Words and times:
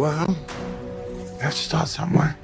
Well, 0.00 0.34
let's 1.42 1.58
start 1.58 1.86
somewhere. 1.86 2.34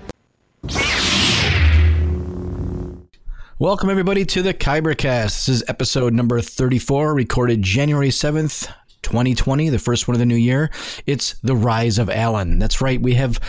Welcome, 3.59 3.89
everybody, 3.89 4.27
to 4.27 4.43
the 4.43 4.53
Kybercast. 4.53 5.47
This 5.47 5.49
is 5.49 5.65
episode 5.67 6.13
number 6.13 6.39
34, 6.43 7.15
recorded 7.15 7.63
January 7.63 8.11
7th, 8.11 8.71
2020, 9.01 9.71
the 9.71 9.79
first 9.79 10.07
one 10.07 10.15
of 10.15 10.19
the 10.19 10.27
new 10.27 10.37
year. 10.37 10.71
It's 11.07 11.39
The 11.43 11.57
Rise 11.57 11.99
of 11.99 12.11
Alan. 12.11 12.59
That's 12.59 12.83
right, 12.83 13.01
we 13.01 13.15
have 13.15 13.41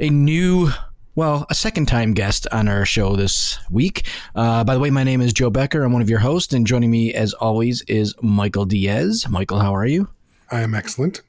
a 0.00 0.10
new, 0.10 0.70
well, 1.14 1.46
a 1.48 1.54
second 1.54 1.86
time 1.86 2.14
guest 2.14 2.48
on 2.50 2.66
our 2.66 2.84
show 2.84 3.14
this 3.14 3.60
week. 3.70 4.08
Uh, 4.34 4.64
by 4.64 4.74
the 4.74 4.80
way, 4.80 4.90
my 4.90 5.04
name 5.04 5.20
is 5.20 5.32
Joe 5.32 5.50
Becker. 5.50 5.84
I'm 5.84 5.92
one 5.92 6.02
of 6.02 6.10
your 6.10 6.18
hosts, 6.18 6.52
and 6.52 6.66
joining 6.66 6.90
me, 6.90 7.14
as 7.14 7.32
always, 7.34 7.82
is 7.82 8.12
Michael 8.20 8.64
Diaz. 8.64 9.28
Michael, 9.30 9.60
how 9.60 9.72
are 9.72 9.86
you? 9.86 10.08
I 10.50 10.62
am 10.62 10.74
excellent. 10.74 11.22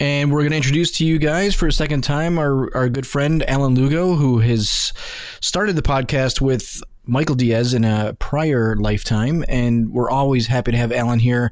And 0.00 0.30
we're 0.30 0.42
going 0.42 0.52
to 0.52 0.56
introduce 0.56 0.92
to 0.98 1.04
you 1.04 1.18
guys 1.18 1.56
for 1.56 1.66
a 1.66 1.72
second 1.72 2.02
time 2.02 2.38
our, 2.38 2.74
our 2.76 2.88
good 2.88 3.06
friend 3.06 3.42
Alan 3.48 3.74
Lugo, 3.74 4.14
who 4.14 4.38
has 4.38 4.92
started 5.40 5.74
the 5.74 5.82
podcast 5.82 6.40
with 6.40 6.80
Michael 7.04 7.34
Diaz 7.34 7.74
in 7.74 7.84
a 7.84 8.14
prior 8.20 8.76
lifetime. 8.76 9.44
And 9.48 9.90
we're 9.90 10.08
always 10.10 10.46
happy 10.46 10.70
to 10.70 10.78
have 10.78 10.92
Alan 10.92 11.18
here. 11.18 11.50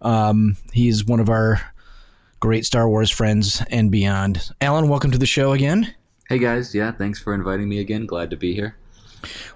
Um, 0.00 0.56
he's 0.72 1.04
one 1.04 1.20
of 1.20 1.28
our 1.28 1.60
great 2.40 2.64
Star 2.64 2.88
Wars 2.88 3.10
friends 3.10 3.62
and 3.70 3.90
beyond. 3.90 4.50
Alan, 4.62 4.88
welcome 4.88 5.10
to 5.10 5.18
the 5.18 5.26
show 5.26 5.52
again. 5.52 5.94
Hey 6.30 6.38
guys, 6.38 6.74
yeah, 6.74 6.92
thanks 6.92 7.20
for 7.20 7.34
inviting 7.34 7.68
me 7.68 7.78
again. 7.78 8.06
Glad 8.06 8.30
to 8.30 8.38
be 8.38 8.54
here. 8.54 8.74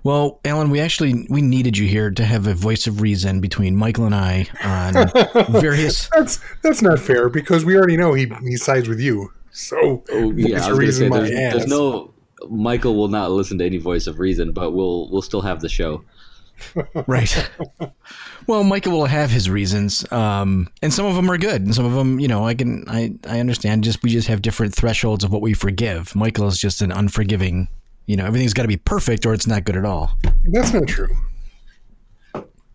Well, 0.02 0.40
Alan, 0.44 0.70
we 0.70 0.80
actually 0.80 1.26
we 1.28 1.42
needed 1.42 1.76
you 1.78 1.86
here 1.86 2.10
to 2.10 2.24
have 2.24 2.46
a 2.46 2.54
voice 2.54 2.86
of 2.86 3.00
reason 3.00 3.40
between 3.40 3.76
Michael 3.76 4.06
and 4.06 4.14
I 4.14 4.48
on 4.62 5.52
various. 5.60 6.08
That's 6.14 6.40
that's 6.62 6.82
not 6.82 6.98
fair 6.98 7.28
because 7.28 7.64
we 7.64 7.76
already 7.76 7.96
know 7.96 8.14
he 8.14 8.30
he 8.42 8.56
sides 8.56 8.88
with 8.88 9.00
you. 9.00 9.32
So 9.52 10.04
Oh 10.10 10.32
yeah, 10.32 10.58
voice 10.58 10.66
I 10.66 10.70
was 10.70 10.78
gonna 10.78 10.92
say 10.92 11.08
my 11.08 11.18
there's, 11.20 11.30
there's 11.30 11.66
no 11.66 12.14
Michael 12.48 12.96
will 12.96 13.08
not 13.08 13.30
listen 13.30 13.58
to 13.58 13.64
any 13.64 13.78
voice 13.78 14.06
of 14.06 14.18
reason, 14.18 14.52
but 14.52 14.72
we'll 14.72 15.08
we'll 15.10 15.22
still 15.22 15.42
have 15.42 15.60
the 15.60 15.68
show. 15.68 16.04
Right. 17.06 17.50
well, 18.46 18.64
Michael 18.64 18.92
will 18.92 19.06
have 19.06 19.30
his 19.30 19.50
reasons, 19.50 20.10
um, 20.10 20.68
and 20.80 20.92
some 20.92 21.04
of 21.04 21.14
them 21.14 21.30
are 21.30 21.36
good, 21.36 21.62
and 21.62 21.74
some 21.74 21.84
of 21.84 21.92
them, 21.92 22.18
you 22.18 22.28
know, 22.28 22.46
I 22.46 22.54
can, 22.54 22.84
I, 22.88 23.14
I 23.28 23.40
understand. 23.40 23.84
Just 23.84 24.02
we 24.02 24.10
just 24.10 24.28
have 24.28 24.40
different 24.42 24.74
thresholds 24.74 25.22
of 25.22 25.30
what 25.30 25.42
we 25.42 25.52
forgive. 25.52 26.16
Michael 26.16 26.46
is 26.46 26.58
just 26.58 26.80
an 26.80 26.90
unforgiving. 26.92 27.68
You 28.06 28.16
know, 28.16 28.24
everything's 28.24 28.54
got 28.54 28.62
to 28.62 28.68
be 28.68 28.76
perfect, 28.76 29.26
or 29.26 29.34
it's 29.34 29.46
not 29.46 29.64
good 29.64 29.76
at 29.76 29.84
all. 29.84 30.18
That's 30.44 30.72
not 30.72 30.86
true. 30.86 31.08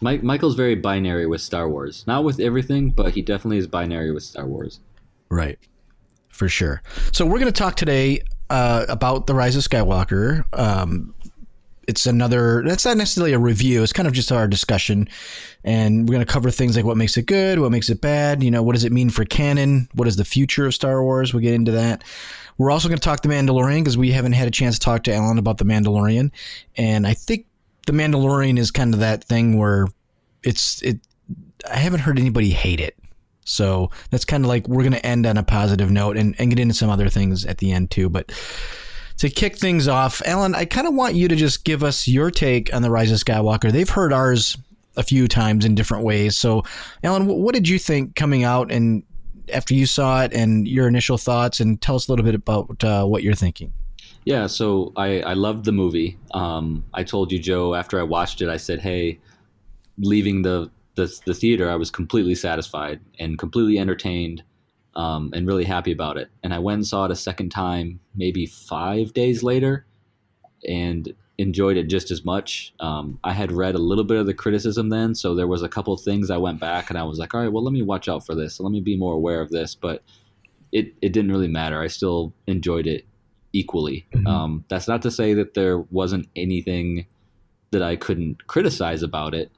Mike 0.01 0.23
Michael's 0.23 0.55
very 0.55 0.75
binary 0.75 1.27
with 1.27 1.41
Star 1.41 1.69
Wars. 1.69 2.03
Not 2.07 2.23
with 2.23 2.39
everything, 2.39 2.89
but 2.89 3.13
he 3.13 3.21
definitely 3.21 3.57
is 3.57 3.67
binary 3.67 4.11
with 4.11 4.23
Star 4.23 4.45
Wars. 4.45 4.79
Right. 5.29 5.59
For 6.27 6.49
sure. 6.49 6.81
So 7.11 7.25
we're 7.25 7.39
going 7.39 7.51
to 7.51 7.57
talk 7.57 7.75
today 7.75 8.21
uh, 8.49 8.85
about 8.89 9.27
the 9.27 9.35
Rise 9.35 9.55
of 9.55 9.63
Skywalker. 9.63 10.43
Um, 10.57 11.13
it's 11.87 12.05
another. 12.05 12.63
That's 12.65 12.85
not 12.85 12.97
necessarily 12.97 13.33
a 13.33 13.39
review. 13.39 13.83
It's 13.83 13.93
kind 13.93 14.07
of 14.07 14.13
just 14.13 14.31
our 14.31 14.47
discussion, 14.47 15.07
and 15.63 16.07
we're 16.07 16.13
going 16.13 16.25
to 16.25 16.31
cover 16.31 16.49
things 16.49 16.75
like 16.75 16.85
what 16.85 16.97
makes 16.97 17.17
it 17.17 17.25
good, 17.25 17.59
what 17.59 17.71
makes 17.71 17.89
it 17.89 18.01
bad. 18.01 18.43
You 18.43 18.49
know, 18.49 18.63
what 18.63 18.73
does 18.73 18.85
it 18.85 18.91
mean 18.91 19.09
for 19.09 19.25
canon? 19.25 19.87
What 19.93 20.07
is 20.07 20.15
the 20.15 20.25
future 20.25 20.65
of 20.65 20.73
Star 20.73 21.03
Wars? 21.03 21.33
We'll 21.33 21.43
get 21.43 21.53
into 21.53 21.71
that. 21.71 22.03
We're 22.61 22.69
also 22.69 22.89
going 22.89 22.99
to 22.99 23.03
talk 23.03 23.23
the 23.23 23.29
Mandalorian 23.29 23.79
because 23.79 23.97
we 23.97 24.11
haven't 24.11 24.33
had 24.33 24.47
a 24.47 24.51
chance 24.51 24.77
to 24.77 24.85
talk 24.85 25.01
to 25.05 25.13
Alan 25.15 25.39
about 25.39 25.57
the 25.57 25.65
Mandalorian, 25.65 26.29
and 26.77 27.07
I 27.07 27.15
think 27.15 27.47
the 27.87 27.91
Mandalorian 27.91 28.59
is 28.59 28.69
kind 28.69 28.93
of 28.93 28.99
that 28.99 29.23
thing 29.23 29.57
where 29.57 29.87
it's 30.43 30.79
it. 30.83 30.99
I 31.67 31.77
haven't 31.77 32.01
heard 32.01 32.19
anybody 32.19 32.51
hate 32.51 32.79
it. 32.79 32.95
So 33.45 33.89
that's 34.11 34.25
kind 34.25 34.45
of 34.45 34.47
like 34.47 34.67
we're 34.67 34.83
going 34.83 34.93
to 34.93 35.03
end 35.03 35.25
on 35.25 35.37
a 35.37 35.43
positive 35.43 35.89
note 35.89 36.17
and, 36.17 36.35
and 36.37 36.51
get 36.51 36.59
into 36.59 36.75
some 36.75 36.91
other 36.91 37.09
things 37.09 37.47
at 37.47 37.57
the 37.57 37.71
end 37.71 37.89
too. 37.89 38.09
But 38.09 38.31
to 39.17 39.31
kick 39.31 39.57
things 39.57 39.87
off, 39.87 40.21
Alan, 40.27 40.53
I 40.53 40.65
kind 40.65 40.87
of 40.87 40.93
want 40.93 41.15
you 41.15 41.27
to 41.29 41.35
just 41.35 41.65
give 41.65 41.83
us 41.83 42.07
your 42.07 42.29
take 42.29 42.71
on 42.75 42.83
the 42.83 42.91
Rise 42.91 43.11
of 43.11 43.17
Skywalker. 43.17 43.71
They've 43.71 43.89
heard 43.89 44.13
ours 44.13 44.55
a 44.95 45.01
few 45.01 45.27
times 45.27 45.65
in 45.65 45.73
different 45.73 46.03
ways. 46.03 46.37
So, 46.37 46.63
Alan, 47.03 47.25
what 47.25 47.55
did 47.55 47.67
you 47.67 47.79
think 47.79 48.15
coming 48.15 48.43
out 48.43 48.71
and 48.71 49.01
after 49.53 49.73
you 49.73 49.85
saw 49.85 50.23
it 50.23 50.33
and 50.33 50.67
your 50.67 50.87
initial 50.87 51.17
thoughts? 51.17 51.59
And 51.59 51.81
tell 51.81 51.95
us 51.95 52.07
a 52.07 52.11
little 52.11 52.25
bit 52.25 52.35
about 52.35 52.83
uh, 52.83 53.05
what 53.05 53.23
you're 53.23 53.35
thinking. 53.35 53.73
Yeah, 54.25 54.47
so 54.47 54.93
I, 54.95 55.21
I 55.21 55.33
loved 55.33 55.65
the 55.65 55.71
movie. 55.71 56.17
Um, 56.33 56.83
I 56.93 57.03
told 57.03 57.31
you, 57.31 57.39
Joe, 57.39 57.73
after 57.73 57.99
I 57.99 58.03
watched 58.03 58.41
it, 58.41 58.49
I 58.49 58.57
said, 58.57 58.79
hey, 58.79 59.19
leaving 59.97 60.43
the, 60.43 60.69
the, 60.95 61.11
the 61.25 61.33
theater, 61.33 61.71
I 61.71 61.75
was 61.75 61.89
completely 61.89 62.35
satisfied 62.35 62.99
and 63.19 63.39
completely 63.39 63.79
entertained 63.79 64.43
um, 64.95 65.31
and 65.33 65.47
really 65.47 65.63
happy 65.63 65.91
about 65.91 66.17
it. 66.17 66.29
And 66.43 66.53
I 66.53 66.59
went 66.59 66.75
and 66.75 66.87
saw 66.87 67.05
it 67.05 67.11
a 67.11 67.15
second 67.15 67.49
time, 67.49 67.99
maybe 68.15 68.45
five 68.45 69.13
days 69.13 69.41
later, 69.41 69.85
and 70.67 71.13
enjoyed 71.41 71.77
it 71.77 71.87
just 71.89 72.11
as 72.11 72.23
much. 72.23 72.73
Um, 72.79 73.19
I 73.23 73.33
had 73.33 73.51
read 73.51 73.75
a 73.75 73.79
little 73.79 74.03
bit 74.03 74.17
of 74.17 74.25
the 74.25 74.33
criticism 74.33 74.89
then, 74.89 75.15
so 75.15 75.35
there 75.35 75.47
was 75.47 75.61
a 75.63 75.69
couple 75.69 75.93
of 75.93 76.01
things 76.01 76.29
I 76.29 76.37
went 76.37 76.59
back 76.59 76.89
and 76.89 76.97
I 76.97 77.03
was 77.03 77.19
like, 77.19 77.33
all 77.33 77.41
right, 77.41 77.51
well, 77.51 77.63
let 77.63 77.73
me 77.73 77.81
watch 77.81 78.07
out 78.07 78.25
for 78.25 78.35
this. 78.35 78.59
Let 78.59 78.71
me 78.71 78.79
be 78.81 78.97
more 78.97 79.13
aware 79.13 79.41
of 79.41 79.49
this. 79.49 79.75
But 79.75 80.03
it, 80.71 80.93
it 81.01 81.11
didn't 81.13 81.31
really 81.31 81.47
matter. 81.47 81.81
I 81.81 81.87
still 81.87 82.33
enjoyed 82.47 82.87
it 82.87 83.05
equally. 83.53 84.05
Mhm. 84.13 84.27
Um, 84.27 84.65
that's 84.69 84.87
not 84.87 85.01
to 85.01 85.11
say 85.11 85.33
that 85.33 85.53
there 85.53 85.79
wasn't 85.79 86.27
anything 86.35 87.05
that 87.71 87.81
I 87.81 87.95
couldn't 87.95 88.47
criticize 88.47 89.03
about 89.03 89.33
it, 89.33 89.51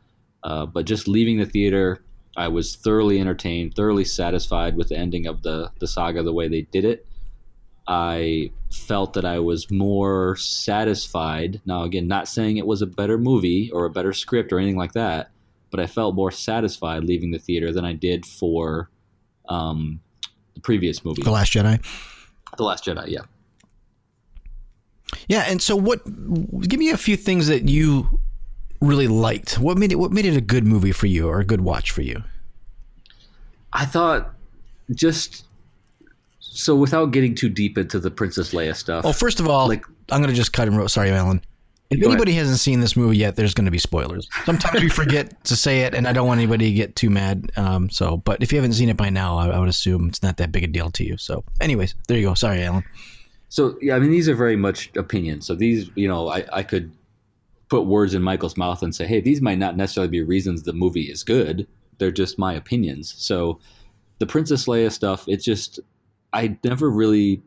uh, 0.43 0.65
but 0.65 0.85
just 0.85 1.07
leaving 1.07 1.37
the 1.37 1.45
theater, 1.45 2.03
I 2.35 2.47
was 2.47 2.75
thoroughly 2.75 3.19
entertained, 3.19 3.75
thoroughly 3.75 4.05
satisfied 4.05 4.75
with 4.75 4.89
the 4.89 4.97
ending 4.97 5.27
of 5.27 5.43
the 5.43 5.71
the 5.79 5.87
saga 5.87 6.23
the 6.23 6.33
way 6.33 6.47
they 6.47 6.61
did 6.61 6.85
it. 6.85 7.05
I 7.87 8.51
felt 8.71 9.13
that 9.13 9.25
I 9.25 9.39
was 9.39 9.69
more 9.69 10.35
satisfied. 10.37 11.61
Now, 11.65 11.83
again, 11.83 12.07
not 12.07 12.27
saying 12.27 12.57
it 12.57 12.65
was 12.65 12.81
a 12.81 12.87
better 12.87 13.17
movie 13.17 13.69
or 13.71 13.85
a 13.85 13.89
better 13.89 14.13
script 14.13 14.53
or 14.53 14.59
anything 14.59 14.77
like 14.77 14.93
that, 14.93 15.31
but 15.69 15.79
I 15.79 15.87
felt 15.87 16.15
more 16.15 16.31
satisfied 16.31 17.03
leaving 17.03 17.31
the 17.31 17.39
theater 17.39 17.73
than 17.73 17.83
I 17.85 17.93
did 17.93 18.25
for 18.25 18.89
um, 19.49 19.99
the 20.53 20.61
previous 20.61 21.03
movie, 21.03 21.23
The 21.23 21.31
Last 21.31 21.51
Jedi. 21.51 21.83
The 22.57 22.63
Last 22.63 22.85
Jedi. 22.85 23.07
Yeah. 23.07 23.21
Yeah, 25.27 25.45
and 25.47 25.61
so 25.61 25.75
what? 25.75 26.03
Give 26.67 26.79
me 26.79 26.89
a 26.89 26.97
few 26.97 27.15
things 27.15 27.47
that 27.47 27.69
you 27.69 28.19
really 28.81 29.07
liked. 29.07 29.59
What 29.59 29.77
made 29.77 29.91
it? 29.91 29.95
What 29.95 30.11
made 30.11 30.25
it 30.25 30.35
a 30.35 30.41
good 30.41 30.65
movie 30.65 30.91
for 30.91 31.07
you 31.07 31.27
or 31.27 31.39
a 31.39 31.45
good 31.45 31.61
watch 31.61 31.91
for 31.91 32.01
you? 32.01 32.23
I 33.73 33.85
thought 33.85 34.33
just 34.91 35.45
so 36.53 36.75
without 36.75 37.11
getting 37.11 37.35
too 37.35 37.49
deep 37.49 37.77
into 37.77 37.99
the 37.99 38.11
Princess 38.11 38.53
Leia 38.53 38.75
stuff. 38.75 39.03
Well, 39.03 39.13
first 39.13 39.39
of 39.39 39.47
all, 39.47 39.67
Like- 39.67 39.85
I'm 40.11 40.21
going 40.21 40.29
to 40.29 40.35
just 40.35 40.53
cut 40.53 40.67
and 40.67 40.77
roll. 40.77 40.87
Sorry, 40.87 41.09
Alan. 41.11 41.41
If 41.89 42.01
anybody 42.03 42.33
hasn't 42.33 42.59
seen 42.59 42.79
this 42.79 42.95
movie 42.95 43.17
yet, 43.17 43.35
there's 43.35 43.53
going 43.53 43.65
to 43.65 43.71
be 43.71 43.77
spoilers. 43.77 44.27
Sometimes 44.45 44.81
we 44.81 44.89
forget 44.89 45.43
to 45.45 45.55
say 45.55 45.81
it, 45.81 45.93
and 45.93 46.07
I 46.07 46.13
don't 46.13 46.25
want 46.25 46.39
anybody 46.39 46.69
to 46.69 46.75
get 46.75 46.95
too 46.95 47.11
mad. 47.11 47.51
Um, 47.55 47.89
so, 47.91 48.17
but 48.17 48.41
if 48.41 48.51
you 48.51 48.57
haven't 48.57 48.73
seen 48.73 48.89
it 48.89 48.97
by 48.97 49.11
now, 49.11 49.37
I, 49.37 49.49
I 49.49 49.59
would 49.59 49.69
assume 49.69 50.07
it's 50.07 50.23
not 50.23 50.37
that 50.37 50.51
big 50.51 50.63
a 50.63 50.67
deal 50.67 50.89
to 50.89 51.03
you. 51.03 51.17
So, 51.17 51.43
anyways, 51.61 51.93
there 52.07 52.17
you 52.17 52.27
go. 52.27 52.33
Sorry, 52.33 52.63
Alan. 52.63 52.83
So 53.49 53.77
yeah, 53.83 53.95
I 53.95 53.99
mean 53.99 54.09
these 54.09 54.27
are 54.27 54.33
very 54.33 54.55
much 54.55 54.89
opinions. 54.95 55.45
So 55.45 55.53
these, 55.53 55.87
you 55.93 56.07
know, 56.07 56.27
I, 56.27 56.43
I 56.51 56.63
could 56.63 56.91
put 57.69 57.85
words 57.85 58.15
in 58.15 58.23
Michael's 58.23 58.57
mouth 58.57 58.81
and 58.81 58.95
say, 58.95 59.05
hey, 59.05 59.21
these 59.21 59.41
might 59.43 59.59
not 59.59 59.77
necessarily 59.77 60.09
be 60.09 60.23
reasons 60.23 60.63
the 60.63 60.73
movie 60.73 61.03
is 61.03 61.23
good. 61.23 61.67
They're 61.99 62.09
just 62.09 62.39
my 62.39 62.55
opinions. 62.55 63.13
So 63.15 63.59
the 64.17 64.25
Princess 64.25 64.65
Leia 64.65 64.91
stuff, 64.91 65.25
it's 65.27 65.45
just 65.45 65.79
I 66.33 66.57
never 66.63 66.89
really 66.89 67.41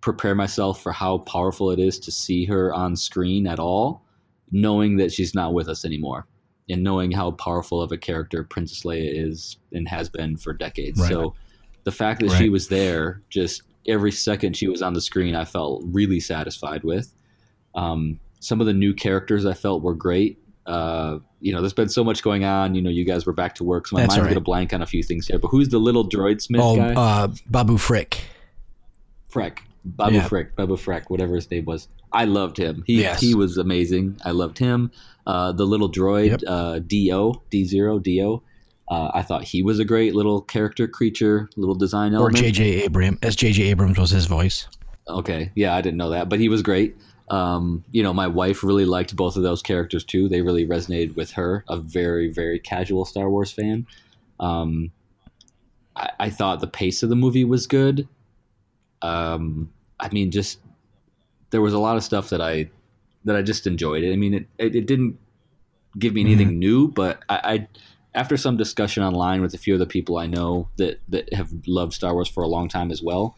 prepare 0.00 0.34
myself 0.34 0.82
for 0.82 0.92
how 0.92 1.18
powerful 1.18 1.70
it 1.70 1.78
is 1.78 1.98
to 2.00 2.12
see 2.12 2.44
her 2.44 2.74
on 2.74 2.96
screen 2.96 3.46
at 3.46 3.58
all, 3.58 4.02
knowing 4.50 4.96
that 4.96 5.12
she's 5.12 5.34
not 5.34 5.54
with 5.54 5.68
us 5.68 5.84
anymore. 5.84 6.26
And 6.68 6.82
knowing 6.82 7.12
how 7.12 7.30
powerful 7.30 7.80
of 7.80 7.92
a 7.92 7.96
character 7.96 8.42
Princess 8.42 8.82
Leia 8.82 9.08
is 9.08 9.56
and 9.72 9.88
has 9.88 10.08
been 10.08 10.36
for 10.36 10.52
decades. 10.52 11.00
Right. 11.00 11.10
So 11.10 11.34
the 11.84 11.92
fact 11.92 12.20
that 12.20 12.32
she 12.32 12.48
was 12.48 12.66
there 12.66 13.22
just 13.30 13.62
every 13.86 14.10
second 14.10 14.56
she 14.56 14.66
was 14.66 14.82
on 14.82 14.92
the 14.92 15.00
screen, 15.00 15.36
I 15.36 15.44
felt 15.44 15.84
really 15.86 16.18
satisfied 16.18 16.82
with. 16.82 17.14
Um, 17.76 18.18
some 18.40 18.60
of 18.60 18.66
the 18.66 18.72
new 18.72 18.94
characters 18.94 19.46
I 19.46 19.54
felt 19.54 19.82
were 19.82 19.94
great. 19.94 20.40
Uh, 20.66 21.18
you 21.40 21.52
know, 21.52 21.60
there's 21.60 21.72
been 21.72 21.88
so 21.88 22.02
much 22.02 22.22
going 22.22 22.44
on. 22.44 22.74
You 22.74 22.82
know, 22.82 22.90
you 22.90 23.04
guys 23.04 23.24
were 23.26 23.32
back 23.32 23.54
to 23.56 23.64
work, 23.64 23.86
so 23.86 23.94
my 23.96 24.02
That's 24.02 24.14
mind's 24.14 24.22
right. 24.24 24.30
gonna 24.30 24.40
blank 24.40 24.72
on 24.72 24.82
a 24.82 24.86
few 24.86 25.02
things 25.02 25.26
here. 25.26 25.38
But 25.38 25.48
who's 25.48 25.68
the 25.68 25.78
little 25.78 26.08
droid 26.08 26.40
Smith 26.40 26.60
Oh, 26.64 26.76
guy? 26.76 26.92
uh, 26.94 27.28
Babu 27.48 27.76
Frick. 27.78 28.24
Freck, 29.32 29.58
Babu 29.84 30.14
Yeah. 30.16 30.28
Frick, 30.28 30.56
Babu 30.56 30.76
Freck, 30.76 31.04
whatever 31.08 31.34
his 31.36 31.50
name 31.50 31.64
was. 31.66 31.88
I 32.12 32.24
loved 32.24 32.56
him. 32.56 32.82
He 32.86 33.00
Yes. 33.00 33.20
he 33.20 33.34
was 33.34 33.58
amazing. 33.58 34.16
I 34.24 34.30
loved 34.30 34.58
him. 34.58 34.90
Uh, 35.26 35.52
the 35.52 35.66
little 35.66 35.90
droid 35.90 36.30
Yep. 36.30 36.40
uh, 36.46 36.78
Do 36.80 37.32
D 37.50 37.64
zero 37.64 37.98
Do. 37.98 38.42
Uh, 38.88 39.10
I 39.12 39.22
thought 39.22 39.42
he 39.44 39.62
was 39.62 39.78
a 39.80 39.84
great 39.84 40.14
little 40.14 40.40
character 40.40 40.86
creature, 40.86 41.48
little 41.56 41.74
design 41.74 42.14
element. 42.14 42.38
Or. 42.38 42.40
J.J. 42.42 42.84
Abrams, 42.84 43.18
as 43.22 43.34
J.J. 43.34 43.64
Abrams 43.64 43.98
was 43.98 44.10
his 44.10 44.26
voice. 44.26 44.68
Okay, 45.08 45.50
yeah, 45.56 45.74
I 45.74 45.80
didn't 45.82 45.96
know 45.98 46.10
that, 46.10 46.28
but 46.28 46.38
he 46.38 46.48
was 46.48 46.62
great. 46.62 46.96
Um, 47.28 47.84
you 47.90 48.02
know, 48.02 48.12
my 48.12 48.26
wife 48.28 48.62
really 48.62 48.84
liked 48.84 49.16
both 49.16 49.36
of 49.36 49.42
those 49.42 49.62
characters 49.62 50.04
too. 50.04 50.28
They 50.28 50.42
really 50.42 50.66
resonated 50.66 51.16
with 51.16 51.32
her, 51.32 51.64
a 51.68 51.76
very, 51.76 52.30
very 52.30 52.58
casual 52.58 53.04
Star 53.04 53.28
Wars 53.28 53.50
fan. 53.50 53.86
Um, 54.38 54.92
I, 55.96 56.10
I 56.20 56.30
thought 56.30 56.60
the 56.60 56.66
pace 56.66 57.02
of 57.02 57.08
the 57.08 57.16
movie 57.16 57.44
was 57.44 57.66
good. 57.66 58.08
Um, 59.02 59.72
I 59.98 60.08
mean, 60.10 60.30
just 60.30 60.60
there 61.50 61.60
was 61.60 61.74
a 61.74 61.78
lot 61.78 61.96
of 61.96 62.04
stuff 62.04 62.30
that 62.30 62.40
I 62.40 62.70
that 63.24 63.36
I 63.36 63.42
just 63.42 63.66
enjoyed. 63.66 64.04
I 64.04 64.16
mean, 64.16 64.34
it 64.34 64.46
it, 64.58 64.76
it 64.76 64.86
didn't 64.86 65.18
give 65.98 66.14
me 66.14 66.20
anything 66.20 66.58
new, 66.58 66.88
but 66.88 67.22
I, 67.28 67.40
I 67.44 67.68
after 68.14 68.36
some 68.36 68.56
discussion 68.56 69.02
online 69.02 69.42
with 69.42 69.54
a 69.54 69.58
few 69.58 69.74
of 69.74 69.80
the 69.80 69.86
people 69.86 70.18
I 70.18 70.26
know 70.26 70.68
that 70.76 71.00
that 71.08 71.32
have 71.32 71.50
loved 71.66 71.92
Star 71.92 72.14
Wars 72.14 72.28
for 72.28 72.42
a 72.42 72.48
long 72.48 72.68
time 72.68 72.90
as 72.90 73.02
well, 73.02 73.36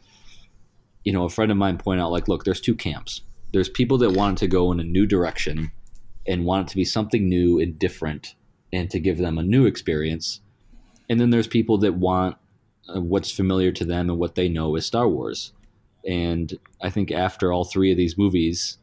you 1.05 1.13
know, 1.13 1.25
a 1.25 1.31
friend 1.31 1.51
of 1.51 1.57
mine 1.57 1.79
pointed 1.79 2.03
out 2.03 2.13
like, 2.13 2.29
look, 2.29 2.45
there's 2.45 2.61
two 2.61 2.75
camps. 2.75 3.23
There's 3.53 3.69
people 3.69 3.99
that 3.99 4.13
want 4.13 4.39
it 4.39 4.45
to 4.45 4.49
go 4.49 4.73
in 4.73 4.81
a 4.81 4.85
new 4.85 5.07
direction 5.07 5.73
and 6.27 6.45
want 6.45 6.69
it 6.69 6.71
to 6.71 6.77
be 6.77 6.85
something 6.85 7.29
new 7.29 7.59
and 7.59 7.79
different 7.79 8.35
and 8.73 8.91
to 8.91 9.01
give 9.01 9.19
them 9.19 9.39
a 9.39 9.43
new 9.43 9.65
experience. 9.67 10.41
And 11.09 11.19
then 11.19 11.31
there's 11.31 11.47
people 11.47 11.79
that 11.79 11.95
want 11.95 12.37
uh, 12.95 13.01
what's 13.01 13.31
familiar 13.31 13.73
to 13.73 13.85
them 13.85 14.11
and 14.11 14.19
what 14.19 14.35
they 14.35 14.49
know 14.49 14.77
is 14.77 14.87
Star 14.87 15.09
Wars. 15.09 15.53
And 16.07 16.59
I 16.81 16.91
think 16.91 17.11
after 17.11 17.53
all 17.53 17.65
three 17.65 17.91
of 17.91 17.97
these 17.97 18.19
movies, 18.19 18.79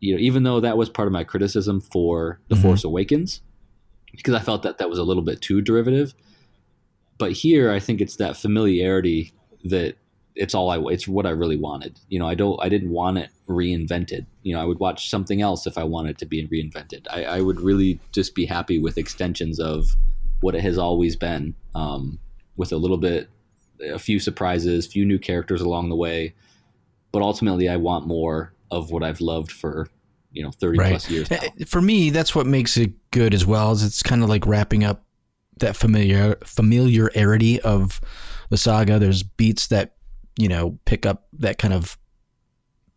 you 0.00 0.14
know, 0.14 0.20
even 0.20 0.42
though 0.42 0.60
that 0.60 0.76
was 0.76 0.88
part 0.88 1.06
of 1.06 1.12
my 1.12 1.24
criticism 1.24 1.80
for 1.80 2.40
The 2.48 2.56
Mhm. 2.56 2.62
Force 2.62 2.84
Awakens, 2.84 3.40
because 4.12 4.34
I 4.34 4.40
felt 4.40 4.62
that 4.62 4.78
that 4.78 4.90
was 4.90 4.98
a 4.98 5.04
little 5.04 5.22
bit 5.22 5.40
too 5.40 5.60
derivative. 5.60 6.14
But 7.18 7.32
here, 7.32 7.70
I 7.70 7.78
think 7.78 8.00
it's 8.00 8.16
that 8.16 8.36
familiarity 8.36 9.32
that 9.64 9.96
it's 10.36 10.54
all 10.54 10.70
I 10.70 10.78
it's 10.92 11.08
what 11.08 11.26
I 11.26 11.30
really 11.30 11.56
wanted. 11.56 11.98
You 12.08 12.18
know, 12.18 12.28
I 12.28 12.34
don't 12.34 12.58
I 12.62 12.68
didn't 12.68 12.90
want 12.90 13.18
it 13.18 13.30
reinvented. 13.48 14.26
You 14.42 14.54
know, 14.54 14.60
I 14.60 14.64
would 14.64 14.78
watch 14.78 15.10
something 15.10 15.40
else 15.40 15.66
if 15.66 15.76
I 15.78 15.84
wanted 15.84 16.10
it 16.10 16.18
to 16.18 16.26
be 16.26 16.46
reinvented. 16.46 17.06
I, 17.10 17.24
I 17.24 17.40
would 17.40 17.60
really 17.60 17.98
just 18.12 18.34
be 18.34 18.46
happy 18.46 18.78
with 18.78 18.98
extensions 18.98 19.58
of 19.58 19.96
what 20.40 20.54
it 20.54 20.60
has 20.60 20.78
always 20.78 21.16
been, 21.16 21.54
um, 21.74 22.18
with 22.56 22.70
a 22.70 22.76
little 22.76 22.98
bit, 22.98 23.28
a 23.82 23.98
few 23.98 24.18
surprises, 24.20 24.86
few 24.86 25.04
new 25.04 25.18
characters 25.18 25.62
along 25.62 25.88
the 25.88 25.96
way. 25.96 26.34
But 27.12 27.22
ultimately, 27.22 27.68
I 27.68 27.76
want 27.76 28.06
more 28.06 28.52
of 28.70 28.90
what 28.90 29.02
I've 29.02 29.20
loved 29.20 29.50
for 29.50 29.88
you 30.32 30.42
know 30.42 30.50
thirty 30.50 30.78
Right. 30.78 30.90
plus 30.90 31.10
years 31.10 31.30
now. 31.30 31.38
Uh, 31.38 31.64
For 31.66 31.80
me, 31.80 32.10
that's 32.10 32.34
what 32.34 32.46
makes 32.46 32.76
it 32.76 32.92
good 33.10 33.32
as 33.32 33.46
well. 33.46 33.72
Is 33.72 33.82
it's 33.82 34.02
kind 34.02 34.22
of 34.22 34.28
like 34.28 34.46
wrapping 34.46 34.84
up 34.84 35.02
that 35.58 35.76
familiar 35.76 36.36
familiarity 36.44 37.58
of 37.62 38.00
the 38.50 38.58
saga. 38.58 38.98
There's 38.98 39.22
beats 39.22 39.68
that 39.68 39.95
you 40.38 40.48
know 40.48 40.78
pick 40.84 41.06
up 41.06 41.26
that 41.34 41.58
kind 41.58 41.74
of 41.74 41.98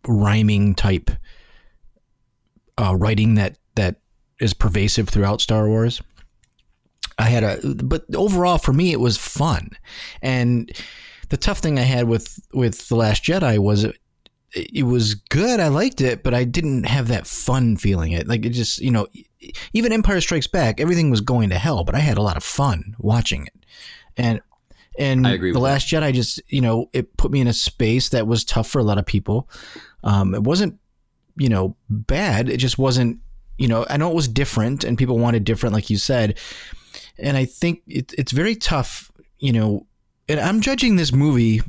rhyming 0.07 0.75
type 0.75 1.11
uh, 2.77 2.95
writing 2.95 3.35
that 3.35 3.57
that 3.75 3.97
is 4.39 4.53
pervasive 4.53 5.09
throughout 5.09 5.41
Star 5.41 5.67
Wars. 5.67 6.01
I 7.17 7.23
had 7.23 7.43
a, 7.43 7.59
but 7.83 8.05
overall 8.15 8.57
for 8.57 8.71
me 8.71 8.93
it 8.93 8.99
was 8.99 9.17
fun, 9.17 9.71
and 10.21 10.71
the 11.29 11.37
tough 11.37 11.59
thing 11.59 11.77
I 11.77 11.83
had 11.83 12.07
with 12.07 12.39
with 12.53 12.87
the 12.87 12.95
Last 12.95 13.23
Jedi 13.23 13.59
was 13.59 13.83
it, 13.83 13.97
it 14.53 14.83
was 14.83 15.15
good. 15.15 15.59
I 15.59 15.67
liked 15.67 16.01
it, 16.01 16.23
but 16.23 16.33
I 16.33 16.45
didn't 16.45 16.85
have 16.85 17.09
that 17.09 17.27
fun 17.27 17.75
feeling. 17.75 18.13
It 18.13 18.27
like 18.27 18.45
it 18.45 18.51
just 18.51 18.79
you 18.79 18.91
know, 18.91 19.07
even 19.73 19.91
Empire 19.91 20.21
Strikes 20.21 20.47
Back, 20.47 20.79
everything 20.79 21.09
was 21.09 21.21
going 21.21 21.49
to 21.49 21.57
hell, 21.57 21.83
but 21.83 21.95
I 21.95 21.99
had 21.99 22.17
a 22.17 22.23
lot 22.23 22.37
of 22.37 22.43
fun 22.43 22.95
watching 22.99 23.47
it, 23.47 23.65
and 24.15 24.39
and 24.97 25.25
I 25.27 25.31
agree 25.31 25.51
the 25.51 25.59
with 25.59 25.67
that. 25.67 25.73
Last 25.73 25.87
Jedi 25.87 26.13
just 26.13 26.41
you 26.47 26.61
know 26.61 26.89
it 26.93 27.15
put 27.17 27.31
me 27.31 27.41
in 27.41 27.47
a 27.47 27.53
space 27.53 28.09
that 28.09 28.27
was 28.27 28.43
tough 28.43 28.67
for 28.67 28.79
a 28.79 28.83
lot 28.83 28.97
of 28.97 29.05
people. 29.05 29.49
Um, 30.03 30.33
it 30.33 30.43
wasn't 30.43 30.79
you 31.37 31.49
know 31.49 31.75
bad. 31.89 32.49
It 32.49 32.57
just 32.57 32.77
wasn't 32.77 33.19
you 33.57 33.67
know 33.67 33.85
I 33.89 33.97
know 33.97 34.09
it 34.09 34.15
was 34.15 34.27
different 34.27 34.83
and 34.83 34.97
people 34.97 35.17
wanted 35.17 35.43
different, 35.43 35.73
like 35.73 35.89
you 35.89 35.97
said, 35.97 36.37
and 37.17 37.37
I 37.37 37.45
think 37.45 37.81
it, 37.87 38.13
it's 38.17 38.31
very 38.31 38.55
tough. 38.55 39.11
You 39.37 39.53
know, 39.53 39.87
and 40.27 40.39
I'm 40.39 40.59
judging 40.61 40.97
this 40.97 41.13
movie 41.13 41.61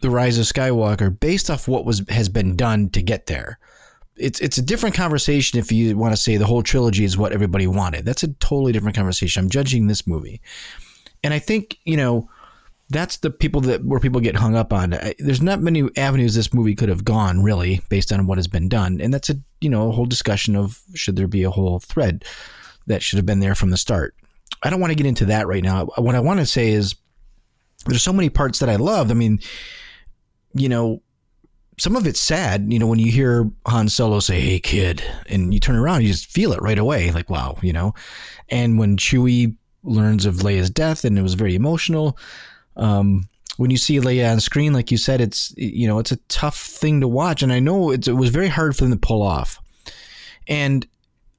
the 0.00 0.10
Rise 0.10 0.38
of 0.38 0.44
Skywalker 0.44 1.18
based 1.18 1.50
off 1.50 1.68
what 1.68 1.84
was 1.84 2.02
has 2.08 2.28
been 2.28 2.56
done 2.56 2.90
to 2.90 3.02
get 3.02 3.26
there. 3.26 3.58
It's 4.16 4.40
it's 4.40 4.58
a 4.58 4.62
different 4.62 4.94
conversation 4.94 5.58
if 5.58 5.70
you 5.70 5.96
want 5.96 6.14
to 6.14 6.20
say 6.20 6.36
the 6.36 6.46
whole 6.46 6.62
trilogy 6.62 7.04
is 7.04 7.18
what 7.18 7.32
everybody 7.32 7.66
wanted. 7.66 8.04
That's 8.04 8.22
a 8.22 8.32
totally 8.34 8.72
different 8.72 8.96
conversation. 8.96 9.42
I'm 9.42 9.50
judging 9.50 9.86
this 9.86 10.06
movie, 10.06 10.40
and 11.22 11.34
I 11.34 11.38
think 11.38 11.78
you 11.84 11.96
know 11.96 12.28
that's 12.88 13.16
the 13.18 13.30
people 13.30 13.60
that 13.62 13.84
where 13.84 14.00
people 14.00 14.20
get 14.20 14.36
hung 14.36 14.54
up 14.54 14.72
on. 14.72 14.98
There's 15.18 15.42
not 15.42 15.60
many 15.60 15.88
avenues 15.96 16.34
this 16.34 16.54
movie 16.54 16.74
could 16.74 16.88
have 16.88 17.04
gone 17.04 17.42
really 17.42 17.80
based 17.88 18.12
on 18.12 18.26
what 18.26 18.38
has 18.38 18.48
been 18.48 18.68
done, 18.68 19.00
and 19.00 19.12
that's 19.12 19.30
a 19.30 19.36
you 19.60 19.68
know 19.68 19.88
a 19.88 19.92
whole 19.92 20.06
discussion 20.06 20.56
of 20.56 20.80
should 20.94 21.16
there 21.16 21.26
be 21.26 21.42
a 21.42 21.50
whole 21.50 21.80
thread 21.80 22.24
that 22.86 23.02
should 23.02 23.16
have 23.16 23.26
been 23.26 23.40
there 23.40 23.54
from 23.54 23.70
the 23.70 23.76
start. 23.76 24.14
I 24.62 24.70
don't 24.70 24.80
want 24.80 24.92
to 24.92 24.96
get 24.96 25.06
into 25.06 25.26
that 25.26 25.46
right 25.46 25.62
now. 25.62 25.86
What 25.96 26.14
I 26.14 26.20
want 26.20 26.40
to 26.40 26.46
say 26.46 26.70
is 26.70 26.94
there's 27.86 28.02
so 28.02 28.12
many 28.12 28.30
parts 28.30 28.60
that 28.60 28.68
I 28.68 28.76
loved. 28.76 29.10
I 29.10 29.14
mean, 29.14 29.40
you 30.54 30.68
know, 30.68 31.02
some 31.78 31.96
of 31.96 32.06
it's 32.06 32.20
sad, 32.20 32.72
you 32.72 32.78
know, 32.78 32.86
when 32.86 32.98
you 32.98 33.12
hear 33.12 33.50
Han 33.66 33.88
Solo 33.88 34.20
say, 34.20 34.40
Hey 34.40 34.58
kid, 34.58 35.02
and 35.28 35.52
you 35.52 35.60
turn 35.60 35.76
around, 35.76 36.02
you 36.02 36.08
just 36.08 36.30
feel 36.30 36.52
it 36.52 36.62
right 36.62 36.78
away. 36.78 37.10
Like, 37.10 37.28
wow, 37.28 37.58
you 37.62 37.72
know, 37.72 37.94
and 38.48 38.78
when 38.78 38.96
Chewie 38.96 39.56
learns 39.86 40.26
of 40.26 40.36
Leia's 40.36 40.70
death 40.70 41.04
and 41.04 41.18
it 41.18 41.22
was 41.22 41.34
very 41.34 41.54
emotional. 41.54 42.18
Um, 42.76 43.28
when 43.56 43.70
you 43.70 43.78
see 43.78 43.98
Leia 43.98 44.30
on 44.30 44.40
screen, 44.40 44.72
like 44.72 44.90
you 44.90 44.98
said, 44.98 45.20
it's, 45.20 45.54
you 45.56 45.86
know, 45.86 45.98
it's 45.98 46.12
a 46.12 46.16
tough 46.28 46.58
thing 46.58 47.00
to 47.00 47.08
watch. 47.08 47.42
And 47.42 47.52
I 47.52 47.60
know 47.60 47.90
it 47.90 48.06
was 48.08 48.28
very 48.28 48.48
hard 48.48 48.76
for 48.76 48.84
them 48.84 48.92
to 48.92 48.98
pull 48.98 49.22
off. 49.22 49.58
And 50.46 50.86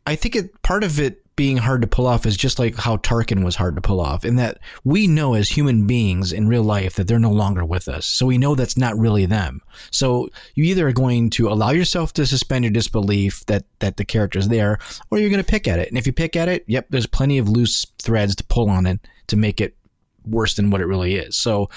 I 0.07 0.15
think 0.15 0.35
it, 0.35 0.61
part 0.63 0.83
of 0.83 0.99
it 0.99 1.23
being 1.38 1.56
hard 1.56 1.81
to 1.81 1.88
pull 1.88 2.06
off 2.06 2.25
is 2.25 2.36
just 2.36 2.60
like 2.60 2.75
how 2.75 2.98
Tarkin 2.98 3.45
was 3.45 3.56
hard 3.56 3.75
to 3.75 3.81
pull 3.81 4.01
off, 4.01 4.25
in 4.25 4.36
that 4.36 4.57
we 4.84 5.07
know 5.07 5.36
as 5.36 5.48
human 5.48 5.88
beings 5.88 6.34
in 6.34 6.50
real 6.50 6.63
life 6.63 6.95
that 6.95 7.07
they're 7.07 7.19
no 7.19 7.31
longer 7.31 7.63
with 7.63 7.88
us. 7.88 8.06
So 8.06 8.25
we 8.25 8.38
know 8.38 8.56
that's 8.56 8.75
not 8.75 8.98
really 8.98 9.25
them. 9.25 9.61
So 9.92 10.28
you 10.56 10.66
either 10.66 10.90
are 10.90 10.94
going 10.94 11.30
to 11.31 11.47
allow 11.47 11.69
yourself 11.69 12.11
to 12.14 12.26
suspend 12.26 12.66
your 12.66 12.71
disbelief 12.71 13.45
that 13.45 13.64
that 13.80 13.95
the 13.95 14.04
character's 14.04 14.50
there, 14.50 14.80
or 15.09 15.19
you're 15.19 15.30
going 15.30 15.44
to 15.44 15.50
pick 15.50 15.68
at 15.68 15.80
it. 15.80 15.88
And 15.88 15.97
if 15.97 16.06
you 16.06 16.11
pick 16.11 16.35
at 16.35 16.50
it, 16.50 16.66
yep, 16.68 16.88
there's 16.90 17.07
plenty 17.07 17.38
of 17.38 17.47
loose 17.47 17.85
threads 18.02 18.35
to 18.35 18.44
pull 18.44 18.69
on 18.69 18.85
it 18.85 19.00
to 19.28 19.38
make 19.38 19.61
it 19.61 19.78
worse 20.26 20.56
than 20.56 20.71
what 20.71 20.81
it 20.81 20.88
really 20.88 21.16
is. 21.16 21.38
So 21.38 21.69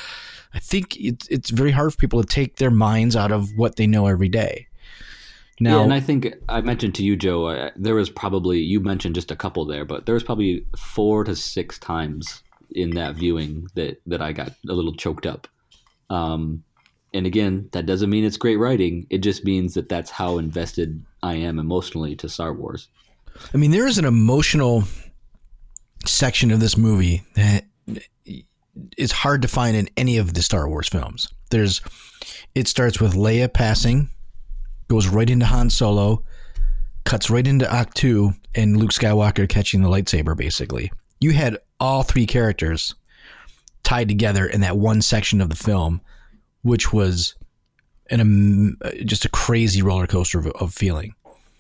I 0.55 0.59
think 0.59 0.97
it's 0.97 1.29
it's 1.29 1.51
very 1.51 1.71
hard 1.71 1.93
for 1.93 1.99
people 1.99 2.23
to 2.23 2.27
take 2.27 2.57
their 2.57 2.71
minds 2.71 3.15
out 3.15 3.31
of 3.31 3.49
what 3.57 3.77
they 3.77 3.87
know 3.87 4.07
every 4.07 4.29
day. 4.29 4.69
Now, 5.63 5.79
yeah, 5.79 5.85
and 5.85 5.93
I 5.93 6.01
think 6.01 6.35
I 6.49 6.63
mentioned 6.63 6.95
to 6.97 7.05
you, 7.05 7.17
Joe. 7.17 7.47
Uh, 7.49 7.71
there 7.77 7.95
was 7.95 8.09
probably 8.09 8.61
you 8.61 8.81
mentioned 8.81 9.15
just 9.15 9.31
a 9.31 9.37
couple 9.37 9.67
there, 9.67 9.85
but 9.85 10.07
there 10.07 10.15
was 10.15 10.25
probably 10.25 10.65
four 10.77 11.23
to 11.25 11.37
six 11.37 11.79
times 11.79 12.43
in 12.71 12.91
that 12.91 13.15
viewing 13.15 13.67
that 13.75 14.01
that 14.07 14.23
I 14.23 14.33
got 14.33 14.53
a 14.69 14.73
little 14.73 14.95
choked 14.95 15.27
up. 15.27 15.47
Um, 16.09 16.65
and 17.13 17.27
again, 17.27 17.69
that 17.73 17.87
doesn't 17.87 18.11
mean 18.11 18.25
it's 18.25 18.37
great 18.37 18.57
writing. 18.57 19.07
It 19.11 19.19
just 19.19 19.45
means 19.45 19.75
that 19.75 19.89
that's 19.89 20.11
how 20.11 20.39
invested 20.39 21.05
I 21.23 21.35
am 21.35 21.59
emotionally 21.59 22.17
to 22.17 22.29
Star 22.29 22.53
Wars. 22.55 22.89
I 23.53 23.57
mean, 23.57 23.71
there 23.71 23.87
is 23.87 23.99
an 23.99 24.05
emotional 24.05 24.85
section 26.07 26.51
of 26.51 26.61
this 26.61 26.77
movie 26.77 27.23
that 27.35 27.65
is 28.97 29.13
hard 29.13 29.43
to 29.43 29.49
find 29.49 29.77
in 29.77 29.89
any 29.97 30.19
of 30.19 30.35
the 30.35 30.43
Star 30.43 30.69
Wars 30.69 30.89
films. 30.89 31.29
There's, 31.51 31.81
it 32.55 32.69
starts 32.69 33.01
with 33.01 33.15
Leia 33.15 33.53
passing, 33.53 34.09
goes 34.91 35.09
right 35.09 35.31
into 35.31 35.47
Han 35.47 35.71
Solo, 35.71 36.25
cuts 37.05 37.31
right 37.31 37.47
into 37.47 37.73
Act 37.73 37.97
Two, 37.97 38.33
and 38.55 38.77
Luke 38.77 38.91
Skywalker 38.91 39.49
catching 39.49 39.83
the 39.83 39.89
lightsaber. 39.89 40.37
Basically, 40.37 40.93
you 41.21 41.31
had 41.31 41.57
all 41.79 42.03
three 42.03 42.27
characters 42.27 42.95
tied 43.85 44.09
together 44.09 44.47
in 44.47 44.61
that 44.61 44.77
one 44.77 45.01
section 45.01 45.41
of 45.41 45.49
the 45.49 45.57
film, 45.57 46.01
which 46.63 46.93
was 46.93 47.37
an 48.11 48.21
um, 48.21 48.77
just 49.05 49.25
a 49.25 49.31
crazy 49.31 49.81
roller 49.81 50.07
coaster 50.07 50.41
of, 50.41 50.49
of 50.49 50.75
feeling. 50.75 51.15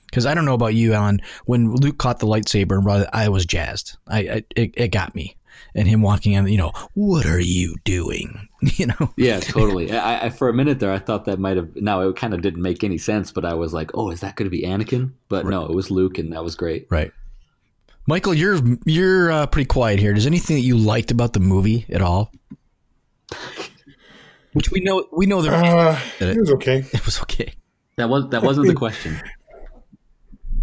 Because 0.06 0.26
I 0.26 0.34
don't 0.34 0.44
know 0.44 0.54
about 0.54 0.74
you, 0.74 0.92
Alan. 0.92 1.20
When 1.44 1.72
Luke 1.72 1.98
caught 1.98 2.18
the 2.18 2.26
lightsaber 2.26 2.72
and 2.72 2.82
brought 2.82 3.02
it, 3.02 3.08
I 3.12 3.28
was 3.28 3.46
jazzed. 3.46 3.96
I, 4.08 4.18
I 4.18 4.44
it, 4.56 4.74
it 4.76 4.88
got 4.88 5.14
me, 5.14 5.36
and 5.74 5.86
him 5.88 6.02
walking 6.02 6.32
in, 6.32 6.46
you 6.48 6.58
know, 6.58 6.72
what 6.94 7.26
are 7.26 7.40
you 7.40 7.76
doing? 7.84 8.46
You 8.76 8.88
know, 8.88 9.14
Yeah, 9.16 9.40
totally. 9.40 9.90
I, 9.90 10.26
I 10.26 10.28
for 10.28 10.50
a 10.50 10.52
minute 10.52 10.80
there, 10.80 10.92
I 10.92 10.98
thought 10.98 11.24
that 11.24 11.38
might 11.38 11.56
have. 11.56 11.74
Now 11.76 12.02
it 12.02 12.14
kind 12.16 12.34
of 12.34 12.42
didn't 12.42 12.60
make 12.60 12.84
any 12.84 12.98
sense, 12.98 13.32
but 13.32 13.46
I 13.46 13.54
was 13.54 13.72
like, 13.72 13.90
"Oh, 13.94 14.10
is 14.10 14.20
that 14.20 14.36
going 14.36 14.50
to 14.50 14.54
be 14.54 14.64
Anakin?" 14.64 15.12
But 15.30 15.46
no, 15.46 15.64
it 15.64 15.74
was 15.74 15.90
Luke, 15.90 16.18
and 16.18 16.30
that 16.34 16.44
was 16.44 16.56
great. 16.56 16.86
right? 16.90 17.10
Michael, 18.06 18.34
you're 18.34 18.60
you're 18.84 19.32
uh, 19.32 19.46
pretty 19.46 19.64
quiet 19.64 19.98
here. 19.98 20.12
Does 20.12 20.26
anything 20.26 20.56
that 20.56 20.62
you 20.62 20.76
liked 20.76 21.10
about 21.10 21.32
the 21.32 21.40
movie 21.40 21.86
at 21.88 22.02
all? 22.02 22.32
Which 24.52 24.70
we 24.70 24.80
know 24.80 25.06
we 25.12 25.24
know 25.26 25.40
that 25.42 25.52
Uh, 25.54 25.98
it 26.18 26.36
was 26.38 26.50
okay. 26.50 26.78
it 26.92 27.06
was 27.06 27.20
okay. 27.22 27.54
That 27.96 28.08
was 28.10 28.28
that 28.30 28.42
wasn't 28.42 28.66
the 28.66 28.74
question. 28.84 29.18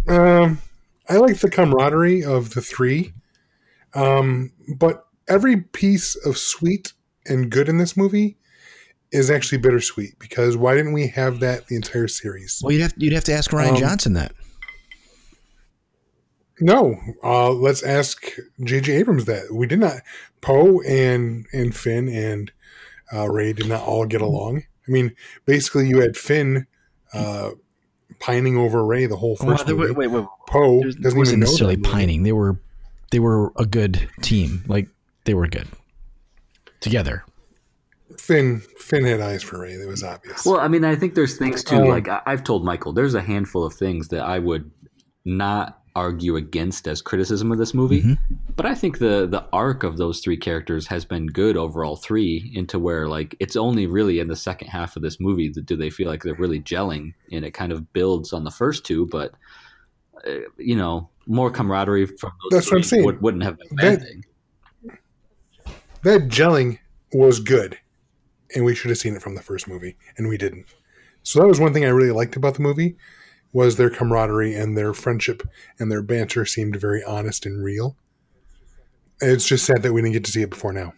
Um, 0.06 0.60
I 1.08 1.16
like 1.16 1.38
the 1.38 1.50
camaraderie 1.50 2.22
of 2.24 2.50
the 2.54 2.60
three. 2.60 3.12
Um, 3.94 4.52
but 4.76 5.06
every 5.28 5.56
piece 5.58 6.14
of 6.26 6.36
sweet 6.38 6.92
and 7.26 7.50
good 7.50 7.68
in 7.68 7.78
this 7.78 7.96
movie 7.96 8.36
is 9.10 9.30
actually 9.30 9.58
bittersweet 9.58 10.18
because 10.18 10.56
why 10.56 10.74
didn't 10.74 10.92
we 10.92 11.06
have 11.08 11.40
that 11.40 11.66
the 11.68 11.76
entire 11.76 12.08
series? 12.08 12.60
Well, 12.62 12.72
you'd 12.72 12.82
have 12.82 12.94
you'd 12.96 13.12
have 13.14 13.24
to 13.24 13.32
ask 13.32 13.52
Ryan 13.52 13.74
Um, 13.74 13.80
Johnson 13.80 14.12
that. 14.14 14.32
No, 16.60 16.96
uh, 17.22 17.50
let's 17.52 17.82
ask 17.84 18.20
J.J. 18.64 18.92
Abrams 18.96 19.26
that. 19.26 19.52
We 19.54 19.66
did 19.68 19.78
not. 19.78 20.00
Poe 20.40 20.80
and 20.82 21.46
and 21.52 21.74
Finn 21.74 22.08
and 22.08 22.50
uh, 23.14 23.28
Rey 23.30 23.52
did 23.52 23.68
not 23.68 23.82
all 23.82 24.06
get 24.06 24.20
along. 24.20 24.64
I 24.86 24.90
mean, 24.90 25.14
basically, 25.46 25.86
you 25.88 26.00
had 26.00 26.16
Finn 26.16 26.66
uh, 27.14 27.50
pining 28.18 28.56
over 28.56 28.84
Rey 28.84 29.06
the 29.06 29.16
whole 29.16 29.36
Well, 29.40 29.50
first 29.56 29.66
they- 29.66 29.72
movie. 29.72 29.92
wait, 29.92 30.08
wait, 30.10 30.20
wait. 30.20 30.26
Poe 30.48 30.82
doesn't 30.82 31.02
wasn't 31.04 31.28
even 31.28 31.40
know 31.40 31.44
necessarily 31.46 31.76
pining. 31.76 32.24
They 32.24 32.32
were 32.32 32.60
they 33.10 33.18
were 33.18 33.52
a 33.56 33.66
good 33.66 34.08
team. 34.22 34.64
Like 34.66 34.88
they 35.24 35.34
were 35.34 35.48
good 35.48 35.68
together. 36.80 37.24
Finn 38.18 38.60
Finn 38.78 39.04
had 39.04 39.20
eyes 39.20 39.42
for 39.42 39.60
Rey. 39.60 39.76
That 39.76 39.88
was 39.88 40.02
obvious. 40.02 40.44
Well, 40.44 40.60
I 40.60 40.68
mean, 40.68 40.84
I 40.84 40.96
think 40.96 41.14
there's 41.14 41.36
things 41.36 41.62
too. 41.62 41.76
Um, 41.76 41.88
like 41.88 42.08
I- 42.08 42.22
I've 42.26 42.44
told 42.44 42.64
Michael, 42.64 42.92
there's 42.92 43.14
a 43.14 43.20
handful 43.22 43.64
of 43.64 43.74
things 43.74 44.08
that 44.08 44.22
I 44.22 44.38
would 44.38 44.70
not 45.24 45.74
argue 45.94 46.36
against 46.36 46.86
as 46.86 47.02
criticism 47.02 47.50
of 47.50 47.58
this 47.58 47.74
movie. 47.74 48.02
Mm-hmm. 48.02 48.34
But 48.56 48.66
I 48.66 48.74
think 48.74 48.98
the 48.98 49.26
the 49.26 49.44
arc 49.52 49.82
of 49.82 49.96
those 49.96 50.20
three 50.20 50.36
characters 50.36 50.86
has 50.86 51.04
been 51.04 51.26
good 51.26 51.56
over 51.56 51.84
all 51.84 51.96
three. 51.96 52.50
Into 52.54 52.78
where 52.78 53.08
like 53.08 53.36
it's 53.40 53.56
only 53.56 53.86
really 53.86 54.20
in 54.20 54.28
the 54.28 54.36
second 54.36 54.68
half 54.68 54.96
of 54.96 55.02
this 55.02 55.20
movie 55.20 55.50
that 55.50 55.66
do 55.66 55.76
they 55.76 55.90
feel 55.90 56.08
like 56.08 56.22
they're 56.22 56.34
really 56.34 56.60
gelling, 56.60 57.14
and 57.32 57.44
it 57.44 57.52
kind 57.52 57.72
of 57.72 57.92
builds 57.92 58.32
on 58.32 58.44
the 58.44 58.50
first 58.50 58.84
two. 58.84 59.06
But 59.06 59.32
uh, 60.26 60.40
you 60.56 60.76
know, 60.76 61.10
more 61.28 61.50
camaraderie 61.50 62.06
from 62.06 62.32
those 62.42 62.50
That's 62.50 62.70
what 62.70 62.78
I'm 62.78 62.82
saying. 62.82 63.04
Would, 63.04 63.22
wouldn't 63.22 63.44
have 63.44 63.58
been 63.58 63.68
That- 63.76 64.02
thing. 64.02 64.24
that 66.02 66.22
gelling 66.28 66.78
was 67.12 67.38
good, 67.38 67.78
and 68.54 68.64
we 68.64 68.74
should 68.74 68.88
have 68.90 68.98
seen 68.98 69.14
it 69.14 69.22
from 69.22 69.34
the 69.34 69.42
first 69.42 69.68
movie, 69.68 69.96
and 70.16 70.28
we 70.28 70.36
didn't. 70.38 70.66
So 71.22 71.40
that 71.40 71.46
was 71.46 71.60
one 71.60 71.72
thing 71.74 71.84
I 71.84 71.88
really 71.90 72.10
liked 72.12 72.36
about 72.36 72.54
the 72.54 72.62
movie 72.62 72.96
was 73.52 73.76
their 73.76 73.90
camaraderie 73.90 74.54
and 74.54 74.76
their 74.76 74.92
friendship 74.94 75.42
and 75.78 75.90
their 75.90 76.02
banter 76.02 76.44
seemed 76.44 76.76
very 76.76 77.02
honest 77.04 77.44
and 77.46 77.62
real. 77.62 77.96
It's 79.20 79.46
just 79.46 79.64
sad 79.64 79.82
that 79.82 79.92
we 79.92 80.00
didn't 80.00 80.12
get 80.14 80.24
to 80.24 80.30
see 80.30 80.42
it 80.42 80.50
before 80.50 80.72
now. 80.72 80.92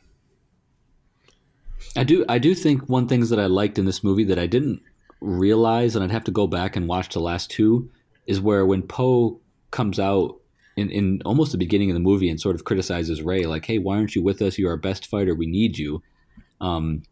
I 1.97 2.05
do 2.05 2.25
I 2.29 2.39
do 2.39 2.55
think 2.55 2.89
one 2.89 3.09
things 3.09 3.31
that 3.31 3.41
I 3.41 3.47
liked 3.47 3.79
in 3.79 3.85
this 3.85 4.05
movie 4.05 4.25
that 4.25 4.39
I 4.39 4.47
didn't 4.47 4.83
realize 5.21 5.95
and 5.97 6.05
I'd 6.05 6.11
have 6.11 6.25
to 6.25 6.31
go 6.31 6.47
back 6.47 6.77
and 6.77 6.87
watch 6.87 7.09
the 7.09 7.21
last 7.21 7.51
two 7.51 7.91
is 8.27 8.41
where 8.41 8.65
when 8.67 8.83
Poe 8.83 9.41
comes 9.71 9.99
out 9.99 10.37
in, 10.77 10.91
in 10.91 11.23
almost 11.25 11.53
the 11.53 11.59
beginning 11.59 11.91
of 11.91 11.95
the 11.95 12.01
movie 12.01 12.29
and 12.29 12.41
sort 12.41 12.55
of 12.55 12.65
criticizes 12.65 13.23
Rey 13.23 13.45
like, 13.45 13.67
hey, 13.67 13.79
why 13.79 13.97
aren't 13.97 14.15
you 14.15 14.23
with 14.23 14.41
us? 14.43 14.59
You're 14.59 14.71
our 14.71 14.77
best 14.77 15.07
fighter. 15.07 15.35
We 15.35 15.47
need 15.47 15.79
you. 15.79 16.03
Um, 16.61 17.03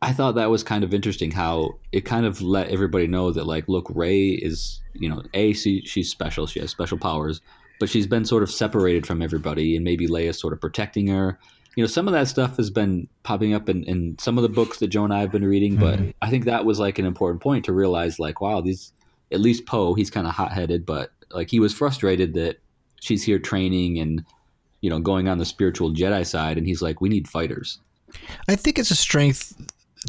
I 0.00 0.12
thought 0.12 0.36
that 0.36 0.50
was 0.50 0.62
kind 0.62 0.84
of 0.84 0.94
interesting 0.94 1.30
how 1.30 1.78
it 1.90 2.02
kind 2.02 2.24
of 2.24 2.40
let 2.40 2.68
everybody 2.68 3.06
know 3.06 3.32
that 3.32 3.46
like, 3.46 3.68
look, 3.68 3.90
Rey 3.94 4.28
is 4.28 4.80
you 4.94 5.08
know, 5.08 5.22
a 5.34 5.52
she, 5.52 5.82
she's 5.82 6.10
special. 6.10 6.46
She 6.46 6.60
has 6.60 6.70
special 6.70 6.98
powers, 6.98 7.40
but 7.80 7.88
she's 7.88 8.06
been 8.06 8.24
sort 8.24 8.42
of 8.42 8.50
separated 8.50 9.06
from 9.06 9.22
everybody, 9.22 9.76
and 9.76 9.84
maybe 9.84 10.06
Leia's 10.06 10.40
sort 10.40 10.52
of 10.52 10.60
protecting 10.60 11.08
her 11.08 11.38
you 11.78 11.84
know, 11.84 11.86
some 11.86 12.08
of 12.08 12.12
that 12.14 12.26
stuff 12.26 12.56
has 12.56 12.70
been 12.70 13.06
popping 13.22 13.54
up 13.54 13.68
in, 13.68 13.84
in 13.84 14.16
some 14.18 14.36
of 14.36 14.42
the 14.42 14.48
books 14.48 14.80
that 14.80 14.88
Joe 14.88 15.04
and 15.04 15.14
I 15.14 15.20
have 15.20 15.30
been 15.30 15.44
reading, 15.44 15.76
but 15.76 16.00
I 16.20 16.28
think 16.28 16.46
that 16.46 16.64
was 16.64 16.80
like 16.80 16.98
an 16.98 17.04
important 17.04 17.40
point 17.40 17.66
to 17.66 17.72
realize, 17.72 18.18
like, 18.18 18.40
wow, 18.40 18.60
these 18.60 18.92
at 19.30 19.38
least 19.38 19.64
Poe, 19.64 19.94
he's 19.94 20.10
kind 20.10 20.26
of 20.26 20.32
hot 20.32 20.50
headed, 20.50 20.84
but 20.84 21.12
like 21.32 21.50
he 21.50 21.60
was 21.60 21.74
frustrated 21.74 22.34
that 22.34 22.58
she's 23.00 23.22
here 23.22 23.38
training 23.38 23.98
and 23.98 24.24
you 24.80 24.90
know 24.90 24.98
going 24.98 25.28
on 25.28 25.38
the 25.38 25.44
spiritual 25.44 25.92
Jedi 25.92 26.26
side, 26.26 26.58
and 26.58 26.66
he's 26.66 26.82
like, 26.82 27.00
we 27.00 27.08
need 27.08 27.28
fighters. 27.28 27.78
I 28.48 28.56
think 28.56 28.78
it's 28.78 28.90
a 28.90 28.96
strength 28.96 29.54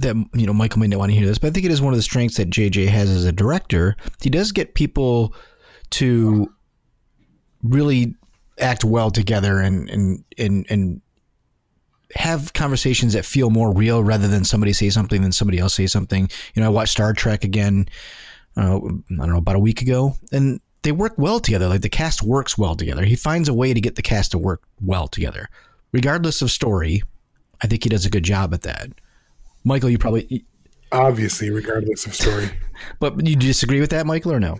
that 0.01 0.15
you 0.33 0.45
know 0.45 0.53
Michael 0.53 0.79
may 0.79 0.88
not 0.88 0.99
want 0.99 1.11
to 1.11 1.17
hear 1.17 1.27
this, 1.27 1.38
but 1.38 1.47
I 1.47 1.51
think 1.51 1.65
it 1.65 1.71
is 1.71 1.81
one 1.81 1.93
of 1.93 1.97
the 1.97 2.03
strengths 2.03 2.38
that 2.38 2.49
JJ 2.49 2.88
has 2.88 3.09
as 3.09 3.25
a 3.25 3.31
director. 3.31 3.95
He 4.21 4.29
does 4.29 4.51
get 4.51 4.75
people 4.75 5.33
to 5.91 6.53
really 7.63 8.15
act 8.59 8.83
well 8.83 9.11
together 9.11 9.59
and 9.59 9.89
and 9.89 10.23
and 10.38 10.65
and 10.69 11.01
have 12.15 12.53
conversations 12.53 13.13
that 13.13 13.25
feel 13.25 13.49
more 13.49 13.73
real 13.73 14.03
rather 14.03 14.27
than 14.27 14.43
somebody 14.43 14.73
say 14.73 14.89
something 14.89 15.21
than 15.21 15.31
somebody 15.31 15.59
else 15.59 15.75
say 15.75 15.88
something. 15.88 16.29
You 16.53 16.61
know, 16.61 16.67
I 16.67 16.69
watched 16.69 16.93
Star 16.93 17.13
Trek 17.13 17.43
again. 17.43 17.88
Uh, 18.57 18.77
I 18.77 18.79
don't 18.79 19.29
know 19.29 19.38
about 19.38 19.55
a 19.55 19.59
week 19.59 19.81
ago, 19.81 20.15
and 20.31 20.59
they 20.83 20.91
work 20.91 21.13
well 21.17 21.39
together. 21.39 21.67
Like 21.67 21.81
the 21.81 21.89
cast 21.89 22.24
works 22.24 22.57
well 22.57 22.75
together. 22.75 23.03
He 23.03 23.15
finds 23.15 23.50
a 23.50 23.53
way 23.53 23.74
to 23.74 23.81
get 23.81 23.95
the 23.95 24.01
cast 24.01 24.31
to 24.31 24.38
work 24.38 24.63
well 24.81 25.07
together, 25.07 25.50
regardless 25.91 26.41
of 26.41 26.51
story. 26.51 27.03
I 27.62 27.67
think 27.67 27.83
he 27.83 27.89
does 27.89 28.05
a 28.05 28.09
good 28.09 28.24
job 28.24 28.53
at 28.53 28.62
that. 28.62 28.89
Michael, 29.63 29.89
you 29.89 29.98
probably, 29.98 30.45
Obviously, 30.91 31.50
regardless 31.50 32.05
of 32.05 32.15
story. 32.15 32.50
but 33.00 33.25
you 33.27 33.36
disagree 33.36 33.79
with 33.79 33.91
that, 33.91 34.05
Michael, 34.05 34.31
or 34.31 34.39
no? 34.39 34.57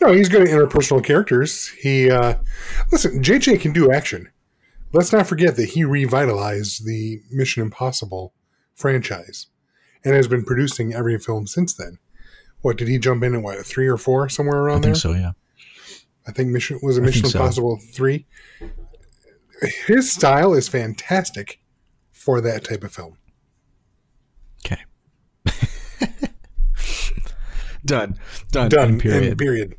No, 0.00 0.12
he's 0.12 0.28
good 0.28 0.42
at 0.42 0.48
interpersonal 0.48 1.04
characters. 1.04 1.68
He 1.80 2.10
uh 2.10 2.36
listen, 2.92 3.22
JJ 3.22 3.60
can 3.60 3.72
do 3.72 3.90
action. 3.90 4.30
Let's 4.92 5.12
not 5.12 5.26
forget 5.26 5.56
that 5.56 5.70
he 5.70 5.84
revitalized 5.84 6.86
the 6.86 7.20
Mission 7.30 7.62
Impossible 7.62 8.32
franchise 8.74 9.48
and 10.04 10.14
has 10.14 10.28
been 10.28 10.44
producing 10.44 10.94
every 10.94 11.18
film 11.18 11.46
since 11.46 11.74
then. 11.74 11.98
What 12.62 12.76
did 12.76 12.88
he 12.88 12.98
jump 12.98 13.22
in 13.22 13.34
at 13.34 13.42
what, 13.42 13.64
three 13.64 13.86
or 13.86 13.96
four, 13.96 14.28
somewhere 14.28 14.58
around 14.58 14.78
I 14.78 14.80
there? 14.80 14.94
think 14.94 15.02
so. 15.02 15.12
Yeah. 15.12 15.32
I 16.26 16.32
think 16.32 16.50
Mission 16.50 16.78
was 16.82 16.98
a 16.98 17.00
think 17.00 17.14
Mission 17.14 17.26
so. 17.28 17.38
Impossible 17.38 17.78
three. 17.92 18.26
His 19.86 20.10
style 20.12 20.54
is 20.54 20.68
fantastic 20.68 21.60
for 22.12 22.40
that 22.40 22.64
type 22.64 22.84
of 22.84 22.92
film. 22.92 23.16
Okay. 24.66 24.82
Done. 27.84 28.18
Done. 28.50 28.68
Done. 28.68 28.88
End 28.90 29.00
Period. 29.00 29.38
Period. 29.38 29.38
period. 29.38 29.76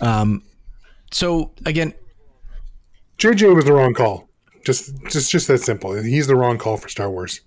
Um. 0.00 0.42
So 1.10 1.52
again, 1.66 1.94
JJ 3.18 3.54
was 3.56 3.64
the 3.64 3.72
wrong 3.72 3.94
call. 3.94 4.28
Just, 4.64 4.92
just, 5.08 5.30
just 5.30 5.48
that 5.48 5.58
simple. 5.62 5.94
He's 6.02 6.26
the 6.26 6.36
wrong 6.36 6.58
call 6.58 6.76
for 6.76 6.88
Star 6.90 7.10
Wars. 7.10 7.40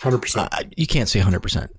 Hundred 0.00 0.18
percent. 0.18 0.48
I- 0.52 0.68
you 0.76 0.86
can't 0.86 1.08
say 1.08 1.20
hundred 1.20 1.40
percent, 1.40 1.70
but 1.70 1.78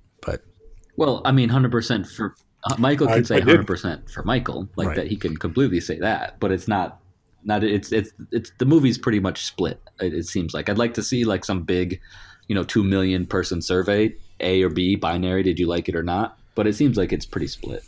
Well, 1.00 1.22
I 1.26 1.32
mean, 1.32 1.50
hundred 1.50 1.72
percent 1.72 2.06
for 2.08 2.36
uh, 2.66 2.76
Michael 2.78 3.08
can 3.08 3.20
I- 3.20 3.24
say 3.24 3.40
hundred 3.40 3.66
percent 3.68 4.10
for 4.12 4.22
Michael, 4.24 4.68
like 4.76 4.88
Right. 4.90 4.96
that 4.98 5.08
he 5.08 5.16
can 5.16 5.36
completely 5.38 5.80
say 5.80 5.98
that, 6.00 6.40
but 6.40 6.52
it's 6.52 6.68
not. 6.68 7.00
Not 7.46 7.64
it's 7.64 7.94
it's 7.94 8.12
it's 8.34 8.52
the 8.58 8.66
movie's 8.66 8.98
pretty 8.98 9.22
much 9.22 9.46
split. 9.46 9.80
It, 10.02 10.14
it 10.14 10.28
seems 10.28 10.54
like 10.54 10.68
I'd 10.68 10.78
like 10.78 10.94
to 10.96 11.02
see 11.04 11.24
like 11.24 11.46
some 11.46 11.64
big, 11.64 12.02
you 12.50 12.54
know, 12.56 12.66
two 12.66 12.84
million 12.84 13.26
person 13.26 13.62
survey, 13.62 14.14
A 14.42 14.62
or 14.62 14.70
B 14.70 14.98
binary. 14.98 15.42
Did 15.42 15.58
you 15.58 15.66
like 15.66 15.88
it 15.88 15.96
or 15.96 16.04
not? 16.04 16.38
But 16.56 16.68
it 16.68 16.76
seems 16.76 16.98
like 16.98 17.14
it's 17.14 17.26
pretty 17.26 17.48
split. 17.48 17.82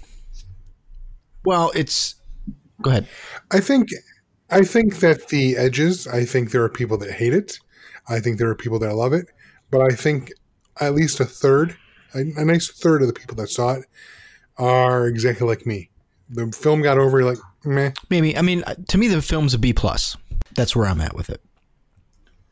well, 1.44 1.72
it's. 1.76 2.16
Go 2.82 2.92
ahead. 2.92 3.08
I 3.52 3.60
think 3.60 3.90
I 4.50 4.64
think 4.64 5.00
that 5.00 5.28
the 5.28 5.58
edges, 5.58 6.08
I 6.08 6.24
think 6.26 6.52
there 6.52 6.64
are 6.64 6.70
people 6.70 6.98
that 7.00 7.12
hate 7.12 7.34
it. 7.34 7.60
I 8.08 8.20
think 8.22 8.38
there 8.38 8.50
are 8.50 8.56
people 8.56 8.80
that 8.80 8.96
love 8.96 9.12
it. 9.14 9.28
But 9.70 9.82
I 9.82 9.94
think 9.96 10.32
at 10.80 10.96
least 10.96 11.20
a 11.20 11.26
third, 11.26 11.76
a, 12.14 12.20
a 12.38 12.46
nice 12.46 12.70
third 12.70 13.02
of 13.02 13.08
the 13.08 13.14
people 13.14 13.36
that 13.38 13.50
saw 13.50 13.74
it 13.74 13.86
are 14.58 15.08
exactly 15.08 15.48
like 15.48 15.66
me. 15.66 15.90
The 16.30 16.48
film 16.52 16.82
got 16.82 16.98
over 16.98 17.24
like 17.24 17.38
meh. 17.66 17.92
Maybe. 18.10 18.38
I 18.38 18.42
mean, 18.42 18.64
uh, 18.66 18.76
to 18.90 18.98
me, 18.98 19.08
the 19.08 19.22
film's 19.22 19.54
a 19.54 19.60
B 19.60 19.74
plus. 19.74 20.16
That's 20.56 20.76
where 20.76 20.88
I'm 20.88 21.02
at 21.02 21.16
with 21.16 21.30
it. 21.30 21.42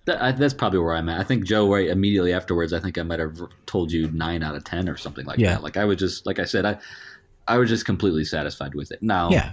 That, 0.06 0.22
I, 0.22 0.32
that's 0.32 0.54
probably 0.54 0.80
where 0.80 0.96
I'm 0.96 1.10
at. 1.10 1.20
I 1.20 1.24
think 1.24 1.46
Joe, 1.46 1.72
right 1.72 1.88
immediately 1.88 2.34
afterwards, 2.34 2.74
I 2.74 2.80
think 2.80 2.98
I 2.98 3.04
might 3.04 3.20
have 3.20 3.38
told 3.66 3.92
you 3.92 4.10
nine 4.12 4.42
out 4.44 4.56
of 4.56 4.64
ten 4.64 4.90
or 4.90 4.98
something 4.98 5.26
like 5.26 5.38
Yeah. 5.40 5.54
that. 5.56 5.64
Like 5.64 5.78
I 5.78 5.86
was 5.86 5.98
just, 5.98 6.26
like 6.26 6.40
I 6.40 6.46
said, 6.46 6.66
I, 6.66 6.78
I 7.48 7.58
was 7.58 7.70
just 7.70 7.86
completely 7.86 8.24
satisfied 8.26 8.74
with 8.76 8.92
it. 8.92 9.04
Now, 9.04 9.30
Yeah. 9.30 9.52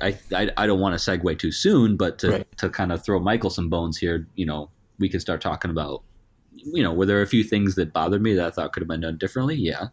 I, 0.00 0.16
I, 0.34 0.50
I 0.56 0.66
don't 0.66 0.78
want 0.80 0.98
to 0.98 1.10
segue 1.10 1.38
too 1.38 1.50
soon, 1.52 1.96
but 1.96 2.18
to, 2.20 2.30
Right. 2.30 2.58
to 2.58 2.68
kind 2.70 2.92
of 2.92 3.04
throw 3.04 3.18
Michael 3.18 3.50
some 3.50 3.68
bones 3.68 3.98
here, 3.98 4.26
you 4.36 4.46
know, 4.46 4.70
we 5.00 5.08
can 5.08 5.18
start 5.20 5.40
talking 5.40 5.70
about, 5.70 6.02
you 6.64 6.82
know, 6.82 6.92
were 6.92 7.06
there 7.06 7.22
a 7.22 7.26
few 7.26 7.44
things 7.44 7.74
that 7.76 7.92
bothered 7.92 8.22
me 8.22 8.34
that 8.34 8.46
I 8.46 8.50
thought 8.50 8.72
could 8.72 8.82
have 8.82 8.88
been 8.88 9.00
done 9.00 9.18
differently? 9.18 9.56
Yeah. 9.56 9.88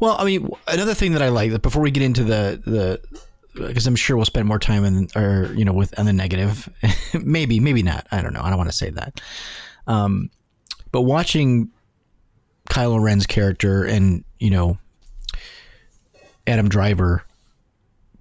Well, 0.00 0.16
I 0.18 0.24
mean, 0.24 0.48
another 0.66 0.94
thing 0.94 1.12
that 1.12 1.22
I 1.22 1.28
like 1.28 1.52
that 1.52 1.62
before 1.62 1.82
we 1.82 1.90
get 1.90 2.02
into 2.02 2.24
the 2.24 2.60
the 2.64 3.00
because 3.66 3.86
I'm 3.86 3.96
sure 3.96 4.16
we'll 4.16 4.24
spend 4.24 4.46
more 4.46 4.58
time 4.58 4.84
in 4.84 5.08
or 5.16 5.52
you 5.54 5.64
know 5.64 5.72
with 5.72 5.98
on 5.98 6.06
the 6.06 6.12
negative, 6.12 6.68
maybe 7.14 7.60
maybe 7.60 7.82
not. 7.82 8.06
I 8.10 8.22
don't 8.22 8.32
know. 8.32 8.42
I 8.42 8.48
don't 8.48 8.58
want 8.58 8.70
to 8.70 8.76
say 8.76 8.90
that. 8.90 9.20
Um, 9.86 10.30
but 10.92 11.02
watching 11.02 11.70
Kylo 12.70 13.00
Ren's 13.00 13.26
character 13.26 13.84
and 13.84 14.24
you 14.38 14.50
know 14.50 14.78
Adam 16.46 16.68
Driver 16.68 17.24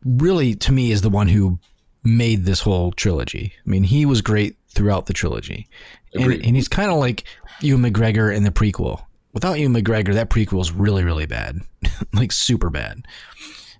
really 0.05 0.55
to 0.55 0.71
me 0.71 0.91
is 0.91 1.01
the 1.01 1.09
one 1.09 1.27
who 1.27 1.59
made 2.03 2.45
this 2.45 2.61
whole 2.61 2.91
trilogy. 2.91 3.53
I 3.65 3.69
mean, 3.69 3.83
he 3.83 4.05
was 4.05 4.21
great 4.21 4.55
throughout 4.77 5.07
the 5.07 5.13
trilogy, 5.13 5.67
and, 6.13 6.31
and 6.31 6.55
he's 6.55 6.67
kind 6.67 6.91
of 6.91 6.97
like 6.99 7.23
Ewan 7.61 7.81
McGregor 7.81 8.33
in 8.33 8.43
the 8.43 8.51
prequel. 8.51 9.01
Without 9.33 9.59
Ewan 9.59 9.73
McGregor, 9.73 10.13
that 10.13 10.29
prequel 10.29 10.61
is 10.61 10.71
really 10.71 11.03
really 11.03 11.25
bad, 11.25 11.59
like 12.13 12.31
super 12.31 12.69
bad. 12.69 13.05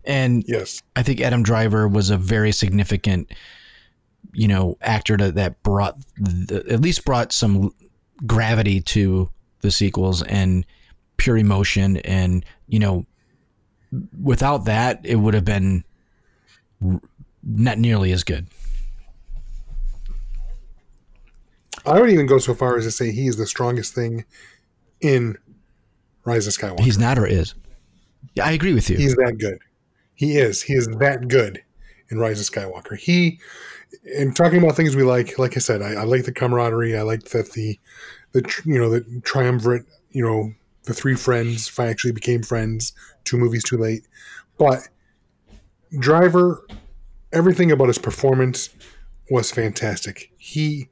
And 0.04 0.44
Yes. 0.48 0.82
I 0.96 1.04
think 1.04 1.22
Adam 1.22 1.44
Driver 1.44 1.88
was 1.88 2.10
a 2.10 2.18
very 2.18 2.52
significant, 2.52 3.32
you 4.34 4.48
know, 4.48 4.78
actor 4.82 5.18
to, 5.18 5.32
that 5.34 5.62
brought 5.64 5.98
the, 6.18 6.66
at 6.70 6.82
least 6.82 7.06
brought 7.06 7.32
some 7.32 7.76
gravity 8.26 8.82
to 8.82 9.30
the 9.62 9.70
sequels 9.70 10.24
and 10.24 10.66
pure 11.18 11.38
emotion. 11.38 11.98
And 11.98 12.44
you 12.68 12.80
know, 12.80 13.06
without 14.20 14.66
that, 14.66 15.02
it 15.04 15.18
would 15.18 15.36
have 15.36 15.46
been 15.46 15.84
not 17.44 17.78
nearly 17.78 18.12
as 18.12 18.24
good. 18.24 18.48
I 21.88 22.00
would 22.00 22.10
even 22.10 22.26
go 22.26 22.38
so 22.38 22.54
far 22.54 22.78
as 22.78 22.84
to 22.84 22.92
say 22.92 23.12
he 23.12 23.28
is 23.28 23.38
the 23.38 23.48
strongest 23.48 23.96
thing 23.96 24.26
in 25.02 25.38
Rise 26.26 26.46
of 26.46 26.54
Skywalker. 26.54 26.82
He's 26.82 26.98
not 26.98 27.18
or 27.18 27.26
is. 27.26 27.54
Yeah, 28.34 28.46
I 28.46 28.52
agree 28.52 28.74
with 28.74 28.90
you. 28.90 28.98
He's 28.98 29.16
that 29.16 29.38
good. 29.40 29.60
He 30.14 30.38
is. 30.38 30.62
He 30.62 30.74
is 30.74 30.88
that 31.00 31.28
good 31.28 31.64
in 32.10 32.20
Rise 32.20 32.40
of 32.40 32.54
Skywalker. 32.54 32.98
He, 32.98 33.40
in 34.04 34.34
talking 34.34 34.62
about 34.62 34.76
things 34.76 34.96
we 34.96 35.04
like, 35.04 35.40
like 35.40 35.56
I 35.56 35.60
said, 35.60 35.82
I, 35.82 35.94
I 35.94 36.04
like 36.04 36.26
the 36.26 36.34
camaraderie. 36.34 36.98
I 36.98 37.04
like 37.04 37.24
that 37.30 37.54
the, 37.54 37.80
the 38.34 38.62
you 38.66 38.78
know 38.78 38.90
the 38.90 39.22
triumvirate. 39.24 39.86
You 40.12 40.24
know 40.24 40.54
the 40.84 40.94
three 40.94 41.16
friends 41.16 41.68
fi- 41.68 41.88
actually 41.88 42.14
became 42.14 42.44
friends. 42.44 42.94
Two 43.24 43.38
movies 43.38 43.64
too 43.64 43.78
late, 43.78 44.08
but 44.58 44.88
Driver, 46.00 46.66
everything 47.32 47.72
about 47.72 47.88
his 47.88 47.98
performance 47.98 48.70
was 49.30 49.52
fantastic. 49.52 50.32
He 50.38 50.90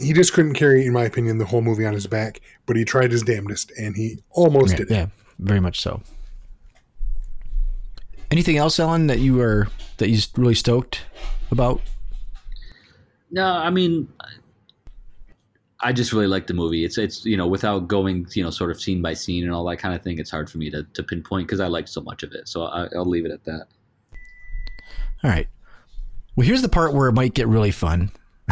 he 0.00 0.12
just 0.12 0.32
couldn't 0.32 0.54
carry, 0.54 0.86
in 0.86 0.92
my 0.92 1.04
opinion, 1.04 1.38
the 1.38 1.44
whole 1.44 1.62
movie 1.62 1.84
on 1.84 1.92
his 1.92 2.06
back, 2.06 2.40
but 2.66 2.76
he 2.76 2.84
tried 2.84 3.12
his 3.12 3.22
damnedest, 3.22 3.72
and 3.78 3.96
he 3.96 4.22
almost 4.30 4.72
yeah, 4.72 4.76
did. 4.76 4.90
it. 4.90 4.94
yeah, 4.94 5.06
very 5.38 5.60
much 5.60 5.80
so. 5.80 6.02
Anything 8.30 8.56
else, 8.56 8.80
Alan, 8.80 9.08
that 9.08 9.18
you 9.18 9.34
were 9.34 9.68
that 9.98 10.08
you 10.08 10.18
really 10.36 10.54
stoked 10.54 11.02
about? 11.50 11.82
No, 13.30 13.46
I 13.46 13.70
mean, 13.70 14.08
I 15.80 15.92
just 15.92 16.12
really 16.12 16.26
like 16.26 16.46
the 16.46 16.54
movie. 16.54 16.84
It's 16.84 16.96
it's 16.96 17.24
you 17.24 17.36
know 17.36 17.46
without 17.46 17.88
going 17.88 18.26
you 18.32 18.42
know 18.42 18.50
sort 18.50 18.70
of 18.70 18.80
scene 18.80 19.02
by 19.02 19.14
scene 19.14 19.44
and 19.44 19.52
all 19.52 19.64
that 19.66 19.76
kind 19.76 19.94
of 19.94 20.02
thing. 20.02 20.18
It's 20.18 20.30
hard 20.30 20.48
for 20.48 20.58
me 20.58 20.70
to, 20.70 20.84
to 20.84 21.02
pinpoint 21.02 21.46
because 21.46 21.60
I 21.60 21.66
like 21.66 21.88
so 21.88 22.00
much 22.00 22.22
of 22.22 22.32
it. 22.32 22.48
So 22.48 22.62
I, 22.64 22.88
I'll 22.94 23.04
leave 23.04 23.26
it 23.26 23.32
at 23.32 23.44
that. 23.44 23.66
All 25.22 25.30
right. 25.30 25.48
Well, 26.34 26.46
here's 26.46 26.62
the 26.62 26.68
part 26.68 26.94
where 26.94 27.08
it 27.08 27.12
might 27.12 27.34
get 27.34 27.48
really 27.48 27.70
fun. 27.70 28.10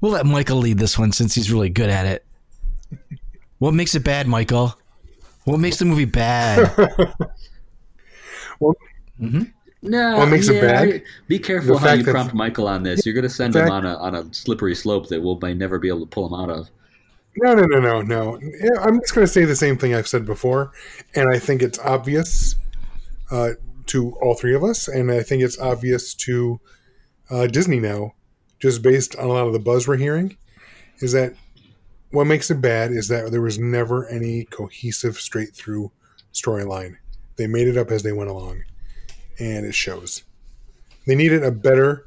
we'll 0.00 0.12
let 0.12 0.26
Michael 0.26 0.58
lead 0.58 0.78
this 0.78 0.98
one 0.98 1.12
since 1.12 1.34
he's 1.34 1.50
really 1.50 1.68
good 1.70 1.90
at 1.90 2.06
it. 2.06 2.24
What 3.58 3.74
makes 3.74 3.94
it 3.94 4.04
bad, 4.04 4.26
Michael? 4.26 4.76
What 5.44 5.58
makes 5.58 5.78
the 5.78 5.84
movie 5.84 6.04
bad? 6.04 6.72
Well, 8.60 8.76
No, 9.18 10.18
What 10.18 10.26
makes 10.26 10.48
it 10.48 10.60
bad? 10.60 11.02
Be 11.26 11.38
careful 11.40 11.78
The 11.78 11.88
how 11.88 11.94
you 11.94 12.04
prompt 12.04 12.32
Michael 12.32 12.68
on 12.68 12.84
this. 12.84 13.04
You're 13.04 13.14
going 13.14 13.24
to 13.24 13.28
send 13.28 13.54
the 13.54 13.64
him 13.64 13.70
on 13.72 13.84
a 13.84 13.96
on 13.96 14.14
a 14.14 14.32
slippery 14.32 14.76
slope 14.76 15.08
that 15.08 15.20
we'll 15.20 15.38
may 15.42 15.52
never 15.52 15.80
be 15.80 15.88
able 15.88 16.00
to 16.00 16.06
pull 16.06 16.26
him 16.26 16.40
out 16.40 16.48
of. 16.48 16.70
No, 17.38 17.54
no, 17.54 17.64
no, 17.64 17.80
no, 17.80 18.02
no. 18.02 18.38
I'm 18.80 19.00
just 19.00 19.14
going 19.14 19.26
to 19.26 19.32
say 19.32 19.44
the 19.44 19.56
same 19.56 19.78
thing 19.78 19.94
I've 19.94 20.06
said 20.06 20.24
before, 20.26 20.70
and 21.14 21.28
I 21.34 21.38
think 21.40 21.62
it's 21.62 21.78
obvious 21.80 22.54
uh, 23.30 23.50
to 23.86 24.12
all 24.20 24.34
three 24.34 24.54
of 24.54 24.62
us, 24.62 24.86
and 24.86 25.10
I 25.10 25.22
think 25.22 25.42
it's 25.42 25.58
obvious 25.58 26.14
to 26.14 26.60
uh, 27.30 27.46
Disney 27.46 27.80
now, 27.80 28.14
just 28.62 28.80
based 28.80 29.16
on 29.16 29.24
a 29.24 29.32
lot 29.32 29.48
of 29.48 29.52
the 29.52 29.58
buzz 29.58 29.88
we're 29.88 29.96
hearing, 29.96 30.36
is 31.00 31.10
that 31.10 31.34
what 32.12 32.28
makes 32.28 32.48
it 32.48 32.60
bad 32.60 32.92
is 32.92 33.08
that 33.08 33.32
there 33.32 33.40
was 33.40 33.58
never 33.58 34.08
any 34.08 34.44
cohesive, 34.44 35.18
straight 35.18 35.52
through 35.52 35.90
storyline. 36.32 36.96
They 37.36 37.48
made 37.48 37.66
it 37.66 37.76
up 37.76 37.90
as 37.90 38.04
they 38.04 38.12
went 38.12 38.30
along, 38.30 38.62
and 39.40 39.66
it 39.66 39.74
shows. 39.74 40.22
They 41.08 41.16
needed 41.16 41.42
a 41.42 41.50
better 41.50 42.06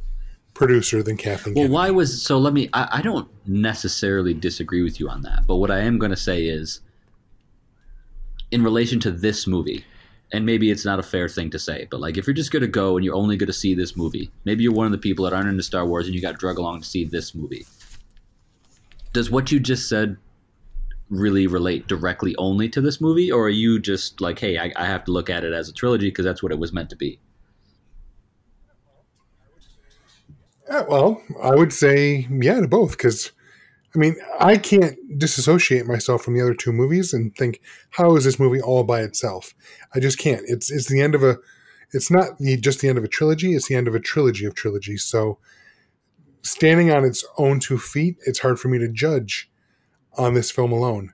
producer 0.54 1.04
than 1.04 1.18
Kathleen. 1.18 1.56
Well, 1.56 1.64
Kennedy. 1.64 1.74
why 1.74 1.90
was 1.92 2.24
so? 2.24 2.38
Let 2.38 2.54
me. 2.54 2.70
I, 2.72 2.88
I 2.94 3.02
don't 3.02 3.28
necessarily 3.46 4.34
disagree 4.34 4.82
with 4.82 4.98
you 4.98 5.10
on 5.10 5.24
that, 5.24 5.44
but 5.46 5.58
what 5.58 5.72
I 5.72 5.80
am 5.80 6.00
going 6.00 6.12
to 6.12 6.16
say 6.16 6.46
is, 6.46 6.80
in 8.52 8.64
relation 8.64 9.02
to 9.02 9.12
this 9.12 9.46
movie, 9.46 9.84
and 10.32 10.46
maybe 10.46 10.72
it's 10.72 10.86
not 10.86 11.00
a 11.00 11.04
fair 11.04 11.30
thing 11.30 11.50
to 11.52 11.60
say, 11.60 11.88
but 11.90 12.00
like 12.00 12.18
if 12.18 12.28
you're 12.28 12.34
just 12.34 12.52
going 12.52 12.62
to 12.62 12.68
go 12.68 12.98
and 12.98 13.06
you're 13.06 13.16
only 13.16 13.38
going 13.38 13.48
to 13.48 13.54
see 13.54 13.76
this 13.76 13.96
movie, 13.96 14.32
maybe 14.44 14.64
you're 14.64 14.74
one 14.74 14.86
of 14.86 14.92
the 14.92 14.98
people 14.98 15.26
that 15.26 15.34
aren't 15.34 15.48
into 15.48 15.64
Star 15.64 15.86
Wars 15.86 16.08
and 16.08 16.16
you 16.16 16.22
got 16.22 16.40
drug 16.40 16.58
along 16.58 16.82
to 16.82 16.88
see 16.88 17.06
this 17.06 17.36
movie. 17.36 17.66
Does 19.14 19.32
what 19.32 19.52
you 19.52 19.60
just 19.60 19.88
said 19.88 20.18
really 21.10 21.48
relate 21.48 21.88
directly 21.88 22.36
only 22.38 22.68
to 22.70 22.82
this 22.82 23.00
movie, 23.00 23.32
or 23.32 23.46
are 23.46 23.50
you 23.50 23.80
just 23.80 24.22
like, 24.22 24.40
hey, 24.40 24.58
I, 24.58 24.72
I 24.76 24.86
have 24.86 25.04
to 25.06 25.12
look 25.12 25.30
at 25.30 25.44
it 25.44 25.54
as 25.54 25.70
a 25.70 25.74
trilogy 25.74 26.08
because 26.08 26.26
that's 26.26 26.42
what 26.42 26.52
it 26.52 26.60
was 26.60 26.74
meant 26.74 26.90
to 26.90 26.96
be? 26.96 27.20
Uh, 30.70 30.84
well, 30.90 31.22
I 31.42 31.52
would 31.52 31.72
say 31.72 32.28
yeah 32.32 32.60
to 32.60 32.68
both 32.68 32.92
because, 32.92 33.32
I 33.96 34.00
mean, 34.00 34.16
I 34.40 34.58
can't 34.58 34.98
disassociate 35.18 35.86
myself 35.86 36.24
from 36.24 36.34
the 36.34 36.42
other 36.42 36.54
two 36.54 36.72
movies 36.72 37.14
and 37.14 37.36
think 37.36 37.62
how 37.92 38.16
is 38.16 38.26
this 38.26 38.40
movie 38.40 38.62
all 38.62 38.84
by 38.84 39.02
itself. 39.02 39.54
I 39.94 40.00
just 40.00 40.18
can't. 40.18 40.42
It's 40.46 40.72
it's 40.72 40.88
the 40.88 41.02
end 41.02 41.16
of 41.16 41.24
a. 41.24 41.38
It's 41.94 42.12
not 42.12 42.38
the, 42.40 42.58
just 42.58 42.82
the 42.82 42.90
end 42.90 42.98
of 42.98 43.04
a 43.04 43.08
trilogy. 43.08 43.54
It's 43.54 43.68
the 43.68 43.76
end 43.76 43.88
of 43.88 43.96
a 43.96 44.00
trilogy 44.00 44.46
of 44.46 44.56
trilogies. 44.56 45.04
So, 45.04 45.38
standing 46.42 46.92
on 46.92 47.06
its 47.06 47.24
own 47.38 47.60
two 47.60 47.78
feet, 47.78 48.18
it's 48.26 48.40
hard 48.40 48.60
for 48.60 48.68
me 48.68 48.80
to 48.80 48.90
judge 48.90 49.50
on 50.18 50.34
this 50.34 50.52
film 50.52 50.72
alone. 50.72 51.14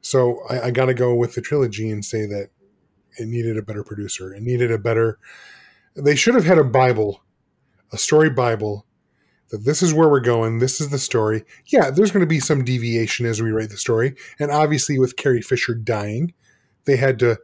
So 0.00 0.40
I, 0.48 0.66
I 0.66 0.70
got 0.70 0.86
to 0.86 0.94
go 0.94 1.14
with 1.14 1.34
the 1.34 1.40
trilogy 1.40 1.90
and 1.90 2.04
say 2.04 2.26
that 2.26 2.50
it 3.18 3.26
needed 3.26 3.56
a 3.56 3.62
better 3.62 3.84
producer. 3.84 4.34
It 4.34 4.42
needed 4.42 4.70
a 4.70 4.78
better. 4.78 5.18
They 5.94 6.16
should 6.16 6.34
have 6.34 6.44
had 6.44 6.58
a 6.58 6.64
Bible 6.64 7.22
a 7.92 7.98
story 7.98 8.30
Bible 8.30 8.86
that 9.52 9.64
this 9.64 9.82
is 9.82 9.92
where 9.92 10.08
we're 10.08 10.18
going. 10.18 10.58
This 10.58 10.80
is 10.80 10.88
the 10.88 10.98
story. 10.98 11.44
Yeah, 11.66 11.90
there's 11.90 12.10
going 12.10 12.22
to 12.22 12.26
be 12.26 12.40
some 12.40 12.64
deviation 12.64 13.26
as 13.26 13.42
we 13.42 13.52
write 13.52 13.68
the 13.68 13.76
story. 13.76 14.14
And 14.40 14.50
obviously, 14.50 14.98
with 14.98 15.16
Carrie 15.16 15.42
Fisher 15.42 15.74
dying, 15.74 16.32
they 16.86 16.96
had 16.96 17.18
to 17.18 17.38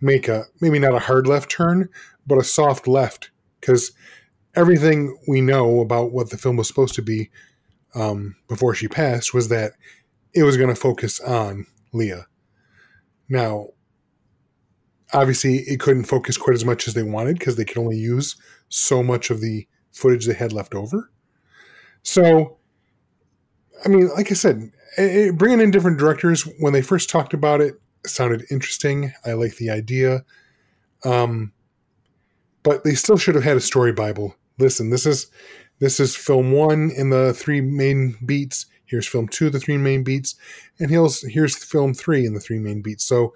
make 0.00 0.26
a 0.26 0.46
maybe 0.60 0.80
not 0.80 0.94
a 0.94 0.98
hard 0.98 1.28
left 1.28 1.50
turn, 1.50 1.88
but 2.26 2.36
a 2.36 2.44
soft 2.44 2.88
left 2.88 3.30
because 3.60 3.92
everything 4.56 5.16
we 5.28 5.40
know 5.40 5.80
about 5.80 6.10
what 6.10 6.30
the 6.30 6.36
film 6.36 6.56
was 6.56 6.66
supposed 6.66 6.96
to 6.96 7.02
be 7.02 7.30
um, 7.94 8.34
before 8.48 8.74
she 8.74 8.88
passed 8.88 9.32
was 9.32 9.48
that 9.48 9.72
it 10.34 10.42
was 10.42 10.56
going 10.56 10.68
to 10.68 10.74
focus 10.74 11.20
on 11.20 11.66
Leia. 11.94 12.24
Now, 13.28 13.68
obviously, 15.12 15.58
it 15.58 15.78
couldn't 15.78 16.04
focus 16.04 16.36
quite 16.36 16.54
as 16.54 16.64
much 16.64 16.88
as 16.88 16.94
they 16.94 17.04
wanted 17.04 17.38
because 17.38 17.54
they 17.54 17.64
could 17.64 17.78
only 17.78 17.98
use 17.98 18.34
so 18.68 19.00
much 19.00 19.30
of 19.30 19.40
the 19.40 19.68
footage 19.92 20.26
they 20.26 20.34
had 20.34 20.52
left 20.52 20.74
over. 20.74 21.10
So, 22.02 22.58
I 23.84 23.88
mean, 23.88 24.08
like 24.08 24.30
I 24.30 24.34
said, 24.34 24.70
it, 24.96 25.36
bringing 25.38 25.60
in 25.60 25.70
different 25.70 25.98
directors 25.98 26.42
when 26.58 26.72
they 26.72 26.82
first 26.82 27.08
talked 27.08 27.34
about 27.34 27.60
it 27.60 27.74
sounded 28.06 28.44
interesting. 28.50 29.12
I 29.24 29.32
like 29.32 29.56
the 29.56 29.70
idea, 29.70 30.24
um, 31.04 31.52
but 32.62 32.84
they 32.84 32.94
still 32.94 33.16
should 33.16 33.34
have 33.34 33.44
had 33.44 33.56
a 33.56 33.60
story 33.60 33.92
bible. 33.92 34.36
Listen, 34.58 34.90
this 34.90 35.06
is 35.06 35.28
this 35.78 35.98
is 35.98 36.14
film 36.14 36.52
one 36.52 36.90
in 36.96 37.10
the 37.10 37.32
three 37.32 37.60
main 37.60 38.16
beats. 38.24 38.66
Here's 38.84 39.08
film 39.08 39.28
two, 39.28 39.48
the 39.48 39.60
three 39.60 39.78
main 39.78 40.04
beats, 40.04 40.34
and 40.78 40.90
here's 40.90 41.26
here's 41.32 41.56
film 41.56 41.94
three 41.94 42.26
in 42.26 42.34
the 42.34 42.40
three 42.40 42.58
main 42.58 42.82
beats. 42.82 43.04
So, 43.04 43.34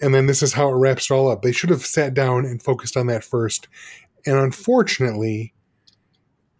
and 0.00 0.14
then 0.14 0.26
this 0.26 0.42
is 0.42 0.52
how 0.52 0.68
it 0.68 0.74
wraps 0.74 1.10
it 1.10 1.14
all 1.14 1.30
up. 1.30 1.42
They 1.42 1.52
should 1.52 1.70
have 1.70 1.86
sat 1.86 2.14
down 2.14 2.44
and 2.44 2.62
focused 2.62 2.96
on 2.96 3.06
that 3.06 3.24
first. 3.24 3.68
And 4.26 4.36
unfortunately, 4.36 5.53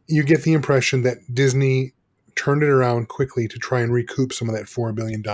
you 0.06 0.22
get 0.22 0.42
the 0.42 0.52
impression 0.52 1.02
that 1.02 1.18
Disney 1.32 1.92
turned 2.36 2.62
it 2.62 2.68
around 2.68 3.08
quickly 3.08 3.48
to 3.48 3.58
try 3.58 3.80
and 3.80 3.92
recoup 3.92 4.32
some 4.32 4.48
of 4.48 4.54
that 4.54 4.64
$4 4.64 4.94
billion, 4.94 5.24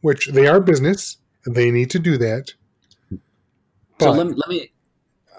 which 0.00 0.28
they 0.28 0.46
are 0.46 0.60
business. 0.60 1.18
They 1.46 1.70
need 1.70 1.90
to 1.90 1.98
do 1.98 2.16
that. 2.18 2.54
So 3.10 3.18
But 3.98 4.16
let, 4.16 4.26
me- 4.28 4.34
let 4.36 4.48
me 4.48 4.72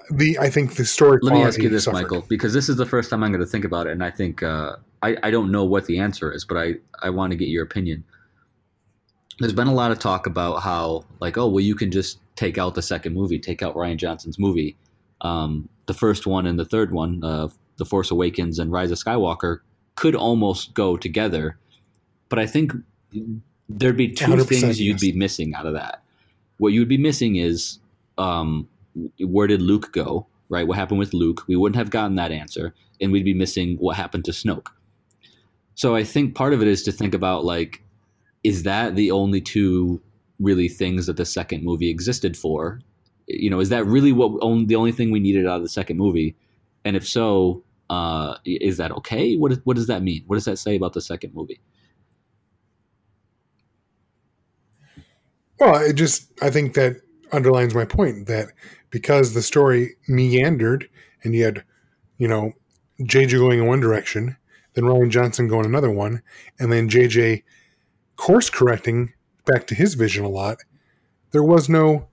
the 0.10 0.38
I 0.39 0.49
think 0.49 0.76
the 0.76 0.86
story 0.86 1.19
Let 1.21 1.34
me 1.34 1.43
ask 1.43 1.62
you 1.62 1.69
this, 1.69 1.86
suffered. 1.86 2.04
Michael, 2.04 2.26
because 2.28 2.54
this 2.54 2.69
is 2.69 2.76
the 2.76 2.86
first 2.86 3.10
time 3.10 3.23
I'm 3.23 3.32
going 3.32 3.41
to 3.41 3.47
think 3.47 3.65
about 3.65 3.88
it, 3.88 3.91
and 3.91 4.04
I 4.04 4.12
think 4.12 4.43
uh, 4.43 4.76
I, 5.02 5.17
I 5.23 5.32
don't 5.32 5.52
know 5.52 5.63
what 5.63 5.86
the 5.86 5.99
answer 5.99 6.32
is, 6.32 6.45
but 6.45 6.58
I, 6.58 6.76
I 7.02 7.10
want 7.10 7.32
to 7.32 7.38
get 7.38 7.47
your 7.47 7.63
opinion. 7.63 8.04
There's 9.39 9.54
been 9.54 9.67
a 9.67 9.73
lot 9.73 9.91
of 9.91 9.99
talk 9.99 10.28
about 10.28 10.62
how, 10.62 11.06
like, 11.19 11.38
oh, 11.38 11.47
well, 11.47 11.62
you 11.62 11.76
can 11.76 11.91
just 11.91 12.19
take 12.36 12.58
out 12.58 12.76
the 12.76 12.82
second 12.82 13.13
movie, 13.13 13.39
take 13.39 13.63
out 13.63 13.76
Rian 13.76 13.97
Johnson's 13.97 14.38
movie. 14.38 14.78
Um, 15.21 15.69
the 15.88 15.93
first 15.93 16.28
one 16.28 16.45
and 16.45 16.60
the 16.60 16.65
third 16.65 16.91
one, 16.91 17.23
uh, 17.23 17.49
The 17.84 17.89
Force 17.89 18.12
Awakens 18.12 18.60
and 18.60 18.72
Rise 18.72 18.91
of 18.91 18.98
Skywalker, 18.98 19.60
could 19.96 20.15
almost 20.15 20.74
go 20.74 20.96
together, 20.96 21.58
but 22.30 22.39
I 22.39 22.46
think 22.46 22.72
there'd 23.67 23.98
be 23.98 24.08
two 24.08 24.41
things 24.46 24.80
you'd 24.80 24.93
yes. 24.93 25.02
be 25.02 25.12
missing 25.12 25.54
out 25.54 25.65
of 25.65 25.74
that. 25.74 26.02
What 26.60 26.72
you'd 26.72 26.88
be 26.88 26.98
missing 26.98 27.36
is 27.36 27.80
um, 28.17 28.69
where 29.19 29.48
did 29.48 29.62
Luke 29.62 29.91
go, 29.91 30.28
right? 30.48 30.65
What 30.65 30.78
happened 30.78 31.00
with 31.00 31.13
Luke? 31.13 31.43
We 31.46 31.58
wouldn't 31.58 31.76
have 31.76 31.89
gotten 31.89 32.15
that 32.15 32.32
answer, 32.32 32.74
and 33.02 33.12
we'd 33.12 33.26
be 33.26 33.34
missing 33.34 33.76
what 33.80 33.98
happened 33.98 34.24
to 34.26 34.32
Snoke. 34.32 34.67
So 35.76 35.93
I 35.93 36.06
think 36.06 36.36
part 36.36 36.54
of 36.54 36.62
it 36.62 36.67
is 36.69 36.84
to 36.84 36.91
think 36.93 37.13
about 37.13 37.43
like, 37.43 37.84
is 38.46 38.63
that 38.63 38.96
the 38.96 39.12
only 39.12 39.41
two 39.41 40.02
really 40.39 40.69
things 40.69 41.08
that 41.08 41.17
the 41.17 41.26
second 41.26 41.65
movie 41.65 41.89
existed 41.89 42.38
for? 42.38 42.80
You 43.28 43.50
know, 43.50 43.60
is 43.60 43.67
that 43.69 43.86
really 43.86 44.13
what 44.13 44.39
the 44.67 44.76
only 44.76 44.93
thing 44.93 45.12
we 45.12 45.19
needed 45.19 45.46
out 45.46 45.58
of 45.58 45.63
the 45.63 45.69
second 45.69 45.98
movie? 45.98 46.38
And 46.86 46.96
if 46.96 47.08
so, 47.08 47.63
uh, 47.93 48.38
is 48.45 48.77
that 48.77 48.91
okay? 48.91 49.36
What 49.36 49.53
what 49.63 49.75
does 49.75 49.88
that 49.88 50.03
mean? 50.03 50.23
What 50.27 50.36
does 50.36 50.45
that 50.45 50.58
say 50.58 50.75
about 50.75 50.93
the 50.93 51.01
second 51.01 51.34
movie? 51.34 51.60
Well, 55.60 55.82
it 55.82 55.93
just 55.93 56.32
I 56.41 56.49
think 56.49 56.73
that 56.73 56.97
underlines 57.32 57.73
my 57.73 57.86
point 57.86 58.27
that 58.27 58.49
because 58.89 59.34
the 59.34 59.41
story 59.41 59.95
meandered 60.08 60.89
and 61.23 61.34
you 61.34 61.43
had, 61.43 61.63
you 62.17 62.27
know, 62.27 62.53
JJ 63.01 63.38
going 63.39 63.60
in 63.60 63.65
one 63.65 63.79
direction, 63.79 64.38
then 64.73 64.84
Rian 64.84 65.10
Johnson 65.10 65.47
going 65.47 65.65
another 65.65 65.91
one, 65.91 66.21
and 66.60 66.71
then 66.71 66.89
JJ 66.89 67.43
course 68.15 68.49
correcting 68.49 69.13
back 69.45 69.67
to 69.67 69.75
his 69.75 69.95
vision 69.95 70.25
a 70.25 70.29
lot. 70.29 70.58
There 71.32 71.43
was 71.43 71.69
no, 71.69 72.08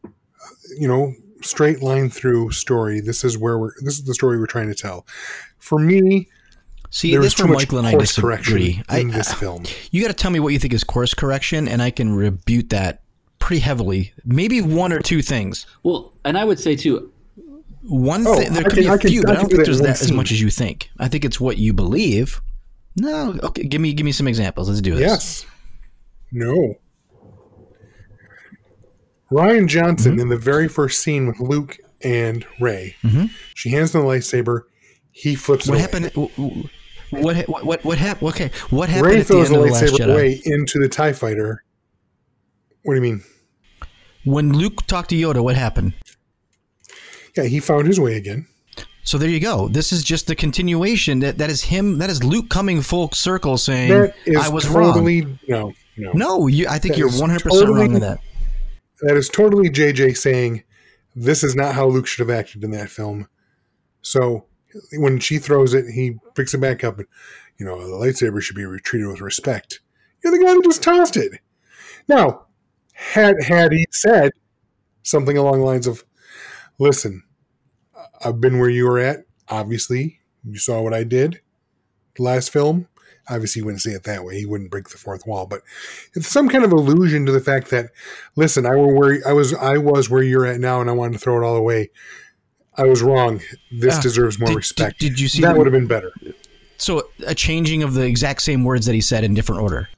you 0.79 0.89
know, 0.89 1.13
straight 1.43 1.83
line 1.83 2.11
through 2.11 2.51
story. 2.53 3.01
This 3.01 3.25
is 3.25 3.37
where 3.39 3.59
we're. 3.59 3.73
This 3.83 3.99
is 3.99 4.05
the 4.05 4.15
story 4.15 4.39
we're 4.39 4.47
trying 4.47 4.69
to 4.69 4.75
tell. 4.75 5.07
For 5.59 5.79
me, 5.79 6.29
See, 6.91 7.11
there 7.13 7.21
was 7.21 7.27
this 7.29 7.35
too 7.35 7.45
where 7.45 7.53
much 7.55 7.63
Michael 7.63 7.79
and 7.79 7.87
I 7.87 7.93
course 7.93 8.19
correction 8.19 8.57
disagree. 8.57 8.83
I, 8.89 8.99
in 9.01 9.09
this 9.09 9.33
film. 9.33 9.65
you 9.91 10.03
got 10.03 10.09
to 10.09 10.15
tell 10.15 10.31
me 10.31 10.41
what 10.41 10.53
you 10.53 10.59
think 10.59 10.73
is 10.73 10.83
course 10.85 11.15
correction, 11.15 11.69
and 11.69 11.81
I 11.83 11.91
can 11.91 12.13
rebut 12.15 12.71
that 12.71 13.03
pretty 13.39 13.61
heavily. 13.61 14.13
Maybe 14.25 14.61
one 14.61 14.93
or 14.93 15.01
two 15.01 15.23
things. 15.23 15.67
Well, 15.83 16.13
and 16.25 16.37
I 16.37 16.45
would 16.45 16.59
say 16.59 16.77
too, 16.77 17.13
One 17.83 18.27
Oh, 18.27 18.37
thing, 18.37 18.53
there 18.53 18.61
I 18.61 18.65
could 18.65 18.73
can- 18.75 18.83
be 18.83 18.89
a 18.89 18.93
I 18.93 18.99
can- 18.99 19.11
few, 19.11 19.21
I 19.21 19.23
but 19.23 19.31
I 19.31 19.35
can 19.35 19.41
don't 19.43 19.51
think 19.51 19.65
there's 19.65 19.79
in 19.81 19.85
one 19.85 19.93
that 19.93 20.03
as 20.03 20.13
much 20.13 20.31
as 20.33 20.41
you 20.41 20.51
think. 20.51 20.91
I 20.99 21.09
think 21.09 21.25
it's 21.25 21.41
what 21.41 21.57
you 21.59 21.73
believe. 21.73 22.41
No, 22.97 23.39
okay, 23.43 23.63
give 23.63 23.81
me 23.81 23.93
give 23.95 24.05
me 24.05 24.13
some 24.13 24.27
examples. 24.29 24.69
Let's 24.69 24.81
do 24.81 24.95
this. 24.97 25.01
Yes. 25.01 25.47
No. 26.33 26.75
Rian 29.31 29.67
Johnson 29.69 30.13
Mm-hmm. 30.13 30.21
in 30.21 30.29
the 30.29 30.37
very 30.37 30.69
first 30.69 31.01
scene 31.03 31.27
with 31.27 31.39
Luke 31.41 31.79
and 32.03 32.45
Rey. 32.61 32.97
She 33.55 33.71
hands 33.71 33.93
them 33.93 34.03
the 34.03 34.09
lightsaber. 34.09 34.63
He 35.13 35.35
flips 35.35 35.69
it 35.69 35.73
What 35.73 35.81
happened? 35.81 36.11
What 37.11 37.49
what 37.49 37.65
what, 37.65 37.85
what 37.85 37.99
happened? 37.99 38.29
Okay, 38.31 38.51
what 38.71 38.89
happened 38.89 39.07
Rey 39.15 39.21
at 39.21 39.27
the 39.27 39.35
throws 39.35 39.47
end 39.51 39.57
the 39.57 39.61
of 39.63 39.69
the 39.69 39.87
lightsaber 39.87 40.13
away 40.13 40.41
into 40.45 40.79
the 40.79 40.89
Tie 40.89 41.13
Fighter. 41.13 41.65
What 42.85 42.95
do 42.95 42.97
you 42.97 43.03
mean? 43.03 43.23
when 44.25 44.53
Luke 44.53 44.87
talked 44.87 45.11
to 45.11 45.17
Yoda? 45.17 45.43
What 45.43 45.57
happened? 45.57 45.95
Yeah, 47.37 47.45
he 47.45 47.59
found 47.61 47.87
his 47.87 47.99
way 47.99 48.17
again. 48.17 48.47
So 49.03 49.17
there 49.19 49.29
you 49.31 49.41
go. 49.41 49.67
This 49.69 49.93
is 49.93 50.05
just 50.05 50.27
the 50.27 50.35
continuation. 50.37 51.21
That 51.21 51.39
that 51.39 51.51
is 51.51 51.63
him. 51.63 51.99
That 51.99 52.11
is 52.11 52.23
Luke 52.23 52.49
coming 52.51 52.81
full 52.83 53.11
circle, 53.13 53.57
saying, 53.59 54.13
"I 54.39 54.49
was 54.49 54.69
wrong." 54.69 55.05
no, 55.49 55.73
no, 55.97 56.13
No, 56.13 56.47
you, 56.47 56.67
I 56.69 56.79
think 56.79 56.95
That 56.95 56.99
you're 56.99 57.11
100 57.11 57.43
percent 57.43 57.69
wrong 57.69 57.77
totally- 57.79 57.95
in 57.97 58.01
that. 58.03 58.21
That 59.03 59.17
is 59.17 59.29
totally 59.29 59.71
JJ 59.71 60.17
saying 60.17 60.65
this 61.15 61.43
is 61.43 61.57
not 61.57 61.75
how 61.75 61.87
Luke 61.87 62.07
should 62.07 62.27
have 62.27 62.37
acted 62.37 62.65
in 62.65 62.71
that 62.73 62.91
film. 62.91 63.29
So 64.03 64.47
when 64.93 65.19
she 65.19 65.39
throws 65.39 65.75
it, 65.75 65.87
he 65.93 66.19
picks 66.35 66.55
it 66.55 66.61
back 66.61 66.85
up 66.85 66.99
and 66.99 67.07
you 67.59 67.67
know, 67.67 67.79
the 67.79 67.95
lightsaber 67.95 68.41
should 68.41 68.57
be 68.57 68.65
treated 68.83 69.07
with 69.07 69.21
respect. 69.21 69.81
You're 70.25 70.33
the 70.33 70.43
guy 70.43 70.55
that 70.55 70.65
just 70.65 70.83
tossed 70.83 71.17
it. 71.17 71.41
Now, 72.09 72.47
had 72.95 73.43
had 73.43 73.73
he 73.73 73.87
said 73.91 74.33
something 75.03 75.37
along 75.37 75.59
the 75.59 75.67
lines 75.67 75.87
of, 75.87 76.05
"Listen, 76.79 77.23
I've 78.25 78.41
been 78.41 78.59
where 78.59 78.71
you 78.71 78.87
were 78.87 78.99
at. 78.99 79.25
Obviously, 79.49 80.21
you 80.43 80.59
saw 80.59 80.81
what 80.81 80.95
I 80.95 81.05
did 81.05 81.41
the 82.17 82.23
last 82.23 82.51
film. 82.51 82.89
Obviously, 83.31 83.61
he 83.61 83.65
wouldn't 83.65 83.81
say 83.83 83.93
it 83.93 84.03
that 84.05 84.25
way. 84.25 84.39
He 84.39 84.45
wouldn't 84.47 84.71
break 84.71 84.89
the 84.89 84.99
fourth 84.99 85.27
wall, 85.27 85.47
but 85.47 85.63
it's 86.15 86.27
some 86.29 86.49
kind 86.49 86.65
of 86.65 86.73
allusion 86.73 87.25
to 87.27 87.33
the 87.33 87.41
fact 87.41 87.71
that, 87.71 87.91
listen, 88.37 88.67
I 88.67 88.75
were 88.75 88.93
where 88.95 89.21
I 89.27 89.33
was. 89.33 89.55
I 89.55 89.79
was 89.79 90.11
where 90.11 90.23
you're 90.23 90.45
at 90.47 90.61
now, 90.61 90.81
and 90.81 90.91
I 90.91 90.93
wanted 90.93 91.13
to 91.15 91.19
throw 91.21 91.41
it 91.41 91.47
all 91.47 91.57
away. 91.57 91.91
I 92.77 92.85
was 92.85 93.03
wrong. 93.03 93.41
This 93.71 93.97
Ah, 93.99 94.01
deserves 94.03 94.39
more 94.39 94.49
did- 94.49 94.57
respect. 94.57 94.99
did- 95.01 95.11
did 95.11 95.21
you 95.21 95.29
see 95.29 95.43
that 95.43 95.53
the- 95.53 95.59
would 95.59 95.67
have 95.67 95.73
been 95.73 95.87
better? 95.87 96.13
So 96.77 97.03
a 97.27 97.35
changing 97.35 97.83
of 97.83 97.95
the 97.95 98.07
exact 98.07 98.43
same 98.43 98.65
words 98.65 98.87
that 98.87 98.95
he 98.95 99.01
said 99.03 99.23
in 99.23 99.35
different 99.35 99.61
order. 99.63 99.89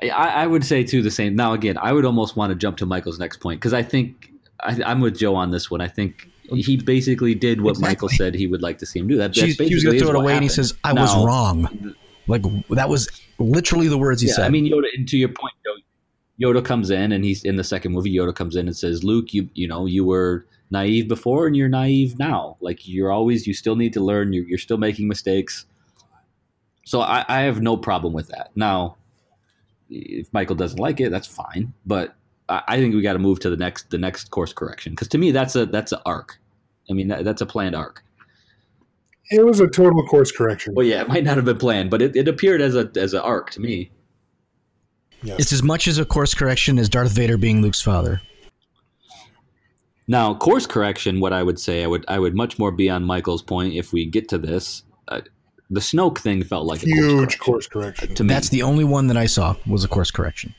I, 0.00 0.08
I 0.08 0.46
would 0.46 0.64
say 0.64 0.82
too 0.82 1.02
the 1.02 1.10
same. 1.10 1.36
Now 1.36 1.52
again, 1.52 1.78
I 1.78 1.92
would 1.92 2.04
almost 2.04 2.36
want 2.36 2.50
to 2.50 2.56
jump 2.56 2.76
to 2.78 2.86
Michael's 2.86 3.18
next 3.20 3.36
point 3.38 3.60
because 3.60 3.72
I 3.72 3.82
think 3.82 4.30
I, 4.60 4.80
I'm 4.84 5.00
with 5.00 5.16
Joe 5.18 5.34
on 5.36 5.50
this 5.50 5.70
one. 5.70 5.80
I 5.80 5.86
think 5.88 6.28
he 6.50 6.76
basically 6.76 7.34
did 7.34 7.60
what 7.60 7.78
Michael 7.80 8.08
said 8.08 8.34
he 8.34 8.46
would 8.46 8.62
like 8.62 8.78
to 8.78 8.86
see 8.86 8.98
him 8.98 9.08
do. 9.08 9.16
That 9.16 9.34
that's 9.34 9.38
She, 9.38 9.52
he 9.52 9.74
was 9.74 9.84
going 9.84 9.98
to 9.98 10.04
throw 10.04 10.10
it 10.10 10.16
away, 10.16 10.34
and 10.34 10.42
he 10.42 10.48
says, 10.48 10.74
"I 10.84 10.92
was 10.92 11.14
wrong." 11.24 11.94
Like 12.26 12.42
that 12.70 12.88
was 12.88 13.08
literally 13.38 13.88
the 13.88 13.98
words 13.98 14.20
he 14.20 14.28
Yeah, 14.28 14.34
said. 14.34 14.46
I 14.46 14.48
mean 14.48 14.64
Yoda. 14.64 14.86
And 14.96 15.08
to 15.08 15.16
your 15.16 15.28
point, 15.28 15.54
Yoda, 15.66 16.60
Yoda 16.60 16.64
comes 16.64 16.90
in, 16.90 17.12
and 17.12 17.24
he's 17.24 17.44
in 17.44 17.56
the 17.56 17.64
second 17.64 17.92
movie. 17.92 18.14
Yoda 18.14 18.34
comes 18.34 18.56
in 18.56 18.66
and 18.66 18.76
says, 18.76 19.02
"Luke, 19.04 19.32
you 19.34 19.48
you 19.54 19.66
know 19.66 19.86
you 19.86 20.04
were 20.04 20.46
naive 20.70 21.08
before, 21.08 21.46
and 21.46 21.56
you're 21.56 21.68
naive 21.68 22.18
now. 22.18 22.56
Like 22.60 22.86
you're 22.86 23.10
always 23.10 23.46
you 23.46 23.54
still 23.54 23.76
need 23.76 23.92
to 23.94 24.00
learn. 24.00 24.32
You're, 24.32 24.44
you're 24.44 24.58
still 24.58 24.78
making 24.78 25.08
mistakes." 25.08 25.66
So 26.84 27.00
I, 27.00 27.24
I 27.28 27.42
have 27.42 27.60
no 27.60 27.76
problem 27.76 28.12
with 28.12 28.28
that. 28.28 28.50
Now, 28.56 28.96
if 29.88 30.32
Michael 30.32 30.56
doesn't 30.56 30.80
like 30.80 31.00
it, 31.00 31.10
that's 31.10 31.28
fine. 31.28 31.72
But 31.86 32.14
I, 32.52 32.62
I 32.68 32.76
think 32.78 32.94
we 32.94 33.00
got 33.00 33.14
to 33.14 33.18
move 33.18 33.40
to 33.40 33.50
the 33.50 33.56
next 33.56 33.90
the 33.90 33.98
next 33.98 34.30
course 34.30 34.52
correction 34.52 34.92
because 34.92 35.08
to 35.08 35.18
me 35.18 35.30
that's 35.30 35.56
a 35.56 35.66
that's 35.66 35.92
an 35.92 36.00
arc. 36.04 36.38
I 36.90 36.92
mean 36.92 37.08
that, 37.08 37.24
that's 37.24 37.40
a 37.40 37.46
planned 37.46 37.74
arc. 37.74 38.04
It 39.30 39.44
was 39.46 39.60
a 39.60 39.66
total 39.66 40.04
course 40.06 40.30
correction. 40.30 40.74
Well, 40.74 40.84
yeah, 40.84 41.00
it 41.00 41.08
might 41.08 41.24
not 41.24 41.36
have 41.36 41.46
been 41.46 41.56
planned, 41.56 41.90
but 41.90 42.02
it, 42.02 42.14
it 42.14 42.28
appeared 42.28 42.60
as 42.60 42.76
a 42.76 42.90
as 42.96 43.14
an 43.14 43.20
arc 43.20 43.50
to 43.52 43.60
me. 43.60 43.90
Yes. 45.24 45.38
it's 45.38 45.52
as 45.52 45.62
much 45.62 45.86
as 45.86 45.98
a 45.98 46.04
course 46.04 46.34
correction 46.34 46.80
as 46.80 46.88
Darth 46.88 47.12
Vader 47.12 47.36
being 47.36 47.62
Luke's 47.62 47.80
father. 47.80 48.20
Now, 50.08 50.34
course 50.34 50.66
correction. 50.66 51.20
What 51.20 51.32
I 51.32 51.44
would 51.44 51.60
say, 51.60 51.84
I 51.84 51.86
would 51.86 52.04
I 52.08 52.18
would 52.18 52.34
much 52.34 52.58
more 52.58 52.72
be 52.72 52.90
on 52.90 53.04
Michael's 53.04 53.40
point 53.42 53.74
if 53.74 53.92
we 53.92 54.04
get 54.04 54.28
to 54.30 54.38
this. 54.38 54.82
Uh, 55.08 55.20
the 55.70 55.80
Snoke 55.80 56.18
thing 56.18 56.42
felt 56.42 56.66
like 56.66 56.82
a 56.82 56.86
Huge 56.86 57.38
course 57.38 57.38
correction 57.38 57.40
course 57.40 57.66
correction. 57.68 58.14
to 58.16 58.24
me. 58.24 58.28
That's 58.28 58.50
the 58.50 58.62
only 58.62 58.84
one 58.84 59.06
that 59.06 59.16
I 59.16 59.26
saw 59.26 59.54
was 59.66 59.84
a 59.84 59.88
course 59.88 60.10
correction. 60.10 60.54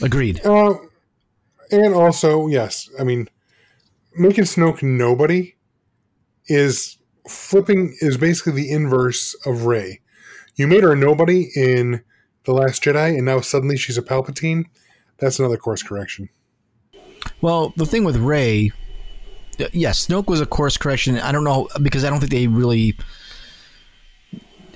Agreed. 0.00 0.44
Uh, 0.44 0.74
and 1.70 1.94
also, 1.94 2.46
yes, 2.48 2.88
I 2.98 3.04
mean, 3.04 3.28
making 4.14 4.44
Snoke 4.44 4.82
nobody 4.82 5.56
is 6.46 6.98
flipping 7.28 7.96
is 8.00 8.16
basically 8.16 8.52
the 8.52 8.70
inverse 8.70 9.34
of 9.46 9.66
Rey. 9.66 10.00
You 10.56 10.66
made 10.66 10.82
her 10.82 10.92
a 10.92 10.96
nobody 10.96 11.50
in 11.54 12.02
the 12.44 12.52
Last 12.52 12.82
Jedi, 12.82 13.16
and 13.16 13.24
now 13.24 13.40
suddenly 13.40 13.76
she's 13.76 13.96
a 13.96 14.02
Palpatine. 14.02 14.64
That's 15.18 15.38
another 15.38 15.56
course 15.56 15.82
correction. 15.82 16.28
Well, 17.40 17.72
the 17.76 17.86
thing 17.86 18.04
with 18.04 18.16
Rey, 18.16 18.72
yes, 19.72 20.06
Snoke 20.06 20.26
was 20.26 20.40
a 20.40 20.46
course 20.46 20.76
correction. 20.76 21.18
I 21.18 21.32
don't 21.32 21.44
know 21.44 21.68
because 21.82 22.04
I 22.04 22.10
don't 22.10 22.18
think 22.18 22.32
they 22.32 22.48
really. 22.48 22.96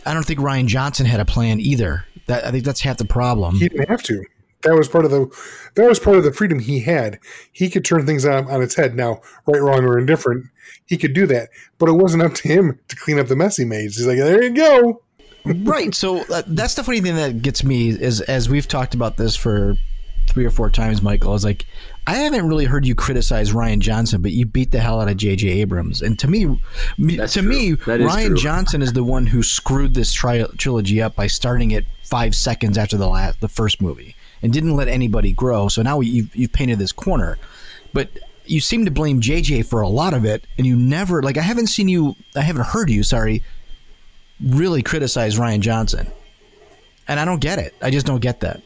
I 0.04 0.14
don't 0.14 0.24
think 0.24 0.38
Rian 0.38 0.66
Johnson 0.66 1.04
had 1.04 1.18
a 1.18 1.24
plan 1.24 1.60
either. 1.60 2.04
That 2.26 2.44
I 2.44 2.52
think 2.52 2.64
that's 2.64 2.80
half 2.80 2.96
the 2.96 3.04
problem. 3.04 3.56
He 3.56 3.68
didn't 3.68 3.88
have 3.88 4.02
to. 4.04 4.24
That 4.66 4.76
was 4.76 4.88
part 4.88 5.04
of 5.04 5.10
the 5.10 5.26
that 5.74 5.88
was 5.88 5.98
part 5.98 6.16
of 6.16 6.24
the 6.24 6.32
freedom 6.32 6.58
he 6.58 6.80
had. 6.80 7.18
He 7.52 7.70
could 7.70 7.84
turn 7.84 8.04
things 8.06 8.24
on, 8.24 8.50
on 8.50 8.62
its 8.62 8.74
head. 8.74 8.94
Now, 8.96 9.20
right, 9.46 9.60
wrong, 9.62 9.84
or 9.84 9.98
indifferent, 9.98 10.46
he 10.86 10.96
could 10.96 11.12
do 11.14 11.26
that. 11.26 11.48
But 11.78 11.88
it 11.88 11.92
wasn't 11.92 12.22
up 12.22 12.34
to 12.34 12.48
him 12.48 12.78
to 12.88 12.96
clean 12.96 13.18
up 13.18 13.28
the 13.28 13.36
mess 13.36 13.56
he 13.56 13.64
made. 13.64 13.82
He's 13.84 14.06
like, 14.06 14.18
there 14.18 14.42
you 14.42 14.54
go. 14.54 15.02
right. 15.64 15.94
So 15.94 16.24
uh, 16.32 16.42
that's 16.46 16.74
the 16.74 16.82
funny 16.84 17.00
thing 17.00 17.16
that 17.16 17.42
gets 17.42 17.62
me 17.64 17.90
is 17.90 18.20
as 18.22 18.48
we've 18.48 18.66
talked 18.68 18.94
about 18.94 19.16
this 19.16 19.36
for 19.36 19.74
three 20.28 20.44
or 20.44 20.50
four 20.50 20.70
times, 20.70 21.02
Michael. 21.02 21.30
I 21.30 21.32
was 21.34 21.44
like 21.44 21.64
I 22.08 22.14
haven't 22.16 22.48
really 22.48 22.64
heard 22.64 22.86
you 22.86 22.94
criticize 22.94 23.52
Rian 23.52 23.78
Johnson, 23.80 24.22
but 24.22 24.30
you 24.32 24.46
beat 24.46 24.70
the 24.70 24.78
hell 24.78 25.00
out 25.00 25.08
of 25.08 25.16
J.J. 25.16 25.48
Abrams, 25.48 26.02
and 26.02 26.16
to 26.20 26.28
me, 26.28 26.46
me 26.98 27.16
That's 27.16 27.32
to 27.34 27.40
true. 27.40 27.48
me, 27.48 27.72
That 27.86 28.00
is 28.00 28.06
Ryan 28.06 28.28
true. 28.28 28.36
Johnson 28.36 28.82
is 28.82 28.92
the 28.92 29.02
one 29.04 29.26
who 29.26 29.42
screwed 29.42 29.94
this 29.94 30.12
tri- 30.12 30.46
trilogy 30.56 31.02
up 31.02 31.16
by 31.16 31.26
starting 31.26 31.72
it 31.72 31.84
five 32.04 32.34
seconds 32.34 32.78
after 32.78 32.96
the 32.96 33.08
last 33.08 33.40
the 33.40 33.48
first 33.48 33.80
movie 33.82 34.14
and 34.42 34.52
didn't 34.52 34.76
let 34.76 34.88
anybody 34.88 35.32
grow. 35.32 35.68
So 35.68 35.82
now 35.82 36.00
you've 36.00 36.34
you've 36.34 36.52
painted 36.52 36.78
this 36.78 36.92
corner, 36.92 37.38
but. 37.92 38.10
You 38.48 38.60
seem 38.60 38.84
to 38.84 38.92
blame 38.92 39.20
JJ 39.20 39.66
for 39.66 39.80
a 39.80 39.88
lot 39.88 40.14
of 40.14 40.24
it, 40.24 40.46
and 40.56 40.64
you 40.64 40.76
never 40.76 41.20
like. 41.20 41.36
I 41.36 41.40
haven't 41.40 41.66
seen 41.66 41.88
you. 41.88 42.14
I 42.36 42.42
haven't 42.42 42.66
heard 42.66 42.88
you. 42.88 43.02
Sorry, 43.02 43.42
really 44.40 44.82
criticize 44.82 45.36
Rian 45.36 45.60
Johnson. 45.60 46.06
And 47.08 47.20
I 47.20 47.24
don't 47.24 47.40
get 47.40 47.58
it. 47.58 47.74
I 47.82 47.90
just 47.90 48.06
don't 48.06 48.20
get 48.20 48.40
that. 48.40 48.62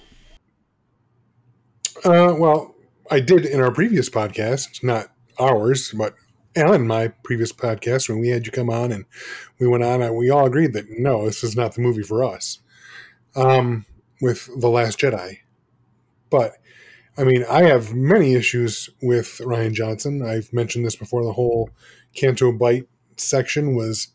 Uh, 2.04 2.34
well, 2.38 2.74
I 3.10 3.20
did 3.20 3.44
in 3.44 3.60
our 3.60 3.72
previous 3.72 4.08
podcast, 4.08 4.82
not 4.82 5.08
ours, 5.38 5.92
but 5.96 6.14
Alan, 6.56 6.86
my 6.86 7.08
previous 7.22 7.52
podcast, 7.52 8.08
when 8.08 8.18
we 8.18 8.28
had 8.28 8.46
you 8.46 8.52
come 8.52 8.70
on 8.70 8.92
and 8.92 9.04
we 9.58 9.68
went 9.68 9.84
on, 9.84 10.00
and 10.02 10.16
we 10.16 10.30
all 10.30 10.46
agreed 10.46 10.72
that 10.72 10.86
no, 10.90 11.26
this 11.26 11.44
is 11.44 11.54
not 11.54 11.74
the 11.74 11.82
movie 11.82 12.02
for 12.02 12.24
us. 12.24 12.58
Um, 13.36 13.84
with 14.20 14.48
the 14.58 14.68
Last 14.68 14.98
Jedi, 14.98 15.38
but 16.30 16.54
I 17.18 17.24
mean, 17.24 17.44
I 17.50 17.64
have 17.64 17.92
many 17.94 18.34
issues 18.34 18.88
with 19.02 19.40
Rian 19.44 19.72
Johnson. 19.72 20.22
I've 20.22 20.52
mentioned 20.52 20.86
this 20.86 20.96
before. 20.96 21.24
The 21.24 21.32
whole 21.32 21.70
Canto 22.14 22.52
Bight 22.52 22.88
section 23.16 23.74
was. 23.74 24.08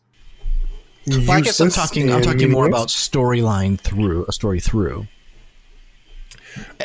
Well, 1.06 1.30
I 1.30 1.40
guess 1.40 1.60
I'm 1.60 1.70
talking. 1.70 2.10
I'm 2.10 2.22
talking 2.22 2.50
more 2.50 2.66
about 2.66 2.88
storyline 2.88 3.78
through 3.78 4.24
a 4.26 4.32
story 4.32 4.58
through. 4.60 5.06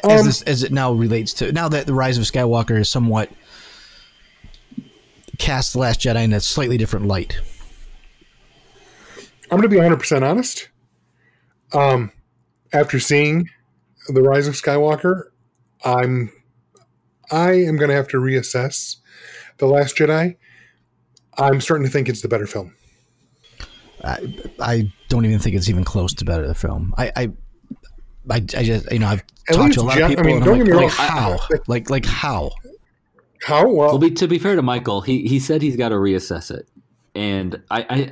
As 0.04 0.22
Um, 0.22 0.26
this, 0.28 0.42
as 0.44 0.64
it 0.64 0.72
now 0.72 0.92
relates 0.92 1.34
to 1.36 1.52
now 1.52 1.70
that 1.70 1.88
the 1.88 1.94
Rise 1.94 2.18
of 2.18 2.26
Skywalker 2.26 2.80
is 2.80 2.90
somewhat 2.90 3.32
cast 5.38 5.74
the 5.74 5.80
Last 5.80 6.02
Jedi 6.02 6.24
in 6.24 6.34
a 6.34 6.40
slightly 6.40 6.78
different 6.78 7.08
light. 7.08 7.40
I'm 9.50 9.58
going 9.58 9.64
to 9.64 9.70
be 9.70 9.78
100 9.78 9.98
percent 9.98 10.24
honest. 10.24 10.70
Um, 11.74 12.12
after 12.74 13.00
seeing 13.00 13.50
the 14.08 14.22
Rise 14.22 14.48
of 14.48 14.56
Skywalker, 14.56 15.26
I'm 15.84 16.32
I 17.32 17.52
am 17.54 17.78
going 17.78 17.90
to 17.90 17.96
have 17.96 18.08
to 18.10 18.18
reassess 18.18 18.98
the 19.58 19.68
Last 19.68 19.96
Jedi. 19.96 20.36
I'm 21.38 21.62
starting 21.62 21.86
to 21.86 21.92
think 21.92 22.10
it's 22.10 22.22
the 22.22 22.28
better 22.28 22.48
film. 22.48 22.76
I, 24.04 24.52
I 24.60 24.94
don't 25.10 25.26
even 25.26 25.40
think 25.40 25.56
it's 25.56 25.70
even 25.70 25.84
close 25.84 26.14
to 26.16 26.26
better 26.26 26.48
the 26.48 26.56
film. 26.56 26.94
I, 26.98 27.12
I, 27.16 27.32
I, 28.30 28.36
I 28.36 28.40
just 28.64 28.92
you 28.92 29.00
know 29.00 29.08
I've 29.08 29.24
At 29.50 29.56
talked 29.56 29.74
to 29.76 29.82
a 29.82 29.84
lot 29.84 29.98
Jeff- 29.98 30.12
of 30.12 30.20
I 30.20 30.24
mean, 30.24 30.38
and 30.38 30.46
don't 30.46 30.62
I'm 30.62 30.66
get 30.66 30.76
like, 30.76 30.82
me 30.82 30.88
like 30.88 30.94
how 30.94 31.40
like 31.68 31.90
like 31.90 32.06
how 32.06 32.52
How 33.44 33.68
well? 33.68 33.90
Well, 33.90 33.98
be, 33.98 34.12
to 34.12 34.28
be 34.28 34.40
fair 34.40 34.56
to 34.56 34.62
Michael, 34.62 35.02
he 35.02 35.28
he 35.28 35.40
said 35.40 35.62
he's 35.62 35.76
got 35.76 35.90
to 35.90 35.96
reassess 35.96 36.52
it, 36.52 36.68
and 37.16 37.62
I, 37.72 37.86
I, 37.90 38.12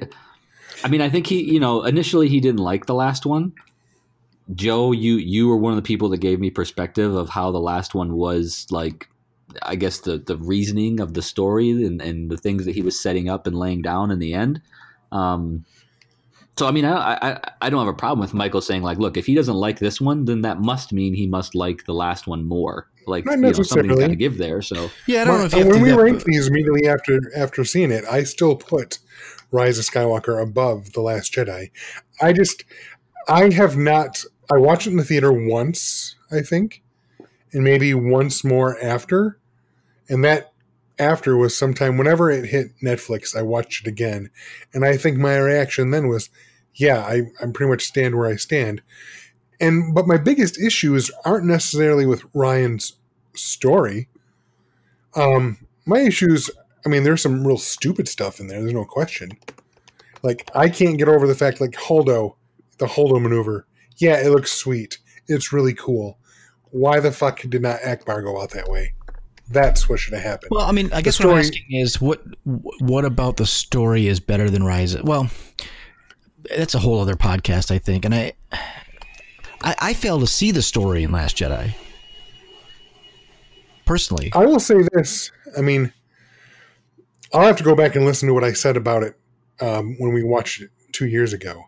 I 0.83 0.87
mean, 0.87 1.01
I 1.01 1.09
think 1.09 1.27
he, 1.27 1.43
you 1.43 1.59
know, 1.59 1.83
initially 1.83 2.27
he 2.29 2.39
didn't 2.39 2.61
like 2.61 2.85
the 2.85 2.95
last 2.95 3.25
one. 3.25 3.53
Joe, 4.55 4.91
you 4.91 5.15
you 5.17 5.47
were 5.47 5.57
one 5.57 5.73
of 5.73 5.77
the 5.77 5.83
people 5.83 6.09
that 6.09 6.17
gave 6.19 6.39
me 6.39 6.49
perspective 6.49 7.13
of 7.15 7.29
how 7.29 7.51
the 7.51 7.59
last 7.59 7.95
one 7.95 8.13
was 8.13 8.67
like. 8.71 9.07
I 9.63 9.75
guess 9.75 10.01
the 10.01 10.19
the 10.19 10.37
reasoning 10.37 10.99
of 10.99 11.15
the 11.15 11.23
story 11.23 11.71
and, 11.71 11.99
and 12.03 12.29
the 12.29 12.37
things 12.37 12.65
that 12.65 12.75
he 12.75 12.83
was 12.83 13.01
setting 13.01 13.29
up 13.29 13.47
and 13.47 13.57
laying 13.57 13.81
down 13.81 14.11
in 14.11 14.19
the 14.19 14.35
end. 14.35 14.61
Um, 15.11 15.65
so 16.55 16.67
I 16.67 16.71
mean, 16.71 16.85
I, 16.85 17.17
I 17.19 17.39
I 17.59 17.69
don't 17.71 17.79
have 17.79 17.91
a 17.91 17.97
problem 17.97 18.19
with 18.19 18.31
Michael 18.35 18.61
saying 18.61 18.83
like, 18.83 18.99
look, 18.99 19.17
if 19.17 19.25
he 19.25 19.33
doesn't 19.33 19.55
like 19.55 19.79
this 19.79 19.99
one, 19.99 20.25
then 20.25 20.41
that 20.41 20.59
must 20.59 20.93
mean 20.93 21.15
he 21.15 21.25
must 21.25 21.55
like 21.55 21.85
the 21.85 21.95
last 21.95 22.27
one 22.27 22.45
more. 22.45 22.87
Like, 23.07 23.25
Not 23.25 23.37
you 23.37 23.41
know, 23.41 23.51
somebody's 23.53 23.97
got 23.97 24.09
to 24.09 24.15
give 24.15 24.37
there. 24.37 24.61
So 24.61 24.91
yeah 25.07 25.21
I 25.21 25.23
don't 25.23 25.39
know 25.39 25.45
if 25.45 25.53
you 25.53 25.59
have 25.59 25.67
when 25.67 25.77
to 25.77 25.83
we 25.83 25.89
that, 25.89 25.97
ranked 25.97 26.19
but- 26.19 26.27
these 26.27 26.47
immediately 26.47 26.87
after 26.87 27.19
after 27.35 27.65
seeing 27.65 27.89
it, 27.91 28.05
I 28.05 28.25
still 28.25 28.55
put 28.55 28.99
Rise 29.51 29.79
of 29.79 29.85
Skywalker 29.85 30.39
above 30.39 30.93
the 30.93 31.01
Last 31.01 31.33
Jedi. 31.33 31.71
I 32.21 32.33
just 32.33 32.65
I 33.27 33.51
have 33.51 33.77
not. 33.77 34.23
I 34.51 34.57
watched 34.57 34.87
it 34.87 34.91
in 34.91 34.97
the 34.97 35.03
theater 35.03 35.31
once, 35.31 36.15
I 36.31 36.41
think, 36.41 36.81
and 37.51 37.63
maybe 37.63 37.93
once 37.93 38.43
more 38.43 38.81
after, 38.83 39.37
and 40.07 40.23
that 40.23 40.51
after 40.97 41.37
was 41.37 41.55
sometime 41.55 41.97
whenever 41.97 42.29
it 42.29 42.49
hit 42.49 42.71
Netflix. 42.83 43.35
I 43.35 43.41
watched 43.41 43.85
it 43.85 43.89
again, 43.89 44.29
and 44.73 44.83
I 44.83 44.97
think 44.97 45.17
my 45.17 45.37
reaction 45.37 45.91
then 45.91 46.07
was, 46.07 46.29
"Yeah, 46.73 46.99
I, 46.99 47.23
I'm 47.41 47.53
pretty 47.53 47.69
much 47.69 47.85
stand 47.85 48.15
where 48.15 48.27
I 48.27 48.35
stand." 48.35 48.81
And 49.61 49.93
but 49.93 50.07
my 50.07 50.17
biggest 50.17 50.59
issues 50.59 51.11
aren't 51.25 51.45
necessarily 51.45 52.05
with 52.05 52.23
Rian's 52.33 52.93
story. 53.35 54.07
Um, 55.15 55.57
my 55.85 55.99
issues, 55.99 56.49
I 56.85 56.89
mean, 56.89 57.03
there's 57.03 57.21
some 57.21 57.45
real 57.45 57.57
stupid 57.57 58.07
stuff 58.07 58.39
in 58.39 58.47
there. 58.47 58.59
There's 58.59 58.73
no 58.73 58.85
question. 58.85 59.31
Like, 60.21 60.49
I 60.53 60.69
can't 60.69 60.97
get 60.97 61.07
over 61.07 61.27
the 61.27 61.35
fact, 61.35 61.61
like, 61.61 61.71
Holdo, 61.71 62.35
the 62.77 62.85
Holdo 62.85 63.21
maneuver. 63.21 63.65
Yeah, 63.99 64.17
it 64.17 64.29
looks 64.29 64.51
sweet. 64.51 64.97
It's 65.27 65.53
really 65.53 65.73
cool. 65.73 66.17
Why 66.71 66.99
the 66.99 67.11
fuck 67.11 67.41
did 67.41 67.61
not 67.61 67.81
Ackbar 67.81 68.23
go 68.23 68.41
out 68.41 68.51
that 68.51 68.67
way? 68.69 68.93
That's 69.51 69.89
what 69.89 69.99
should 69.99 70.13
have 70.13 70.23
happened. 70.23 70.49
Well, 70.51 70.65
I 70.65 70.71
mean, 70.71 70.91
I 70.93 71.01
guess 71.01 71.19
what 71.19 71.29
I'm 71.29 71.39
asking 71.39 71.65
is 71.69 71.99
what 71.99 72.23
what 72.43 73.03
about 73.03 73.37
the 73.37 73.45
story 73.45 74.07
is 74.07 74.19
better 74.19 74.49
than 74.49 74.63
Rise? 74.63 75.01
Well, 75.01 75.29
that's 76.55 76.75
a 76.75 76.79
whole 76.79 76.99
other 76.99 77.15
podcast, 77.15 77.71
I 77.71 77.79
think, 77.79 78.05
and 78.05 78.13
I 78.13 78.33
I, 79.61 79.75
I 79.79 79.93
fail 79.93 80.19
to 80.19 80.27
see 80.27 80.51
the 80.51 80.61
story 80.61 81.03
in 81.03 81.11
Last 81.11 81.37
Jedi. 81.37 81.73
Personally, 83.85 84.31
I 84.33 84.45
will 84.45 84.59
say 84.59 84.83
this. 84.93 85.31
I 85.57 85.61
mean, 85.61 85.91
I'll 87.33 87.47
have 87.47 87.57
to 87.57 87.63
go 87.63 87.75
back 87.75 87.95
and 87.95 88.05
listen 88.05 88.27
to 88.27 88.35
what 88.35 88.43
I 88.43 88.53
said 88.53 88.77
about 88.77 89.01
it 89.01 89.19
um, 89.59 89.95
when 89.97 90.13
we 90.13 90.23
watched 90.23 90.61
it 90.61 90.69
two 90.91 91.07
years 91.07 91.33
ago. 91.33 91.65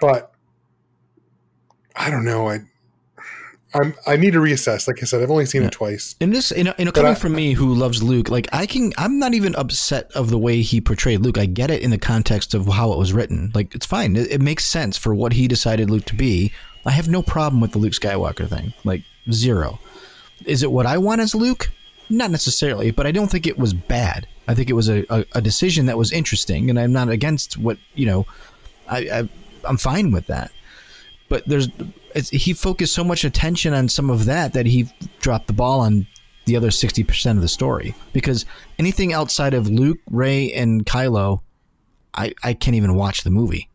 But 0.00 0.32
I 1.98 2.10
don't 2.10 2.24
know. 2.24 2.48
I 2.48 2.60
I'm 3.74 3.94
I 4.06 4.16
need 4.16 4.32
to 4.32 4.38
reassess. 4.38 4.86
Like 4.88 5.02
I 5.02 5.04
said, 5.04 5.22
I've 5.22 5.30
only 5.30 5.44
seen 5.44 5.62
it 5.62 5.72
twice. 5.72 6.16
in 6.20 6.30
this, 6.30 6.52
you 6.56 6.64
know, 6.64 6.72
you 6.78 6.86
know 6.86 6.92
coming 6.92 7.12
I- 7.12 7.16
from 7.16 7.34
me 7.34 7.52
who 7.52 7.74
loves 7.74 8.02
Luke, 8.02 8.30
like 8.30 8.48
I 8.52 8.64
can, 8.64 8.92
I'm 8.96 9.18
not 9.18 9.34
even 9.34 9.54
upset 9.56 10.10
of 10.12 10.30
the 10.30 10.38
way 10.38 10.62
he 10.62 10.80
portrayed 10.80 11.20
Luke. 11.20 11.36
I 11.36 11.44
get 11.44 11.70
it 11.70 11.82
in 11.82 11.90
the 11.90 11.98
context 11.98 12.54
of 12.54 12.66
how 12.66 12.92
it 12.92 12.98
was 12.98 13.12
written. 13.12 13.52
Like 13.54 13.74
it's 13.74 13.84
fine. 13.84 14.16
It, 14.16 14.30
it 14.30 14.40
makes 14.40 14.64
sense 14.64 14.96
for 14.96 15.14
what 15.14 15.34
he 15.34 15.48
decided 15.48 15.90
Luke 15.90 16.06
to 16.06 16.16
be. 16.16 16.52
I 16.86 16.92
have 16.92 17.08
no 17.08 17.20
problem 17.22 17.60
with 17.60 17.72
the 17.72 17.78
Luke 17.78 17.92
Skywalker 17.92 18.48
thing. 18.48 18.72
Like 18.84 19.02
zero. 19.30 19.78
Is 20.46 20.62
it 20.62 20.72
what 20.72 20.86
I 20.86 20.96
want 20.96 21.20
as 21.20 21.34
Luke? 21.34 21.70
Not 22.08 22.30
necessarily, 22.30 22.90
but 22.90 23.06
I 23.06 23.12
don't 23.12 23.30
think 23.30 23.46
it 23.46 23.58
was 23.58 23.74
bad. 23.74 24.26
I 24.46 24.54
think 24.54 24.70
it 24.70 24.72
was 24.72 24.88
a, 24.88 25.04
a, 25.10 25.26
a 25.32 25.40
decision 25.42 25.84
that 25.86 25.98
was 25.98 26.10
interesting, 26.10 26.70
and 26.70 26.80
I'm 26.80 26.92
not 26.92 27.10
against 27.10 27.58
what 27.58 27.76
you 27.94 28.06
know. 28.06 28.24
I, 28.88 28.98
I 28.98 29.28
I'm 29.64 29.76
fine 29.76 30.10
with 30.10 30.26
that. 30.28 30.50
But 31.28 31.46
there's 31.46 31.68
he 32.30 32.52
focused 32.52 32.94
so 32.94 33.04
much 33.04 33.24
attention 33.24 33.74
on 33.74 33.88
some 33.88 34.10
of 34.10 34.24
that 34.24 34.54
that 34.54 34.66
he 34.66 34.88
dropped 35.20 35.46
the 35.46 35.52
ball 35.52 35.80
on 35.80 36.06
the 36.46 36.56
other 36.56 36.70
sixty 36.70 37.04
percent 37.04 37.36
of 37.38 37.42
the 37.42 37.48
story. 37.48 37.94
Because 38.12 38.46
anything 38.78 39.12
outside 39.12 39.54
of 39.54 39.68
Luke, 39.68 39.98
Rey, 40.10 40.52
and 40.52 40.84
Kylo, 40.86 41.42
I 42.14 42.32
I 42.42 42.54
can't 42.54 42.76
even 42.76 42.94
watch 42.94 43.22
the 43.22 43.30
movie. 43.30 43.68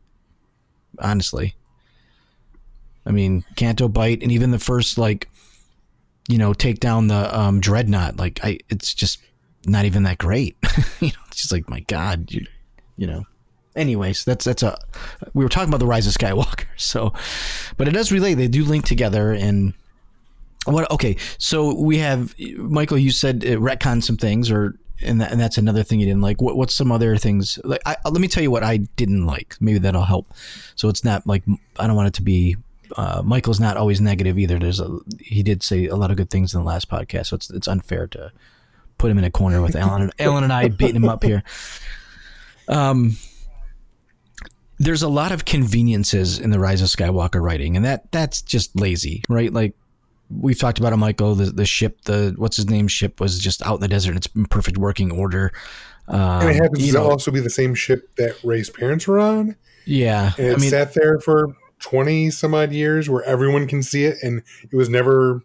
Honestly. 1.00 1.56
I 3.06 3.12
mean, 3.12 3.44
Canto 3.56 3.90
Bight, 3.90 4.22
and 4.22 4.32
even 4.32 4.52
the 4.52 4.60
first 4.60 4.98
like, 4.98 5.30
you 6.30 6.38
know, 6.38 6.54
take 6.54 6.80
down 6.80 7.08
the 7.08 7.38
um, 7.38 7.60
dreadnought. 7.60 8.18
Like, 8.18 8.40
I, 8.44 8.60
it's 8.70 8.94
just 8.94 9.20
not 9.66 9.86
even 9.86 10.04
that 10.04 10.18
great. 10.18 10.56
you 11.02 11.08
know, 11.08 11.20
it's 11.28 11.42
just 11.42 11.52
like, 11.52 11.70
my 11.70 11.82
God, 11.82 12.32
you, 12.32 12.46
you 12.96 13.08
know. 13.08 13.26
Anyways, 13.76 14.24
that's 14.24 14.46
that's 14.46 14.64
a. 14.64 14.78
We 15.34 15.44
were 15.44 15.50
talking 15.50 15.70
about 15.70 15.80
the 15.80 15.88
rise 15.88 16.06
of 16.06 16.14
Skywalker, 16.14 16.66
so, 16.78 17.14
but 17.78 17.88
it 17.88 17.92
does 17.92 18.12
relate. 18.12 18.36
They 18.36 18.48
do 18.48 18.64
link 18.64 18.86
together, 18.86 19.32
and 19.32 19.74
what? 20.66 20.90
Okay, 20.92 21.18
so 21.38 21.74
we 21.74 21.98
have 21.98 22.36
Michael. 22.58 22.98
You 22.98 23.12
said 23.12 23.44
uh, 23.44 23.58
retcon 23.58 24.04
some 24.04 24.18
things, 24.18 24.52
or 24.52 24.76
and 25.02 25.22
that, 25.22 25.32
and 25.32 25.40
that's 25.40 25.58
another 25.58 25.84
thing 25.84 26.00
you 26.00 26.06
didn't 26.06 26.22
like. 26.22 26.42
What, 26.42 26.56
what's 26.56 26.74
some 26.74 26.92
other 26.92 27.18
things? 27.18 27.60
Like, 27.64 27.82
I, 27.86 27.96
let 28.06 28.22
me 28.22 28.28
tell 28.28 28.44
you 28.44 28.52
what 28.52 28.64
I 28.64 28.78
didn't 28.78 29.26
like. 29.26 29.56
Maybe 29.60 29.80
that'll 29.80 30.04
help. 30.04 30.28
So 30.76 30.88
it's 30.90 31.04
not 31.04 31.26
like 31.26 31.44
I 31.80 31.88
don't 31.88 31.96
want 31.96 32.08
it 32.08 32.14
to 32.16 32.22
be. 32.22 32.58
Uh, 32.96 33.24
Michael's 33.26 33.60
not 33.60 33.76
always 33.76 34.00
negative 34.02 34.38
either. 34.38 34.60
There's 34.60 34.80
a 34.80 35.00
he 35.20 35.42
did 35.42 35.64
say 35.64 35.88
a 35.88 35.96
lot 35.96 36.12
of 36.12 36.18
good 36.18 36.30
things 36.30 36.54
in 36.54 36.62
the 36.62 36.68
last 36.68 36.90
podcast, 36.90 37.28
so 37.28 37.36
it's 37.36 37.50
it's 37.50 37.68
unfair 37.68 38.08
to 38.08 38.32
put 38.98 39.10
him 39.10 39.18
in 39.18 39.24
a 39.24 39.32
corner 39.32 39.62
with 39.62 39.76
Alan 39.76 40.04
and 40.04 40.14
Alan 40.20 40.44
and 40.44 40.54
I 40.54 40.68
beating 40.68 40.98
him 40.98 41.10
up 41.10 41.24
here. 41.24 41.44
Um, 42.68 43.18
there's 44.80 45.04
a 45.04 45.08
lot 45.08 45.32
of 45.32 45.46
conveniences 45.46 46.40
in 46.40 46.50
the 46.52 46.60
Rise 46.60 46.82
of 46.82 46.88
Skywalker 46.88 47.42
writing, 47.42 47.76
and 47.76 47.86
that 47.86 48.12
that's 48.12 48.42
just 48.42 48.80
lazy, 48.80 49.24
right? 49.30 49.52
Like 49.54 49.76
we've 50.30 50.58
talked 50.60 50.80
about 50.80 50.94
it, 50.94 50.98
Michael. 50.98 51.36
The 51.36 51.46
the 51.46 51.66
ship, 51.66 52.02
the 52.06 52.34
what's 52.38 52.58
his 52.58 52.70
name 52.70 52.88
ship, 52.88 53.20
was 53.20 53.40
just 53.40 53.66
out 53.66 53.76
in 53.76 53.82
the 53.82 53.88
desert. 53.88 54.16
It's 54.16 54.28
in 54.36 54.46
perfect 54.46 54.78
working 54.78 55.12
order. 55.12 55.52
Um, 56.08 56.42
And 56.42 56.50
it 56.50 56.56
happens 56.56 56.86
you 56.86 56.92
to 56.94 56.98
know, 56.98 57.10
also 57.10 57.32
be 57.32 57.40
the 57.40 57.50
same 57.50 57.74
ship 57.76 58.16
that 58.18 58.36
Rey's 58.44 58.70
parents 58.70 59.08
were 59.08 59.20
on. 59.20 59.56
yeah. 59.86 60.34
And 60.38 60.48
it 60.48 60.58
I 60.58 60.60
mean, 60.60 60.70
sat 60.70 60.94
there 60.94 61.20
for 61.20 61.56
20 61.80 62.30
some 62.30 62.54
odd 62.54 62.74
years 62.74 63.10
where 63.10 63.24
everyone 63.24 63.68
can 63.68 63.82
see 63.84 64.04
it 64.06 64.18
and 64.22 64.42
it 64.70 64.76
was 64.76 64.90
never 64.90 65.42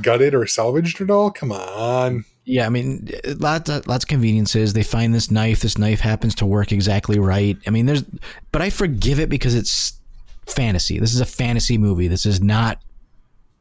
gutted 0.00 0.34
or 0.34 0.46
salvaged 0.46 1.00
at 1.00 1.10
all. 1.10 1.30
Come 1.30 1.52
on. 1.52 2.24
Yeah, 2.44 2.66
I 2.66 2.68
mean, 2.68 3.08
lots 3.38 3.70
of, 3.70 3.86
lots 3.86 4.04
of 4.04 4.08
conveniences. 4.08 4.74
They 4.74 4.82
find 4.82 5.14
this 5.14 5.30
knife. 5.30 5.60
This 5.60 5.78
knife 5.78 6.00
happens 6.00 6.34
to 6.36 6.46
work 6.46 6.72
exactly 6.72 7.18
right. 7.18 7.56
I 7.66 7.70
mean, 7.70 7.86
there's, 7.86 8.04
but 8.52 8.60
I 8.60 8.70
forgive 8.70 9.18
it 9.18 9.28
because 9.28 9.54
it's 9.54 9.98
fantasy. 10.46 10.98
This 10.98 11.14
is 11.14 11.20
a 11.20 11.26
fantasy 11.26 11.78
movie. 11.78 12.08
This 12.08 12.26
is 12.26 12.42
not, 12.42 12.82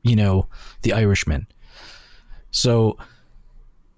you 0.04 0.16
know, 0.16 0.48
The 0.82 0.94
Irishman. 0.94 1.48
So, 2.52 2.98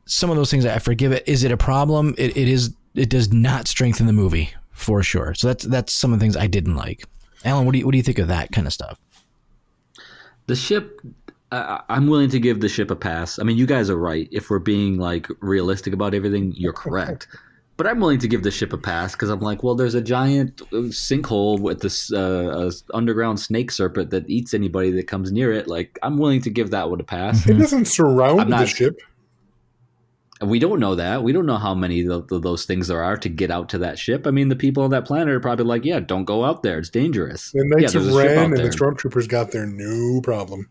some 0.06 0.30
of 0.30 0.36
those 0.36 0.52
things 0.52 0.66
I 0.66 0.78
forgive 0.78 1.12
it. 1.12 1.24
Is 1.28 1.44
it 1.44 1.52
a 1.52 1.58
problem? 1.58 2.14
It, 2.18 2.38
it 2.38 2.48
is. 2.48 2.74
It 2.94 3.10
does 3.10 3.34
not 3.34 3.68
strengthen 3.68 4.06
the 4.06 4.14
movie 4.14 4.54
for 4.72 5.02
sure. 5.02 5.34
So 5.34 5.48
that's 5.48 5.64
that's 5.66 5.92
some 5.92 6.14
of 6.14 6.20
the 6.20 6.24
things 6.24 6.38
I 6.38 6.48
didn't 6.48 6.76
like. 6.76 7.06
Alan, 7.44 7.66
what 7.66 7.72
do 7.72 7.80
you 7.80 7.86
what 7.86 7.92
do 7.92 7.98
you 7.98 8.04
think 8.04 8.20
of 8.20 8.28
that 8.28 8.52
kind 8.52 8.68
of 8.68 8.74
stuff? 8.74 9.00
The 10.48 10.56
ship, 10.56 11.02
uh, 11.56 11.82
I'm 11.90 12.08
willing 12.08 12.30
to 12.30 12.40
give 12.40 12.62
the 12.62 12.70
ship 12.70 12.92
a 12.92 12.96
pass. 12.96 13.40
I 13.40 13.44
mean, 13.44 13.58
you 13.58 13.66
guys 13.66 13.90
are 13.90 13.98
right. 13.98 14.28
If 14.32 14.50
we're 14.50 14.60
being 14.60 14.98
like 14.98 15.28
realistic 15.42 15.94
about 15.94 16.14
everything, 16.14 16.54
you're 16.56 16.74
correct. 16.74 17.28
but 17.78 17.88
I'm 17.88 18.00
willing 18.00 18.20
to 18.20 18.28
give 18.28 18.44
the 18.44 18.52
ship 18.52 18.72
a 18.74 18.78
pass 18.78 19.14
because 19.14 19.30
I'm 19.30 19.42
like, 19.42 19.62
well, 19.64 19.76
there's 19.76 19.96
a 19.96 20.02
giant 20.02 20.62
uh, 20.62 20.88
sinkhole 20.92 21.60
with 21.60 21.82
this 21.82 22.12
uh, 22.14 22.72
underground 22.94 23.40
snake 23.40 23.72
serpent 23.72 24.12
that 24.12 24.30
eats 24.30 24.54
anybody 24.54 24.92
that 24.92 25.08
comes 25.08 25.32
near 25.32 25.52
it. 25.52 25.68
Like, 25.68 26.00
I'm 26.02 26.18
willing 26.18 26.42
to 26.44 26.50
give 26.50 26.72
that 26.72 26.90
one 26.90 27.02
a 27.02 27.04
pass. 27.04 27.46
It 27.48 27.56
doesn't 27.56 27.86
surround 27.86 28.42
I'm 28.42 28.50
the 28.50 28.66
ship. 28.66 28.98
We 30.42 30.60
don't 30.60 30.80
know 30.82 30.96
that. 30.96 31.24
We 31.24 31.32
don't 31.32 31.46
know 31.46 31.58
how 31.58 31.74
many 31.74 32.06
of 32.06 32.28
those 32.28 32.66
things 32.66 32.90
there 32.90 33.02
are 33.02 33.16
to 33.18 33.30
get 33.30 33.52
out 33.52 33.70
to 33.70 33.78
that 33.80 33.98
ship. 33.98 34.28
I 34.28 34.32
mean, 34.32 34.50
the 34.50 34.56
people 34.56 34.84
on 34.84 34.90
that 34.90 35.06
planet 35.06 35.34
are 35.34 35.40
probably 35.40 35.66
like, 35.66 35.86
yeah, 35.86 36.02
don't 36.02 36.26
go 36.26 36.44
out 36.44 36.62
there. 36.62 36.78
It's 36.78 36.90
dangerous. 36.90 37.52
The 37.52 37.64
Knights 37.64 37.94
there's 37.94 38.08
of 38.08 38.14
Ren 38.14 38.54
and 38.54 38.58
the. 38.58 38.64
Stormtroopers 38.64 39.30
got 39.30 39.52
there 39.52 39.66
no 39.66 40.20
problem. 40.22 40.70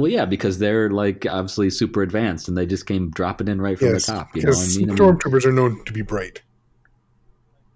Well, 0.00 0.10
yeah, 0.10 0.24
because 0.26 0.58
they're 0.58 0.90
like 0.90 1.26
obviously 1.28 1.70
super 1.70 2.02
advanced 2.02 2.48
and 2.48 2.56
they 2.56 2.66
just 2.66 2.86
came 2.86 3.10
dropping 3.10 3.48
in 3.48 3.60
right 3.60 3.78
from 3.78 3.88
Yes, 3.88 4.06
the 4.06 4.12
top. 4.12 4.28
You 4.36 4.42
know 4.42 4.48
I 4.48 4.50
because 4.52 4.78
mean? 4.78 4.90
I 4.90 4.92
mean? 4.94 4.98
Stormtroopers 4.98 5.44
are 5.44 5.52
known 5.52 5.84
to 5.84 5.92
be 5.92 6.02
bright. 6.02 6.42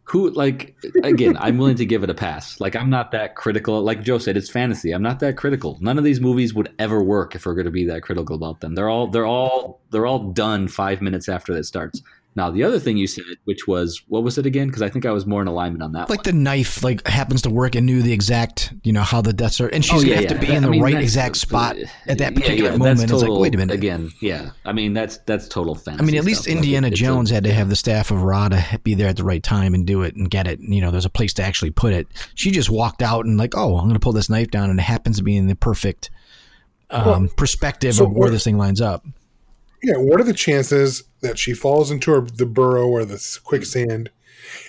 who 0.05 0.31
like 0.31 0.75
again 1.05 1.37
i'm 1.39 1.57
willing 1.59 1.77
to 1.77 1.87
give 1.87 2.03
it 2.05 2.11
a 2.11 2.15
pass 2.15 2.61
like 2.61 2.75
i'm 2.77 2.91
not 2.91 3.13
that 3.13 3.35
critical 3.35 3.81
like 3.83 4.03
joe 4.03 4.19
said 4.19 4.37
it's 4.37 4.51
fantasy 4.51 4.93
i'm 4.93 5.01
not 5.03 5.21
that 5.21 5.37
critical 5.37 5.79
none 5.81 5.97
of 5.97 6.05
these 6.05 6.21
movies 6.21 6.53
would 6.53 6.69
ever 6.79 7.03
work 7.03 7.35
if 7.35 7.47
we're 7.47 7.55
going 7.55 7.65
to 7.65 7.71
be 7.71 7.85
that 7.87 8.03
critical 8.03 8.37
about 8.37 8.61
them 8.61 8.75
they're 8.75 8.89
all 8.91 9.07
they're 9.07 9.25
all 9.25 9.81
they're 9.91 10.05
all 10.07 10.33
done 10.33 10.69
five 10.69 11.01
minutes 11.01 11.29
after 11.29 11.57
it 11.57 11.65
starts 11.65 12.03
now 12.35 12.51
the 12.51 12.63
other 12.63 12.79
thing 12.79 12.97
you 12.97 13.07
said 13.07 13.25
which 13.45 13.67
was 13.69 14.03
what 14.09 14.23
was 14.23 14.39
it 14.39 14.47
again 14.47 14.67
because 14.67 14.83
i 14.83 14.89
think 14.89 15.05
i 15.07 15.11
was 15.11 15.27
more 15.27 15.43
in 15.43 15.49
alignment 15.49 15.83
on 15.83 15.93
that 15.93 16.09
like 16.09 16.19
one. 16.21 16.25
the 16.25 16.33
knife 16.33 16.83
like 16.83 17.07
happens 17.07 17.43
to 17.43 17.51
work 17.51 17.75
and 17.75 17.85
knew 17.87 18.01
the 18.03 18.13
exact 18.13 18.73
you 18.83 18.93
know 18.93 19.03
how 19.03 19.21
the 19.21 19.33
deaths 19.33 19.61
are, 19.61 19.69
and 19.69 19.85
she's 19.85 19.95
Oh, 19.95 19.97
gonna 20.03 20.09
yeah, 20.09 20.21
have 20.21 20.29
to 20.29 20.35
be 20.39 20.47
That- 20.47 20.57
in 20.57 20.65
I 20.65 20.67
the 20.67 20.71
mean, 20.71 20.83
right 20.83 20.95
exact 21.01 21.37
spot 21.37 21.77
at 22.07 22.19
that 22.19 22.35
particular 22.35 22.71
yeah, 22.71 22.77
moment. 22.77 23.01
that's 23.01 23.13
it's 23.13 23.23
like 23.23 23.39
wait 23.41 23.55
a 23.55 23.59
minute 23.59 23.75
again 23.75 24.11
yeah 24.21 24.51
i 24.65 24.73
mean 24.73 24.93
that's 24.93 25.19
that's 25.27 25.47
total 25.49 25.75
fantasy 25.75 26.03
I 26.03 26.07
mean, 26.07 26.17
at 26.17 26.25
least 26.25 26.43
stuff. 26.43 26.55
Indiana 26.55 26.87
it- 26.87 26.93
it's 26.93 27.01
a- 27.01 27.05
Jones 27.05 27.31
had 27.31 27.45
to 27.45 27.53
have 27.53 27.69
the 27.69 27.77
staff 27.77 28.11
of 28.11 28.23
Ra 28.23 28.49
to 28.49 28.81
be 28.83 28.95
there 28.95 29.09
at 29.09 29.17
the 29.17 29.25
right 29.25 29.43
time 29.43 29.75
and 29.75 29.87
do 29.87 30.03
it 30.03 30.15
and 30.17 30.31
get 30.31 30.47
it. 30.47 30.61
You 30.61 30.81
know, 30.81 30.91
there's 30.91 31.05
a 31.05 31.11
place 31.11 31.35
to 31.35 31.43
actually 31.43 31.71
put 31.71 31.93
it. 31.93 32.07
She 32.35 32.51
just 32.51 32.71
walked 32.71 33.03
out 33.03 33.25
and 33.27 33.37
like, 33.39 33.57
oh, 33.57 33.77
I'm 33.77 33.85
going 33.85 33.95
to 33.95 34.01
pull 34.01 34.13
this 34.13 34.29
knife 34.31 34.51
down, 34.51 34.71
and 34.71 34.79
it 34.79 34.83
happens 34.83 35.17
to 35.19 35.23
be 35.23 35.37
in 35.37 35.47
the 35.49 35.55
perfect 35.57 36.11
um, 36.91 37.05
Well, 37.07 37.29
perspective 37.37 37.95
so 37.95 38.07
of 38.07 38.13
where 38.13 38.31
this 38.31 38.45
thing 38.45 38.59
lines 38.59 38.81
up. 38.81 39.05
Yeah, 39.83 39.97
what 39.97 40.21
are 40.21 40.25
the 40.25 40.33
chances 40.33 41.05
that 41.23 41.39
she 41.39 41.55
falls 41.55 41.91
into 41.91 42.13
her, 42.13 42.21
the 42.21 42.47
burrow 42.47 42.87
or 42.87 43.05
the 43.05 43.21
quicksand, 43.43 44.11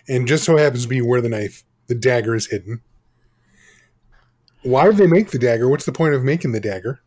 and 0.08 0.28
just 0.28 0.44
so 0.44 0.58
happens 0.58 0.84
to 0.84 0.90
be 0.90 1.02
where 1.02 1.22
the 1.22 1.30
knife, 1.30 1.64
the 1.88 1.96
dagger 1.96 2.34
is 2.36 2.48
hidden? 2.48 2.82
Why 4.64 4.86
did 4.86 4.98
they 4.98 5.08
make 5.08 5.32
the 5.32 5.40
dagger? 5.40 5.70
What's 5.70 5.86
the 5.86 5.92
point 5.92 6.14
of 6.16 6.24
making 6.24 6.52
the 6.54 6.60
dagger? 6.60 7.02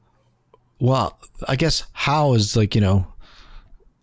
Well, 0.78 1.18
I 1.48 1.56
guess 1.56 1.84
how 1.92 2.34
is 2.34 2.54
like 2.56 2.74
you 2.74 2.80
know, 2.80 3.06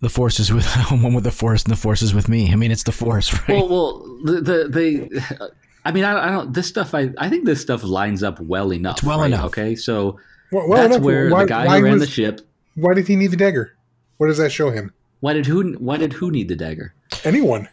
the 0.02 0.10
force 0.10 0.40
is 0.40 0.52
with 0.52 0.66
one 0.92 1.14
with 1.14 1.24
the 1.24 1.32
force 1.32 1.64
and 1.64 1.72
the 1.72 1.78
force 1.78 2.02
is 2.02 2.14
with 2.14 2.28
me. 2.28 2.52
I 2.52 2.56
mean, 2.56 2.72
it's 2.72 2.84
the 2.84 2.92
force, 2.92 3.32
right? 3.34 3.50
Well, 3.50 3.68
well, 3.70 4.00
the, 4.24 4.42
the 4.42 4.68
they. 4.70 5.48
I 5.86 5.92
mean, 5.92 6.04
I, 6.04 6.28
I 6.28 6.32
don't. 6.32 6.54
This 6.54 6.68
stuff, 6.68 6.96
I, 6.96 7.12
I 7.18 7.30
think 7.30 7.46
this 7.46 7.62
stuff 7.62 7.84
lines 7.84 8.24
up 8.24 8.40
well 8.40 8.74
enough. 8.74 8.98
It's 8.98 9.04
well 9.04 9.20
right? 9.20 9.28
enough. 9.28 9.46
Okay, 9.46 9.76
so 9.76 10.18
Well, 10.52 10.68
well 10.68 10.82
that's 10.82 10.96
enough. 10.96 11.06
where 11.06 11.30
why, 11.30 11.44
the 11.44 11.50
guy 11.50 11.78
who 11.78 11.84
ran 11.84 11.94
was- 11.94 12.02
the 12.02 12.08
ship. 12.08 12.42
Why 12.76 12.96
did 12.96 13.08
he 13.08 13.16
need 13.16 13.28
the 13.28 13.38
dagger? 13.38 13.76
What 14.18 14.28
does 14.28 14.38
that 14.38 14.52
show 14.52 14.70
him? 14.72 14.94
Why 15.20 15.34
did 15.34 15.46
who? 15.46 15.74
Why 15.74 15.98
did 15.98 16.14
who 16.14 16.32
need 16.32 16.48
the 16.50 16.56
dagger? 16.56 16.94
Anyone? 17.24 17.70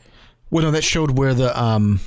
well, 0.50 0.64
no, 0.64 0.70
that 0.72 0.82
showed 0.84 1.16
where 1.18 1.32
the 1.34 1.58
um 1.60 2.00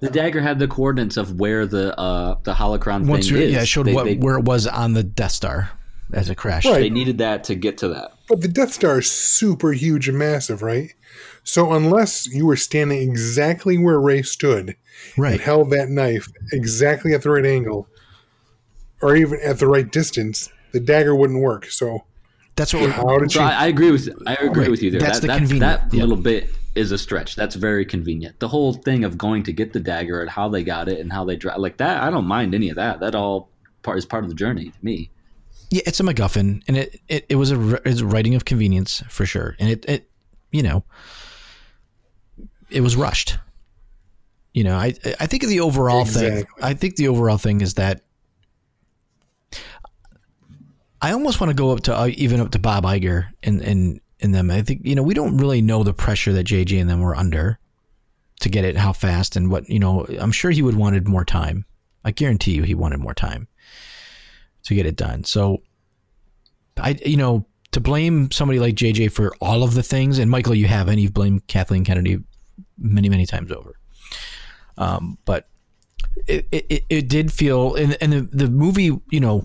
The 0.00 0.08
dagger 0.10 0.40
had 0.40 0.58
the 0.58 0.68
coordinates 0.68 1.16
of 1.16 1.38
where 1.38 1.66
the 1.66 1.98
uh 1.98 2.36
the 2.42 2.54
holocron 2.54 3.06
once 3.06 3.28
thing 3.28 3.36
you, 3.38 3.42
is. 3.44 3.52
yeah, 3.52 3.62
it 3.62 3.66
showed 3.68 3.86
They- 3.86 3.94
what 3.94 4.04
they, 4.04 4.16
where 4.16 4.38
it 4.38 4.44
was 4.44 4.66
on 4.66 4.92
the 4.94 5.02
Death 5.02 5.32
Star 5.32 5.70
as 6.12 6.28
it 6.28 6.34
crashed. 6.36 6.66
Right. 6.66 6.80
they 6.80 6.90
needed 6.90 7.18
that 7.18 7.44
to 7.44 7.54
get 7.54 7.78
to 7.78 7.88
that. 7.88 8.12
But 8.28 8.40
the 8.40 8.48
Death 8.48 8.72
Star 8.72 8.98
is 8.98 9.10
super 9.10 9.72
huge 9.72 10.08
and 10.08 10.18
massive, 10.18 10.60
right? 10.62 10.92
So 11.44 11.72
unless 11.72 12.26
you 12.26 12.46
were 12.46 12.56
standing 12.56 13.00
exactly 13.00 13.78
where 13.78 14.00
Rey 14.00 14.22
stood 14.22 14.68
and 14.68 14.76
Right. 15.16 15.40
held 15.40 15.70
that 15.70 15.88
knife 15.88 16.28
exactly 16.52 17.12
at 17.14 17.22
the 17.22 17.30
right 17.30 17.46
angle, 17.46 17.88
or 19.00 19.16
even 19.16 19.38
at 19.40 19.58
the 19.60 19.66
right 19.68 19.90
distance, 19.90 20.50
the 20.72 20.80
dagger 20.80 21.14
wouldn't 21.14 21.40
work. 21.40 21.66
So 21.66 22.04
That's 22.56 22.74
what 22.74 22.82
we're, 22.82 22.90
how 22.90 23.18
did? 23.18 23.32
So 23.32 23.42
I, 23.42 23.64
I 23.64 23.66
agree 23.68 23.90
with 23.90 24.08
I 24.26 24.34
agree 24.34 24.62
Right. 24.64 24.70
with 24.70 24.82
you 24.82 24.90
there. 24.90 25.00
That's 25.00 25.20
that, 25.20 25.22
the 25.22 25.26
that, 25.28 25.38
convenient- 25.38 25.60
that 25.90 25.94
yeah. 25.96 26.00
little 26.02 26.16
bit 26.22 26.50
is 26.74 26.92
a 26.92 26.98
stretch. 26.98 27.34
That's 27.36 27.54
very 27.56 27.84
convenient. 27.84 28.38
The 28.38 28.48
whole 28.48 28.72
thing 28.74 29.04
of 29.04 29.16
going 29.18 29.42
to 29.44 29.52
get 29.52 29.72
the 29.72 29.80
dagger 29.80 30.20
and 30.20 30.30
how 30.30 30.48
they 30.48 30.62
got 30.62 30.88
it 30.88 31.00
and 31.00 31.12
how 31.12 31.24
they 31.24 31.36
drive 31.36 31.58
like 31.58 31.78
that. 31.78 32.02
I 32.02 32.10
don't 32.10 32.26
mind 32.26 32.54
any 32.54 32.68
of 32.68 32.76
that. 32.76 33.00
That 33.00 33.14
all 33.14 33.48
part 33.82 33.98
is 33.98 34.04
part 34.06 34.24
of 34.24 34.30
the 34.30 34.36
journey 34.36 34.66
to 34.66 34.78
me. 34.82 35.10
Yeah, 35.70 35.82
it's 35.86 36.00
a 36.00 36.02
MacGuffin, 36.02 36.62
and 36.68 36.76
it, 36.76 37.00
it, 37.08 37.26
it 37.28 37.36
was 37.36 37.52
a 37.52 37.56
r- 37.56 37.80
it's 37.84 38.00
a 38.00 38.06
writing 38.06 38.34
of 38.34 38.44
convenience 38.44 39.02
for 39.08 39.24
sure, 39.24 39.56
and 39.60 39.68
it, 39.70 39.84
it 39.88 40.10
you 40.50 40.62
know 40.62 40.84
it 42.70 42.80
was 42.80 42.96
rushed. 42.96 43.38
You 44.52 44.64
know, 44.64 44.76
I 44.76 44.94
I 45.20 45.26
think 45.26 45.44
the 45.44 45.60
overall 45.60 46.04
thing 46.04 46.44
I 46.60 46.74
think 46.74 46.96
the 46.96 47.08
overall 47.08 47.38
thing 47.38 47.60
is 47.60 47.74
that 47.74 48.02
I 51.02 51.12
almost 51.12 51.40
want 51.40 51.50
to 51.50 51.54
go 51.54 51.70
up 51.70 51.80
to 51.80 51.96
uh, 51.96 52.10
even 52.14 52.40
up 52.40 52.50
to 52.50 52.58
Bob 52.58 52.84
Iger 52.84 53.28
and 53.42 53.60
and 53.60 54.00
and 54.20 54.34
them. 54.34 54.50
I 54.50 54.62
think 54.62 54.82
you 54.84 54.94
know 54.94 55.02
we 55.02 55.14
don't 55.14 55.38
really 55.38 55.62
know 55.62 55.82
the 55.82 55.94
pressure 55.94 56.32
that 56.32 56.46
JJ 56.46 56.80
and 56.80 56.90
them 56.90 57.00
were 57.00 57.16
under 57.16 57.58
to 58.40 58.48
get 58.48 58.64
it 58.64 58.76
how 58.76 58.92
fast 58.92 59.36
and 59.36 59.50
what 59.50 59.68
you 59.68 59.78
know. 59.78 60.06
I'm 60.18 60.32
sure 60.32 60.50
he 60.50 60.62
would 60.62 60.76
wanted 60.76 61.08
more 61.08 61.24
time. 61.24 61.64
I 62.04 62.10
guarantee 62.10 62.52
you 62.52 62.62
he 62.62 62.74
wanted 62.74 63.00
more 63.00 63.14
time 63.14 63.48
to 64.64 64.74
get 64.74 64.86
it 64.86 64.96
done. 64.96 65.24
So 65.24 65.62
I 66.76 66.98
you 67.04 67.16
know 67.16 67.46
to 67.72 67.80
blame 67.80 68.30
somebody 68.30 68.58
like 68.58 68.74
JJ 68.74 69.12
for 69.12 69.34
all 69.40 69.62
of 69.62 69.74
the 69.74 69.82
things 69.82 70.18
and 70.18 70.30
Michael 70.30 70.54
you 70.54 70.66
have 70.66 70.88
and 70.88 71.00
you've 71.00 71.14
blamed 71.14 71.46
Kathleen 71.46 71.84
Kennedy 71.84 72.18
many 72.78 73.08
many 73.08 73.26
times 73.26 73.50
over. 73.52 73.76
Um, 74.76 75.18
but 75.24 75.46
it, 76.26 76.46
it, 76.50 76.84
it 76.88 77.08
did 77.08 77.32
feel 77.32 77.74
and, 77.74 77.96
and 78.00 78.12
the, 78.12 78.20
the 78.20 78.50
movie 78.50 78.98
you 79.10 79.20
know 79.20 79.44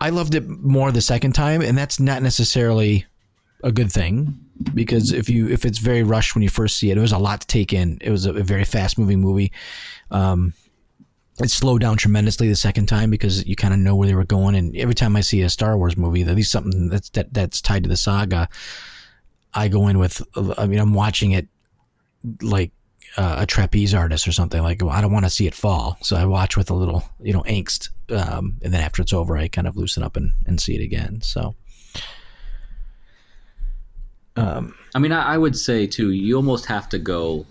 I 0.00 0.10
loved 0.10 0.34
it 0.34 0.46
more 0.46 0.92
the 0.92 1.00
second 1.00 1.32
time 1.32 1.62
and 1.62 1.76
that's 1.76 1.98
not 1.98 2.22
necessarily 2.22 3.06
a 3.64 3.72
good 3.72 3.90
thing 3.90 4.38
because 4.74 5.12
if 5.12 5.28
you 5.28 5.48
if 5.48 5.64
it's 5.64 5.78
very 5.78 6.02
rushed 6.02 6.34
when 6.34 6.42
you 6.42 6.48
first 6.48 6.78
see 6.78 6.90
it 6.90 6.98
it 6.98 7.00
was 7.00 7.12
a 7.12 7.18
lot 7.18 7.40
to 7.40 7.46
take 7.46 7.72
in 7.72 7.98
it 8.00 8.10
was 8.10 8.26
a, 8.26 8.32
a 8.32 8.42
very 8.42 8.64
fast 8.64 8.98
moving 8.98 9.20
movie 9.20 9.52
um, 10.10 10.52
it 11.42 11.50
slowed 11.50 11.82
down 11.82 11.96
tremendously 11.96 12.48
the 12.48 12.56
second 12.56 12.86
time 12.86 13.10
because 13.10 13.46
you 13.46 13.56
kind 13.56 13.74
of 13.74 13.80
know 13.80 13.94
where 13.94 14.08
they 14.08 14.14
were 14.14 14.24
going. 14.24 14.54
And 14.54 14.74
every 14.76 14.94
time 14.94 15.16
I 15.16 15.20
see 15.20 15.42
a 15.42 15.50
Star 15.50 15.76
Wars 15.76 15.96
movie, 15.96 16.22
at 16.22 16.34
least 16.34 16.50
something 16.50 16.88
that's 16.88 17.10
that, 17.10 17.32
that's 17.32 17.60
tied 17.60 17.82
to 17.82 17.88
the 17.88 17.96
saga, 17.96 18.48
I 19.52 19.68
go 19.68 19.88
in 19.88 19.98
with. 19.98 20.22
I 20.56 20.66
mean, 20.66 20.78
I'm 20.78 20.94
watching 20.94 21.32
it 21.32 21.48
like 22.40 22.72
uh, 23.16 23.36
a 23.40 23.46
trapeze 23.46 23.94
artist 23.94 24.26
or 24.28 24.32
something. 24.32 24.62
Like 24.62 24.82
well, 24.82 24.90
I 24.90 25.00
don't 25.00 25.12
want 25.12 25.24
to 25.24 25.30
see 25.30 25.46
it 25.46 25.54
fall, 25.54 25.98
so 26.02 26.16
I 26.16 26.24
watch 26.24 26.56
with 26.56 26.70
a 26.70 26.74
little, 26.74 27.02
you 27.20 27.32
know, 27.32 27.42
angst. 27.42 27.90
Um, 28.10 28.58
and 28.62 28.72
then 28.72 28.80
after 28.82 29.02
it's 29.02 29.12
over, 29.12 29.36
I 29.36 29.48
kind 29.48 29.66
of 29.66 29.76
loosen 29.76 30.02
up 30.02 30.16
and, 30.16 30.32
and 30.46 30.60
see 30.60 30.76
it 30.76 30.82
again. 30.82 31.20
So. 31.22 31.54
I 34.94 34.98
mean, 34.98 35.12
I, 35.12 35.34
I 35.34 35.38
would 35.38 35.56
say 35.56 35.86
too, 35.86 36.10
you 36.10 36.36
almost 36.36 36.66
have 36.66 36.88
to 36.90 36.98
go 36.98 37.46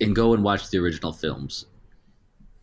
and 0.00 0.14
go 0.14 0.32
and 0.32 0.44
watch 0.44 0.70
the 0.70 0.78
original 0.78 1.12
films 1.12 1.66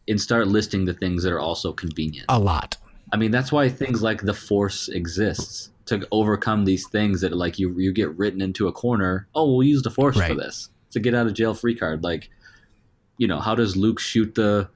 and 0.08 0.20
start 0.20 0.48
listing 0.48 0.86
the 0.86 0.94
things 0.94 1.24
that 1.24 1.34
are 1.34 1.40
also 1.40 1.74
convenient. 1.74 2.26
A 2.30 2.40
lot. 2.40 2.78
I 3.12 3.18
mean, 3.18 3.32
that's 3.32 3.52
why 3.52 3.70
things 3.70 4.02
like 4.02 4.22
the 4.22 4.34
Force 4.34 4.88
exists 4.90 5.72
to 5.86 6.08
overcome 6.12 6.66
these 6.66 6.88
things 6.88 7.22
that 7.22 7.34
like 7.34 7.60
you 7.60 7.78
you 7.78 7.94
get 7.94 8.16
written 8.18 8.42
into 8.42 8.68
a 8.68 8.72
corner. 8.72 9.28
Oh, 9.36 9.56
we'll 9.56 9.68
use 9.68 9.84
the 9.84 9.92
Force 9.92 10.20
for 10.20 10.34
this. 10.34 10.70
It's 10.96 11.02
a 11.02 11.02
get 11.02 11.14
out 11.14 11.28
of 11.28 11.34
jail 11.34 11.54
free 11.54 11.76
card. 11.76 12.04
Like, 12.04 12.30
you 13.18 13.28
know, 13.28 13.40
how 13.40 13.54
does 13.54 13.76
Luke 13.76 14.00
shoot 14.00 14.34
the 14.34 14.70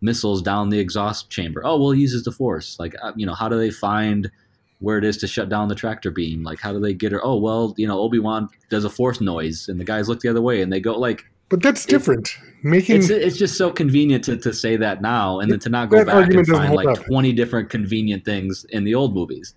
missiles 0.00 0.40
down 0.40 0.70
the 0.70 0.78
exhaust 0.78 1.30
chamber? 1.30 1.62
Oh, 1.64 1.80
well, 1.80 1.90
he 1.90 2.00
uses 2.00 2.22
the 2.22 2.30
Force. 2.30 2.78
Like, 2.78 2.94
uh, 3.02 3.10
you 3.16 3.26
know, 3.26 3.34
how 3.34 3.48
do 3.48 3.58
they 3.58 3.72
find 3.72 4.30
where 4.78 4.98
it 4.98 5.04
is 5.04 5.16
to 5.16 5.26
shut 5.26 5.48
down 5.48 5.66
the 5.66 5.74
tractor 5.74 6.12
beam? 6.12 6.44
Like, 6.44 6.60
how 6.60 6.72
do 6.72 6.78
they 6.78 6.94
get 6.94 7.10
her? 7.10 7.20
Oh, 7.24 7.34
well, 7.34 7.74
you 7.76 7.88
know, 7.88 7.98
Obi 7.98 8.20
Wan 8.20 8.48
does 8.70 8.84
a 8.84 8.90
Force 8.90 9.20
noise, 9.20 9.68
and 9.68 9.80
the 9.80 9.84
guys 9.84 10.08
look 10.08 10.20
the 10.20 10.28
other 10.28 10.40
way, 10.40 10.62
and 10.62 10.72
they 10.72 10.78
go 10.78 10.96
like. 10.96 11.24
but 11.48 11.60
that's 11.60 11.84
different. 11.84 12.30
Making 12.62 12.98
It's, 12.98 13.10
it's 13.10 13.36
just 13.36 13.58
so 13.58 13.72
convenient 13.72 14.22
to, 14.24 14.36
to 14.36 14.52
say 14.52 14.76
that 14.76 15.02
now 15.02 15.40
and 15.40 15.50
then 15.50 15.58
to 15.58 15.68
not 15.68 15.90
go 15.90 16.04
back 16.04 16.32
and 16.32 16.46
find 16.46 16.72
like 16.72 16.86
up. 16.86 17.04
20 17.04 17.32
different 17.32 17.68
convenient 17.68 18.24
things 18.24 18.64
in 18.70 18.84
the 18.84 18.94
old 18.94 19.12
movies 19.12 19.54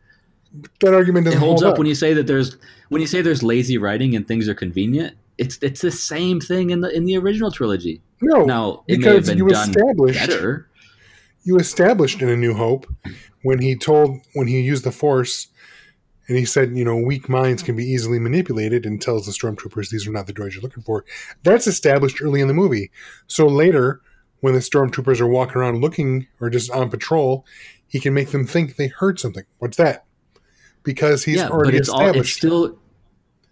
that 0.79 0.93
argument 0.93 1.25
doesn't 1.25 1.39
holds 1.39 1.61
hold 1.61 1.73
up 1.73 1.77
when 1.77 1.87
you 1.87 1.95
say 1.95 2.13
that 2.13 2.27
there's 2.27 2.57
when 2.89 3.01
you 3.01 3.07
say 3.07 3.21
there's 3.21 3.43
lazy 3.43 3.77
writing 3.77 4.15
and 4.15 4.27
things 4.27 4.47
are 4.49 4.55
convenient 4.55 5.15
it's 5.37 5.57
it's 5.61 5.81
the 5.81 5.91
same 5.91 6.39
thing 6.39 6.69
in 6.69 6.81
the 6.81 6.95
in 6.95 7.05
the 7.05 7.17
original 7.17 7.51
trilogy 7.51 8.01
no, 8.21 8.45
now 8.45 8.83
it 8.87 8.99
may 8.99 9.05
have 9.05 9.15
because 9.15 9.29
been 9.29 9.37
you 9.37 9.47
done 9.47 9.69
established 9.69 10.19
better 10.19 10.69
you 11.47 11.57
established 11.57 12.21
in 12.21 12.27
A 12.27 12.35
New 12.35 12.53
Hope 12.53 12.85
when 13.41 13.61
he 13.61 13.75
told 13.75 14.19
when 14.33 14.47
he 14.47 14.59
used 14.59 14.83
the 14.83 14.91
Force 14.91 15.47
and 16.27 16.37
he 16.37 16.43
said, 16.43 16.75
you 16.75 16.83
know, 16.83 16.97
weak 16.97 17.29
minds 17.29 17.63
can 17.63 17.77
be 17.77 17.85
easily 17.85 18.19
manipulated 18.19 18.85
and 18.85 19.01
tells 19.01 19.25
the 19.25 19.31
stormtroopers 19.31 19.89
these 19.89 20.05
are 20.05 20.11
not 20.11 20.27
the 20.27 20.33
droids 20.33 20.53
you're 20.53 20.61
looking 20.61 20.83
for. 20.83 21.05
That's 21.43 21.65
established 21.65 22.21
early 22.21 22.41
in 22.41 22.49
the 22.49 22.53
movie. 22.53 22.91
So 23.27 23.47
later, 23.47 24.01
when 24.41 24.55
the 24.55 24.59
stormtroopers 24.59 25.21
are 25.21 25.27
walking 25.27 25.55
around 25.55 25.79
looking 25.79 26.27
or 26.41 26.49
just 26.49 26.69
on 26.69 26.89
patrol, 26.89 27.45
he 27.87 28.01
can 28.01 28.13
make 28.13 28.31
them 28.31 28.45
think 28.45 28.75
they 28.75 28.87
heard 28.87 29.17
something. 29.17 29.45
What's 29.59 29.77
that? 29.77 30.03
Because 30.83 31.23
he's 31.23 31.37
yeah 31.37 31.47
but 31.47 31.53
already 31.53 31.77
it's 31.77 31.87
all 31.87 32.01
it's 32.01 32.09
established. 32.09 32.37
still 32.37 32.79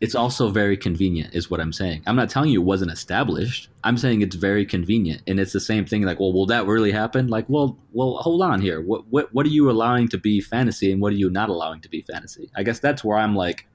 it's 0.01 0.13
also 0.15 0.49
very 0.49 0.75
convenient 0.75 1.33
is 1.33 1.49
what 1.49 1.59
i'm 1.61 1.71
saying. 1.71 2.03
I'm 2.05 2.15
not 2.17 2.29
telling 2.29 2.49
you 2.49 2.61
it 2.61 2.65
wasn't 2.65 2.91
established. 2.91 3.69
I'm 3.83 3.97
saying 3.97 4.21
it's 4.21 4.35
very 4.35 4.65
convenient 4.65 5.21
and 5.27 5.39
it's 5.39 5.53
the 5.53 5.59
same 5.59 5.85
thing 5.85 6.01
like 6.03 6.19
well 6.19 6.33
will 6.33 6.45
that 6.47 6.65
really 6.65 6.91
happen? 6.91 7.27
Like 7.27 7.45
well 7.47 7.77
well 7.93 8.17
hold 8.17 8.41
on 8.41 8.61
here. 8.61 8.81
What 8.81 9.07
what, 9.09 9.33
what 9.33 9.45
are 9.45 9.49
you 9.49 9.71
allowing 9.71 10.07
to 10.09 10.17
be 10.17 10.41
fantasy 10.41 10.91
and 10.91 11.01
what 11.01 11.13
are 11.13 11.15
you 11.17 11.29
not 11.29 11.49
allowing 11.49 11.81
to 11.81 11.89
be 11.89 12.01
fantasy? 12.01 12.49
I 12.55 12.63
guess 12.63 12.79
that's 12.79 13.03
where 13.03 13.17
i'm 13.17 13.35
like 13.35 13.65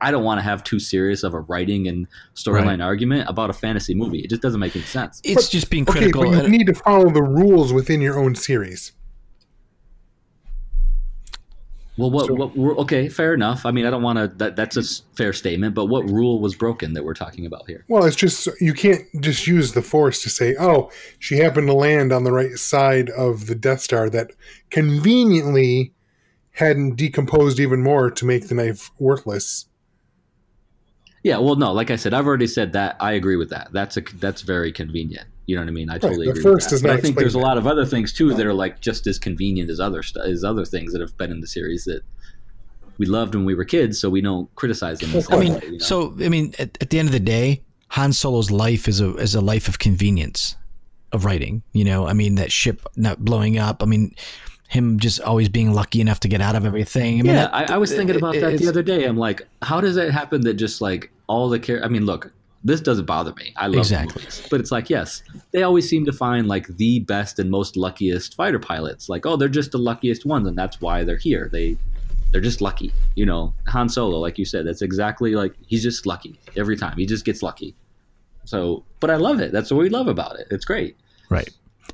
i 0.00 0.10
don't 0.10 0.24
want 0.24 0.38
to 0.38 0.42
have 0.42 0.62
too 0.64 0.78
serious 0.78 1.22
of 1.22 1.34
a 1.34 1.40
writing 1.40 1.88
and 1.88 2.06
storyline 2.34 2.66
Right. 2.66 2.80
argument 2.80 3.28
about 3.28 3.48
a 3.50 3.52
fantasy 3.52 3.94
movie. 3.94 4.20
It 4.20 4.28
just 4.30 4.42
doesn't 4.42 4.60
make 4.60 4.74
any 4.76 4.84
sense. 4.84 5.20
It's 5.24 5.48
just 5.48 5.70
being 5.70 5.84
critical 5.84 6.22
Okay, 6.22 6.36
but 6.36 6.44
you 6.44 6.50
need 6.50 6.66
to 6.66 6.74
follow 6.74 7.10
the 7.10 7.22
rules 7.22 7.72
within 7.72 8.00
your 8.00 8.18
own 8.18 8.34
series. 8.34 8.92
Well 11.96 12.10
what, 12.10 12.26
So- 12.26 12.34
what 12.34 12.78
okay 12.78 13.08
fair 13.08 13.34
enough 13.34 13.64
i 13.64 13.70
mean 13.70 13.86
i 13.86 13.90
don't 13.90 14.02
want 14.02 14.18
to 14.18 14.28
that, 14.38 14.56
that's 14.56 14.76
a 14.76 14.82
fair 15.16 15.32
statement 15.32 15.74
but 15.74 15.86
what 15.86 16.08
rule 16.10 16.40
was 16.40 16.54
broken 16.54 16.94
that 16.94 17.04
we're 17.04 17.14
talking 17.14 17.46
about 17.46 17.66
here 17.68 17.84
Well, 17.88 18.04
it's 18.04 18.16
just 18.16 18.48
you 18.60 18.74
can't 18.74 19.02
just 19.20 19.46
use 19.46 19.72
the 19.72 19.82
force 19.82 20.22
to 20.22 20.30
say, 20.30 20.56
"Oh, 20.58 20.90
she 21.18 21.36
happened 21.36 21.68
to 21.68 21.74
land 21.74 22.12
on 22.12 22.24
the 22.24 22.32
right 22.32 22.56
side 22.58 23.10
of 23.10 23.46
the 23.46 23.54
Death 23.54 23.80
Star 23.80 24.10
that 24.10 24.30
conveniently 24.70 25.92
hadn't 26.52 26.96
decomposed 26.96 27.58
even 27.60 27.82
more 27.82 28.10
to 28.10 28.24
make 28.24 28.48
the 28.48 28.54
knife 28.54 28.90
worthless." 28.98 29.66
Yeah, 31.22 31.38
well, 31.38 31.56
no, 31.56 31.72
like 31.72 31.90
I 31.90 31.96
said, 31.96 32.12
I've 32.12 32.26
already 32.26 32.46
said 32.46 32.72
that. 32.74 32.96
I 33.00 33.12
agree 33.12 33.36
with 33.36 33.50
that. 33.50 33.68
That's 33.72 33.96
a 33.96 34.02
that's 34.16 34.42
very 34.42 34.72
convenient. 34.72 35.28
You 35.46 35.56
know 35.56 35.62
what 35.62 35.68
I 35.68 35.72
mean? 35.72 35.90
I 35.90 35.98
totally 35.98 36.26
the 36.26 36.30
agree. 36.32 36.42
first 36.42 36.66
with 36.66 36.70
does 36.70 36.82
that. 36.82 36.88
But 36.88 36.92
I 36.92 36.94
think 36.96 37.04
explain 37.12 37.22
there's 37.24 37.34
a 37.34 37.38
lot 37.38 37.58
of 37.58 37.66
other 37.66 37.84
things 37.84 38.12
too 38.12 38.32
that 38.34 38.46
are 38.46 38.54
like 38.54 38.80
just 38.80 39.06
as 39.06 39.18
convenient 39.18 39.68
as 39.70 39.78
other 39.80 40.02
stu- 40.02 40.20
as 40.20 40.42
other 40.44 40.64
things 40.64 40.92
that 40.92 41.00
have 41.00 41.16
been 41.18 41.30
in 41.30 41.40
the 41.40 41.46
series 41.46 41.84
that 41.84 42.02
we 42.98 43.06
loved 43.06 43.34
when 43.34 43.44
we 43.44 43.54
were 43.54 43.64
kids, 43.64 44.00
so 44.00 44.08
we 44.08 44.20
don't 44.20 44.52
criticize 44.54 45.00
them. 45.00 45.10
the 45.12 45.26
I 45.30 45.36
mean, 45.38 45.54
way, 45.54 45.60
you 45.64 45.72
know? 45.72 45.78
so 45.78 46.14
I 46.20 46.28
mean, 46.28 46.54
at, 46.58 46.78
at 46.80 46.90
the 46.90 46.98
end 46.98 47.08
of 47.08 47.12
the 47.12 47.20
day, 47.20 47.62
Han 47.88 48.12
Solo's 48.12 48.50
life 48.50 48.88
is 48.88 49.00
a 49.00 49.14
is 49.16 49.34
a 49.34 49.40
life 49.40 49.68
of 49.68 49.78
convenience 49.78 50.56
of 51.12 51.24
writing. 51.24 51.62
You 51.72 51.84
know, 51.84 52.06
I 52.06 52.12
mean, 52.12 52.36
that 52.36 52.50
ship 52.52 52.86
not 52.96 53.24
blowing 53.24 53.58
up. 53.58 53.82
I 53.82 53.86
mean, 53.86 54.14
him 54.68 54.98
just 54.98 55.20
always 55.20 55.48
being 55.48 55.72
lucky 55.72 56.00
enough 56.00 56.20
to 56.20 56.28
get 56.28 56.40
out 56.40 56.56
of 56.56 56.64
everything. 56.64 57.20
I 57.20 57.22
mean, 57.22 57.26
yeah, 57.26 57.48
that- 57.48 57.70
I, 57.70 57.74
I 57.74 57.78
was 57.78 57.92
thinking 57.92 58.16
about 58.16 58.36
it- 58.36 58.40
that 58.40 58.58
the 58.58 58.68
other 58.68 58.82
day. 58.82 59.04
I'm 59.04 59.18
like, 59.18 59.42
how 59.62 59.80
does 59.80 59.94
that 59.96 60.10
happen? 60.10 60.40
That 60.42 60.54
just 60.54 60.80
like 60.80 61.10
all 61.26 61.48
the 61.48 61.58
care. 61.58 61.84
I 61.84 61.88
mean, 61.88 62.06
look, 62.06 62.32
this 62.64 62.80
doesn't 62.80 63.04
bother 63.04 63.34
me. 63.34 63.52
I 63.56 63.66
love 63.66 63.78
Exactly. 63.80 64.22
movies, 64.22 64.46
but 64.50 64.58
it's 64.58 64.72
like, 64.72 64.88
yes, 64.88 65.22
they 65.52 65.62
always 65.62 65.86
seem 65.88 66.04
to 66.06 66.12
find 66.12 66.48
like 66.48 66.66
the 66.76 67.00
best 67.00 67.38
and 67.38 67.50
most 67.50 67.76
luckiest 67.76 68.34
fighter 68.34 68.58
pilots. 68.58 69.08
Like, 69.08 69.26
oh, 69.26 69.36
they're 69.36 69.48
just 69.48 69.72
the 69.72 69.78
luckiest 69.78 70.24
ones, 70.24 70.46
and 70.48 70.56
that's 70.56 70.80
why 70.80 71.04
they're 71.04 71.18
here. 71.18 71.48
They 71.52 71.76
they're 72.32 72.40
just 72.40 72.60
lucky. 72.60 72.92
You 73.14 73.26
know, 73.26 73.54
Han 73.68 73.88
Solo, 73.88 74.18
like 74.18 74.38
you 74.38 74.44
said, 74.44 74.66
that's 74.66 74.82
exactly 74.82 75.34
like 75.34 75.54
he's 75.66 75.82
just 75.82 76.06
lucky 76.06 76.38
every 76.56 76.76
time. 76.76 76.96
He 76.96 77.06
just 77.06 77.24
gets 77.24 77.42
lucky. 77.42 77.74
So, 78.46 78.84
but 79.00 79.10
I 79.10 79.16
love 79.16 79.40
it. 79.40 79.52
That's 79.52 79.70
what 79.70 79.78
we 79.78 79.88
love 79.88 80.08
about 80.08 80.38
it. 80.40 80.48
It's 80.50 80.64
great. 80.64 80.96
Right. 81.30 81.48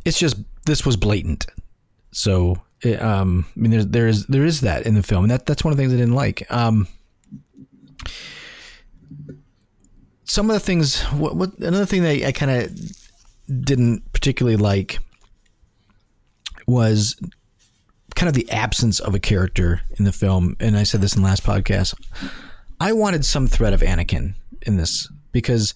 It's 0.05 0.18
just 0.18 0.37
this 0.66 0.87
was 0.87 0.97
blatant. 0.97 1.47
So, 2.12 2.57
it, 2.83 3.01
um, 3.03 3.45
I 3.57 3.61
mean, 3.61 3.71
there's 3.71 3.87
there 3.89 4.07
is 4.09 4.27
there 4.27 4.45
is 4.45 4.61
that 4.62 4.87
in 4.87 4.95
the 4.95 5.03
film, 5.03 5.25
and 5.25 5.31
that 5.33 5.47
that's 5.47 5.64
one 5.64 5.73
of 5.73 5.77
the 5.77 5.83
things 5.83 5.93
I 5.93 5.97
didn't 5.97 6.14
like. 6.14 6.47
Um, 6.51 6.89
some 10.31 10.49
of 10.49 10.55
the 10.55 10.61
things. 10.61 11.03
What, 11.07 11.35
what 11.35 11.59
another 11.59 11.87
thing 11.87 12.05
that 12.05 12.24
I 12.24 12.31
kind 12.31 12.51
of 12.53 13.64
didn't 13.64 14.12
particularly 14.12 14.57
like 14.57 15.01
was 16.68 17.20
kind 18.14 18.28
of 18.28 18.35
the 18.35 18.49
absence 18.51 19.01
of 19.01 19.14
a 19.14 19.18
character 19.18 19.81
in 19.99 20.05
the 20.05 20.12
film. 20.12 20.57
And 20.61 20.76
I 20.76 20.85
said 20.85 21.01
this 21.01 21.16
in 21.16 21.22
the 21.22 21.28
last 21.28 21.43
podcast. 21.43 21.95
I 22.78 22.93
wanted 22.93 23.24
some 23.24 23.49
thread 23.49 23.72
of 23.72 23.81
Anakin 23.81 24.35
in 24.62 24.76
this 24.76 25.11
because 25.33 25.74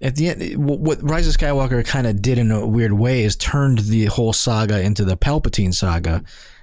at 0.00 0.14
the 0.14 0.28
end, 0.28 0.56
what 0.56 1.02
Rise 1.02 1.26
of 1.26 1.36
Skywalker 1.36 1.84
kind 1.84 2.06
of 2.06 2.22
did 2.22 2.38
in 2.38 2.52
a 2.52 2.64
weird 2.64 2.92
way 2.92 3.24
is 3.24 3.34
turned 3.34 3.80
the 3.80 4.06
whole 4.06 4.32
saga 4.32 4.80
into 4.80 5.04
the 5.04 5.16
Palpatine 5.16 5.74
saga, 5.74 6.22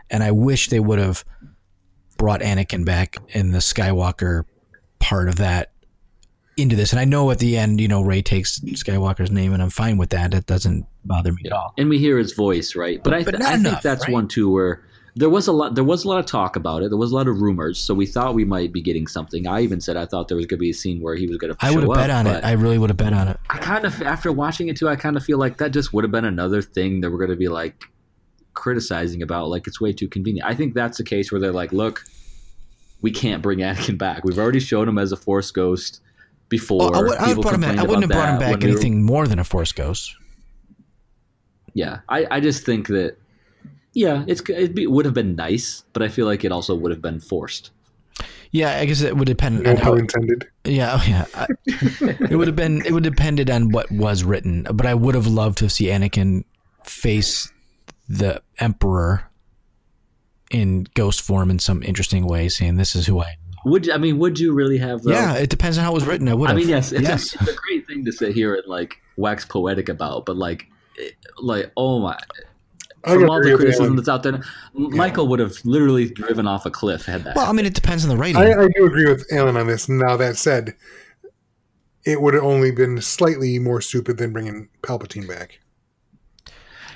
and 0.09 0.23
I 0.23 0.31
wish 0.31 0.69
they 0.69 0.79
would 0.79 0.99
have 0.99 1.25
brought 2.17 2.39
Anakin 2.39 2.85
back 2.85 3.17
in 3.29 3.51
the 3.51 3.59
Skywalker 3.59 4.45
part 4.99 5.27
of 5.27 5.35
that 5.35 5.71
into 6.58 6.76
this. 6.76 6.91
And 6.91 6.99
I 6.99 7.05
know 7.05 7.30
at 7.32 7.39
the 7.39 7.58
end, 7.58 7.80
you 7.80 7.88
know, 7.88 8.01
Rey 8.01 8.22
takes 8.22 8.60
Skywalker's 8.60 9.32
name, 9.32 9.53
and 9.53 9.62
I'm 9.62 9.70
fine 9.70 9.97
with 9.97 10.10
that. 10.10 10.32
That 10.32 10.45
doesn't 10.45 10.86
bother 11.05 11.32
me 11.32 11.43
at 11.45 11.51
all. 11.51 11.74
and 11.78 11.89
we 11.89 11.97
hear 11.99 12.18
his 12.18 12.34
voice, 12.34 12.76
right? 12.76 13.01
But, 13.03 13.14
I, 13.14 13.24
But 13.24 13.32
th- 13.32 13.39
not 13.41 13.53
I 13.53 13.58
think 13.58 13.82
that's 13.82 14.05
right? 14.08 14.14
one 14.14 14.28
too 14.28 14.51
where 14.51 14.84
there 15.16 15.30
was 15.30 15.47
a 15.47 15.51
lot. 15.51 15.74
There 15.76 15.84
was 15.84 16.03
a 16.03 16.08
lot 16.08 16.20
of 16.20 16.26
talk 16.28 16.55
about 16.55 16.84
it. 16.84 16.89
There 16.89 16.97
was 16.97 17.12
a 17.12 17.16
lot 17.16 17.28
of 17.28 17.41
rumors, 17.41 17.80
so 17.80 17.93
we 17.93 18.05
thought 18.05 18.36
we 18.36 18.45
might 18.45 18.72
be 18.72 18.82
getting 18.82 19.08
something. 19.08 19.47
I 19.47 19.62
even 19.62 19.82
said 19.82 19.97
I 19.97 20.05
thought 20.05 20.28
there 20.28 20.38
was 20.38 20.45
going 20.45 20.58
to 20.60 20.62
be 20.62 20.70
a 20.70 20.74
scene 20.74 21.01
where 21.01 21.16
he 21.16 21.26
was 21.28 21.38
going 21.38 21.53
to. 21.55 21.66
I 21.66 21.72
would 21.72 21.84
have 21.84 21.93
bet 21.93 22.10
on 22.12 22.28
it. 22.28 22.43
I 22.43 22.51
really 22.51 22.78
would 22.78 22.89
have 22.91 22.97
bet 22.97 23.14
on 23.14 23.28
it. 23.28 23.39
I 23.49 23.58
kind 23.58 23.86
of, 23.86 23.99
after 24.03 24.32
watching 24.32 24.68
it 24.68 24.78
too, 24.78 24.88
I 24.88 24.95
kind 24.95 25.18
of 25.18 25.24
feel 25.24 25.39
like 25.39 25.58
that 25.58 25.72
just 25.72 25.91
would 25.93 26.03
have 26.03 26.12
been 26.12 26.26
another 26.26 26.62
thing 26.62 27.01
that 27.01 27.10
we're 27.12 27.18
going 27.18 27.32
to 27.32 27.36
be 27.36 27.47
like 27.47 27.86
criticizing 28.53 29.22
about. 29.24 29.49
Like 29.49 29.66
it's 29.68 29.82
way 29.82 29.91
too 29.93 30.08
convenient. 30.08 30.47
I 30.47 30.53
think 30.53 30.74
that's 30.76 30.97
the 30.99 31.03
case 31.03 31.32
where 31.32 31.41
they're 31.41 31.51
like, 31.51 31.72
look, 31.72 32.03
we 33.01 33.10
can't 33.12 33.41
bring 33.41 33.60
Anakin 33.60 33.97
back. 33.97 34.24
We've 34.24 34.38
already 34.39 34.60
shown 34.60 34.88
him 34.88 34.97
as 34.99 35.12
a 35.12 35.18
Force 35.18 35.49
ghost 35.51 36.01
before. 36.49 36.91
Well, 36.91 36.95
I, 36.95 37.01
would, 37.01 37.17
I, 37.17 37.33
would 37.33 37.41
brought 37.41 37.53
him 37.55 37.61
back. 37.61 37.77
I 37.77 37.83
wouldn't 37.83 38.03
have 38.03 38.09
brought 38.11 38.29
him 38.29 38.39
back 38.39 38.51
when 38.51 38.59
we 38.59 38.65
were- 38.67 38.71
anything 38.73 39.03
more 39.03 39.27
than 39.27 39.39
a 39.39 39.43
Force 39.43 39.71
Ghost. 39.71 40.15
yeah 41.73 41.99
i, 42.09 42.25
I 42.31 42.39
just 42.39 42.65
think 42.65 42.87
that 42.87 43.17
yeah 43.93 44.23
it's 44.27 44.41
it'd 44.49 44.73
be, 44.73 44.83
it 44.83 44.91
would 44.91 45.05
have 45.05 45.13
been 45.13 45.35
nice 45.35 45.83
but 45.93 46.01
i 46.01 46.07
feel 46.07 46.25
like 46.25 46.43
it 46.43 46.51
also 46.51 46.73
would 46.73 46.91
have 46.91 47.01
been 47.01 47.19
forced 47.19 47.71
Yeah, 48.51 48.79
I 48.79 48.85
guess 48.85 49.01
it 49.01 49.15
would 49.15 49.27
depend 49.27 49.63
No 49.63 49.71
on 49.71 49.77
how 49.77 49.93
intended. 49.93 50.47
Yeah, 50.63 50.97
oh, 50.97 51.03
yeah. 51.05 51.25
I, 51.35 51.45
it 52.31 52.37
would 52.37 52.47
have 52.47 52.55
been. 52.55 52.81
It 52.85 52.91
would 52.93 53.03
have 53.05 53.13
depended 53.15 53.49
on 53.51 53.69
what 53.69 53.91
was 53.91 54.23
written, 54.23 54.65
but 54.73 54.85
I 54.87 54.95
would 54.95 55.15
have 55.15 55.27
loved 55.27 55.57
to 55.59 55.69
see 55.69 55.87
Anakin 55.87 56.45
face 56.85 57.51
the 58.07 58.41
Emperor 58.57 59.29
in 60.49 60.87
ghost 60.95 61.21
form 61.21 61.51
in 61.51 61.59
some 61.59 61.83
interesting 61.83 62.25
way, 62.25 62.47
saying, 62.47 62.77
"This 62.77 62.95
is 62.95 63.05
who 63.05 63.19
I." 63.19 63.35
am." 63.68 63.72
would 63.72 63.86
you, 63.86 63.93
i 63.93 63.97
mean 63.97 64.18
would 64.20 64.39
you 64.39 64.53
really 64.53 64.78
have 64.78 65.03
though? 65.03 65.11
Yeah, 65.11 65.36
it 65.36 65.49
depends 65.49 65.78
on 65.78 65.84
how 65.84 65.91
it 65.91 65.95
was 65.95 66.05
written. 66.05 66.28
I 66.28 66.34
would. 66.34 66.49
i 66.49 66.53
mean 66.53 66.70
yes 66.70 66.91
it's, 66.91 67.01
yes. 67.03 67.36
A, 67.36 67.39
it's 67.43 67.51
a 67.51 67.55
great 67.55 67.86
thing 67.88 68.05
to 68.05 68.11
sit 68.11 68.34
here 68.34 68.55
and 68.55 68.65
like 68.68 68.97
wax 69.18 69.45
poetic 69.45 69.89
about 69.89 70.26
but 70.26 70.36
like 70.38 70.68
it- 70.95 71.15
like 71.39 71.72
oh 71.78 71.99
my 71.99 72.18
I 73.03 73.13
from 73.13 73.30
all 73.30 73.41
the 73.41 73.55
criticism 73.55 73.95
that's 73.95 74.09
out 74.09 74.24
there 74.24 74.34
M- 74.36 74.43
michael 74.95 75.28
would 75.28 75.39
have 75.39 75.53
literally 75.63 76.09
driven 76.09 76.47
off 76.47 76.65
a 76.65 76.72
cliff 76.72 77.05
had 77.05 77.24
that 77.26 77.36
Well, 77.36 77.45
I 77.45 77.51
mean, 77.53 77.65
it 77.65 77.74
depends 77.76 78.03
on 78.03 78.09
the 78.09 78.18
writing. 78.18 78.38
I, 78.38 78.51
I 78.51 78.68
do 78.76 78.86
agree 78.86 79.05
with 79.07 79.26
Alan 79.32 79.55
on 79.55 79.68
this. 79.68 79.88
Now 79.88 80.18
that 80.18 80.36
said, 80.36 80.76
it 82.05 82.22
would 82.22 82.34
have 82.34 82.43
only 82.43 82.72
been 82.72 82.99
slightly 83.01 83.59
more 83.59 83.82
stupid 83.82 84.18
than 84.18 84.34
bringing 84.34 84.68
Palpatine 84.82 85.28
back. 85.28 85.59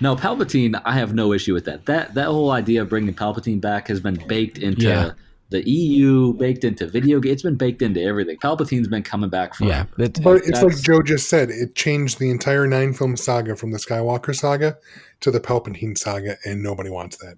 No, 0.01 0.15
Palpatine, 0.15 0.81
I 0.83 0.93
have 0.93 1.13
no 1.13 1.31
issue 1.31 1.53
with 1.53 1.65
that. 1.65 1.85
That 1.85 2.15
that 2.15 2.25
whole 2.27 2.51
idea 2.51 2.81
of 2.81 2.89
bringing 2.89 3.13
Palpatine 3.13 3.61
back 3.61 3.87
has 3.87 3.99
been 3.99 4.15
baked 4.27 4.57
into 4.57 4.81
Yeah. 4.87 5.11
The 5.51 5.69
EU, 5.69 6.33
baked 6.33 6.63
into 6.63 6.87
video 6.87 7.19
games. 7.19 7.33
It's 7.33 7.43
been 7.43 7.55
baked 7.55 7.81
into 7.81 8.01
everything. 8.01 8.37
Palpatine's 8.37 8.87
been 8.87 9.03
coming 9.03 9.29
back 9.29 9.53
for 9.53 9.65
yeah, 9.65 9.85
it- 9.97 10.19
But 10.23 10.43
it's 10.45 10.61
like 10.61 10.81
Joe 10.81 11.01
just 11.03 11.29
said, 11.29 11.49
it 11.49 11.75
changed 11.75 12.19
the 12.19 12.31
entire 12.31 12.65
nine 12.67 12.93
film 12.93 13.15
saga 13.17 13.55
from 13.55 13.71
the 13.71 13.77
Skywalker 13.77 14.33
saga 14.35 14.77
to 15.19 15.29
the 15.29 15.39
Palpatine 15.41 15.97
saga, 15.97 16.37
and 16.45 16.63
nobody 16.63 16.89
wants 16.89 17.17
that. 17.17 17.37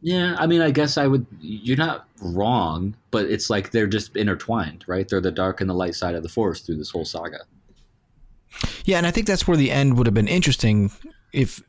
Yeah, 0.00 0.36
I 0.38 0.46
mean, 0.46 0.60
I 0.60 0.70
guess 0.70 0.96
I 0.96 1.06
would. 1.06 1.26
You're 1.40 1.76
not 1.76 2.06
wrong, 2.22 2.94
but 3.10 3.26
it's 3.26 3.50
like 3.50 3.70
they're 3.72 3.88
just 3.88 4.16
intertwined, 4.16 4.84
right? 4.86 5.08
They're 5.08 5.20
the 5.20 5.32
dark 5.32 5.60
and 5.60 5.68
the 5.68 5.74
light 5.74 5.94
side 5.96 6.14
of 6.14 6.22
the 6.22 6.28
Force 6.28 6.60
through 6.60 6.76
this 6.76 6.90
whole 6.90 7.04
saga. 7.04 7.40
Yeah, 8.84 8.98
and 8.98 9.06
I 9.06 9.10
think 9.10 9.26
that's 9.26 9.46
where 9.48 9.56
the 9.56 9.70
end 9.70 9.98
would 9.98 10.06
have 10.06 10.14
been 10.14 10.28
interesting. 10.28 10.92
If 11.32 11.62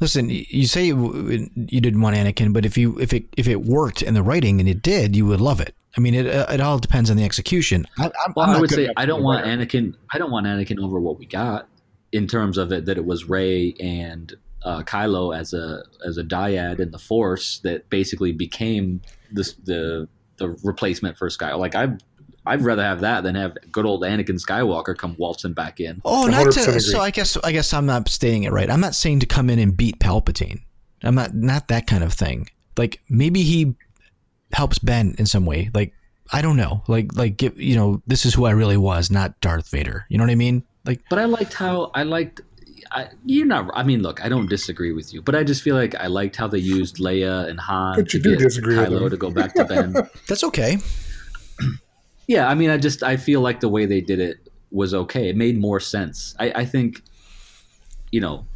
listen, 0.00 0.28
you 0.30 0.66
say 0.66 0.86
you 0.86 1.80
didn't 1.80 2.00
want 2.00 2.16
Anakin, 2.16 2.52
but 2.52 2.64
if 2.64 2.76
you 2.76 2.98
if 3.00 3.12
it 3.12 3.24
if 3.36 3.48
it 3.48 3.62
worked 3.62 4.02
in 4.02 4.14
the 4.14 4.22
writing 4.22 4.60
and 4.60 4.68
it 4.68 4.82
did, 4.82 5.16
you 5.16 5.26
would 5.26 5.40
love 5.40 5.60
it. 5.60 5.74
I 5.96 6.00
mean, 6.00 6.14
it 6.14 6.26
it 6.26 6.60
all 6.60 6.78
depends 6.78 7.10
on 7.10 7.16
the 7.16 7.24
execution. 7.24 7.86
I, 7.98 8.06
I'm, 8.06 8.32
Well, 8.36 8.50
I'm 8.50 8.56
I 8.56 8.60
would 8.60 8.70
say 8.70 8.88
I 8.96 9.06
don't 9.06 9.22
want 9.22 9.44
aware. 9.44 9.56
Anakin. 9.56 9.94
I 10.12 10.18
don't 10.18 10.30
want 10.30 10.46
Anakin 10.46 10.82
over 10.82 11.00
what 11.00 11.18
we 11.18 11.26
got 11.26 11.68
in 12.12 12.26
terms 12.26 12.58
of 12.58 12.72
it 12.72 12.84
that 12.86 12.98
it 12.98 13.04
was 13.04 13.28
Rey 13.28 13.74
and 13.80 14.34
uh, 14.62 14.82
Kylo 14.82 15.36
as 15.36 15.52
a 15.52 15.82
as 16.06 16.18
a 16.18 16.24
dyad 16.24 16.80
in 16.80 16.90
the 16.90 16.98
Force 16.98 17.58
that 17.60 17.88
basically 17.88 18.32
became 18.32 19.00
this 19.32 19.54
the 19.64 20.08
the 20.36 20.50
replacement 20.62 21.16
for 21.16 21.30
Sky. 21.30 21.54
Like 21.54 21.74
I. 21.74 21.96
I'd 22.46 22.62
rather 22.62 22.82
have 22.82 23.00
that 23.00 23.22
than 23.22 23.34
have 23.34 23.56
good 23.72 23.84
old 23.84 24.02
Anakin 24.02 24.40
Skywalker 24.40 24.96
come 24.96 25.16
waltzing 25.18 25.52
back 25.52 25.80
in. 25.80 26.00
Oh, 26.04 26.26
not 26.26 26.52
to. 26.52 26.60
agree. 26.62 26.80
So 26.80 27.00
I 27.00 27.10
guess 27.10 27.36
I 27.38 27.52
guess 27.52 27.72
I'm 27.72 27.86
not 27.86 28.08
stating 28.08 28.44
it 28.44 28.52
right. 28.52 28.70
I'm 28.70 28.80
not 28.80 28.94
saying 28.94 29.20
to 29.20 29.26
come 29.26 29.50
in 29.50 29.58
and 29.58 29.76
beat 29.76 29.98
Palpatine. 29.98 30.60
I'm 31.02 31.14
not 31.14 31.34
not 31.34 31.68
that 31.68 31.86
kind 31.86 32.04
of 32.04 32.12
thing. 32.12 32.48
Like 32.76 33.00
maybe 33.08 33.42
he 33.42 33.74
helps 34.52 34.78
Ben 34.78 35.14
in 35.18 35.26
some 35.26 35.44
way. 35.46 35.70
Like 35.74 35.92
I 36.32 36.42
don't 36.42 36.56
know. 36.56 36.82
Like 36.88 37.16
like 37.16 37.36
give, 37.36 37.60
you 37.60 37.76
know 37.76 38.02
this 38.06 38.24
is 38.24 38.34
who 38.34 38.44
I 38.46 38.50
really 38.52 38.76
was, 38.76 39.10
not 39.10 39.40
Darth 39.40 39.70
Vader. 39.70 40.06
You 40.08 40.18
know 40.18 40.24
what 40.24 40.30
I 40.30 40.36
mean? 40.36 40.62
Like 40.84 41.00
But 41.10 41.18
I 41.18 41.24
liked 41.24 41.54
how 41.54 41.90
I 41.94 42.04
liked 42.04 42.40
I, 42.92 43.08
you're 43.24 43.46
not. 43.46 43.70
I 43.74 43.82
mean, 43.82 44.02
look, 44.02 44.24
I 44.24 44.28
don't 44.28 44.48
disagree 44.48 44.92
with 44.92 45.12
you, 45.12 45.20
but 45.20 45.34
I 45.34 45.44
just 45.44 45.62
feel 45.62 45.74
like 45.74 45.94
I 45.96 46.06
liked 46.06 46.36
how 46.36 46.46
they 46.46 46.58
used 46.58 46.96
Leia 46.98 47.48
and 47.48 47.58
Han 47.60 47.96
But 47.96 48.08
to 48.10 48.18
you 48.18 48.22
do 48.22 48.30
get 48.30 48.38
disagree 48.40 48.76
with 48.76 48.88
Kylo 48.88 49.00
them. 49.00 49.10
to 49.10 49.16
go 49.16 49.30
back 49.30 49.54
to 49.54 49.64
Ben. 49.64 49.92
That's 50.28 50.44
okay. 50.44 50.78
Yeah, 52.26 52.48
I 52.48 52.54
mean, 52.54 52.70
I 52.70 52.76
just 52.78 53.02
I 53.02 53.16
feel 53.16 53.40
like 53.40 53.60
the 53.60 53.68
way 53.68 53.86
they 53.86 54.00
did 54.00 54.20
it 54.20 54.36
was 54.70 54.92
okay. 54.94 55.28
It 55.28 55.36
made 55.36 55.58
more 55.58 55.80
sense. 55.80 56.34
I, 56.38 56.50
I 56.56 56.64
think, 56.64 57.02
you 58.10 58.20
know, 58.20 58.46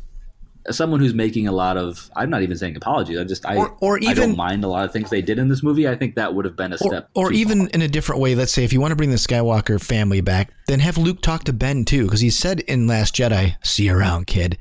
someone 0.70 1.00
who's 1.00 1.14
making 1.14 1.46
a 1.48 1.52
lot 1.52 1.76
of, 1.76 2.10
I'm 2.16 2.28
not 2.30 2.42
even 2.42 2.56
saying 2.56 2.76
apologies. 2.76 3.18
I 3.18 3.24
just 3.24 3.46
I 3.46 3.56
Or- 3.56 3.76
or 3.80 3.96
I 3.96 4.10
even- 4.10 4.16
don't 4.30 4.36
mind 4.36 4.62
a 4.64 4.68
lot 4.68 4.84
of 4.84 4.92
things 4.92 5.08
they 5.10 5.22
did 5.22 5.38
in 5.38 5.48
this 5.48 5.62
movie. 5.62 5.88
I 5.88 5.94
think 5.96 6.16
that 6.16 6.34
would 6.34 6.44
have 6.44 6.56
been 6.56 6.72
a 6.72 6.76
Or, 6.76 6.90
step. 6.90 7.10
or 7.14 7.32
even 7.32 7.60
far. 7.60 7.68
in 7.74 7.82
a 7.82 7.88
different 7.88 8.20
way, 8.20 8.34
let's 8.34 8.52
say 8.52 8.64
if 8.64 8.72
you 8.72 8.80
want 8.80 8.90
to 8.92 8.96
bring 8.96 9.10
the 9.10 9.16
Skywalker 9.16 9.80
family 9.80 10.20
back, 10.20 10.52
then 10.66 10.80
have 10.80 10.98
Luke 10.98 11.22
talk 11.22 11.44
to 11.44 11.52
Ben 11.52 11.84
too, 11.84 12.04
because 12.04 12.20
he 12.20 12.30
said 12.30 12.60
in 12.60 12.86
Last 12.86 13.14
Jedi, 13.14 13.54
"See 13.62 13.84
you 13.86 13.94
around, 13.96 14.26
kid." 14.26 14.58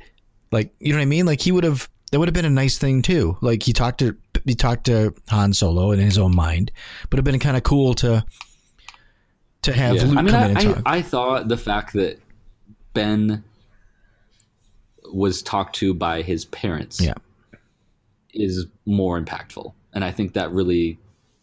Like 0.52 0.74
you 0.80 0.92
know 0.94 0.98
what 1.00 1.04
I 1.04 1.06
mean? 1.06 1.26
Like 1.26 1.42
he 1.42 1.52
would 1.52 1.64
have. 1.64 1.90
That 2.12 2.18
would 2.18 2.28
have 2.28 2.34
been 2.34 2.46
a 2.46 2.50
nice 2.50 2.80
thing 2.80 3.04
too. 3.04 3.38
Like 3.42 3.62
he 3.62 3.72
talked 3.74 4.00
to 4.00 4.16
he 4.46 4.56
talked 4.56 4.86
to 4.86 5.14
Han 5.30 5.54
Solo 5.54 5.92
in 5.92 6.00
his 6.00 6.18
own 6.18 6.36
mind, 6.36 6.72
but 7.10 7.18
it'd 7.20 7.26
been 7.26 7.38
kind 7.40 7.56
of 7.58 7.62
cool 7.64 7.94
to 7.96 8.24
to 9.64 9.74
have 9.74 9.96
Yeah. 9.96 10.04
Luke 10.06 10.18
I 10.18 10.22
mean, 10.22 10.34
come 10.34 10.42
I, 10.42 10.46
in 10.46 10.50
and 10.50 10.58
I, 10.58 10.64
talk. 10.74 10.84
I 10.86 11.02
thought 11.02 11.48
the 11.48 11.58
fact 11.58 11.94
that 11.94 12.20
Ben 12.94 13.44
was 15.12 15.42
talked 15.42 15.76
to 15.78 15.94
by 15.94 16.22
his 16.22 16.46
parents 16.46 17.02
Yeah. 17.02 17.16
is 18.34 18.66
more 18.86 19.20
impactful. 19.22 19.74
And 19.94 20.04
I 20.04 20.12
think 20.12 20.34
that 20.34 20.52
really 20.52 21.00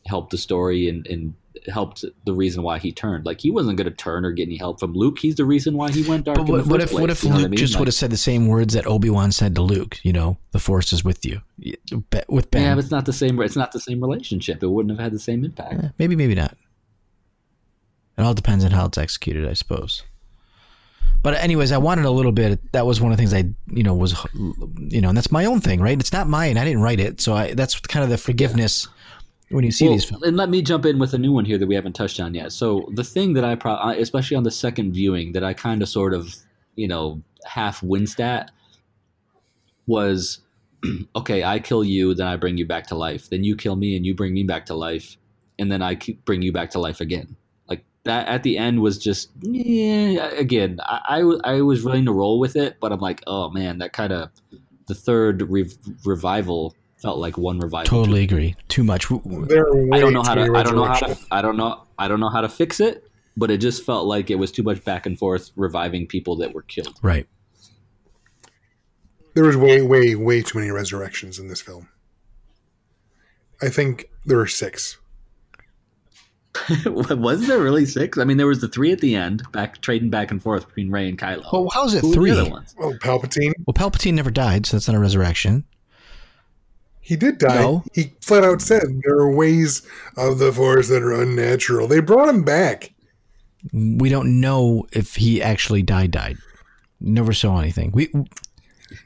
helped 0.06 0.30
the 0.30 0.38
story 0.38 0.88
and, 0.88 1.04
and 1.08 1.34
helped 1.66 2.04
the 2.24 2.32
reason 2.32 2.62
why 2.62 2.78
he 2.78 2.92
turned. 2.92 3.26
Like 3.26 3.40
he 3.40 3.50
wasn't 3.50 3.76
going 3.76 3.88
to 3.90 3.94
turn 3.96 4.24
or 4.24 4.30
get 4.30 4.44
any 4.46 4.56
help 4.56 4.78
from 4.78 4.92
Luke. 4.92 5.18
He's 5.18 5.34
the 5.34 5.44
reason 5.44 5.76
why 5.76 5.90
he 5.90 6.08
went 6.08 6.24
dark. 6.24 6.36
But 6.38 6.44
in 6.46 6.52
what, 6.52 6.64
the 6.64 6.70
what 6.70 6.80
first 6.80 6.92
if 6.92 7.00
what 7.00 7.10
if 7.10 7.24
you 7.24 7.30
know 7.30 7.36
Luke 7.36 7.44
I 7.46 7.48
mean? 7.48 7.58
just 7.58 7.74
Like- 7.74 7.80
would 7.80 7.88
have 7.88 7.94
said 7.94 8.10
the 8.10 8.16
same 8.16 8.46
words 8.46 8.74
that 8.74 8.86
Obi 8.86 9.10
Wan 9.10 9.32
said 9.32 9.56
to 9.56 9.62
Luke? 9.62 9.98
You 10.04 10.12
know, 10.12 10.38
the 10.52 10.60
Force 10.60 10.92
is 10.92 11.02
with 11.04 11.24
you. 11.26 11.40
Be- 11.58 11.76
With 12.28 12.50
Ben, 12.52 12.62
Yeah, 12.62 12.74
but 12.76 12.84
it's 12.84 12.92
not 12.92 13.04
the 13.04 13.12
same. 13.12 13.40
It's 13.40 13.56
not 13.56 13.72
the 13.72 13.80
same 13.80 14.00
relationship. 14.00 14.62
It 14.62 14.68
wouldn't 14.68 14.96
have 14.96 15.02
had 15.02 15.12
the 15.12 15.18
same 15.18 15.44
impact. 15.44 15.74
Eh, 15.82 15.88
maybe, 15.98 16.14
maybe 16.14 16.36
not. 16.36 16.56
It 18.18 18.22
all 18.22 18.34
depends 18.34 18.64
on 18.64 18.70
how 18.70 18.86
it's 18.86 18.98
executed, 18.98 19.46
I 19.48 19.52
suppose. 19.52 20.02
But 21.22 21.34
anyways, 21.34 21.72
I 21.72 21.78
wanted 21.78 22.04
a 22.04 22.10
little 22.10 22.32
bit. 22.32 22.72
That 22.72 22.86
was 22.86 23.00
one 23.00 23.10
of 23.12 23.18
the 23.18 23.20
things 23.20 23.34
I, 23.34 23.50
you 23.74 23.82
know, 23.82 23.94
was, 23.94 24.14
you 24.34 25.00
know, 25.00 25.08
and 25.08 25.16
that's 25.16 25.32
my 25.32 25.44
own 25.44 25.60
thing, 25.60 25.80
right? 25.80 25.98
It's 25.98 26.12
not 26.12 26.28
mine. 26.28 26.56
I 26.56 26.64
didn't 26.64 26.82
write 26.82 27.00
it, 27.00 27.20
so 27.20 27.34
I, 27.34 27.52
that's 27.54 27.78
kind 27.80 28.04
of 28.04 28.10
the 28.10 28.18
forgiveness 28.18 28.86
when 29.50 29.64
you 29.64 29.70
see 29.72 29.86
Well, 29.86 29.94
these 29.94 30.04
films. 30.04 30.22
and 30.24 30.36
let 30.36 30.48
me 30.50 30.62
jump 30.62 30.86
in 30.86 30.98
with 30.98 31.14
a 31.14 31.18
new 31.18 31.32
one 31.32 31.44
here 31.44 31.58
that 31.58 31.66
we 31.66 31.74
haven't 31.74 31.94
touched 31.94 32.20
on 32.20 32.32
yet. 32.34 32.52
So 32.52 32.88
the 32.94 33.04
thing 33.04 33.32
that 33.34 33.44
I, 33.44 33.54
pro- 33.54 33.90
especially 33.90 34.36
on 34.36 34.44
the 34.44 34.50
second 34.50 34.92
viewing, 34.92 35.32
that 35.32 35.42
I 35.44 35.52
kind 35.52 35.82
of 35.82 35.88
sort 35.88 36.14
of, 36.14 36.34
you 36.76 36.86
know, 36.88 37.20
half 37.44 37.82
winced 37.82 38.20
at 38.20 38.50
was, 39.86 40.40
okay, 41.16 41.44
I 41.44 41.58
kill 41.58 41.84
you, 41.84 42.14
then 42.14 42.26
I 42.26 42.36
bring 42.36 42.56
you 42.56 42.66
back 42.66 42.86
to 42.88 42.94
life. 42.94 43.30
Then 43.30 43.44
you 43.44 43.56
kill 43.56 43.76
me, 43.76 43.96
and 43.96 44.04
you 44.06 44.14
bring 44.14 44.32
me 44.34 44.42
back 44.44 44.66
to 44.66 44.74
life, 44.74 45.16
and 45.58 45.70
then 45.70 45.82
I 45.82 45.94
keep 45.94 46.24
bring 46.24 46.42
you 46.42 46.52
back 46.52 46.70
to 46.70 46.78
life 46.78 47.00
again. 47.00 47.36
Like 48.06 48.26
that 48.26 48.28
at 48.28 48.42
the 48.42 48.58
end 48.58 48.80
was 48.80 48.98
just, 48.98 49.30
yeah. 49.40 50.28
Again, 50.30 50.78
I 50.82 51.20
I 51.44 51.60
was 51.60 51.84
willing 51.84 52.04
to 52.06 52.12
roll 52.12 52.38
with 52.38 52.56
it, 52.56 52.76
but 52.80 52.92
I'm 52.92 53.00
like, 53.00 53.22
oh 53.26 53.50
man, 53.50 53.78
that 53.78 53.92
kind 53.92 54.12
of 54.12 54.30
the 54.86 54.94
third 54.94 55.42
rev- 55.50 55.76
revival 56.04 56.74
felt 57.02 57.18
like 57.18 57.36
one 57.36 57.58
revival. 57.58 57.84
too 57.84 57.96
Totally 57.96 58.22
agree. 58.24 58.56
Too 58.68 58.84
much. 58.84 59.08
W- 59.08 59.22
w- 59.22 59.46
There 59.46 59.66
are 59.66 59.94
I 59.94 60.00
don't 60.00 60.12
know 60.12 60.22
how 60.22 60.34
to. 60.34 60.42
I 60.54 60.62
don't 60.62 60.76
know 60.76 60.84
how 60.84 60.98
to. 60.98 61.18
I 61.30 61.42
don't 61.42 61.56
know. 61.56 61.82
I 61.98 62.08
don't 62.08 62.20
know 62.20 62.30
how 62.30 62.40
to 62.40 62.48
fix 62.48 62.80
it. 62.80 63.02
But 63.38 63.50
it 63.50 63.58
just 63.58 63.84
felt 63.84 64.06
like 64.06 64.30
it 64.30 64.36
was 64.36 64.50
too 64.50 64.62
much 64.62 64.82
back 64.82 65.04
and 65.04 65.18
forth 65.18 65.50
reviving 65.56 66.06
people 66.06 66.36
that 66.36 66.54
were 66.54 66.62
killed. 66.62 66.98
Right. 67.02 67.28
There 69.34 69.44
was 69.44 69.58
way, 69.58 69.82
way, 69.82 70.14
way 70.14 70.40
too 70.40 70.58
many 70.58 70.70
resurrections 70.70 71.38
in 71.38 71.48
this 71.48 71.60
film. 71.60 71.90
I 73.60 73.68
think 73.68 74.08
there 74.24 74.38
were 74.38 74.46
six. 74.46 74.96
was 76.86 77.46
there 77.46 77.58
really 77.58 77.86
six? 77.86 78.18
I 78.18 78.24
mean, 78.24 78.36
there 78.36 78.46
was 78.46 78.60
the 78.60 78.68
three 78.68 78.92
at 78.92 79.00
the 79.00 79.14
end, 79.14 79.42
back 79.52 79.80
trading 79.80 80.10
back 80.10 80.30
and 80.30 80.42
forth 80.42 80.66
between 80.66 80.90
Rey 80.90 81.08
and 81.08 81.18
Kylo. 81.18 81.44
Well, 81.52 81.68
how's 81.72 81.94
it 81.94 82.00
Who 82.02 82.08
were 82.08 82.14
the 82.14 82.20
three? 82.20 82.30
other 82.32 82.50
ones? 82.50 82.74
Oh, 82.80 82.92
Palpatine. 83.00 83.52
Well, 83.66 83.74
Palpatine 83.74 84.14
never 84.14 84.30
died, 84.30 84.66
so 84.66 84.76
that's 84.76 84.86
not 84.88 84.96
a 84.96 85.00
resurrection. 85.00 85.64
He 87.00 87.14
did 87.16 87.38
die. 87.38 87.60
No. 87.62 87.84
He 87.94 88.12
flat 88.20 88.42
out 88.44 88.60
said 88.60 88.82
there 89.04 89.14
are 89.16 89.30
ways 89.34 89.86
of 90.16 90.38
the 90.38 90.52
Force 90.52 90.88
that 90.88 91.02
are 91.02 91.12
unnatural. 91.12 91.86
They 91.86 92.00
brought 92.00 92.28
him 92.28 92.42
back. 92.42 92.92
We 93.72 94.08
don't 94.08 94.40
know 94.40 94.86
if 94.92 95.14
he 95.16 95.40
actually 95.40 95.82
died. 95.82 96.10
Died. 96.10 96.36
Never 97.00 97.32
saw 97.32 97.58
anything. 97.60 97.92
We 97.92 98.08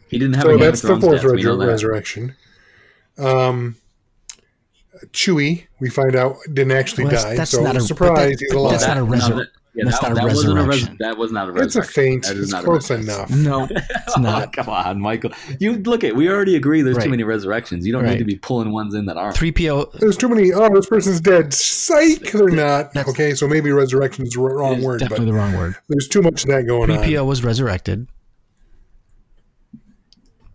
He 0.08 0.18
didn't 0.18 0.34
have 0.34 0.44
So 0.44 0.50
a 0.54 0.58
that's 0.58 0.80
the 0.80 0.88
Thrones 0.88 1.04
Force 1.04 1.22
death, 1.22 1.32
we 1.32 1.42
know 1.42 1.56
resur- 1.56 1.60
that. 1.60 1.66
resurrection. 1.66 2.36
Um, 3.18 3.76
Chewie, 5.12 5.64
we 5.80 5.88
find 5.90 6.14
out, 6.16 6.36
didn't 6.52 6.72
actually 6.72 7.04
Well, 7.04 7.12
that's- 7.12 7.30
die. 7.30 7.36
that's 7.36 7.50
so 7.52 7.62
not 7.62 7.76
a- 7.76 7.80
surprise, 7.80 8.10
but 8.10 8.20
that- 8.24 8.38
he's 8.40 8.52
alive. 8.52 8.70
that's 8.72 8.86
not 8.86 8.96
a 8.96 9.00
no, 9.00 9.06
that- 9.38 9.48
yeah, 9.74 9.84
that's 9.84 9.98
that, 10.00 10.08
not 10.08 10.12
a 10.12 10.14
that 10.16 10.24
wasn't 10.24 10.54
res- 10.56 10.66
resurrection. 10.66 10.96
that 11.00 11.16
was 11.18 11.32
not 11.32 11.48
a 11.48 11.50
it's 11.52 11.60
resurrection. 11.76 11.80
a 11.80 11.84
feint. 11.92 12.22
That 12.26 12.36
is 12.36 12.42
It's 12.44 12.52
not 12.52 12.62
a 12.62 12.66
close 12.66 12.90
enough. 12.90 13.30
no, 13.30 13.68
it's 13.70 13.82
Oh, 14.16 14.20
not. 14.20 14.52
come 14.52 14.68
on, 14.68 15.00
Michael. 15.00 15.30
You 15.60 15.74
look 15.78 16.02
at. 16.04 16.14
We 16.16 16.28
already 16.28 16.56
agree. 16.56 16.82
There's 16.82 16.96
Right. 16.96 17.04
too 17.04 17.10
many 17.10 17.22
resurrections. 17.22 17.86
You 17.86 17.92
don't 17.92 18.02
Right. 18.02 18.12
need 18.12 18.18
to 18.18 18.24
be 18.24 18.34
pulling 18.36 18.72
ones 18.72 18.94
in 18.94 19.06
that 19.06 19.16
aren't. 19.16 19.36
Three 19.36 19.52
PO. 19.52 19.90
There's 20.00 20.16
too 20.16 20.28
many. 20.28 20.52
Oh, 20.52 20.68
this 20.74 20.86
person's 20.86 21.20
dead. 21.20 21.54
Psych, 21.54 22.32
they're 22.32 22.48
not. 22.48 22.92
That's- 22.94 23.08
okay, 23.08 23.34
so 23.34 23.46
maybe 23.46 23.70
resurrection 23.70 24.26
is 24.26 24.32
the 24.32 24.40
wrong 24.40 24.74
It's 24.74 24.84
word, 24.84 24.98
but 25.00 25.08
Definitely 25.10 25.26
the 25.32 25.38
wrong 25.38 25.56
word. 25.56 25.76
there's 25.88 26.08
too 26.08 26.20
much 26.22 26.42
of 26.44 26.50
that 26.50 26.66
going 26.66 26.86
Three 26.88 26.96
on. 26.96 27.04
PO 27.04 27.24
was 27.24 27.44
resurrected. 27.44 28.08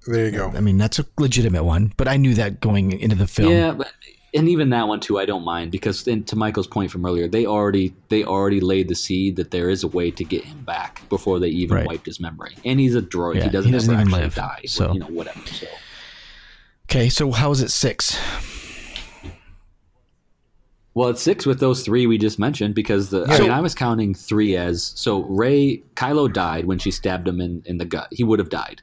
There 0.07 0.25
you 0.25 0.31
go. 0.31 0.51
I 0.55 0.59
mean, 0.61 0.77
that's 0.77 0.99
a 0.99 1.05
legitimate 1.17 1.63
one, 1.63 1.91
but 1.97 2.07
I 2.07 2.17
knew 2.17 2.35
that 2.35 2.59
going 2.61 2.91
into 2.99 3.15
the 3.15 3.25
film. 3.27 3.51
Yeah, 3.51 3.71
but 3.71 3.87
and 4.35 4.49
even 4.49 4.69
that 4.71 4.87
one 4.87 4.99
too, 4.99 5.17
I 5.17 5.25
don't 5.25 5.43
mind 5.45 5.71
because 5.71 6.03
to 6.03 6.35
Michael's 6.35 6.67
point 6.67 6.91
from 6.91 7.05
earlier, 7.05 7.27
they 7.27 7.45
already 7.45 7.93
they 8.09 8.23
already 8.23 8.59
laid 8.59 8.87
the 8.89 8.95
seed 8.95 9.37
that 9.37 9.51
there 9.51 9.69
is 9.69 9.83
a 9.83 9.87
way 9.87 10.11
to 10.11 10.23
get 10.23 10.43
him 10.43 10.59
back 10.63 11.01
before 11.09 11.39
they 11.39 11.47
even 11.49 11.77
Right. 11.77 11.87
wiped 11.87 12.05
his 12.05 12.19
memory, 12.19 12.55
and 12.65 12.79
he's 12.79 12.95
a 12.95 13.01
droid. 13.01 13.35
Yeah, 13.37 13.43
he 13.45 13.49
doesn't, 13.49 13.69
he 13.71 13.73
doesn't 13.73 13.93
even 13.93 14.07
actually 14.07 14.21
live, 14.21 14.35
die. 14.35 14.61
so- 14.67 14.93
you 14.93 14.99
know, 14.99 15.07
whatever. 15.07 15.39
So 15.47 15.67
Okay, 16.89 17.09
so 17.09 17.31
how 17.31 17.49
is 17.51 17.61
it 17.61 17.71
six? 17.71 18.19
well, 20.93 21.09
it's 21.09 21.21
six 21.21 21.45
with 21.45 21.59
those 21.59 21.83
three 21.83 22.07
we 22.07 22.17
just 22.17 22.39
mentioned 22.39 22.73
because 22.75 23.09
the 23.09 23.25
I 23.27 23.39
mean 23.39 23.51
I 23.51 23.59
was 23.59 23.75
counting 23.75 24.13
three 24.13 24.55
as 24.55 24.93
so 24.95 25.23
Rey 25.23 25.83
Kylo 25.95 26.31
died 26.31 26.65
when 26.65 26.79
she 26.79 26.91
stabbed 26.91 27.27
him 27.27 27.41
in, 27.41 27.63
in 27.65 27.77
the 27.79 27.85
gut. 27.85 28.07
He 28.11 28.23
would 28.23 28.39
have 28.39 28.49
died. 28.49 28.81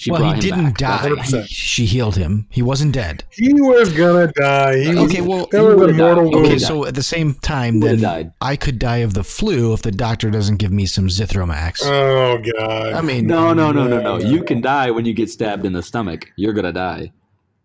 She 0.00 0.10
well, 0.10 0.32
he 0.32 0.40
didn't 0.40 0.78
back. 0.78 1.02
die. 1.14 1.22
He- 1.22 1.42
she 1.46 1.84
healed 1.84 2.16
him. 2.16 2.46
He 2.48 2.62
wasn't 2.62 2.94
dead. 2.94 3.24
He 3.30 3.52
was 3.52 3.92
gonna 3.92 4.28
die. 4.32 4.78
He 4.78 4.88
was, 4.94 4.98
Okay, 5.12 5.20
well, 5.20 5.46
he 5.50 5.58
was 5.58 5.94
mortal 5.94 6.24
died. 6.24 6.34
wound. 6.34 6.46
Okay, 6.46 6.58
so 6.58 6.86
at 6.86 6.94
the 6.94 7.02
same 7.02 7.34
time, 7.34 7.80
then 7.80 8.00
died. 8.00 8.32
I 8.40 8.56
could 8.56 8.78
die 8.78 8.98
of 8.98 9.12
the 9.12 9.22
flu 9.24 9.74
if 9.74 9.82
the 9.82 9.90
doctor 9.92 10.30
doesn't 10.30 10.56
give 10.56 10.72
me 10.72 10.86
some 10.86 11.08
Zithromax. 11.08 11.82
oh 11.84 12.38
god! 12.56 12.94
I 12.94 13.02
mean, 13.02 13.26
No, 13.26 13.52
no, 13.52 13.72
no, 13.72 13.86
no, 13.86 14.00
no. 14.00 14.18
You 14.18 14.42
can 14.42 14.62
die 14.62 14.90
when 14.90 15.04
you 15.04 15.12
get 15.12 15.28
stabbed 15.28 15.66
in 15.66 15.74
the 15.74 15.82
stomach. 15.82 16.28
You're 16.36 16.54
gonna 16.54 16.72
die. 16.72 17.12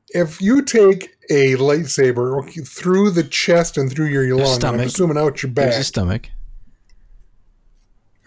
if 0.09 0.41
you 0.41 0.61
take 0.61 1.11
a 1.29 1.55
lightsaber 1.55 2.67
through 2.67 3.11
the 3.11 3.23
chest 3.23 3.77
and 3.77 3.89
through 3.91 4.07
your 4.07 4.35
lung, 4.35 4.45
I'm 4.47 4.53
Stomach. 4.59 4.85
assuming 4.87 5.17
out 5.17 5.41
your 5.41 5.51
back, 5.53 5.73
a 5.73 5.83
stomach. 5.85 6.29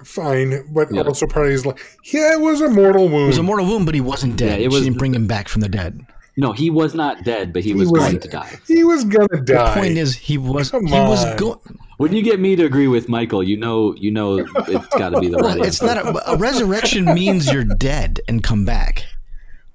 Fine. 0.04 0.64
But 0.72 0.92
Yeah. 0.92 1.02
also 1.02 1.26
part 1.26 1.46
of 1.46 1.52
his 1.52 1.66
like, 1.66 1.78
yeah, 2.04 2.32
it 2.32 2.40
was 2.40 2.60
a 2.60 2.68
mortal 2.70 3.08
wound. 3.08 3.24
It 3.24 3.26
was 3.28 3.38
a 3.38 3.42
mortal 3.42 3.66
wound, 3.66 3.86
but 3.86 3.94
he 3.94 4.00
wasn't 4.00 4.36
dead. 4.36 4.60
Yeah, 4.60 4.66
it 4.66 4.70
she 4.70 4.76
was- 4.76 4.82
didn't 4.84 4.98
bring 4.98 5.14
him 5.14 5.26
back 5.26 5.48
from 5.48 5.60
the 5.62 5.68
dead. 5.68 6.00
No, 6.36 6.52
he 6.52 6.70
was 6.70 6.94
not 6.94 7.24
dead, 7.24 7.52
but 7.52 7.64
he 7.64 7.74
was, 7.74 7.88
was- 7.90 8.00
going 8.00 8.20
to 8.20 8.28
die. 8.28 8.58
he 8.68 8.84
was 8.84 9.02
gonna 9.02 9.42
die. 9.42 9.74
The 9.74 9.80
point 9.80 9.98
is, 9.98 10.14
he 10.14 10.38
was 10.38 10.70
Come 10.70 10.86
he 10.86 10.92
was 10.92 11.24
on. 11.24 11.36
going. 11.36 11.58
When 11.96 12.12
you 12.12 12.22
get 12.22 12.38
me 12.38 12.54
to 12.54 12.64
agree 12.64 12.86
with 12.86 13.08
Michael, 13.08 13.42
you 13.42 13.56
know, 13.56 13.92
you 13.96 14.12
know, 14.12 14.38
it's 14.38 14.86
got 14.96 15.10
to 15.10 15.20
be 15.20 15.26
the 15.28 15.38
right. 15.38 15.58
It's 15.58 15.82
not 15.82 15.96
a, 15.96 16.30
a 16.32 16.36
resurrection 16.36 17.06
means 17.06 17.52
you're 17.52 17.64
dead 17.64 18.20
and 18.28 18.40
come 18.44 18.64
back. 18.64 19.04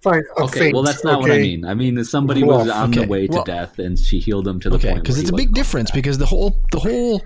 fine. 0.01 0.23
A 0.37 0.43
Okay, 0.43 0.59
feint, 0.59 0.73
well, 0.73 0.83
that's 0.83 1.03
not 1.03 1.19
what 1.19 1.31
I 1.31 1.37
mean. 1.39 1.65
I 1.65 1.73
mean, 1.73 2.01
somebody 2.05 2.43
was 2.43 2.69
on 2.69 2.91
okay, 2.91 3.01
the 3.01 3.07
way 3.09 3.27
to 3.27 3.33
well- 3.33 3.43
death, 3.43 3.77
and 3.79 3.99
she 3.99 4.19
healed 4.19 4.47
him 4.47 4.61
to 4.61 4.69
the 4.69 4.75
Okay, 4.77 4.91
point. 4.91 5.03
because 5.03 5.19
it's 5.19 5.29
he 5.31 5.35
a 5.35 5.37
big 5.37 5.53
difference. 5.53 5.91
back. 5.91 5.95
Because 5.95 6.17
the 6.17 6.25
whole 6.25 6.55
the 6.71 6.79
whole 6.79 7.21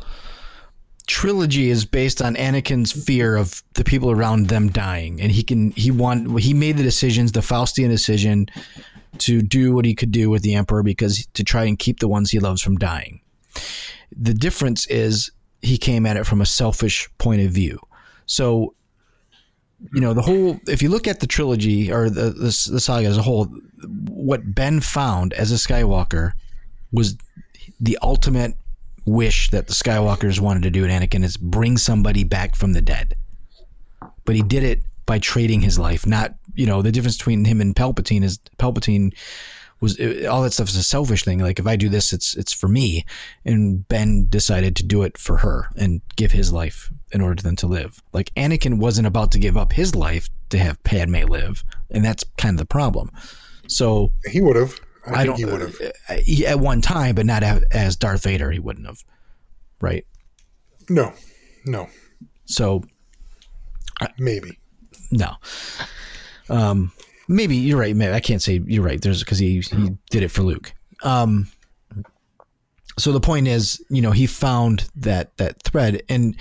trilogy 1.08 1.70
is 1.70 1.86
based 1.86 2.22
on 2.22 2.36
Anakin's 2.36 2.92
fear 2.92 3.36
of 3.36 3.64
the 3.74 3.84
people 3.84 4.12
around 4.12 4.50
them 4.50 4.70
dying, 4.70 5.20
and 5.22 5.32
he 5.32 5.42
can 5.42 5.72
he 5.72 5.90
want 5.90 6.40
he 6.40 6.54
made 6.54 6.78
the 6.78 6.84
decisions, 6.84 7.32
the 7.32 7.40
Faustian 7.40 7.90
decision, 7.90 8.48
to 9.20 9.42
do 9.42 9.74
what 9.74 9.86
he 9.86 9.96
could 9.96 10.12
do 10.12 10.30
with 10.30 10.44
the 10.44 10.54
Emperor 10.54 10.84
because 10.84 11.26
to 11.34 11.44
try 11.44 11.64
and 11.64 11.80
keep 11.80 12.00
the 12.00 12.08
ones 12.08 12.30
he 12.30 12.40
loves 12.40 12.62
from 12.62 12.76
dying. 12.78 13.22
The 14.16 14.34
difference 14.34 14.86
is 14.88 15.32
he 15.62 15.78
came 15.78 16.06
at 16.06 16.18
it 16.18 16.26
from 16.26 16.42
a 16.42 16.46
selfish 16.46 17.10
point 17.18 17.42
of 17.42 17.52
view. 17.52 17.80
So 18.26 18.76
you 19.94 20.02
know 20.02 20.14
the 20.14 20.22
whole 20.22 20.60
if 20.68 20.82
you 20.82 20.90
look 20.90 21.08
at 21.08 21.20
the 21.20 21.28
trilogy 21.28 21.92
or 21.92 22.10
the, 22.10 22.32
the 22.32 22.70
the 22.72 22.80
saga 22.80 23.08
as 23.08 23.18
a 23.18 23.22
whole 23.22 23.46
what 24.10 24.56
ben 24.56 24.80
found 24.80 25.34
as 25.34 25.52
a 25.52 25.56
skywalker 25.56 26.32
was 26.92 27.16
the 27.80 27.98
ultimate 28.02 28.56
wish 29.08 29.50
that 29.50 29.68
the 29.68 29.74
skywalkers 29.74 30.40
wanted 30.40 30.62
to 30.62 30.70
do 30.70 30.86
at 30.86 30.92
anakin 30.92 31.24
is 31.24 31.38
bring 31.38 31.78
somebody 31.78 32.24
back 32.24 32.56
from 32.56 32.74
the 32.74 32.82
dead 32.82 33.16
but 34.28 34.36
he 34.36 34.44
did 34.44 34.64
it 34.64 34.84
by 35.08 35.18
trading 35.18 35.62
his 35.62 35.80
life. 35.80 36.06
Not 36.06 36.36
you 36.54 36.68
know 36.68 36.84
the 36.84 36.92
difference 36.92 37.18
between 37.18 37.46
him 37.46 37.60
and 37.60 37.76
Palpatine 37.76 38.24
is 38.24 38.38
Palpatine 38.60 39.18
was 39.80 40.00
all 40.28 40.42
that 40.42 40.54
stuff 40.54 40.70
is 40.70 40.76
a 40.76 40.84
selfish 40.84 41.24
thing. 41.24 41.40
Like 41.40 41.58
if 41.58 41.66
I 41.66 41.76
do 41.76 41.90
this, 41.90 42.14
it's 42.14 42.36
it's 42.36 42.54
for 42.54 42.68
me. 42.68 43.06
And 43.46 43.88
Ben 43.88 44.28
decided 44.30 44.76
to 44.76 44.86
do 44.86 45.02
it 45.02 45.18
for 45.18 45.38
her 45.38 45.70
and 45.78 46.02
give 46.16 46.32
his 46.32 46.52
life 46.52 46.92
in 47.12 47.22
order 47.22 47.42
then 47.42 47.56
to 47.58 47.68
live. 47.68 48.04
Like 48.14 48.32
Anakin 48.36 48.78
wasn't 48.78 49.08
about 49.08 49.32
to 49.32 49.40
give 49.40 49.58
up 49.58 49.72
his 49.72 49.96
life 49.96 50.30
to 50.50 50.60
have 50.60 50.82
Padme 50.84 51.24
live, 51.28 51.64
and 51.90 52.06
that's 52.06 52.24
kind 52.38 52.56
of 52.56 52.60
the 52.60 52.66
problem. 52.66 53.12
So 53.68 54.12
He 54.30 54.42
would 54.42 54.56
have. 54.56 54.80
I, 55.08 55.12
I, 55.22 55.24
think 55.24 55.28
don't 55.28 55.38
he 55.38 55.46
would 55.46 55.62
have. 55.62 55.82
uh, 56.10 56.46
at 56.48 56.60
one 56.60 56.82
time, 56.82 57.16
but 57.16 57.26
not 57.26 57.44
as 57.44 57.96
Darth 57.96 58.24
Vader. 58.24 58.52
He 58.52 58.60
wouldn't 58.60 58.86
have, 58.88 59.04
right? 59.82 60.06
No, 60.90 61.14
no, 61.66 61.90
So 62.46 62.84
maybe. 64.18 64.58
no. 65.12 65.32
Um, 66.50 66.92
maybe 67.28 67.56
you're 67.58 67.80
right. 67.80 67.96
Maybe 67.96 68.14
I 68.14 68.20
can't 68.22 68.42
say 68.42 68.62
you're 68.66 68.84
right. 68.84 69.02
There's 69.02 69.20
because 69.24 69.38
he 69.40 69.60
he 69.60 69.92
did 70.10 70.24
it 70.24 70.30
for 70.30 70.44
Luke. 70.44 70.74
Um, 71.04 71.48
so 72.98 73.12
the 73.12 73.20
point 73.20 73.48
is, 73.48 73.84
you 73.90 74.02
know, 74.02 74.12
he 74.12 74.26
found 74.28 74.90
that 74.96 75.36
that 75.38 75.62
thread, 75.64 76.02
and 76.10 76.36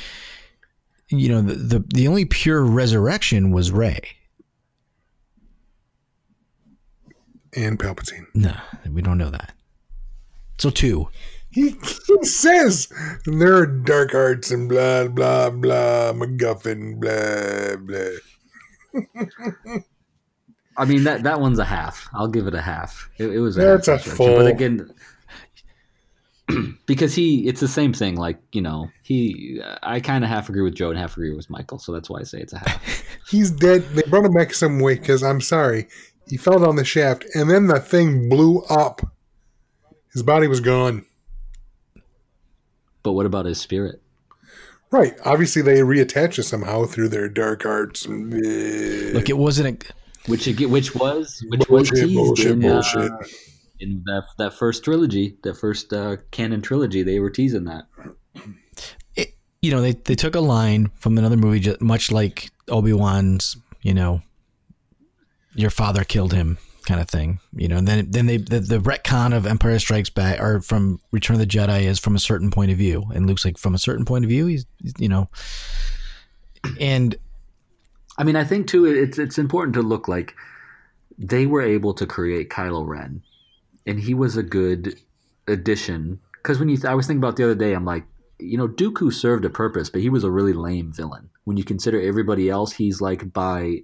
you 1.08 1.28
know, 1.28 1.42
the 1.42 1.54
the, 1.54 1.84
the 1.88 2.08
only 2.08 2.24
pure 2.24 2.62
resurrection 2.62 3.50
was 3.50 3.70
Rey. 3.72 4.00
And 7.56 7.78
Palpatine. 7.78 8.26
No, 8.34 8.54
we 8.90 9.02
don't 9.02 9.18
know 9.18 9.30
that. 9.30 9.52
So 10.58 10.70
two. 10.70 11.08
He, 11.50 11.70
he 11.70 12.24
says 12.24 12.92
there 13.24 13.56
are 13.56 13.66
dark 13.66 14.14
arts 14.14 14.50
and 14.50 14.68
blah 14.68 15.08
blah 15.08 15.48
blah 15.48 16.12
MacGuffin 16.12 17.00
blah 17.00 17.76
blah. 17.76 18.18
I 20.76 20.84
mean 20.84 21.04
that 21.04 21.22
that 21.22 21.40
one's 21.40 21.58
a 21.58 21.64
half. 21.64 22.08
I'll 22.12 22.28
give 22.28 22.46
it 22.46 22.54
a 22.54 22.60
half. 22.60 23.08
It, 23.16 23.28
it 23.28 23.40
was 23.40 23.56
a 23.56 23.62
That's 23.62 23.86
half 23.86 24.06
a 24.06 24.10
full. 24.10 24.36
But 24.36 24.46
again, 24.48 24.90
because 26.86 27.14
he, 27.14 27.48
it's 27.48 27.60
the 27.60 27.68
same 27.68 27.92
thing. 27.92 28.16
Like 28.16 28.38
you 28.52 28.60
know, 28.60 28.88
he. 29.02 29.60
I 29.82 30.00
kind 30.00 30.24
of 30.24 30.30
half 30.30 30.48
agree 30.48 30.62
with 30.62 30.74
Joe 30.74 30.90
and 30.90 30.98
half 30.98 31.16
agree 31.16 31.34
with 31.34 31.48
Michael. 31.48 31.78
So 31.78 31.92
that's 31.92 32.10
why 32.10 32.20
I 32.20 32.24
say 32.24 32.40
it's 32.40 32.52
a 32.52 32.58
half. 32.58 33.04
He's 33.30 33.50
dead. 33.50 33.82
They 33.94 34.02
brought 34.02 34.26
him 34.26 34.32
back 34.32 34.52
some 34.52 34.80
way 34.80 34.96
because 34.96 35.22
I'm 35.22 35.40
sorry, 35.40 35.88
he 36.26 36.36
fell 36.36 36.58
down 36.58 36.76
the 36.76 36.84
shaft 36.84 37.24
and 37.34 37.48
then 37.50 37.66
the 37.66 37.80
thing 37.80 38.28
blew 38.28 38.62
up. 38.64 39.00
His 40.12 40.22
body 40.22 40.48
was 40.48 40.60
gone. 40.60 41.04
but 43.02 43.12
what 43.12 43.26
about 43.26 43.44
his 43.46 43.60
spirit? 43.60 44.00
Right. 44.90 45.14
Obviously, 45.24 45.62
they 45.62 45.80
reattach 45.80 46.38
it 46.38 46.44
somehow 46.44 46.84
through 46.84 47.08
their 47.08 47.28
dark 47.28 47.66
arts. 47.66 48.06
And, 48.06 48.32
Look, 49.12 49.28
it 49.28 49.36
wasn't 49.36 49.84
a. 49.84 49.92
Which 50.30 50.48
ag- 50.48 50.66
which 50.66 50.94
was 50.94 51.44
which 51.48 51.68
was 51.68 51.90
bullshit, 51.90 52.08
teased 52.08 52.16
bullshit, 52.16 52.52
in, 52.52 52.60
bullshit. 52.60 53.12
Uh, 53.12 53.18
in 53.78 54.02
that 54.06 54.24
that 54.38 54.54
first 54.54 54.82
trilogy, 54.84 55.36
that 55.42 55.56
first 55.56 55.92
uh, 55.92 56.16
canon 56.30 56.62
trilogy. 56.62 57.02
They 57.02 57.20
were 57.20 57.30
teasing 57.30 57.64
that. 57.64 57.86
it, 59.14 59.34
you 59.62 59.70
know, 59.70 59.80
they, 59.80 59.92
they 59.92 60.14
took 60.14 60.34
a 60.34 60.40
line 60.40 60.90
from 60.96 61.18
another 61.18 61.36
movie, 61.36 61.60
just 61.60 61.80
much 61.80 62.10
like 62.10 62.50
Obi 62.68 62.92
Wan's, 62.92 63.56
you 63.82 63.94
know, 63.94 64.22
your 65.56 65.70
father 65.70 66.04
killed 66.04 66.32
him 66.32 66.58
kind 66.86 67.00
of 67.00 67.08
thing, 67.08 67.40
you 67.54 67.66
know, 67.66 67.76
and 67.76 67.88
then 67.88 68.10
then 68.10 68.26
they 68.26 68.36
the, 68.36 68.60
the 68.60 68.78
retcon 68.78 69.36
of 69.36 69.46
Empire 69.46 69.78
Strikes 69.78 70.10
Back 70.10 70.40
or 70.40 70.60
from 70.60 71.00
Return 71.10 71.34
of 71.34 71.40
the 71.40 71.46
Jedi 71.46 71.82
is 71.82 71.98
from 71.98 72.14
a 72.14 72.20
certain 72.20 72.50
point 72.50 72.70
of 72.70 72.78
view, 72.78 73.04
and 73.14 73.26
Luke's 73.26 73.44
like 73.44 73.58
from 73.58 73.74
a 73.74 73.78
certain 73.78 74.04
point 74.04 74.24
of 74.24 74.28
view, 74.28 74.46
he's 74.46 74.66
you 74.98 75.08
know, 75.08 75.28
and 76.80 77.16
I 78.18 78.24
mean, 78.24 78.36
I 78.36 78.44
think 78.44 78.68
too, 78.68 78.86
it's 78.86 79.18
it's 79.18 79.38
important 79.38 79.74
to 79.74 79.82
look 79.82 80.08
like 80.08 80.34
they 81.18 81.46
were 81.46 81.62
able 81.62 81.94
to 81.94 82.06
create 82.06 82.50
Kylo 82.50 82.86
Ren, 82.86 83.22
and 83.86 84.00
he 84.00 84.14
was 84.14 84.36
a 84.36 84.42
good 84.42 85.00
addition. 85.48 86.20
Because 86.42 86.58
when 86.58 86.68
you, 86.68 86.78
I 86.86 86.94
was 86.94 87.06
thinking 87.06 87.22
about 87.22 87.36
the 87.36 87.44
other 87.44 87.54
day, 87.54 87.72
I'm 87.72 87.84
like, 87.84 88.04
you 88.38 88.56
know, 88.56 88.68
Dooku 88.68 89.12
served 89.12 89.44
a 89.44 89.50
purpose, 89.50 89.90
but 89.90 90.00
he 90.00 90.08
was 90.08 90.24
a 90.24 90.30
really 90.30 90.52
lame 90.52 90.92
villain. 90.92 91.30
When 91.44 91.56
you 91.56 91.64
consider 91.64 92.00
everybody 92.00 92.48
else, 92.48 92.72
he's 92.72 93.00
like 93.00 93.32
by 93.32 93.82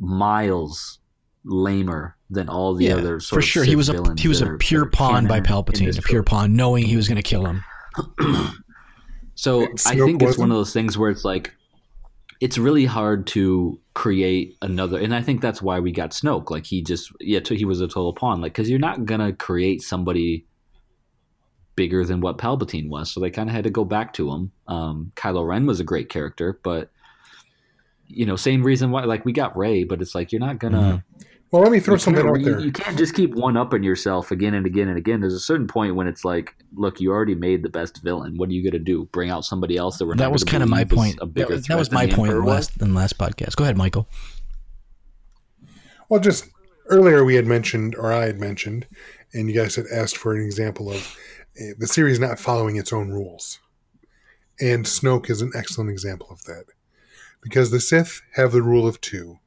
miles 0.00 0.98
lamer 1.44 2.16
than 2.30 2.48
all 2.48 2.74
the 2.74 2.86
yeah, 2.86 2.96
other. 2.96 3.20
Sort 3.20 3.36
for 3.36 3.38
of 3.40 3.44
sure 3.44 3.64
he 3.64 3.76
was 3.76 3.88
a 3.88 4.14
he 4.16 4.28
was 4.28 4.40
a 4.40 4.56
pure 4.58 4.84
are 4.84 4.90
pawn 4.90 5.26
by 5.26 5.40
Palpatine, 5.40 5.96
a 5.96 6.02
pure 6.02 6.22
pawn, 6.22 6.56
knowing 6.56 6.84
he 6.84 6.96
was 6.96 7.08
going 7.08 7.16
to 7.16 7.22
kill 7.22 7.46
him. 7.46 7.64
So 9.34 9.62
And 9.62 9.70
I 9.86 9.96
Snoke 9.96 10.06
think 10.06 10.22
it's 10.22 10.38
one 10.38 10.50
of 10.50 10.56
those 10.56 10.72
things 10.72 10.96
where 10.96 11.10
it's 11.10 11.24
like 11.24 11.52
it's 12.40 12.58
really 12.58 12.84
hard 12.84 13.26
to 13.28 13.80
create 13.94 14.56
another, 14.62 14.98
and 14.98 15.14
I 15.14 15.22
think 15.22 15.40
that's 15.40 15.62
why 15.62 15.80
we 15.80 15.92
got 15.92 16.10
Snoke. 16.10 16.50
Like 16.50 16.66
he 16.66 16.82
just 16.82 17.10
yeah, 17.20 17.40
he 17.44 17.64
was 17.64 17.80
a 17.80 17.88
total 17.88 18.12
pawn. 18.12 18.40
Like 18.40 18.52
because 18.52 18.70
you're 18.70 18.78
not 18.78 19.04
gonna 19.04 19.32
create 19.32 19.82
somebody 19.82 20.46
bigger 21.76 22.04
than 22.04 22.20
what 22.20 22.38
Palpatine 22.38 22.88
was, 22.88 23.10
so 23.10 23.20
they 23.20 23.30
kind 23.30 23.48
of 23.48 23.54
had 23.54 23.64
to 23.64 23.70
go 23.70 23.84
back 23.84 24.12
to 24.14 24.30
him. 24.30 24.52
Um, 24.68 25.12
Kylo 25.16 25.46
Ren 25.46 25.66
was 25.66 25.80
a 25.80 25.84
great 25.84 26.08
character, 26.08 26.60
but 26.62 26.90
you 28.06 28.26
know, 28.26 28.36
same 28.36 28.62
reason 28.62 28.90
why 28.90 29.04
like 29.04 29.24
we 29.24 29.32
got 29.32 29.56
Rey, 29.56 29.84
but 29.84 30.00
it's 30.02 30.14
like 30.14 30.32
you're 30.32 30.40
not 30.40 30.58
gonna. 30.58 31.04
well, 31.50 31.62
let 31.62 31.72
me 31.72 31.80
throw 31.80 31.94
You 31.94 31.98
something 31.98 32.22
can't, 32.24 32.36
out 32.36 32.40
you, 32.40 32.50
there. 32.50 32.60
you 32.60 32.72
can't 32.72 32.98
just 32.98 33.14
keep 33.14 33.34
one 33.34 33.56
upping 33.56 33.82
yourself 33.82 34.30
again 34.30 34.54
and 34.54 34.66
again 34.66 34.88
and 34.88 34.98
again. 34.98 35.20
There's 35.20 35.34
a 35.34 35.40
certain 35.40 35.66
point 35.66 35.94
when 35.94 36.06
it's 36.06 36.24
like, 36.24 36.54
look, 36.74 37.00
you 37.00 37.10
already 37.10 37.34
made 37.34 37.62
the 37.62 37.68
best 37.68 38.02
villain. 38.02 38.36
What 38.36 38.48
are 38.48 38.52
you 38.52 38.62
going 38.62 38.72
to 38.72 38.78
do? 38.78 39.06
Bring 39.12 39.30
out 39.30 39.44
somebody 39.44 39.76
else 39.76 39.98
that 39.98 40.06
we're 40.06 40.16
That 40.16 40.24
not 40.24 40.32
was 40.32 40.44
kind 40.44 40.62
of 40.62 40.68
my 40.68 40.84
point. 40.84 41.16
A 41.16 41.20
That 41.20 41.26
bigger 41.26 41.54
was, 41.54 41.66
that 41.66 41.78
was 41.78 41.92
my 41.92 42.06
point 42.06 42.32
in 42.32 42.36
Emperor 42.38 42.44
last 42.46 42.80
in 42.82 42.94
last 42.94 43.18
podcast. 43.18 43.56
Go 43.56 43.64
ahead, 43.64 43.76
Michael. 43.76 44.08
Well, 46.08 46.20
just 46.20 46.46
earlier 46.86 47.24
we 47.24 47.36
had 47.36 47.46
mentioned, 47.46 47.94
or 47.96 48.12
I 48.12 48.26
had 48.26 48.38
mentioned, 48.38 48.86
and 49.32 49.48
you 49.48 49.54
guys 49.54 49.76
had 49.76 49.86
asked 49.92 50.16
for 50.16 50.34
an 50.34 50.42
example 50.44 50.90
of 50.90 51.16
uh, 51.60 51.74
the 51.78 51.86
series 51.86 52.18
not 52.20 52.38
following 52.38 52.76
its 52.76 52.92
own 52.92 53.10
rules. 53.10 53.58
And 54.60 54.84
Snoke 54.84 55.30
is 55.30 55.40
an 55.40 55.52
excellent 55.56 55.90
example 55.90 56.28
of 56.30 56.44
that. 56.44 56.64
Because 57.44 57.70
the 57.70 57.78
Sith 57.80 58.22
have 58.34 58.50
the 58.50 58.62
rule 58.62 58.88
of 58.88 59.00
two. 59.00 59.38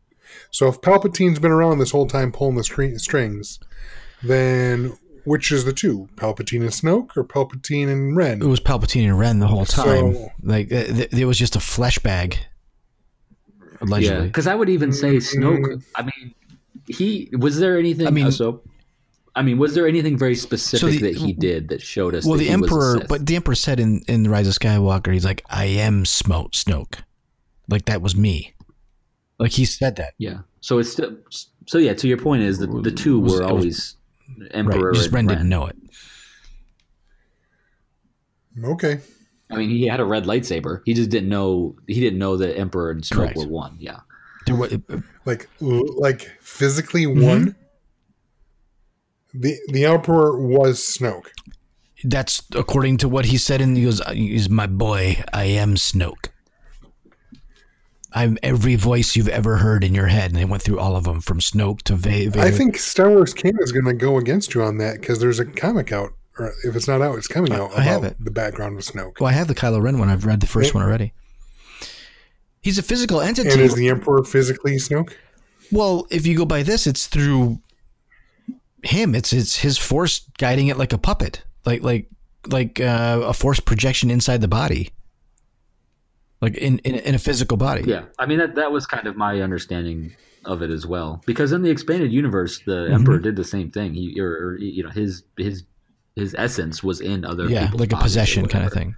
So 0.51 0.67
if 0.69 0.79
Palpatine's 0.79 1.39
been 1.39 1.51
around 1.51 1.79
this 1.79 1.91
whole 1.91 2.07
time 2.07 2.31
pulling 2.31 2.55
the 2.55 2.63
string- 2.63 2.97
strings, 2.99 3.59
then 4.23 4.93
which 5.25 5.51
is 5.51 5.65
the 5.65 5.73
two? 5.73 6.07
Palpatine 6.15 6.61
and 6.61 6.69
Snoke 6.69 7.17
or 7.17 7.23
Palpatine 7.25 7.89
and 7.89 8.15
Ren? 8.15 8.41
It 8.41 8.45
was 8.47 8.61
Palpatine 8.61 9.05
and 9.05 9.19
Ren 9.19 9.39
the 9.39 9.47
whole 9.47 9.65
time. 9.65 10.13
So- 10.13 10.31
like 10.43 10.71
it, 10.71 10.99
it- 11.11 11.13
it 11.13 11.25
was 11.25 11.37
just 11.37 11.55
a 11.55 11.59
flesh 11.59 11.99
bag. 11.99 12.37
Yeah, 13.59 13.77
Allegedly. 13.81 14.27
because 14.27 14.47
I 14.47 14.55
would 14.55 14.69
even 14.69 14.91
say 14.91 15.17
Snoke. 15.17 15.83
I 15.95 16.03
mean, 16.03 16.33
he 16.87 17.29
was 17.37 17.59
there 17.59 17.77
anything? 17.77 18.07
I 18.07 18.11
mean- 18.11 18.27
uh, 18.27 18.31
so. 18.31 18.61
I 19.35 19.43
mean, 19.43 19.59
was 19.59 19.75
there 19.75 19.87
anything 19.87 20.17
very 20.17 20.33
specific 20.33 20.99
the- 20.99 21.11
that 21.11 21.17
he 21.17 21.31
did 21.31 21.67
that 21.69 21.79
showed 21.83 22.15
us? 22.15 22.25
well, 22.25 22.33
that 22.39 22.39
the 22.45 22.49
he 22.49 22.55
was 22.55 22.71
a 22.71 22.73
Emperor, 22.73 22.97
Sith? 23.01 23.07
but 23.07 23.25
the 23.27 23.35
Emperor 23.35 23.53
said 23.55 23.79
in 23.79 24.01
in 24.07 24.23
the 24.23 24.31
Rise 24.31 24.47
of 24.47 24.55
Skywalker, 24.55 25.13
he's 25.13 25.25
like, 25.25 25.43
"I 25.47 25.65
am 25.65 26.05
Smoke 26.05 26.53
Snoke," 26.53 26.95
like 27.69 27.85
that 27.85 28.01
was 28.01 28.15
me. 28.15 28.53
Like 29.39 29.51
he 29.51 29.65
said 29.65 29.95
that. 29.97 30.13
yeah. 30.17 30.39
So 30.61 30.79
it's 30.79 30.91
still, 30.91 31.15
so 31.67 31.77
yeah. 31.77 31.93
To 31.93 32.07
your 32.07 32.17
point 32.17 32.41
is 32.43 32.57
that 32.59 32.67
the 32.83 32.91
two 32.91 33.19
were 33.19 33.25
was- 33.25 33.41
always 33.41 33.97
Emperor 34.51 34.87
right. 34.89 34.93
Just 34.95 35.05
and 35.07 35.13
Ren 35.15 35.27
Ren. 35.27 35.37
didn't 35.37 35.49
know 35.49 35.65
it. 35.67 35.75
Okay. 38.63 38.99
I 39.49 39.55
mean, 39.55 39.69
he 39.69 39.87
had 39.87 39.99
a 39.99 40.05
red 40.05 40.25
lightsaber. 40.25 40.81
He 40.85 40.93
just 40.93 41.09
didn't 41.09 41.29
know. 41.29 41.75
He 41.87 41.99
didn't 42.01 42.19
know 42.19 42.35
that 42.37 42.57
Emperor 42.57 42.91
and 42.91 43.01
Snoke 43.01 43.15
Correct. 43.15 43.37
were 43.37 43.47
one. 43.47 43.77
Yeah. 43.79 43.99
There 44.45 44.55
was, 44.55 44.75
Like 45.25 45.49
like 45.59 46.31
physically 46.41 47.05
Mm-hmm. 47.05 47.21
one. 47.27 47.55
The 49.33 49.55
the 49.69 49.85
Emperor 49.85 50.39
was 50.39 50.79
Snoke. 50.79 51.27
that's 52.03 52.41
according 52.55 52.97
to 52.97 53.09
what 53.09 53.25
he 53.25 53.37
said. 53.37 53.61
And 53.61 53.77
he 53.77 53.83
goes, 53.83 54.01
"He's 54.11 54.49
my 54.49 54.67
boy. 54.67 55.23
I 55.33 55.43
am 55.45 55.75
Snoke. 55.75 56.29
I'm 58.21 58.37
every 58.43 58.75
voice 58.75 59.15
you've 59.15 59.27
ever 59.29 59.57
heard 59.57 59.83
in 59.83 59.93
your 59.95 60.07
head." 60.07 60.31
And 60.31 60.35
they 60.39 60.45
went 60.45 60.63
through 60.63 60.79
all 60.79 60.95
of 60.95 61.03
them 61.05 61.21
from 61.21 61.39
Snoke 61.39 61.81
to 61.83 61.95
Va- 61.95 62.09
Vader. 62.09 62.39
I 62.39 62.51
think 62.51 62.77
Star 62.77 63.09
Wars 63.09 63.33
Canon 63.33 63.57
is 63.61 63.71
going 63.71 63.85
to 63.85 63.93
go 63.93 64.17
against 64.17 64.53
you 64.53 64.61
on 64.63 64.77
that 64.79 64.99
because 65.01 65.19
there's 65.19 65.39
a 65.39 65.45
comic 65.45 65.91
out, 65.91 66.13
or 66.39 66.53
if 66.63 66.75
it's 66.75 66.87
not 66.87 67.01
out, 67.01 67.17
it's 67.17 67.27
coming 67.27 67.53
out 67.53 67.71
I 67.77 67.81
have 67.81 67.99
about 67.99 68.11
it. 68.11 68.23
the 68.23 68.31
background 68.31 68.77
of 68.77 68.83
Snoke. 68.85 69.19
Well, 69.19 69.29
I 69.29 69.33
have 69.33 69.47
the 69.47 69.55
Kylo 69.55 69.81
Ren 69.81 69.97
one. 69.99 70.09
I've 70.09 70.25
read 70.25 70.39
the 70.41 70.47
first 70.47 70.69
Yeah. 70.73 70.79
one 70.79 70.83
already. 70.85 71.13
He's 72.61 72.77
a 72.77 72.83
physical 72.83 73.21
entity. 73.21 73.49
And 73.51 73.61
is 73.61 73.75
the 73.75 73.89
Emperor 73.89 74.23
physically 74.23 74.75
Snoke? 74.77 75.13
Well, 75.71 76.05
if 76.09 76.25
you 76.25 76.35
go 76.37 76.45
by 76.45 76.63
this, 76.63 76.87
it's 76.87 77.07
through 77.07 77.59
him. 78.83 79.15
It's 79.15 79.31
it's 79.33 79.57
his 79.57 79.77
force 79.77 80.21
guiding 80.37 80.67
it 80.67 80.77
like 80.77 80.93
a 80.93 80.97
puppet, 80.97 81.43
like 81.65 81.81
like 81.83 82.09
like 82.47 82.79
uh, 82.79 83.21
a 83.25 83.33
force 83.33 83.59
projection 83.59 84.09
inside 84.09 84.41
the 84.41 84.47
body, 84.47 84.89
like 86.41 86.55
in 86.57 86.79
in, 86.79 86.95
in 86.95 87.15
a 87.15 87.19
physical 87.19 87.57
body. 87.57 87.83
Yeah. 87.85 88.05
I 88.19 88.25
mean, 88.25 88.39
that 88.39 88.55
that 88.55 88.71
was 88.71 88.85
kind 88.85 89.07
of 89.07 89.15
my 89.15 89.41
understanding 89.41 90.15
of 90.45 90.61
it 90.61 90.69
as 90.69 90.85
well. 90.85 91.21
Because 91.25 91.51
in 91.51 91.61
the 91.61 91.69
expanded 91.69 92.11
universe, 92.11 92.59
the 92.65 92.71
Mm-hmm. 92.71 92.93
Emperor 92.93 93.19
did 93.19 93.35
the 93.35 93.43
same 93.43 93.69
thing. 93.71 93.93
He 93.93 94.19
or, 94.19 94.29
or, 94.29 94.57
you 94.59 94.83
know 94.83 94.89
his 94.89 95.23
his 95.37 95.63
his 96.15 96.33
essence 96.37 96.81
was 96.83 97.01
in 97.01 97.25
other 97.25 97.47
yeah, 97.47 97.65
people's 97.65 97.81
like 97.81 97.91
a 97.93 97.97
possession 97.97 98.47
kind 98.47 98.65
of 98.65 98.71
thing. 98.73 98.95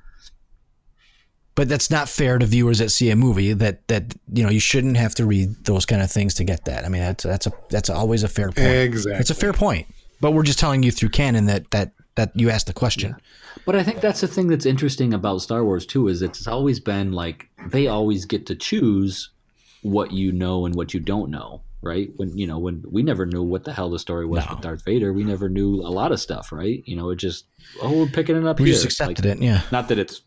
but 1.55 1.67
that's 1.67 1.89
not 1.91 2.07
fair 2.07 2.37
to 2.37 2.45
viewers 2.45 2.77
that 2.79 2.89
see 2.89 3.09
a 3.09 3.15
movie 3.15 3.51
that 3.53 3.87
that 3.87 4.13
you 4.31 4.43
know 4.43 4.49
you 4.49 4.59
shouldn't 4.59 4.95
have 4.97 5.15
to 5.15 5.25
read 5.25 5.49
those 5.65 5.85
kind 5.85 6.01
of 6.01 6.11
things 6.11 6.33
to 6.35 6.43
get 6.43 6.65
that. 6.65 6.85
I 6.85 6.89
mean 6.89 7.01
that's 7.01 7.23
that's 7.23 7.47
a 7.47 7.51
that's 7.69 7.89
always 7.89 8.23
a 8.23 8.27
fair 8.27 8.47
point. 8.51 8.67
Exactly. 8.67 9.19
It's 9.19 9.29
a 9.29 9.35
fair 9.35 9.53
point. 9.53 9.87
But 10.21 10.31
we're 10.31 10.43
just 10.43 10.59
telling 10.59 10.83
you 10.83 10.91
through 10.91 11.09
canon 11.09 11.45
that 11.47 11.71
that 11.71 11.93
that 12.15 12.31
you 12.35 12.49
asked 12.49 12.67
the 12.67 12.73
question. 12.73 13.15
But 13.69 13.75
I 13.75 13.83
think 13.83 14.01
that's 14.01 14.21
the 14.21 14.27
thing 14.27 14.47
that's 14.47 14.65
interesting 14.65 15.13
about 15.13 15.43
Star 15.43 15.63
Wars 15.63 15.85
too 15.85 16.07
is 16.07 16.23
it's 16.23 16.47
always 16.47 16.79
been 16.79 17.11
like 17.11 17.47
they 17.67 17.85
always 17.87 18.25
get 18.25 18.47
to 18.47 18.55
choose 18.55 19.29
what 19.83 20.11
you 20.11 20.31
know 20.31 20.65
and 20.65 20.73
what 20.73 20.91
you 20.95 20.99
don't 20.99 21.29
know, 21.29 21.61
right? 21.83 22.09
When 22.15 22.35
you 22.35 22.47
know 22.47 22.57
when 22.57 22.83
we 22.89 23.03
never 23.03 23.27
knew 23.27 23.43
what 23.43 23.65
the 23.65 23.71
hell 23.71 23.91
the 23.91 23.99
story 23.99 24.25
was 24.25 24.43
No. 24.43 24.53
with 24.55 24.61
Darth 24.61 24.83
Vader, 24.85 25.13
we 25.13 25.23
never 25.23 25.49
knew 25.49 25.81
a 25.81 25.91
lot 25.99 26.11
of 26.11 26.19
stuff, 26.19 26.51
right? 26.51 26.81
You 26.87 26.95
know, 26.95 27.11
it 27.11 27.17
just 27.17 27.45
oh 27.83 27.95
we're 27.99 28.07
picking 28.07 28.35
it 28.35 28.43
up 28.47 28.57
We 28.59 28.65
here. 28.65 28.73
just 28.73 28.85
accepted 28.85 29.23
Like, 29.23 29.37
it, 29.37 29.43
yeah. 29.43 29.61
Not 29.71 29.87
that 29.89 29.99
it's 29.99 30.23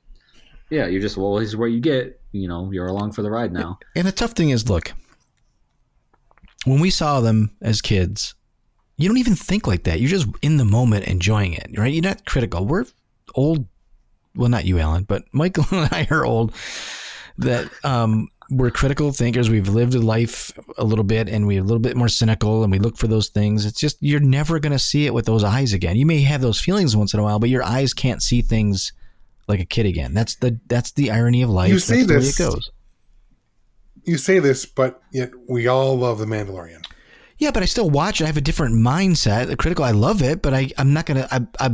yeah, 0.71 0.87
you're 0.87 1.03
just 1.03 1.17
well, 1.17 1.35
this 1.35 1.49
is 1.49 1.57
what 1.57 1.73
you 1.73 1.81
get. 1.81 2.21
You 2.31 2.47
know, 2.47 2.71
you're 2.71 2.87
along 2.87 3.11
for 3.11 3.23
the 3.23 3.31
ride 3.33 3.53
now. 3.53 3.81
And 3.97 4.07
the 4.07 4.13
tough 4.13 4.33
thing 4.35 4.51
is, 4.51 4.71
look, 4.71 4.93
when 6.65 6.79
we 6.79 6.91
saw 6.91 7.21
them 7.21 7.57
as 7.61 7.83
kids, 7.83 8.37
you 8.99 9.09
don't 9.09 9.19
even 9.19 9.35
think 9.35 9.67
like 9.67 9.83
that. 9.83 9.99
You're 10.01 10.11
just 10.11 10.29
in 10.43 10.59
the 10.59 10.65
moment 10.65 11.07
enjoying 11.07 11.55
it, 11.55 11.71
right? 11.77 11.93
You're 11.93 12.05
not 12.05 12.25
critical. 12.25 12.65
We're 12.65 12.85
old. 13.35 13.67
Well, 14.35 14.49
not 14.49 14.65
you, 14.65 14.79
Alan, 14.79 15.05
but 15.05 15.25
Michael 15.33 15.65
and 15.71 15.89
I 15.93 16.07
are 16.11 16.25
old. 16.25 16.55
That 17.39 17.71
um, 17.85 18.29
we're 18.51 18.71
critical 18.71 19.11
thinkers. 19.13 19.49
We've 19.49 19.69
lived 19.69 19.95
a 19.95 20.01
life 20.01 20.53
a 20.77 20.85
little 20.85 21.05
bit, 21.05 21.29
and 21.29 21.47
we're 21.47 21.61
a 21.61 21.65
little 21.65 21.79
bit 21.81 21.97
more 21.97 22.09
cynical, 22.09 22.63
and 22.63 22.71
we 22.71 22.79
look 22.79 22.97
for 22.97 23.07
those 23.07 23.29
things. 23.29 23.65
It's 23.65 23.81
just 23.81 23.97
you're 24.01 24.21
never 24.21 24.59
going 24.59 24.73
to 24.73 24.79
see 24.79 25.07
it 25.07 25.15
with 25.15 25.25
those 25.27 25.45
eyes 25.45 25.73
again. 25.73 25.97
You 25.97 26.07
may 26.07 26.21
have 26.23 26.41
those 26.41 26.61
feelings 26.61 26.97
once 26.97 27.15
in 27.15 27.21
a 27.21 27.23
while, 27.23 27.39
but 27.39 27.49
your 27.51 27.63
eyes 27.63 27.95
can't 27.95 28.23
see 28.23 28.43
things 28.43 28.93
like 29.49 29.61
a 29.61 29.65
kid 29.65 29.87
again. 29.87 30.15
That's 30.15 30.37
the 30.37 30.61
that's 30.67 30.93
the 30.93 31.11
irony 31.11 31.43
of 31.43 31.51
life. 31.51 31.69
You 31.69 31.77
that's 31.77 31.85
say 31.87 32.03
the 32.03 32.15
way 32.15 32.21
this- 32.21 32.39
it 32.39 32.43
goes. 32.43 32.71
You 34.05 34.19
say 34.19 34.41
this, 34.41 34.67
but 34.67 35.01
yet 35.13 35.31
we 35.49 35.69
all 35.69 35.97
love 35.97 36.19
The 36.19 36.25
Mandalorian. 36.25 36.85
Yeah, 37.39 37.51
but 37.53 37.63
I 37.63 37.67
still 37.67 37.89
watch 37.89 38.21
it. 38.21 38.25
I 38.25 38.27
have 38.27 38.37
a 38.37 38.41
different 38.41 38.75
mindset. 38.75 39.47
The 39.47 39.57
critical, 39.57 39.85
I 39.85 39.93
love 39.93 40.23
it, 40.23 40.43
but 40.43 40.53
I, 40.55 40.71
I'm 40.77 40.93
not 40.93 41.07
gonna. 41.07 41.29
I, 41.31 41.47
I, 41.59 41.71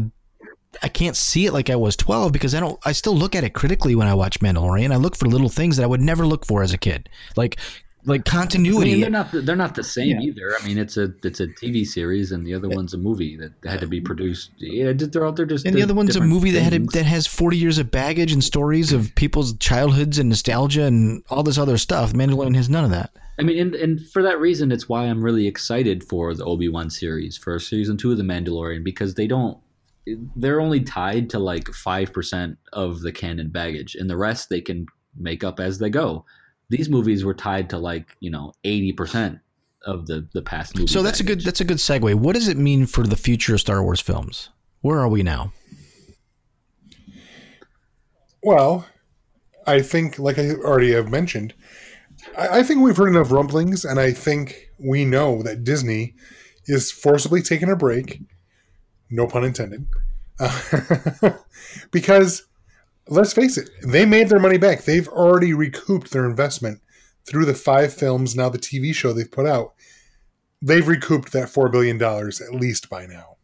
I 0.82 0.88
can't 0.88 1.16
see 1.16 1.46
it 1.46 1.52
like 1.52 1.70
I 1.70 1.76
was 1.76 1.96
12 1.96 2.32
because 2.32 2.54
I 2.54 2.60
don't. 2.60 2.78
I 2.84 2.92
still 2.92 3.16
look 3.16 3.34
at 3.34 3.44
it 3.44 3.54
critically 3.54 3.94
when 3.94 4.06
I 4.06 4.14
watch 4.14 4.40
Mandalorian. 4.40 4.92
I 4.92 4.96
look 4.96 5.16
for 5.16 5.26
little 5.26 5.48
things 5.48 5.76
that 5.76 5.82
I 5.82 5.86
would 5.86 6.00
never 6.00 6.26
look 6.26 6.44
for 6.44 6.62
as 6.62 6.72
a 6.72 6.78
kid, 6.78 7.08
like 7.36 7.58
like 8.04 8.22
I 8.28 8.30
continuity. 8.30 8.92
mean, 8.92 9.00
they're 9.00 9.10
not 9.10 9.28
they're 9.32 9.56
not 9.56 9.74
the 9.74 9.84
same 9.84 10.20
either. 10.20 10.56
I 10.58 10.66
mean, 10.66 10.78
it's 10.78 10.96
a 10.96 11.12
it's 11.22 11.40
a 11.40 11.46
TV 11.46 11.86
series, 11.86 12.32
and 12.32 12.46
the 12.46 12.54
other 12.54 12.68
one's 12.68 12.94
a 12.94 12.98
movie 12.98 13.36
that 13.36 13.52
had 13.64 13.80
to 13.80 13.86
be 13.86 14.00
produced. 14.00 14.50
Yeah, 14.58 14.92
they're 14.94 15.26
out 15.26 15.36
they're 15.36 15.46
just 15.46 15.66
and 15.66 15.76
the 15.76 15.82
other 15.82 15.94
one's 15.94 16.10
a 16.10 16.12
different 16.14 16.32
movie 16.32 16.50
that 16.52 16.62
had 16.62 16.74
a, 16.74 16.78
that 16.78 17.04
has 17.04 17.26
40 17.26 17.56
years 17.56 17.78
of 17.78 17.90
baggage 17.90 18.32
and 18.32 18.42
stories 18.42 18.92
of 18.92 19.14
people's 19.14 19.56
childhoods 19.58 20.18
and 20.18 20.28
nostalgia 20.28 20.84
and 20.84 21.22
all 21.30 21.42
this 21.42 21.58
other 21.58 21.76
stuff. 21.76 22.12
Mandalorian 22.12 22.56
has 22.56 22.68
none 22.68 22.84
of 22.84 22.90
that. 22.90 23.10
I 23.38 23.42
mean, 23.42 23.58
and, 23.58 23.74
and 23.74 24.00
for 24.08 24.22
that 24.22 24.40
reason, 24.40 24.72
it's 24.72 24.88
why 24.88 25.04
I'm 25.04 25.22
really 25.22 25.46
excited 25.46 26.02
for 26.02 26.34
the 26.34 26.44
Obi 26.44 26.68
Wan 26.68 26.90
series, 26.90 27.36
for 27.36 27.58
season 27.60 27.96
two 27.96 28.10
of 28.10 28.16
The 28.18 28.24
Mandalorian, 28.24 28.82
because 28.82 29.14
they 29.14 29.28
don't. 29.28 29.58
They're 30.36 30.60
only 30.60 30.80
tied 30.80 31.30
to 31.30 31.38
like 31.38 31.68
five 31.68 32.12
percent 32.12 32.58
of 32.72 33.00
the 33.00 33.12
canon 33.12 33.50
baggage, 33.50 33.94
and 33.94 34.08
the 34.08 34.16
rest 34.16 34.48
they 34.48 34.60
can 34.60 34.86
make 35.16 35.44
up 35.44 35.60
as 35.60 35.78
they 35.78 35.90
go. 35.90 36.24
These 36.70 36.88
movies 36.88 37.24
were 37.24 37.34
tied 37.34 37.70
to 37.70 37.78
like 37.78 38.16
you 38.20 38.30
know 38.30 38.52
eighty 38.64 38.92
percent 38.92 39.38
of 39.82 40.06
the 40.06 40.28
the 40.34 40.42
past 40.42 40.76
movies 40.76 40.90
So 40.90 41.02
that's 41.02 41.20
a 41.20 41.24
good 41.24 41.42
that's 41.42 41.60
a 41.60 41.64
good 41.64 41.78
segue. 41.78 42.14
What 42.14 42.34
does 42.34 42.48
it 42.48 42.56
mean 42.56 42.86
for 42.86 43.06
the 43.06 43.16
future 43.16 43.54
of 43.54 43.60
Star 43.60 43.82
Wars 43.82 44.00
films? 44.00 44.50
Where 44.80 44.98
are 44.98 45.08
we 45.08 45.22
now? 45.22 45.52
Well, 48.42 48.86
I 49.66 49.82
think, 49.82 50.18
like 50.18 50.38
I 50.38 50.52
already 50.52 50.92
have 50.92 51.10
mentioned, 51.10 51.54
I, 52.36 52.60
I 52.60 52.62
think 52.62 52.80
we've 52.80 52.96
heard 52.96 53.08
enough 53.08 53.30
rumblings, 53.30 53.84
and 53.84 53.98
I 53.98 54.12
think 54.12 54.68
we 54.78 55.04
know 55.04 55.42
that 55.42 55.64
Disney 55.64 56.14
is 56.66 56.90
forcibly 56.90 57.42
taking 57.42 57.68
a 57.68 57.76
break. 57.76 58.22
No 59.10 59.26
pun 59.26 59.44
intended. 59.44 59.86
Uh, 60.40 61.30
because 61.90 62.44
let's 63.08 63.32
face 63.32 63.56
it, 63.58 63.70
they 63.82 64.04
made 64.04 64.28
their 64.28 64.38
money 64.40 64.58
back. 64.58 64.82
They've 64.84 65.08
already 65.08 65.52
recouped 65.54 66.10
their 66.12 66.28
investment 66.28 66.80
through 67.24 67.44
the 67.44 67.54
five 67.54 67.92
films, 67.92 68.34
now 68.36 68.48
the 68.48 68.58
TV 68.58 68.94
show 68.94 69.12
they've 69.12 69.30
put 69.30 69.46
out. 69.46 69.74
They've 70.62 70.86
recouped 70.86 71.32
that 71.32 71.48
$4 71.48 71.70
billion 71.70 72.00
at 72.02 72.54
least 72.54 72.88
by 72.88 73.06
now. 73.06 73.36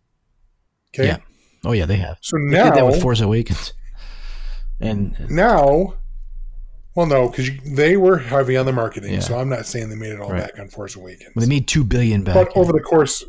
Okay. 0.94 1.06
Yeah. 1.08 1.18
Oh 1.64 1.72
yeah, 1.72 1.86
they 1.86 1.96
have. 1.96 2.18
So 2.20 2.36
They 2.38 2.56
now. 2.56 2.64
did 2.64 2.74
that 2.74 2.86
with 2.86 3.00
Force 3.00 3.20
Awakens. 3.20 3.72
And 4.80 5.16
now 5.30 5.94
well 6.96 7.06
no 7.06 7.28
because 7.28 7.48
they 7.64 7.96
were 7.96 8.18
heavy 8.18 8.56
on 8.56 8.66
the 8.66 8.72
marketing 8.72 9.14
Yeah. 9.14 9.20
so 9.20 9.36
i'm 9.38 9.48
not 9.48 9.66
saying 9.66 9.88
they 9.88 9.96
made 9.96 10.12
it 10.12 10.20
all 10.20 10.30
Right. 10.30 10.42
back 10.42 10.58
on 10.60 10.68
force 10.68 10.94
awakens 10.94 11.32
they 11.34 11.46
made 11.46 11.66
two 11.66 11.82
billion 11.84 12.22
back. 12.22 12.34
but 12.34 12.56
over 12.56 12.72
the 12.72 12.80
course 12.80 13.24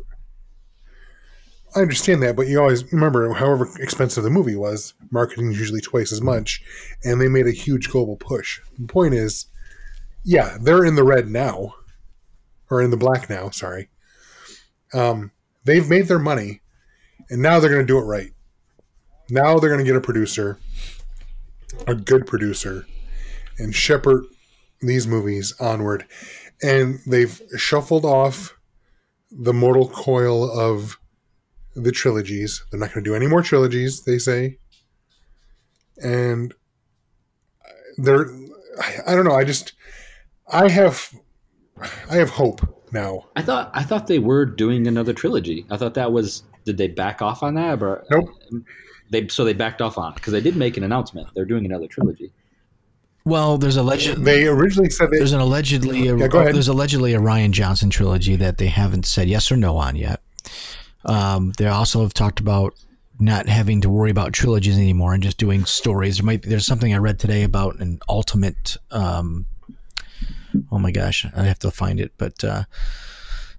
i 1.74 1.80
understand 1.80 2.22
that 2.22 2.36
but 2.36 2.46
you 2.46 2.60
always 2.60 2.90
remember 2.92 3.32
however 3.34 3.68
expensive 3.80 4.24
the 4.24 4.30
movie 4.30 4.56
was 4.56 4.94
marketing 5.10 5.50
is 5.50 5.58
usually 5.58 5.80
twice 5.80 6.12
as 6.12 6.22
much 6.22 6.62
and 7.04 7.20
they 7.20 7.28
made 7.28 7.46
a 7.46 7.52
huge 7.52 7.88
global 7.90 8.16
push. 8.16 8.60
The 8.78 8.86
point 8.86 9.14
is 9.14 9.46
yeah 10.24 10.56
they're 10.60 10.84
in 10.84 10.94
the 10.94 11.04
red 11.04 11.28
now 11.28 11.74
or 12.70 12.82
in 12.82 12.90
the 12.90 12.96
black 12.96 13.28
now 13.30 13.50
sorry. 13.50 13.88
Um, 14.94 15.32
they've 15.64 15.88
made 15.88 16.06
their 16.06 16.18
money 16.18 16.60
and 17.28 17.42
now 17.42 17.58
they're 17.58 17.70
going 17.70 17.86
to 17.86 17.92
do 17.92 17.98
it 17.98 18.02
right. 18.02 18.30
Now 19.28 19.58
they're 19.58 19.70
going 19.70 19.84
to 19.84 19.90
get 19.90 19.96
a 19.96 20.00
producer 20.00 20.58
a 21.86 21.94
good 21.94 22.26
producer 22.26 22.86
and 23.58 23.74
shepherd 23.74 24.24
these 24.80 25.06
movies 25.06 25.54
onward. 25.60 26.04
And 26.62 27.00
they've 27.06 27.40
shuffled 27.56 28.04
off 28.04 28.56
the 29.30 29.52
mortal 29.52 29.88
coil 29.88 30.50
of 30.50 30.98
the 31.76 31.92
trilogies. 31.92 32.64
They're 32.70 32.80
not 32.80 32.92
going 32.92 33.04
to 33.04 33.10
do 33.10 33.14
any 33.14 33.26
more 33.26 33.42
trilogies, 33.42 34.02
they 34.02 34.18
say. 34.18 34.58
And 36.02 36.52
they're, 37.98 38.28
I, 38.80 38.96
I 39.08 39.14
don't 39.14 39.24
know. 39.24 39.34
I 39.34 39.44
just, 39.44 39.72
I 40.52 40.68
have, 40.68 41.12
I 42.10 42.16
have 42.16 42.30
hope 42.30 42.60
now. 42.92 43.26
I 43.36 43.42
thought 43.42 43.70
I 43.74 43.82
thought 43.82 44.06
they 44.06 44.18
were 44.18 44.44
doing 44.44 44.86
another 44.86 45.12
trilogy. 45.12 45.66
I 45.70 45.76
thought 45.76 45.94
that 45.94 46.12
was 46.12 46.42
did 46.64 46.76
they 46.78 46.88
back 46.88 47.22
off 47.22 47.42
on 47.42 47.54
that? 47.54 47.82
Or, 47.82 48.04
Nope. 48.10 48.28
They 49.10 49.28
so 49.28 49.44
they 49.44 49.52
backed 49.52 49.80
off 49.82 49.98
on 49.98 50.12
it 50.12 50.14
because 50.16 50.32
they 50.32 50.40
did 50.40 50.56
make 50.56 50.76
an 50.76 50.84
announcement. 50.84 51.28
They're 51.34 51.44
doing 51.44 51.64
another 51.64 51.86
trilogy. 51.86 52.32
well, 53.24 53.56
there's 53.56 53.76
alleged 53.76 54.22
They 54.24 54.46
originally 54.46 54.90
said 54.90 55.10
they, 55.10 55.18
there's 55.18 55.32
an 55.32 55.40
allegedly 55.40 56.00
Yeah, 56.06 56.26
go 56.28 56.40
ahead. 56.40 56.54
there's 56.54 56.68
allegedly 56.68 57.14
a 57.14 57.20
Rian 57.20 57.50
Johnson 57.52 57.88
trilogy 57.90 58.36
that 58.36 58.58
they 58.58 58.66
haven't 58.68 59.06
said 59.06 59.28
yes 59.28 59.50
or 59.52 59.56
no 59.56 59.76
on 59.76 59.96
yet. 59.96 60.20
Um, 61.06 61.52
they 61.56 61.66
also 61.66 62.02
have 62.02 62.12
talked 62.12 62.40
about 62.40 62.74
not 63.18 63.48
having 63.48 63.80
to 63.80 63.88
worry 63.88 64.10
about 64.10 64.32
trilogies 64.32 64.76
anymore 64.76 65.14
and 65.14 65.22
just 65.22 65.38
doing 65.38 65.64
stories. 65.64 66.18
There 66.18 66.26
might 66.26 66.42
be, 66.42 66.50
there's 66.50 66.66
something 66.66 66.92
I 66.92 66.98
read 66.98 67.18
today 67.18 67.44
about 67.44 67.78
an 67.78 68.00
ultimate. 68.08 68.76
Um, 68.90 69.46
oh 70.70 70.78
my 70.78 70.90
gosh, 70.90 71.26
I 71.34 71.44
have 71.44 71.58
to 71.60 71.70
find 71.70 72.00
it, 72.00 72.12
but 72.18 72.44
uh, 72.44 72.64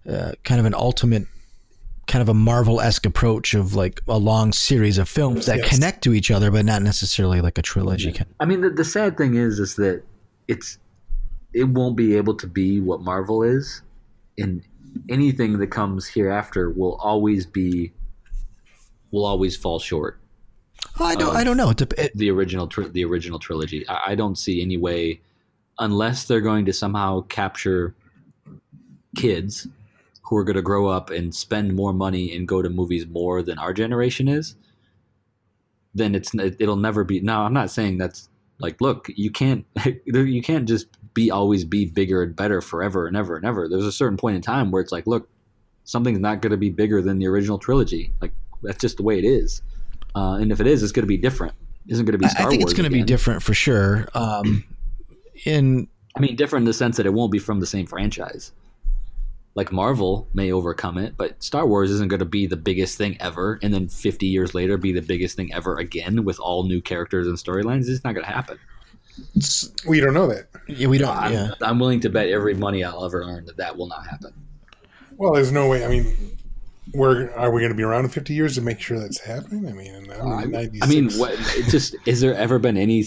uh, 0.08 0.34
kind 0.44 0.60
of 0.60 0.66
an 0.66 0.76
ultimate, 0.76 1.26
kind 2.06 2.22
of 2.22 2.30
a 2.30 2.34
Marvel 2.34 2.80
esque 2.82 3.06
approach 3.06 3.54
of 3.54 3.74
like 3.74 4.02
a 4.08 4.18
long 4.18 4.54
series 4.54 4.98
of 4.98 5.10
films 5.10 5.48
that 5.48 5.58
Yes. 5.58 5.70
connect 5.70 6.04
to 6.04 6.14
each 6.14 6.30
other, 6.30 6.52
but 6.52 6.64
not 6.66 6.82
necessarily 6.82 7.42
like 7.42 7.58
a 7.58 7.62
trilogy. 7.62 8.16
I 8.40 8.46
mean, 8.46 8.62
the, 8.62 8.70
the 8.70 8.86
sad 8.86 9.18
thing 9.18 9.36
is, 9.36 9.60
is 9.60 9.76
that 9.78 10.04
it's 10.48 10.78
it 11.54 11.66
won't 11.66 11.96
be 11.96 12.16
able 12.16 12.36
to 12.36 12.48
be 12.48 12.80
what 12.80 13.02
Marvel 13.02 13.42
is, 13.42 13.82
and 14.38 14.62
anything 15.10 15.60
that 15.60 15.68
comes 15.68 16.08
hereafter 16.08 16.70
will 16.70 16.96
always 16.96 17.46
be 17.46 17.94
will 19.12 19.26
always 19.26 19.56
fall 19.56 19.80
short. 19.80 20.20
Oh, 21.00 21.06
I 21.06 21.16
don't, 21.16 21.36
I 21.36 21.44
don't 21.44 21.58
know. 21.58 21.70
It, 21.70 22.12
The 22.16 22.30
original, 22.30 22.68
tr- 22.68 22.84
the 22.84 23.06
original 23.06 23.40
trilogy. 23.40 23.88
I, 23.88 24.12
I 24.12 24.16
don't 24.16 24.38
see 24.38 24.62
any 24.62 24.78
way, 24.78 25.22
unless 25.80 26.26
they're 26.26 26.42
going 26.42 26.66
to 26.66 26.74
somehow 26.74 27.22
capture 27.22 27.96
kids 29.16 29.68
who 30.24 30.36
are 30.36 30.44
going 30.44 30.56
to 30.56 30.62
grow 30.62 30.88
up 30.88 31.10
and 31.10 31.34
spend 31.34 31.76
more 31.76 31.94
money 31.94 32.36
and 32.36 32.48
go 32.48 32.62
to 32.62 32.70
movies 32.70 33.08
more 33.08 33.42
than 33.42 33.58
our 33.58 33.74
generation 33.74 34.28
is. 34.28 34.56
Then 35.96 36.14
it's 36.14 36.36
it'll 36.36 36.76
never 36.76 37.04
be. 37.04 37.22
Now 37.22 37.44
I'm 37.44 37.54
not 37.54 37.72
saying 37.72 37.98
that's 37.98 38.30
like 38.60 38.80
look 38.82 39.08
you 39.16 39.32
can't 39.32 39.66
you 40.06 40.42
can't 40.42 40.68
just 40.68 40.88
be 41.18 41.32
always 41.32 41.66
be 41.66 41.86
bigger 41.86 42.22
and 42.22 42.36
better 42.36 42.62
forever 42.62 43.08
and 43.08 43.18
ever 43.18 43.36
and 43.36 43.44
ever. 43.44 43.68
There's 43.68 43.86
a 43.86 43.92
certain 43.92 44.18
point 44.18 44.36
in 44.36 44.42
time 44.44 44.70
where 44.70 44.84
it's 44.84 44.92
like 44.92 45.08
look 45.08 45.28
something's 45.84 46.20
not 46.20 46.44
going 46.44 46.52
to 46.52 46.58
be 46.58 46.70
bigger 46.70 47.02
than 47.02 47.18
the 47.18 47.26
original 47.26 47.58
trilogy. 47.58 48.14
Like 48.22 48.32
that's 48.62 48.80
just 48.80 48.98
the 48.98 49.04
way 49.04 49.18
it 49.18 49.26
is. 49.26 49.64
Uh, 50.16 50.36
and 50.36 50.52
if 50.52 50.60
it 50.60 50.68
is, 50.68 50.84
it's 50.84 50.92
going 50.92 51.04
to 51.04 51.08
be 51.08 51.18
different. 51.18 51.56
It 51.88 51.94
isn't 51.94 52.06
going 52.06 52.12
to 52.14 52.20
be 52.20 52.28
Star 52.28 52.46
I 52.46 52.50
think 52.50 52.62
Wars 52.62 52.72
it's 52.72 52.80
going 52.80 52.90
to 52.90 52.96
be 52.96 53.02
different 53.02 53.42
for 53.42 53.56
sure. 53.56 54.08
Um, 54.14 54.64
in 55.46 55.88
I 56.16 56.20
mean, 56.20 56.36
different 56.36 56.62
in 56.62 56.68
the 56.68 56.74
sense 56.74 56.98
that 56.98 57.08
it 57.08 57.14
won't 57.14 57.32
be 57.32 57.40
from 57.40 57.60
the 57.62 57.66
same 57.66 57.88
franchise. 57.88 58.52
Like 59.56 59.72
Marvel 59.72 60.28
may 60.36 60.52
overcome 60.52 61.00
it, 61.00 61.18
but 61.18 61.42
Star 61.42 61.66
Wars 61.66 61.90
isn't 61.90 62.10
going 62.10 62.20
to 62.20 62.26
be 62.26 62.46
the 62.46 62.58
biggest 62.58 62.96
thing 62.96 63.18
ever, 63.20 63.58
and 63.64 63.74
then 63.74 63.88
50 63.88 64.28
years 64.28 64.54
later 64.54 64.78
be 64.78 64.92
the 64.92 65.02
biggest 65.02 65.36
thing 65.36 65.52
ever 65.52 65.78
again 65.78 66.24
with 66.24 66.40
all 66.40 66.64
new 66.64 66.80
characters 66.80 67.26
and 67.26 67.38
storylines. 67.38 67.90
It's 67.90 68.04
not 68.04 68.14
going 68.14 68.26
to 68.26 68.32
happen. 68.32 68.60
We 69.88 70.00
don't 70.00 70.14
know 70.14 70.28
that. 70.28 70.48
Yeah, 70.68 70.88
we 70.88 70.98
don't. 70.98 71.16
I'm, 71.16 71.34
yeah. 71.34 71.52
I'm 71.62 71.80
willing 71.80 72.00
to 72.02 72.10
bet 72.10 72.30
every 72.30 72.54
money 72.54 72.84
I'll 72.84 73.06
ever 73.06 73.22
earn 73.22 73.46
that 73.46 73.58
that 73.58 73.78
will 73.78 73.88
not 73.88 74.06
happen. 74.06 74.34
Well, 75.18 75.34
there's 75.34 75.52
no 75.52 75.68
way. 75.68 75.86
I 75.86 75.88
mean, 75.88 76.38
where 76.92 77.38
are 77.38 77.52
we 77.52 77.62
going 77.62 77.72
to 77.72 77.78
be 77.78 77.84
around 77.84 78.06
in 78.06 78.12
50 78.12 78.34
years 78.34 78.56
to 78.56 78.62
make 78.62 78.80
sure 78.80 79.00
that's 79.00 79.20
happening? 79.20 79.68
I 79.68 79.74
mean, 79.74 79.94
in 79.94 80.12
I, 80.12 80.46
96, 80.46 80.80
I 80.82 80.88
mean, 80.88 81.12
what, 81.14 81.34
it 81.58 81.70
just 81.70 81.96
is 82.06 82.22
there 82.22 82.36
ever 82.36 82.60
been 82.60 82.78
any 82.78 83.04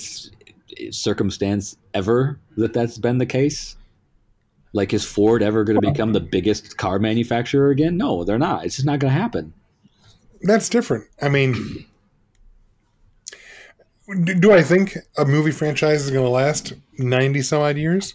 circumstance 0.91 1.77
ever 1.95 2.39
that 2.57 2.73
that's 2.73 2.99
been 2.99 3.19
the 3.19 3.27
case? 3.27 3.77
Like, 4.73 4.95
is 4.95 5.05
Ford 5.05 5.43
ever 5.43 5.65
going 5.65 5.81
to 5.81 5.91
become 5.91 6.13
the 6.13 6.21
biggest 6.21 6.77
car 6.77 6.99
manufacturer 6.99 7.71
again? 7.71 7.97
No, 7.97 8.23
they're 8.23 8.39
not. 8.39 8.65
It's 8.65 8.77
just 8.77 8.87
not 8.87 9.01
going 9.01 9.13
to 9.13 9.21
happen. 9.21 9.53
that's 10.43 10.69
different. 10.69 11.07
I 11.21 11.29
mean, 11.29 11.87
do, 14.25 14.35
do 14.35 14.53
I 14.53 14.63
think 14.63 14.97
a 15.17 15.25
movie 15.25 15.51
franchise 15.53 16.05
is 16.05 16.11
going 16.11 16.25
to 16.25 16.31
last 16.31 16.73
90 16.99 17.43
some 17.43 17.63
odd 17.63 17.77
years? 17.77 18.15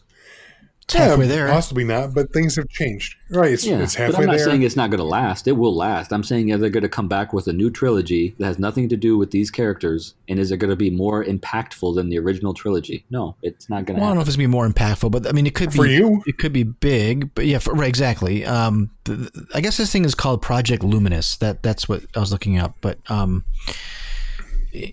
It's 0.88 0.94
halfway 0.94 1.26
there. 1.26 1.50
Possibly 1.50 1.84
not, 1.84 2.14
but 2.14 2.32
things 2.32 2.56
have 2.58 2.70
changed. 2.70 3.16
Right, 3.32 3.54
it's, 3.54 3.66
Yeah, 3.66 3.80
it's 3.80 3.96
but 3.96 4.16
I'm 4.20 4.28
not 4.28 4.36
there. 4.38 4.46
saying 4.46 4.62
it's 4.62 4.76
not 4.76 4.92
going 4.92 5.00
to 5.00 5.04
last. 5.04 5.48
It 5.48 5.54
will 5.54 5.76
last. 5.76 6.14
I'm 6.14 6.24
saying 6.24 6.52
are 6.52 6.60
they're 6.60 6.70
going 6.70 6.84
to 6.84 6.90
come 6.90 7.08
back 7.08 7.34
with 7.34 7.48
a 7.48 7.54
new 7.54 7.72
trilogy 7.72 8.36
that 8.38 8.46
has 8.46 8.60
nothing 8.60 8.88
to 8.90 8.96
do 8.96 9.18
with 9.18 9.32
these 9.32 9.50
characters, 9.50 10.14
and 10.30 10.38
is 10.38 10.52
it 10.52 10.58
going 10.58 10.70
to 10.70 10.76
be 10.76 10.92
more 10.92 11.26
impactful 11.26 11.96
than 11.96 12.10
the 12.10 12.20
original 12.20 12.54
trilogy? 12.54 13.04
No, 13.10 13.36
it's 13.42 13.68
not 13.68 13.86
going 13.86 13.96
to 13.96 14.02
Well, 14.02 14.04
I 14.04 14.08
don't 14.10 14.18
know 14.18 14.22
if 14.22 14.28
it's 14.28 14.38
gonna 14.38 14.48
be 14.48 14.52
more 14.52 14.70
impactful, 14.70 15.10
but 15.10 15.28
I 15.28 15.32
mean, 15.32 15.48
it 15.48 15.56
could 15.56 15.72
be 15.72 15.78
For 15.78 15.88
you? 15.88 16.22
It 16.28 16.38
could 16.38 16.54
be 16.54 16.62
big, 16.62 17.34
but 17.34 17.48
yeah, 17.48 17.58
for, 17.58 17.74
right, 17.74 17.90
exactly. 17.90 18.46
Um, 18.46 18.92
th- 19.06 19.18
th- 19.18 19.46
I 19.56 19.62
guess 19.62 19.78
this 19.78 19.92
thing 19.92 20.06
is 20.06 20.14
called 20.14 20.44
Project 20.44 20.84
Luminous. 20.84 21.38
That 21.38 21.64
that's 21.64 21.90
what 21.90 22.04
I 22.16 22.20
was 22.20 22.32
looking 22.32 22.60
up. 22.60 22.76
But 22.82 23.00
um, 23.10 23.44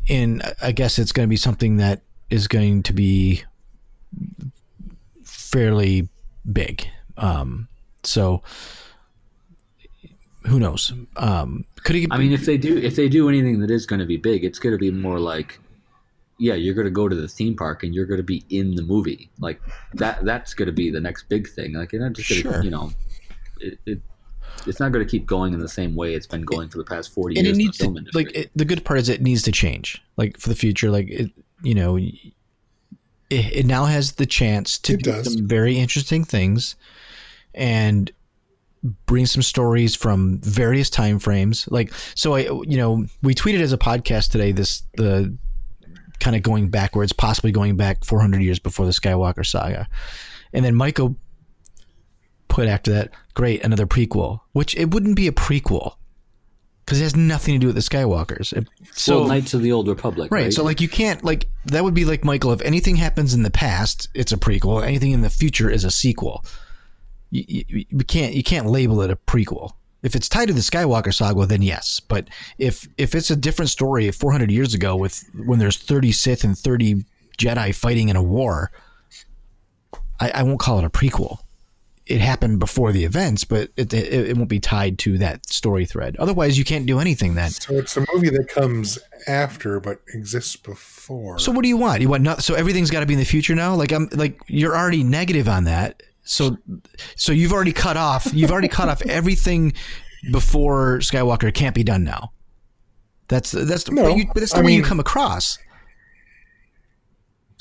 in 0.07 0.43
I 0.61 0.72
guess 0.72 0.99
it's 0.99 1.12
going 1.12 1.26
to 1.26 1.30
be 1.30 1.37
something 1.37 1.76
that 1.78 2.03
is 2.30 2.49
going 2.49 2.83
to 2.85 2.93
be 2.93 3.45
fairly 5.24 6.09
big. 6.51 6.87
Um, 7.16 7.68
so 8.03 8.43
who 10.47 10.59
knows? 10.59 10.93
Um, 11.16 11.64
could 11.85 11.97
he? 11.97 12.09
I 12.11 12.18
mean, 12.18 12.33
if 12.33 12.47
they 12.47 12.57
do, 12.57 12.78
if 12.78 12.97
they 12.97 13.09
do 13.09 13.28
anything 13.28 13.61
that 13.61 13.70
is 13.70 13.87
going 13.87 14.01
to 14.01 14.07
be 14.07 14.16
big, 14.16 14.45
it's 14.45 14.59
going 14.59 14.72
to 14.72 14.78
be 14.78 14.91
more 14.91 15.18
like, 15.18 15.61
yeah, 16.39 16.55
you're 16.55 16.74
going 16.74 16.87
to 16.87 16.91
go 16.91 17.09
to 17.09 17.14
the 17.14 17.28
theme 17.28 17.57
park 17.57 17.83
and 17.83 17.95
you're 17.95 18.07
going 18.07 18.18
to 18.18 18.24
be 18.24 18.45
in 18.51 18.74
the 18.74 18.83
movie. 18.83 19.30
Like 19.39 19.61
that. 19.95 20.24
That's 20.24 20.55
going 20.55 20.66
to 20.66 20.72
be 20.72 20.91
the 20.91 21.01
next 21.01 21.28
big 21.28 21.49
thing. 21.49 21.74
Like 21.74 21.91
just 21.91 22.01
going 22.01 22.14
to, 22.14 22.22
Sure. 22.24 22.62
you 22.64 22.70
know, 22.70 22.91
it, 23.61 23.78
it. 23.87 24.03
It's 24.67 24.79
not 24.81 24.93
going 24.93 25.05
to 25.05 25.11
keep 25.11 25.27
going 25.27 25.55
in 25.55 25.61
the 25.61 25.69
same 25.69 25.95
way 25.97 26.15
it's 26.15 26.27
been 26.27 26.43
going 26.43 26.69
for 26.69 26.79
the 26.79 26.85
past 26.85 27.13
forty 27.13 27.37
and 27.37 27.47
years 27.47 27.57
it 27.57 27.59
needs 27.59 27.79
the 27.79 27.85
to 27.87 27.97
industry. 27.97 28.25
like 28.25 28.37
it, 28.37 28.51
the 28.55 28.65
good 28.65 28.85
part 28.85 28.99
is 29.01 29.09
it 29.09 29.21
needs 29.21 29.43
to 29.43 29.53
change 29.53 30.01
like 30.17 30.39
for 30.39 30.49
the 30.49 30.55
future 30.55 30.91
like 30.91 31.09
it 31.11 31.31
you 31.63 31.75
know 31.75 31.97
it, 31.97 32.15
it 33.31 33.67
now 33.67 33.85
has 33.87 34.13
the 34.13 34.27
chance 34.27 34.79
to 34.79 34.95
It 34.95 35.03
do 35.03 35.13
does. 35.13 35.35
some 35.35 35.49
very 35.49 35.79
interesting 35.79 36.25
things 36.25 36.77
and 37.55 38.11
bring 39.07 39.27
some 39.27 39.43
stories 39.43 39.95
from 39.95 40.39
various 40.41 40.91
time 40.91 41.19
frames 41.19 41.69
like 41.71 41.93
so 42.15 42.35
i 42.35 42.41
you 42.41 42.77
know 42.77 43.05
we 43.23 43.35
tweeted 43.35 43.61
as 43.61 43.73
a 43.73 43.79
podcast 43.79 44.31
today 44.31 44.51
this 44.53 44.83
the 44.97 45.33
kind 46.19 46.35
of 46.37 46.43
going 46.43 46.69
backwards 46.69 47.13
possibly 47.13 47.51
going 47.53 47.77
back 47.77 48.05
400 48.05 48.43
years 48.43 48.59
before 48.59 48.87
the 48.87 48.93
skywalker 48.93 49.45
saga 49.47 49.89
and 50.53 50.65
then 50.65 50.75
michael 50.75 51.17
put 52.53 52.69
after 52.69 52.93
that 52.93 53.11
great 53.35 53.65
another 53.65 53.87
prequel 53.87 54.41
which 54.53 54.77
it 54.77 54.91
wouldn't 54.93 55.17
be 55.17 55.27
a 55.27 55.33
prequel 55.33 55.95
because 56.85 57.01
it 57.01 57.05
has 57.05 57.17
nothing 57.17 57.55
to 57.55 57.59
do 57.59 57.67
with 57.69 57.77
the 57.77 57.81
Skywalkers. 57.81 58.53
It- 58.53 58.69
so 58.93 59.21
well, 59.21 59.29
Knights 59.29 59.55
of 59.55 59.63
the 59.63 59.73
Old 59.73 59.89
Republic, 59.89 60.31
right, 60.31 60.43
right? 60.45 60.53
so 60.53 60.63
like 60.65 60.81
you 60.81 60.89
can't 60.89 61.23
like 61.25 61.49
that 61.67 61.83
would 61.85 61.95
be 61.95 62.05
like 62.05 62.25
Michael. 62.25 62.53
If 62.53 62.61
anything 62.63 62.97
happens 62.97 63.35
in 63.35 63.43
the 63.43 63.51
past, 63.51 64.09
it's 64.15 64.33
a 64.33 64.37
prequel. 64.37 64.85
Anything 64.85 65.13
in 65.13 65.23
the 65.23 65.31
future 65.31 65.71
is 65.71 65.85
a 65.85 65.91
sequel. 65.91 66.45
You, 67.31 67.45
you, 67.49 67.85
you 67.89 67.99
can't 68.05 68.35
you 68.35 68.43
can't 68.43 68.67
label 68.67 69.01
it 69.03 69.11
a 69.11 69.17
prequel. 69.17 69.73
If 70.03 70.15
it's 70.17 70.29
tied 70.29 70.49
to 70.49 70.55
the 70.55 70.61
Skywalker 70.61 71.15
saga, 71.15 71.47
then 71.47 71.63
yes. 71.63 72.01
But 72.01 72.29
if 72.59 72.87
if 72.99 73.15
it's 73.15 73.31
a 73.31 73.37
different 73.37 73.71
story 73.71 74.11
400 74.11 74.51
years 74.51 74.75
ago 74.75 74.97
with 74.97 75.25
when 75.47 75.59
there's 75.61 75.79
30 75.79 76.13
Sith 76.13 76.45
and 76.45 76.59
30 76.59 77.05
Jedi 77.39 77.75
fighting 77.75 78.09
in 78.09 78.17
a 78.17 78.23
war, 78.23 78.71
I, 80.21 80.31
I 80.31 80.43
won't 80.43 80.61
call 80.61 80.79
it 80.81 80.85
a 80.85 80.91
prequel. 80.91 81.39
It 82.07 82.21
happened 82.21 82.59
before 82.59 82.91
the 82.91 83.05
events, 83.05 83.45
but 83.45 83.71
it, 83.77 83.95
it, 83.95 84.31
it 84.31 84.37
won't 84.37 84.49
be 84.49 84.59
tied 84.59 84.99
to 85.01 85.19
that 85.19 85.49
story 85.49 85.87
thread. 85.87 86.17
Otherwise, 86.17 86.59
you 86.59 86.65
can't 86.65 86.85
do 86.85 86.99
anything 86.99 87.35
then. 87.35 87.51
so 87.51 87.75
it's 87.75 87.97
a 87.97 88.05
movie 88.13 88.31
that 88.31 88.49
comes 88.49 88.99
after 89.29 89.79
but 89.79 90.01
exists 90.13 90.57
before. 90.57 91.39
So 91.39 91.53
what 91.53 91.63
do 91.63 91.69
you 91.69 91.77
want? 91.77 92.03
You 92.03 92.09
want 92.09 92.23
not, 92.25 92.43
so 92.43 92.55
everything's 92.55 92.91
got 92.91 93.01
to 93.01 93.07
be 93.07 93.15
in 93.15 93.21
the 93.21 93.25
future 93.25 93.55
now? 93.55 93.75
Like 93.75 93.93
I'm 93.93 94.09
like 94.13 94.41
you're 94.49 94.77
already 94.77 95.05
negative 95.05 95.49
on 95.49 95.65
that. 95.65 96.03
So 96.25 96.57
so 97.17 97.33
you've 97.33 97.53
already 97.53 97.73
cut 97.73 97.97
off 97.97 98.29
you've 98.33 98.51
already 98.53 98.69
cut 98.69 98.89
off 98.89 99.03
everything 99.07 99.73
before 100.31 100.99
Skywalker 100.99 101.53
can't 101.53 101.75
be 101.75 101.85
done 101.85 102.05
now. 102.05 102.33
That's 103.29 103.53
that's 103.53 103.91
No, 103.91 104.03
but 104.03 104.17
you, 104.17 104.27
but 104.27 104.41
that's 104.41 104.53
the 104.53 104.61
I 104.61 104.63
way 104.63 104.75
you 104.75 104.83
come 104.83 105.01
across. 105.01 105.59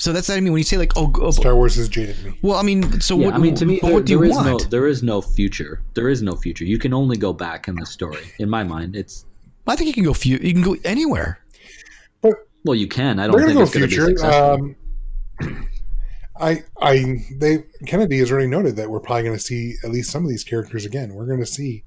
So 0.02 0.12
that's 0.12 0.28
what 0.28 0.36
I 0.36 0.40
mean 0.40 0.52
when 0.52 0.58
you 0.58 0.64
say 0.64 0.78
like 0.78 0.96
oh, 0.96 1.12
oh 1.20 1.30
Star 1.30 1.54
Wars 1.54 1.76
has 1.76 1.88
jaded 1.88 2.24
me. 2.24 2.36
well 2.42 2.58
I 2.58 2.64
mean 2.64 3.00
so 3.00 3.16
yeah, 3.16 3.26
what 3.26 3.34
I 3.36 3.38
mean, 3.38 3.54
to 3.54 3.64
me, 3.64 3.78
but 3.80 3.86
there, 3.86 3.94
what 3.94 4.04
do 4.04 4.12
you 4.14 4.18
there 4.18 4.26
is 4.26 4.34
want? 4.34 4.46
no 4.48 4.58
there 4.58 4.88
is 4.88 5.00
no 5.04 5.22
future. 5.22 5.80
There 5.94 6.08
is 6.08 6.22
no 6.22 6.34
future. 6.34 6.64
You 6.64 6.76
can 6.76 6.92
only 6.92 7.16
go 7.16 7.32
back 7.32 7.68
in 7.68 7.76
the 7.76 7.86
story. 7.86 8.32
In 8.40 8.50
my 8.50 8.64
mind, 8.64 8.96
it's 8.96 9.26
I 9.68 9.76
think 9.76 9.86
you 9.86 9.94
can 9.94 10.02
go 10.02 10.12
few 10.12 10.38
you 10.38 10.52
can 10.54 10.62
go 10.62 10.74
anywhere. 10.84 11.38
But 12.20 12.34
well, 12.64 12.74
you 12.74 12.88
can. 12.88 13.20
I 13.20 13.28
don't 13.28 13.36
think 13.36 13.52
gonna 13.52 13.62
it's 13.62 13.72
going 13.72 13.88
to 13.88 13.88
be 13.88 13.94
future. 13.94 14.18
successful. 14.18 14.74
Um, 15.40 15.68
I, 16.40 16.64
I, 16.80 17.24
they 17.38 17.58
Kennedy 17.86 18.18
has 18.18 18.32
already 18.32 18.48
noted 18.48 18.74
that 18.74 18.90
we're 18.90 18.98
probably 18.98 19.22
going 19.22 19.36
to 19.36 19.42
see 19.42 19.74
at 19.84 19.90
least 19.90 20.10
some 20.10 20.24
of 20.24 20.30
these 20.30 20.42
characters 20.42 20.84
again. 20.84 21.14
We're 21.14 21.26
going 21.26 21.38
to 21.38 21.46
see 21.46 21.84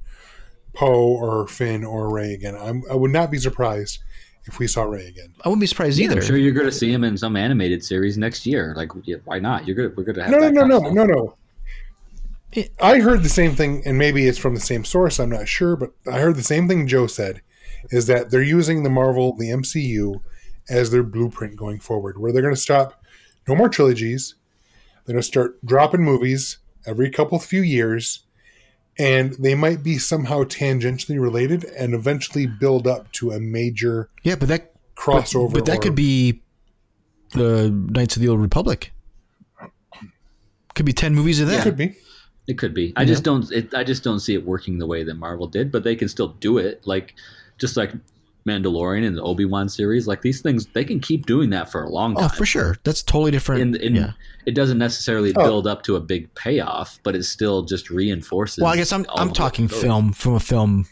Poe 0.73 1.17
or 1.17 1.49
Finn 1.49 1.83
or 1.83 2.13
Rey 2.13 2.33
again. 2.33 2.55
I'm, 2.55 2.83
I 2.89 2.95
would 2.95 3.11
not 3.11 3.29
be 3.29 3.39
surprised 3.39 3.99
if 4.47 4.59
we 4.59 4.67
saw 4.67 4.83
Rey 4.83 5.07
again. 5.07 5.33
I 5.43 5.49
wouldn't 5.49 5.61
be 5.61 5.67
surprised 5.67 5.97
Yeah, 5.97 6.05
either. 6.05 6.19
I'm 6.19 6.25
sure 6.25 6.37
you're 6.37 6.53
going 6.53 6.67
to 6.67 6.71
see 6.71 6.91
him 6.91 7.03
in 7.03 7.17
some 7.17 7.35
animated 7.35 7.83
series 7.83 8.17
next 8.17 8.45
year. 8.45 8.73
Like, 8.75 8.89
yeah, 9.03 9.17
why 9.25 9.39
not? 9.39 9.65
You're 9.67 9.75
gonna 9.75 9.89
we're 9.95 10.03
going 10.03 10.15
to 10.15 10.23
have 10.23 10.31
No, 10.31 10.37
no, 10.39 10.45
that 10.45 10.53
no, 10.53 10.79
kind 10.81 10.95
no, 10.95 11.03
no, 11.05 11.13
no. 11.13 11.37
It- 12.51 12.71
I 12.79 12.99
heard 12.99 13.23
the 13.23 13.29
same 13.29 13.55
thing, 13.55 13.81
and 13.85 13.97
maybe 13.97 14.27
it's 14.27 14.37
from 14.37 14.55
the 14.55 14.61
same 14.61 14.85
source. 14.85 15.19
I'm 15.19 15.29
not 15.29 15.47
sure, 15.47 15.75
but 15.75 15.91
I 16.11 16.19
heard 16.19 16.35
the 16.35 16.43
same 16.43 16.67
thing 16.67 16.87
Joe 16.87 17.07
said, 17.07 17.41
is 17.89 18.07
that 18.07 18.29
they're 18.31 18.41
using 18.41 18.83
the 18.83 18.89
Marvel, 18.89 19.35
the 19.35 19.49
MCU, 19.49 20.21
as 20.69 20.89
their 20.91 21.03
blueprint 21.03 21.55
going 21.55 21.79
forward, 21.79 22.17
where 22.19 22.31
they're 22.31 22.41
going 22.41 22.55
to 22.55 22.59
stop 22.59 23.03
no 23.47 23.55
more 23.55 23.69
trilogies. 23.69 24.35
They're 25.05 25.13
going 25.13 25.21
to 25.21 25.27
start 25.27 25.63
dropping 25.65 26.01
movies 26.01 26.57
every 26.87 27.09
couple 27.11 27.37
few 27.39 27.61
years, 27.61 28.21
and 28.97 29.33
they 29.33 29.55
might 29.55 29.83
be 29.83 29.97
somehow 29.97 30.43
tangentially 30.43 31.19
related 31.19 31.65
and 31.65 31.93
eventually 31.93 32.47
build 32.47 32.87
up 32.87 33.11
to 33.13 33.31
a 33.31 33.39
major 33.39 34.09
yeah, 34.23 34.35
but 34.35 34.47
that 34.47 34.73
crossover. 34.95 35.53
But 35.53 35.65
that 35.65 35.77
or- 35.77 35.81
could 35.81 35.95
be 35.95 36.41
the 37.31 37.69
Knights 37.69 38.15
of 38.15 38.21
the 38.21 38.29
Old 38.29 38.41
Republic. 38.41 38.91
Could 40.73 40.85
be 40.85 40.93
ten 40.93 41.15
movies 41.15 41.39
of 41.39 41.47
that. 41.47 41.63
could 41.63 41.77
be. 41.77 41.95
It 42.47 42.57
could 42.57 42.73
be. 42.73 42.93
I 42.95 43.05
just 43.05 43.23
don't. 43.23 43.49
It, 43.51 43.73
I 43.73 43.83
just 43.83 44.03
don't 44.03 44.19
see 44.19 44.33
it 44.35 44.45
working 44.45 44.77
the 44.77 44.85
way 44.85 45.03
that 45.03 45.15
Marvel 45.15 45.47
did. 45.47 45.71
But 45.71 45.83
they 45.83 45.95
can 45.95 46.09
still 46.09 46.27
do 46.27 46.57
it. 46.57 46.85
Like 46.85 47.15
just 47.57 47.77
like 47.77 47.91
Mandalorian 48.47 49.05
and 49.05 49.17
the 49.17 49.23
Obi 49.23 49.45
Wan 49.45 49.67
series. 49.67 50.07
Like 50.07 50.21
these 50.21 50.41
things, 50.41 50.67
they 50.67 50.83
can 50.83 50.99
keep 50.99 51.25
doing 51.25 51.49
that 51.49 51.71
for 51.71 51.83
a 51.83 51.89
long 51.89 52.13
oh, 52.17 52.21
time. 52.21 52.29
Oh, 52.31 52.35
for 52.35 52.45
sure. 52.45 52.77
That's 52.83 53.01
totally 53.01 53.31
different. 53.31 53.61
In, 53.61 53.75
in, 53.81 53.95
yeah. 53.95 54.11
It 54.45 54.53
doesn't 54.53 54.77
necessarily 54.77 55.33
Oh. 55.35 55.43
build 55.43 55.67
up 55.67 55.83
to 55.83 55.95
a 55.95 55.99
big 55.99 56.33
payoff, 56.35 56.99
but 57.03 57.15
it 57.15 57.23
still 57.23 57.63
just 57.63 57.89
reinforces. 57.89 58.61
Well, 58.61 58.71
I 58.71 58.77
guess 58.77 58.91
I'm 58.91 59.05
I'm 59.15 59.33
talking 59.33 59.65
oh. 59.65 59.75
film 59.75 60.13
from 60.13 60.35
a 60.35 60.39
film 60.39 60.85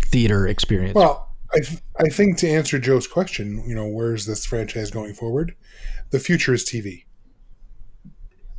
theater 0.00 0.46
experience. 0.46 0.94
Well, 0.94 1.28
I 1.52 1.60
th- 1.60 1.80
I 1.98 2.08
think 2.08 2.36
to 2.38 2.48
answer 2.48 2.78
Joe's 2.78 3.06
question, 3.06 3.64
you 3.66 3.74
know, 3.74 3.86
where's 3.86 4.26
this 4.26 4.46
franchise 4.46 4.90
going 4.90 5.14
forward? 5.14 5.54
The 6.10 6.20
future 6.20 6.54
is 6.54 6.64
TV. 6.64 7.04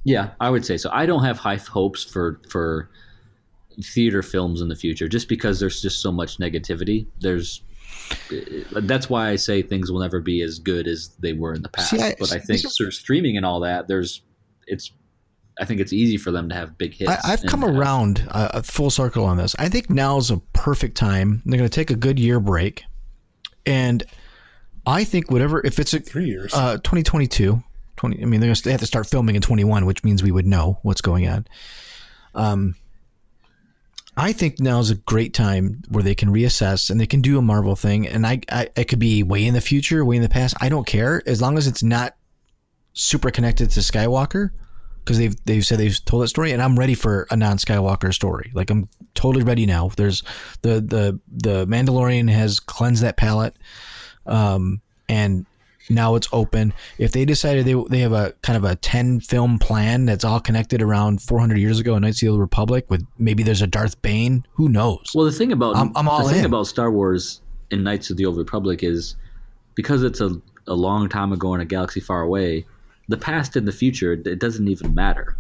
Yeah, 0.04 0.32
I 0.40 0.50
would 0.50 0.66
say 0.66 0.78
so. 0.78 0.90
I 0.92 1.06
don't 1.06 1.24
have 1.24 1.38
high 1.38 1.58
hopes 1.58 2.04
for 2.04 2.42
for 2.50 2.90
theater 3.82 4.22
films 4.22 4.60
in 4.60 4.68
the 4.68 4.76
future, 4.76 5.08
just 5.08 5.30
because 5.30 5.60
there's 5.60 5.82
just 5.82 6.02
so 6.02 6.12
much 6.12 6.38
negativity. 6.38 7.06
There's 7.22 7.62
that's 8.82 9.10
why 9.10 9.30
I 9.30 9.36
say 9.36 9.62
things 9.62 9.92
will 9.92 10.00
never 10.02 10.20
be 10.20 10.42
as 10.42 10.60
good 10.60 10.88
as 10.88 11.10
they 11.20 11.34
were 11.34 11.54
in 11.54 11.62
the 11.62 11.70
past. 11.70 11.90
See, 11.92 12.00
I- 12.02 12.16
but 12.20 12.32
I 12.34 12.40
think 12.40 12.64
is- 12.66 12.76
through 12.78 12.92
streaming 12.92 13.38
and 13.38 13.46
all 13.46 13.60
that, 13.62 13.88
there's 13.88 14.22
it's. 14.68 14.92
I 15.62 15.66
think 15.66 15.82
it's 15.82 15.92
easy 15.92 16.16
for 16.16 16.32
them 16.32 16.48
to 16.48 16.56
have 16.56 16.78
big 16.78 16.94
hits. 16.94 17.12
I, 17.12 17.34
I've 17.34 17.44
come 17.44 17.62
have- 17.64 17.76
around 17.76 18.26
uh, 18.32 18.50
a 18.54 18.64
full 18.64 18.90
circle 18.90 19.26
on 19.26 19.36
this. 19.36 19.58
I 19.60 19.68
think 19.68 19.90
now's 19.90 20.32
a 20.32 20.38
perfect 20.54 20.96
time. 20.96 21.42
They're 21.46 21.58
going 21.58 21.70
to 21.70 21.76
take 21.76 21.92
a 21.92 21.96
good 21.98 22.18
year 22.18 22.40
break, 22.40 22.86
and 23.66 24.02
I 24.86 25.04
think 25.04 25.30
whatever 25.30 25.60
if 25.66 25.78
it's 25.80 25.94
a 25.94 26.00
Three 26.00 26.28
years. 26.28 26.54
uh, 26.54 26.76
2022, 26.78 27.62
20. 27.98 28.22
I 28.22 28.26
mean, 28.26 28.40
they're 28.40 28.48
gonna, 28.48 28.62
they 28.64 28.72
have 28.72 28.80
to 28.80 28.86
start 28.86 29.08
filming 29.08 29.36
in 29.36 29.42
21, 29.42 29.86
which 29.86 30.02
means 30.06 30.24
we 30.24 30.32
would 30.32 30.48
know 30.48 30.80
what's 30.84 31.02
going 31.02 31.28
on. 31.28 31.46
Um, 32.36 32.76
I 34.20 34.34
think 34.34 34.60
now 34.60 34.80
is 34.80 34.90
a 34.90 34.96
great 34.96 35.34
time 35.34 35.82
where 35.88 36.04
they 36.04 36.14
can 36.14 36.30
reassess 36.30 36.90
and 36.90 37.00
they 37.00 37.08
can 37.08 37.22
do 37.22 37.38
a 37.38 37.42
Marvel 37.42 37.78
thing. 37.78 38.06
And 38.06 38.28
I, 38.28 38.42
I, 38.52 38.68
it 38.76 38.86
could 38.86 39.00
be 39.00 39.24
way 39.24 39.46
in 39.46 39.54
the 39.54 39.62
future, 39.62 40.04
way 40.04 40.18
in 40.18 40.22
the 40.22 40.30
past. 40.30 40.58
I 40.60 40.68
don't 40.68 40.86
care 40.86 41.24
as 41.26 41.42
long 41.42 41.58
as 41.58 41.68
it's 41.68 41.82
not 41.82 42.16
super 42.94 43.32
connected 43.32 43.70
to 43.72 43.80
Skywalker 43.80 44.52
because 45.00 45.18
they've 45.18 45.36
they've 45.46 45.66
said 45.66 45.80
they've 45.80 46.04
told 46.04 46.24
that 46.24 46.28
story, 46.28 46.52
and 46.52 46.62
I'm 46.62 46.78
ready 46.78 46.96
for 46.96 47.28
a 47.32 47.38
non 47.38 47.58
Skywalker 47.58 48.14
story. 48.14 48.52
Like 48.54 48.70
I'm 48.70 48.90
totally 49.16 49.44
ready 49.44 49.66
now. 49.66 49.90
There's 49.96 50.22
the 50.64 50.82
the 50.82 51.20
the 51.32 51.66
Mandalorian 51.66 52.30
has 52.30 52.60
cleansed 52.60 53.02
that 53.04 53.16
palette, 53.16 53.56
um, 54.26 54.82
and 55.08 55.46
now 55.90 56.16
it's 56.16 56.28
open. 56.32 56.74
If 56.98 57.12
they 57.12 57.26
decided 57.26 57.66
they 57.66 57.76
they 57.90 58.00
have 58.00 58.14
a 58.14 58.34
kind 58.42 58.58
of 58.58 58.64
a 58.64 58.76
ten 58.76 59.20
film 59.20 59.60
plan 59.60 60.06
that's 60.06 60.24
all 60.24 60.40
connected 60.40 60.82
around 60.82 61.22
400 61.22 61.58
years 61.58 61.80
ago 61.80 61.96
in 61.96 62.02
Knights 62.02 62.18
of 62.18 62.28
the 62.28 62.30
Old 62.30 62.40
Republic, 62.40 62.86
with 62.90 63.06
maybe 63.18 63.44
there's 63.44 63.62
a 63.62 63.68
Darth 63.68 64.02
Bane, 64.02 64.46
who 64.54 64.70
knows? 64.70 65.12
Well, 65.14 65.26
the 65.26 65.32
thing 65.32 65.52
about 65.52 65.76
I'm- 65.76 65.92
I'm 65.96 66.08
all 66.08 66.24
the 66.24 66.30
thing 66.30 66.40
in. 66.40 66.46
about 66.46 66.68
Star 66.68 66.92
Wars 66.92 67.42
and 67.72 67.84
Knights 67.84 68.10
of 68.10 68.18
the 68.18 68.26
Old 68.26 68.38
Republic 68.38 68.84
is 68.84 69.16
because 69.76 70.04
it's 70.04 70.22
a, 70.22 70.42
a 70.68 70.74
long 70.74 71.10
time 71.10 71.32
ago 71.32 71.54
in 71.54 71.62
a 71.62 71.66
galaxy 71.66 72.00
far 72.00 72.22
away. 72.22 72.66
The 73.08 73.18
past 73.18 73.56
and 73.56 73.68
the 73.68 73.72
future, 73.72 74.14
it 74.14 74.40
doesn't 74.40 74.68
even 74.68 74.94
matter 74.94 75.36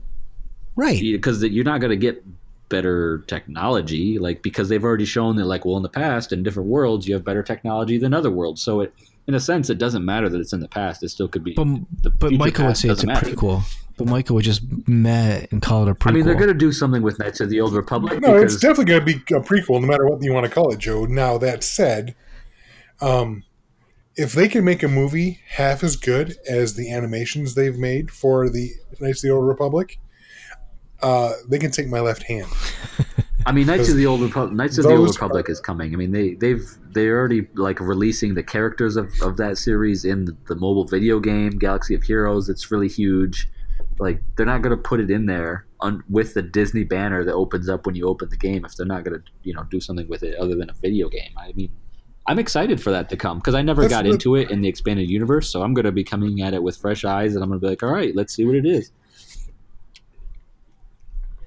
right. 0.75 0.99
because 0.99 1.43
you're 1.43 1.63
not 1.63 1.81
going 1.81 1.91
to 1.91 1.97
get 1.97 2.23
better 2.69 3.23
technology 3.27 4.19
like 4.19 4.43
because 4.43 4.69
they've 4.69 4.83
already 4.83 5.05
shown 5.05 5.35
that 5.35 5.45
like 5.45 5.65
well 5.65 5.75
in 5.75 5.81
the 5.81 5.89
past 5.89 6.31
in 6.31 6.43
different 6.43 6.69
worlds 6.69 7.07
you 7.07 7.15
have 7.15 7.23
better 7.23 7.41
technology 7.41 7.97
than 7.97 8.13
other 8.13 8.29
worlds 8.29 8.61
so 8.61 8.81
it 8.81 8.93
in 9.29 9.35
a 9.35 9.39
sense 9.39 9.69
it 9.69 9.77
doesn't 9.77 10.03
matter 10.03 10.27
that 10.27 10.39
it's 10.41 10.53
in 10.53 10.59
the 10.59 10.67
past 10.67 11.03
it 11.03 11.09
still 11.09 11.27
could 11.27 11.43
be 11.43 11.53
But, 11.53 11.65
the 12.01 12.09
but 12.09 12.29
future 12.29 12.37
Michael 12.43 12.65
would 12.65 12.77
say 12.77 12.89
it's 12.89 13.03
a 13.03 13.07
matter. 13.07 13.27
prequel. 13.27 13.61
But 13.97 14.07
Michael 14.07 14.35
would 14.37 14.45
just 14.45 14.61
meh 14.87 15.45
and 15.51 15.61
call 15.61 15.83
it 15.83 15.89
a 15.91 15.93
prequel. 15.93 16.09
i 16.09 16.13
mean 16.13 16.25
they're 16.25 16.35
going 16.35 16.47
to 16.47 16.53
do 16.53 16.71
something 16.71 17.01
with 17.03 17.19
knights 17.19 17.39
of 17.39 17.49
the 17.49 17.61
old 17.61 17.73
republic 17.73 18.21
No, 18.21 18.33
because 18.33 18.53
it's 18.55 18.61
definitely 18.61 18.85
going 18.85 18.99
to 19.01 19.05
be 19.05 19.35
a 19.35 19.39
prequel, 19.41 19.79
no 19.81 19.87
matter 19.87 20.05
what 20.07 20.23
you 20.23 20.33
want 20.33 20.45
to 20.45 20.51
call 20.51 20.71
it, 20.73 20.79
Joe. 20.79 21.05
Now 21.05 21.37
that 21.37 21.63
said, 21.63 22.15
um, 23.01 23.43
if 24.15 24.33
they 24.33 24.47
can 24.47 24.63
make 24.65 24.83
a 24.83 24.87
movie 24.87 25.39
half 25.49 25.83
as 25.83 25.95
good 25.95 26.35
as 26.49 26.73
the 26.75 26.91
animations 26.91 27.53
they've 27.55 27.77
made 27.77 28.09
for 28.11 28.49
the 28.49 28.71
Knights 28.99 29.23
of 29.23 29.29
the 29.29 29.33
Old 29.35 29.45
Republic, 29.45 29.97
uh, 31.01 31.33
they 31.47 31.59
can 31.59 31.71
take 31.71 31.87
my 31.87 31.99
left 32.01 32.23
hand. 32.23 32.47
I 33.45 33.51
mean, 33.51 33.67
Knights 33.67 33.89
of 33.89 33.95
the 33.95 34.05
Old 34.05 34.21
Republic. 34.21 34.53
Knights 34.53 34.77
of 34.77 34.83
the 34.85 34.95
Old 34.95 35.07
Republic 35.09 35.47
are- 35.49 35.51
is 35.51 35.59
coming. 35.59 35.93
I 35.93 35.95
mean, 35.97 36.11
they 36.11 36.33
they've 36.35 36.63
they're 36.91 37.17
already 37.17 37.47
like 37.55 37.79
releasing 37.79 38.33
the 38.35 38.43
characters 38.43 38.95
of, 38.95 39.11
of 39.21 39.37
that 39.37 39.57
series 39.57 40.05
in 40.05 40.25
the, 40.25 40.35
the 40.47 40.55
mobile 40.55 40.85
video 40.85 41.19
game 41.19 41.51
Galaxy 41.57 41.95
of 41.95 42.03
Heroes. 42.03 42.49
It's 42.49 42.69
really 42.71 42.89
huge. 42.89 43.49
Like 43.97 44.21
they're 44.35 44.45
not 44.45 44.61
going 44.61 44.75
to 44.75 44.81
put 44.81 44.99
it 44.99 45.09
in 45.09 45.25
there 45.25 45.65
on, 45.79 46.03
with 46.09 46.33
the 46.33 46.41
Disney 46.41 46.83
banner 46.83 47.23
that 47.23 47.33
opens 47.33 47.69
up 47.69 47.85
when 47.85 47.95
you 47.95 48.07
open 48.07 48.29
the 48.29 48.37
game 48.37 48.65
if 48.65 48.75
they're 48.75 48.85
not 48.85 49.03
going 49.03 49.19
to 49.19 49.23
you 49.43 49.53
know 49.53 49.63
do 49.71 49.79
something 49.79 50.07
with 50.07 50.21
it 50.23 50.35
other 50.35 50.55
than 50.55 50.69
a 50.69 50.73
video 50.73 51.07
game. 51.09 51.31
I 51.37 51.53
mean, 51.53 51.71
I'm 52.27 52.39
excited 52.39 52.81
for 52.81 52.91
that 52.91 53.09
to 53.09 53.17
come 53.17 53.39
because 53.39 53.55
I 53.55 53.61
never 53.61 53.81
That's 53.83 53.93
got 53.93 54.03
the- 54.03 54.11
into 54.11 54.35
it 54.35 54.51
in 54.51 54.61
the 54.61 54.67
expanded 54.67 55.09
universe, 55.09 55.49
so 55.49 55.61
I'm 55.63 55.73
going 55.73 55.85
to 55.85 55.91
be 55.93 56.03
coming 56.03 56.41
at 56.41 56.53
it 56.53 56.61
with 56.61 56.75
fresh 56.77 57.03
eyes 57.05 57.35
and 57.35 57.43
I'm 57.43 57.49
going 57.49 57.59
to 57.59 57.65
be 57.65 57.69
like, 57.69 57.83
all 57.83 57.91
right, 57.91 58.13
let's 58.15 58.33
see 58.33 58.45
what 58.45 58.55
it 58.55 58.65
is. 58.65 58.91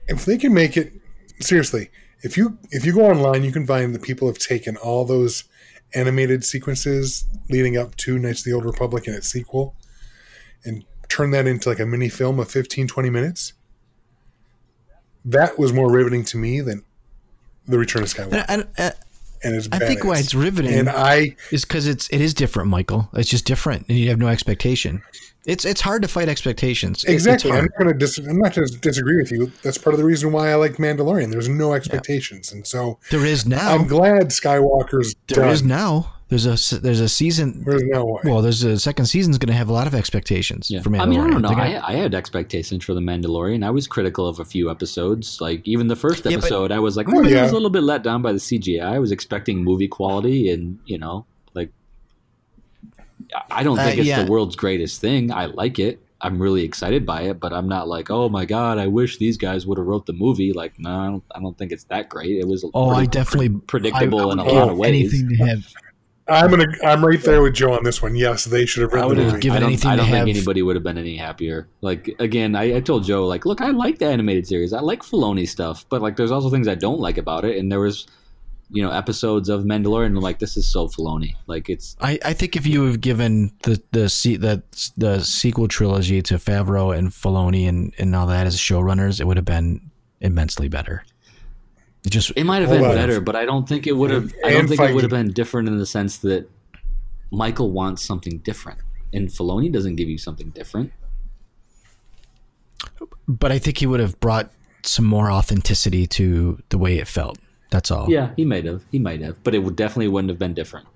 if 0.09 0.25
they 0.25 0.37
can 0.37 0.53
make 0.53 0.77
it 0.77 0.93
seriously 1.41 1.91
if 2.23 2.37
you 2.37 2.59
if 2.71 2.85
you 2.85 2.93
go 2.93 3.07
online 3.07 3.43
you 3.43 3.53
can 3.53 3.67
find 3.67 3.95
that 3.95 4.03
people 4.03 4.29
have 4.29 4.39
taken 4.39 4.77
all 4.77 5.05
those 5.05 5.45
animated 5.95 6.45
sequences 6.45 7.27
leading 7.51 7.77
up 7.77 7.95
to 7.97 8.19
knights 8.19 8.41
of 8.41 8.45
the 8.45 8.53
old 8.53 8.65
republic 8.65 9.07
and 9.07 9.17
its 9.17 9.29
sequel 9.29 9.75
and 10.65 10.85
turn 11.13 11.31
that 11.33 11.47
into 11.47 11.69
like 11.69 11.79
a 11.79 11.87
mini 11.87 12.09
film 12.09 12.41
of 12.41 12.51
15 12.51 12.89
20 12.89 13.11
minutes. 13.11 13.53
That 15.25 15.59
was 15.59 15.73
more 15.73 15.91
riveting 15.91 16.25
to 16.25 16.39
me 16.39 16.61
than 16.61 16.85
the 17.67 17.79
return 17.79 18.03
of 18.03 18.09
skywalker. 18.09 18.45
And 18.49 18.69
I, 18.79 18.83
I, 18.83 18.87
uh, 18.87 18.91
and 19.45 19.55
it's 19.57 19.69
I 19.73 19.79
think 19.79 20.05
why 20.05 20.19
it's 20.19 20.35
riveting 20.35 20.73
and 20.79 20.89
i 20.89 21.35
is 21.51 21.65
because 21.65 21.87
it's 21.87 22.09
it 22.11 22.21
is 22.21 22.35
different, 22.35 22.69
Michael. 22.71 23.09
It's 23.15 23.29
just 23.29 23.45
different, 23.47 23.87
and 23.89 23.99
you 23.99 24.09
have 24.11 24.19
no 24.19 24.29
expectation. 24.29 25.03
It's 25.45 25.65
it's 25.65 25.81
hard 25.81 26.03
to 26.03 26.09
fight 26.09 26.29
expectations. 26.29 27.03
Exactly 27.05 27.51
i'm 27.51 27.65
not 27.65 27.71
going 27.79 27.89
to 27.93 27.99
dis- 27.99 28.19
i'm 28.19 28.39
not 28.39 28.55
going 28.55 28.69
to 28.69 28.79
disagree 28.79 29.17
with 29.17 29.33
you 29.33 29.51
that's 29.63 29.77
part 29.79 29.93
of 29.95 29.99
the 29.99 30.05
reason 30.05 30.31
why 30.31 30.51
i 30.53 30.55
like 30.55 30.75
mandalorian 30.77 31.33
there's 31.33 31.49
no 31.49 31.73
expectations 31.73 32.53
and 32.53 32.65
so 32.67 32.99
There 33.11 33.27
is 33.27 33.45
now. 33.45 33.73
i'm 33.75 33.89
glad 33.89 34.29
skywalker's 34.29 35.15
There 35.27 35.49
is 35.49 35.61
done. 35.61 35.69
now. 35.69 36.15
There's 36.33 36.47
a 36.47 36.53
s- 36.53 36.71
there's 36.71 37.01
a 37.01 37.09
season. 37.11 37.63
there's 37.67 37.83
no 37.85 38.05
way 38.07 38.21
Well, 38.25 38.41
there's 38.41 38.63
a 38.65 38.79
second 38.79 39.05
season's 39.05 39.37
going 39.37 39.49
to 39.49 39.55
have 39.55 39.69
a 39.69 39.73
lot 39.73 39.87
of 39.87 39.95
expectations 39.95 40.71
Yeah. 40.71 40.81
for 40.81 40.89
Mandalorian. 40.89 41.01
I 41.03 41.07
mean, 41.07 41.21
I 41.21 41.29
don't 41.31 41.43
know. 41.43 41.49
They're 41.51 41.59
I, 41.59 41.89
I 41.89 41.93
had 41.93 42.15
expectations 42.15 42.85
for 42.85 42.95
the 42.95 43.01
Mandalorian. 43.01 43.63
I 43.65 43.71
was 43.71 43.87
critical 43.87 44.27
of 44.27 44.41
a 44.41 44.45
few 44.47 44.71
episodes. 44.71 45.41
Like 45.43 45.61
even 45.69 45.89
the 45.89 45.97
first 45.97 46.25
Yeah, 46.25 46.37
but- 46.37 46.45
episode, 46.47 46.73
I 46.73 46.79
was 46.79 46.97
like, 46.97 47.07
Oh, 47.09 47.13
"Hmm, 47.23 47.27
I 47.37 47.43
was 47.43 47.51
a 47.51 47.55
little 47.55 47.69
bit 47.71 47.83
let 47.83 48.03
down 48.03 48.23
by 48.23 48.33
the 48.33 48.39
CGI. 48.41 48.81
I 48.83 48.99
was 48.99 49.13
expecting 49.13 49.63
movie 49.63 49.89
quality, 49.89 50.49
and 50.51 50.79
you 50.87 50.97
know, 50.99 51.27
like 51.55 51.71
I- 53.35 53.61
I 53.61 53.63
don't 53.63 53.79
Uh, 53.79 53.85
think 53.85 53.99
it's 53.99 54.07
yeah. 54.09 54.23
the 54.25 54.31
world's 54.31 54.57
greatest 54.57 55.01
thing. 55.01 55.31
I 55.33 55.47
like 55.47 55.79
it. 55.79 56.03
I'm 56.25 56.41
really 56.41 56.63
excited 56.63 57.05
by 57.05 57.23
it, 57.23 57.41
but 57.41 57.53
I'm 57.53 57.69
not 57.69 57.89
like, 57.89 58.09
oh 58.11 58.29
my 58.29 58.45
god, 58.45 58.79
I 58.79 58.87
wish 58.87 59.19
these 59.19 59.37
guys 59.37 59.67
would 59.67 59.77
have 59.77 59.87
wrote 59.87 60.07
the 60.07 60.13
movie. 60.13 60.53
Like, 60.53 60.79
no, 60.79 60.91
I 60.91 61.07
don't, 61.09 61.25
I 61.35 61.41
don't 61.41 61.59
think 61.59 61.73
it's 61.73 61.85
that 61.85 62.09
great. 62.09 62.39
It 62.39 62.47
was 62.47 62.65
oh, 62.75 62.91
I 62.91 62.95
pretty 62.95 63.09
definitely 63.11 63.49
predictable 63.67 64.31
I, 64.31 64.33
in 64.33 64.39
I 64.39 64.43
a 64.43 64.47
would 64.47 64.55
lot 64.55 64.69
of 64.71 64.79
ways. 64.79 64.89
Anything 65.13 65.29
to 65.31 65.35
have. 65.45 65.67
I'm 66.29 66.51
gonna. 66.51 66.67
I'm 66.85 67.05
right 67.05 67.21
there 67.21 67.43
with 67.43 67.55
Joe 67.55 67.73
on 67.73 67.83
this 67.85 68.01
one. 68.01 68.15
Yes, 68.15 68.45
they 68.45 68.65
should 68.65 68.83
have 68.83 68.95
I 68.95 69.05
would 69.07 69.17
the 69.19 69.23
have 69.25 69.33
movie. 69.33 69.43
given 69.43 69.57
I 69.57 69.61
don't, 69.61 69.69
anything 69.71 69.91
I 69.91 69.97
don't 69.97 70.07
to 70.07 70.13
think 70.13 70.19
have- 70.29 70.29
anybody 70.37 70.63
would 70.63 70.77
have 70.77 70.83
been 70.85 70.99
any 70.99 71.17
happier. 71.17 71.69
Like 71.81 72.15
again, 72.21 72.55
I, 72.55 72.77
I 72.77 72.81
told 72.81 73.05
Joe, 73.05 73.27
like, 73.27 73.45
look, 73.45 73.61
I 73.61 73.71
like 73.71 73.99
the 73.99 74.07
animated 74.07 74.47
series. 74.47 74.73
I 74.73 74.81
like 74.81 75.03
Filoni 75.03 75.49
stuff, 75.49 75.85
but 75.89 76.01
like, 76.01 76.17
there's 76.17 76.31
also 76.31 76.49
things 76.51 76.69
I 76.69 76.77
don't 76.77 77.01
like 77.01 77.19
about 77.19 77.45
it. 77.45 77.57
And 77.59 77.73
there 77.73 77.81
was, 77.81 78.07
you 78.71 78.83
know, 78.83 78.91
episodes 78.93 79.49
of 79.49 79.65
Mandalorian. 79.65 80.07
I'm 80.07 80.15
like, 80.17 80.39
this 80.39 80.57
is 80.57 80.71
so 80.71 80.87
Filoni. 80.87 81.35
Like, 81.49 81.69
it's 81.69 81.97
I, 82.01 82.19
I 82.25 82.33
think 82.35 82.55
if 82.57 82.67
you 82.69 82.85
have 82.85 83.01
given 83.01 83.53
the 83.65 83.83
the 83.91 84.09
se- 84.09 84.37
the 84.37 84.63
the 84.97 85.21
sequel 85.25 85.67
trilogy 85.67 86.23
to 86.23 86.35
Favreau 86.35 86.97
and 86.97 87.09
Filoni 87.11 87.69
and, 87.69 87.93
and 87.99 88.15
all 88.15 88.29
that 88.29 88.47
as 88.47 88.57
showrunners, 88.57 89.21
it 89.21 89.27
would 89.27 89.37
have 89.37 89.45
been 89.47 89.91
immensely 90.21 90.69
better. 90.69 91.05
It 92.05 92.11
just 92.11 92.33
it 92.35 92.45
might 92.45 92.63
have 92.63 92.71
been 92.71 92.85
on. 92.85 92.95
better, 92.95 93.21
but 93.21 93.37
I 93.37 93.45
don't 93.45 93.69
think 93.69 93.87
it 93.87 93.93
would 93.93 94.11
have. 94.11 94.33
I 94.45 94.51
don't 94.51 94.61
And 94.61 94.69
think 94.69 94.81
it 94.81 94.95
would 94.95 95.05
have 95.05 95.11
been 95.11 95.33
different 95.33 95.69
in 95.69 95.79
the 95.79 95.87
sense 95.87 96.19
that 96.19 96.51
Michael 97.31 97.71
wants 97.71 98.03
something 98.05 98.39
different, 98.39 98.81
and 99.13 99.29
Filoni 99.29 99.71
doesn't 99.73 99.97
give 99.97 100.09
you 100.09 100.19
something 100.19 100.51
different. 100.51 100.93
but 103.29 103.53
I 103.53 103.59
think 103.59 103.79
he 103.79 103.87
would 103.87 104.01
have 104.01 104.19
brought 104.21 104.51
some 104.83 105.05
more 105.05 105.31
authenticity 105.31 106.07
to 106.09 106.61
the 106.71 106.79
way 106.79 106.99
it 106.99 107.07
felt. 107.07 107.39
That's 107.71 107.91
all. 107.91 108.11
Yeah, 108.11 108.33
he 108.37 108.45
might 108.45 108.65
have. 108.65 108.83
He 108.91 108.99
might 108.99 109.21
have, 109.21 109.43
but 109.45 109.55
it 109.55 109.61
would 109.61 109.77
definitely 109.77 110.09
wouldn't 110.09 110.29
have 110.31 110.39
been 110.39 110.55
different. 110.55 110.87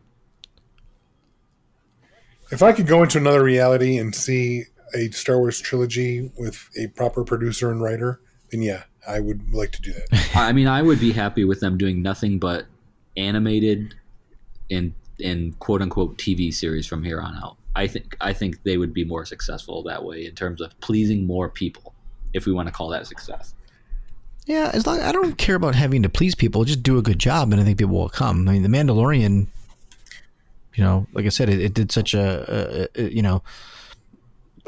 If 2.50 2.62
I 2.62 2.72
could 2.72 2.86
go 2.86 3.02
into 3.02 3.18
another 3.18 3.42
reality 3.42 3.96
and 3.96 4.14
see 4.14 4.64
a 4.94 5.08
Star 5.10 5.38
Wars 5.38 5.60
trilogy 5.60 6.30
with 6.38 6.68
a 6.78 6.88
proper 6.88 7.24
producer 7.24 7.70
and 7.70 7.80
writer, 7.80 8.20
then 8.50 8.62
yeah, 8.62 8.84
I 9.06 9.20
would 9.20 9.52
like 9.52 9.72
to 9.72 9.82
do 9.82 9.92
that. 9.92 10.30
I 10.34 10.52
mean, 10.52 10.66
I 10.66 10.82
would 10.82 11.00
be 11.00 11.12
happy 11.12 11.44
with 11.44 11.60
them 11.60 11.78
doing 11.78 12.02
nothing 12.02 12.38
but 12.38 12.66
animated 13.16 13.94
and 14.70 14.92
and 15.22 15.58
quote 15.58 15.80
unquote 15.82 16.18
TV 16.18 16.52
series 16.52 16.86
from 16.86 17.02
here 17.02 17.20
on 17.20 17.36
out. 17.42 17.56
I 17.74 17.86
think 17.86 18.16
I 18.20 18.32
think 18.32 18.62
they 18.62 18.78
would 18.78 18.94
be 18.94 19.04
more 19.04 19.24
successful 19.24 19.82
that 19.84 20.04
way 20.04 20.26
in 20.26 20.34
terms 20.34 20.60
of 20.60 20.78
pleasing 20.80 21.26
more 21.26 21.48
people, 21.48 21.94
if 22.32 22.46
we 22.46 22.52
want 22.52 22.68
to 22.68 22.72
call 22.72 22.88
that 22.90 23.06
success. 23.06 23.54
Yeah, 24.46 24.70
as 24.72 24.86
long 24.86 25.00
I 25.00 25.12
don't 25.12 25.36
care 25.36 25.56
about 25.56 25.74
having 25.74 26.02
to 26.02 26.08
please 26.08 26.34
people. 26.34 26.64
Just 26.64 26.82
do 26.82 26.98
a 26.98 27.02
good 27.02 27.18
job, 27.18 27.52
and 27.52 27.60
I 27.60 27.64
think 27.64 27.78
people 27.78 27.96
will 27.96 28.08
come. 28.08 28.48
I 28.48 28.52
mean, 28.52 28.62
The 28.62 28.68
Mandalorian. 28.68 29.48
You 30.74 30.84
know, 30.84 31.06
like 31.14 31.24
I 31.24 31.30
said, 31.30 31.48
it, 31.48 31.58
it 31.58 31.72
did 31.72 31.90
such 31.90 32.12
a, 32.12 32.88
a, 32.98 33.02
a 33.02 33.10
you 33.10 33.22
know 33.22 33.42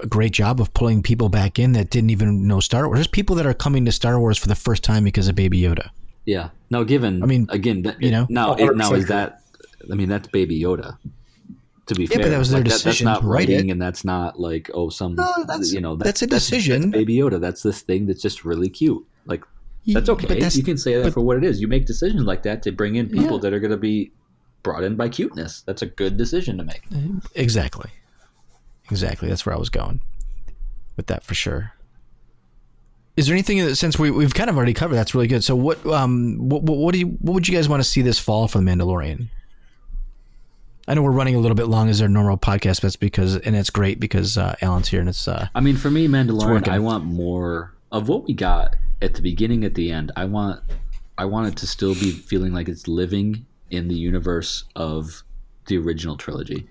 a 0.03 0.07
great 0.07 0.33
job 0.33 0.61
of 0.61 0.73
pulling 0.75 1.03
people 1.03 1.29
back 1.29 1.59
in 1.59 1.73
that 1.73 1.91
didn't 1.91 2.11
even 2.11 2.47
know 2.47 2.61
Star 2.61 2.87
Wars. 2.87 2.99
There's 2.99 3.07
people 3.09 3.37
that 3.37 3.47
are 3.47 3.55
coming 3.55 3.85
to 3.85 3.93
Star 3.93 4.19
Wars 4.21 4.39
for 4.39 4.49
the 4.49 4.55
first 4.55 4.83
time 4.85 5.05
because 5.05 5.29
of 5.29 5.35
Baby 5.35 5.61
Yoda. 5.61 5.91
Yeah. 6.25 6.51
Now, 6.71 6.85
given 6.85 7.23
I 7.23 7.27
mean, 7.27 7.47
again, 7.51 7.83
that, 7.83 8.01
you 8.03 8.11
know? 8.11 8.27
now 8.29 8.55
oh, 8.55 8.69
it, 8.71 8.77
now 8.77 8.93
is 8.93 9.07
that? 9.09 9.43
I 9.91 9.95
mean, 9.95 10.09
that's 10.09 10.29
Baby 10.29 10.61
Yoda. 10.61 10.97
To 11.87 11.95
be 11.95 12.05
Yeah, 12.05 12.19
but 12.19 12.29
that 12.29 12.39
was 12.39 12.51
their 12.51 12.61
Like, 12.61 12.67
decision 12.71 13.07
that's 13.07 13.15
not 13.17 13.21
to 13.23 13.27
write 13.27 13.49
it. 13.49 13.55
writing, 13.55 13.71
and 13.71 13.81
that's 13.81 14.05
not 14.05 14.39
like 14.39 14.71
oh 14.75 14.91
some 14.91 15.15
No, 15.15 15.33
that's- 15.47 15.73
you 15.73 15.81
know 15.81 15.97
that's 15.97 16.21
a 16.21 16.27
decision. 16.27 16.91
Baby 16.91 17.17
Yoda. 17.17 17.41
That's 17.41 17.63
this 17.63 17.81
thing 17.81 18.07
that's 18.07 18.21
just 18.21 18.45
really 18.45 18.69
cute. 18.69 19.03
Like 19.25 19.43
that's 19.87 20.11
okay. 20.11 20.27
but 20.27 20.35
that's- 20.35 20.57
you 20.57 20.63
can 20.63 20.77
say 20.77 20.97
that 20.97 21.05
but- 21.05 21.15
for 21.15 21.21
what 21.23 21.39
it 21.39 21.45
is. 21.45 21.61
You 21.63 21.67
make 21.69 21.87
decisions 21.87 22.25
like 22.25 22.43
that 22.43 22.63
to 22.65 22.73
bring 22.73 22.97
in 22.97 23.09
people 23.09 23.37
Yeah. 23.37 23.41
that 23.41 23.53
are 23.55 23.61
going 23.61 23.71
to 23.71 23.79
be 23.79 24.13
brought 24.63 24.85
in 24.85 24.97
by 24.97 25.09
cuteness. 25.09 25.63
That's 25.63 25.81
a 25.81 25.87
good 25.87 26.19
decision 26.19 26.59
to 26.59 26.65
make. 26.65 26.83
Exactly. 27.35 27.89
Exactly. 28.91 29.29
That's 29.29 29.45
where 29.45 29.55
I 29.55 29.59
was 29.59 29.71
going 29.71 30.01
with 30.97 31.07
that 31.07 31.25
for 31.25 31.35
sure. 31.35 31.73
Is 33.17 33.27
there 33.27 33.35
anything 33.35 33.59
that 33.59 33.77
since 33.77 33.99
we 33.99 34.11
we've 34.11 34.35
kind 34.35 34.49
of 34.49 34.57
already 34.57 34.75
covered 34.75 34.95
that's 34.95 35.15
really 35.15 35.27
good. 35.27 35.43
So 35.43 35.57
what 35.57 35.85
um 35.87 36.37
what 36.49 36.63
what, 36.63 36.79
what 36.79 36.93
do 36.93 37.01
you 37.01 37.07
what 37.21 37.35
would 37.35 37.49
you 37.49 37.55
guys 37.55 37.69
want 37.69 37.83
to 37.83 37.89
see 37.89 38.03
this 38.03 38.19
fall 38.19 38.47
for 38.47 38.59
the 38.59 38.65
Mandalorian? 38.65 39.29
I 40.87 40.95
know 40.95 41.03
we're 41.03 41.11
running 41.11 41.35
a 41.35 41.39
little 41.39 41.55
bit 41.55 41.67
long 41.67 41.91
as 41.91 42.01
our 42.01 42.09
normal 42.09 42.39
podcast, 42.39 42.81
but 42.81 42.85
it's 42.85 42.97
because 42.97 43.37
and 43.37 43.55
it's 43.55 43.71
great 43.71 44.01
because 44.01 44.39
uh, 44.39 44.55
Alan's 44.63 44.89
here 44.89 45.01
and 45.01 45.09
it's 45.09 45.29
uh 45.29 45.49
I 45.55 45.61
mean, 45.61 45.77
for 45.77 45.91
me, 45.91 46.09
Mandalorian. 46.09 46.69
I 46.69 46.79
want 46.79 47.05
more 47.05 47.75
of 47.93 48.09
what 48.09 48.25
we 48.25 48.35
got 48.35 48.77
at 49.03 49.15
the 49.15 49.23
beginning, 49.23 49.65
at 49.65 49.75
the 49.75 49.91
end. 49.91 50.13
I 50.17 50.25
want, 50.25 50.63
I 51.17 51.25
want 51.25 51.49
it 51.49 51.57
to 51.59 51.67
still 51.67 51.95
be 51.95 52.11
feeling 52.13 52.53
like 52.53 52.69
it's 52.69 52.89
living 52.89 53.47
in 53.71 53.89
the 53.89 53.95
universe 53.95 54.65
of 54.77 55.23
the 55.67 55.77
original 55.79 56.17
trilogy. 56.17 56.69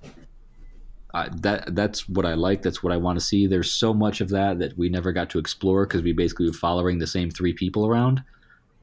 That 1.41 1.75
that's 1.75 2.07
what 2.07 2.25
I 2.25 2.33
like. 2.33 2.61
That's 2.61 2.83
what 2.83 2.93
I 2.93 2.97
want 2.97 3.19
to 3.19 3.25
see. 3.25 3.47
There's 3.47 3.71
so 3.71 3.93
much 3.93 4.21
of 4.21 4.29
that 4.29 4.59
that 4.59 4.77
we 4.77 4.89
never 4.89 5.11
got 5.11 5.29
to 5.31 5.39
explore 5.39 5.85
because 5.85 6.01
we 6.01 6.13
basically 6.13 6.47
were 6.47 6.53
following 6.53 6.99
the 6.99 7.07
same 7.07 7.29
three 7.29 7.53
people 7.53 7.87
around. 7.87 8.23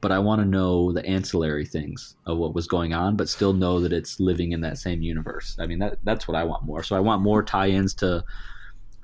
But 0.01 0.11
I 0.11 0.19
want 0.19 0.41
to 0.41 0.47
know 0.47 0.91
the 0.91 1.05
ancillary 1.05 1.65
things 1.65 2.15
of 2.25 2.37
what 2.37 2.53
was 2.53 2.67
going 2.67 2.93
on, 2.93 3.15
but 3.15 3.29
still 3.29 3.53
know 3.53 3.79
that 3.79 3.93
it's 3.93 4.19
living 4.19 4.51
in 4.51 4.61
that 4.61 4.77
same 4.77 5.01
universe. 5.01 5.57
I 5.59 5.65
mean, 5.65 5.79
that 5.79 5.97
that's 6.03 6.27
what 6.27 6.37
I 6.37 6.43
want 6.43 6.63
more. 6.63 6.83
So 6.83 6.95
I 6.95 6.99
want 6.99 7.21
more 7.21 7.41
tie-ins 7.41 7.93
to 7.95 8.23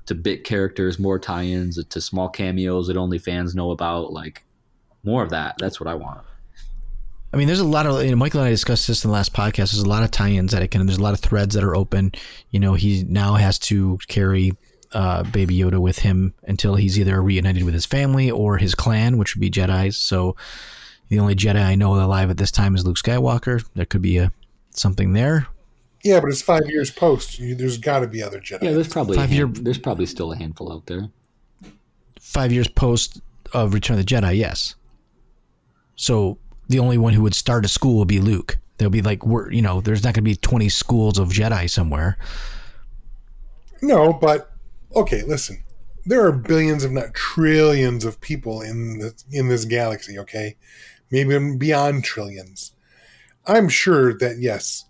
to 0.05 0.15
bit 0.15 0.43
characters, 0.43 0.99
more 0.99 1.19
tie-ins 1.19 1.83
to 1.83 2.01
small 2.01 2.29
cameos 2.29 2.87
that 2.87 2.97
only 2.97 3.17
fans 3.17 3.55
know 3.55 3.71
about. 3.71 4.13
Like 4.13 4.45
more 5.03 5.23
of 5.23 5.29
that. 5.29 5.55
That's 5.57 5.79
what 5.79 5.87
I 5.87 5.95
want. 5.95 6.21
I 7.33 7.37
mean, 7.37 7.47
there's 7.47 7.59
a 7.61 7.65
lot 7.65 7.85
of 7.85 8.03
you 8.03 8.11
know, 8.11 8.17
Michael 8.17 8.41
and 8.41 8.47
I 8.47 8.51
discussed 8.51 8.87
this 8.87 9.03
in 9.05 9.09
the 9.09 9.13
last 9.13 9.33
podcast. 9.33 9.71
There's 9.71 9.79
a 9.79 9.87
lot 9.89 10.03
of 10.03 10.11
tie-ins 10.11 10.51
that 10.51 10.61
it 10.61 10.67
can. 10.69 10.85
There's 10.85 10.99
a 10.99 11.03
lot 11.03 11.13
of 11.13 11.19
threads 11.21 11.55
that 11.55 11.63
are 11.63 11.75
open. 11.75 12.11
You 12.49 12.59
know, 12.59 12.73
he 12.73 13.03
now 13.07 13.35
has 13.35 13.57
to 13.59 13.97
carry 14.07 14.51
uh, 14.91 15.23
Baby 15.23 15.57
Yoda 15.57 15.79
with 15.79 15.99
him 15.99 16.33
until 16.43 16.75
he's 16.75 16.99
either 16.99 17.21
reunited 17.21 17.63
with 17.63 17.73
his 17.73 17.85
family 17.85 18.29
or 18.29 18.57
his 18.57 18.75
clan, 18.75 19.17
which 19.17 19.35
would 19.35 19.39
be 19.41 19.49
Jedi's. 19.49 19.97
So 19.97 20.35
the 21.07 21.19
only 21.19 21.35
Jedi 21.35 21.63
I 21.63 21.75
know 21.75 21.93
alive 21.95 22.29
at 22.29 22.37
this 22.37 22.51
time 22.51 22.75
is 22.75 22.85
Luke 22.85 22.97
Skywalker. 22.97 23.65
There 23.75 23.85
could 23.85 24.01
be 24.01 24.17
a 24.17 24.31
something 24.71 25.13
there. 25.13 25.47
Yeah, 26.03 26.19
but 26.19 26.29
it's 26.29 26.41
five 26.41 26.67
years 26.67 26.91
post. 26.91 27.39
You, 27.39 27.55
there's 27.55 27.77
got 27.77 27.99
to 27.99 28.07
be 28.07 28.21
other 28.23 28.39
Jedi. 28.41 28.63
Yeah, 28.63 28.71
there's 28.71 28.87
probably 28.89 29.15
Five 29.15 29.31
a 29.31 29.35
year- 29.35 29.47
there's 29.47 29.77
probably 29.77 30.05
still 30.07 30.31
a 30.33 30.35
handful 30.37 30.73
out 30.73 30.87
there. 30.87 31.09
Five 32.19 32.51
years 32.51 32.67
post 32.67 33.21
of 33.53 33.73
Return 33.73 33.99
of 33.99 34.05
the 34.05 34.15
Jedi, 34.15 34.35
yes. 34.37 34.75
So 35.95 36.37
the 36.71 36.79
only 36.79 36.97
one 36.97 37.13
who 37.13 37.21
would 37.21 37.35
start 37.35 37.65
a 37.65 37.67
school 37.67 37.99
would 37.99 38.07
be 38.07 38.19
Luke. 38.19 38.57
There'll 38.77 38.91
be 38.91 39.01
like 39.01 39.25
we're 39.25 39.51
you 39.51 39.61
know, 39.61 39.81
there's 39.81 40.03
not 40.03 40.13
going 40.13 40.23
to 40.23 40.29
be 40.29 40.35
20 40.35 40.69
schools 40.69 41.19
of 41.19 41.29
Jedi 41.29 41.69
somewhere. 41.69 42.17
No, 43.81 44.13
but 44.13 44.51
okay, 44.95 45.23
listen. 45.23 45.63
There 46.05 46.25
are 46.25 46.31
billions, 46.31 46.83
if 46.83 46.91
not 46.91 47.13
trillions, 47.13 48.05
of 48.05 48.19
people 48.21 48.61
in 48.61 48.99
the 48.99 49.23
in 49.31 49.49
this 49.49 49.65
galaxy. 49.65 50.17
Okay, 50.17 50.55
maybe 51.11 51.55
beyond 51.57 52.03
trillions. 52.03 52.71
I'm 53.45 53.69
sure 53.69 54.17
that 54.17 54.37
yes, 54.39 54.85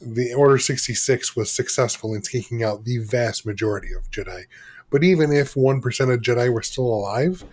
the 0.00 0.34
Order 0.34 0.58
sixty 0.58 0.94
six 0.94 1.36
was 1.36 1.50
successful 1.50 2.14
in 2.14 2.22
taking 2.22 2.64
out 2.64 2.84
the 2.84 2.98
vast 2.98 3.46
majority 3.46 3.92
of 3.92 4.10
Jedi. 4.10 4.44
But 4.90 5.04
even 5.04 5.32
if 5.32 5.54
one 5.54 5.80
percent 5.80 6.10
of 6.10 6.20
Jedi 6.20 6.52
were 6.52 6.62
still 6.62 6.86
alive, 6.86 7.44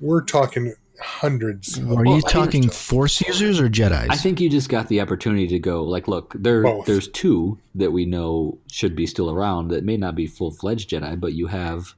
we're 0.00 0.22
talking 0.22 0.74
hundreds. 1.00 1.78
Are 1.78 2.04
you 2.04 2.20
talking 2.22 2.68
Force 2.68 3.20
users 3.20 3.60
or 3.60 3.68
Jedi's? 3.68 4.08
I 4.10 4.16
think 4.16 4.40
you 4.40 4.48
just 4.50 4.68
got 4.68 4.88
the 4.88 5.00
opportunity 5.00 5.46
to 5.48 5.58
go. 5.58 5.84
Like, 5.84 6.08
look, 6.08 6.34
there 6.38 6.62
Both. 6.62 6.86
there's 6.86 7.08
two 7.08 7.58
that 7.74 7.90
we 7.92 8.04
know 8.06 8.58
should 8.70 8.94
be 8.96 9.06
still 9.06 9.30
around 9.30 9.68
that 9.68 9.84
may 9.84 9.96
not 9.96 10.14
be 10.14 10.26
full 10.26 10.50
fledged 10.50 10.90
Jedi, 10.90 11.18
but 11.18 11.32
you 11.32 11.46
have 11.46 11.94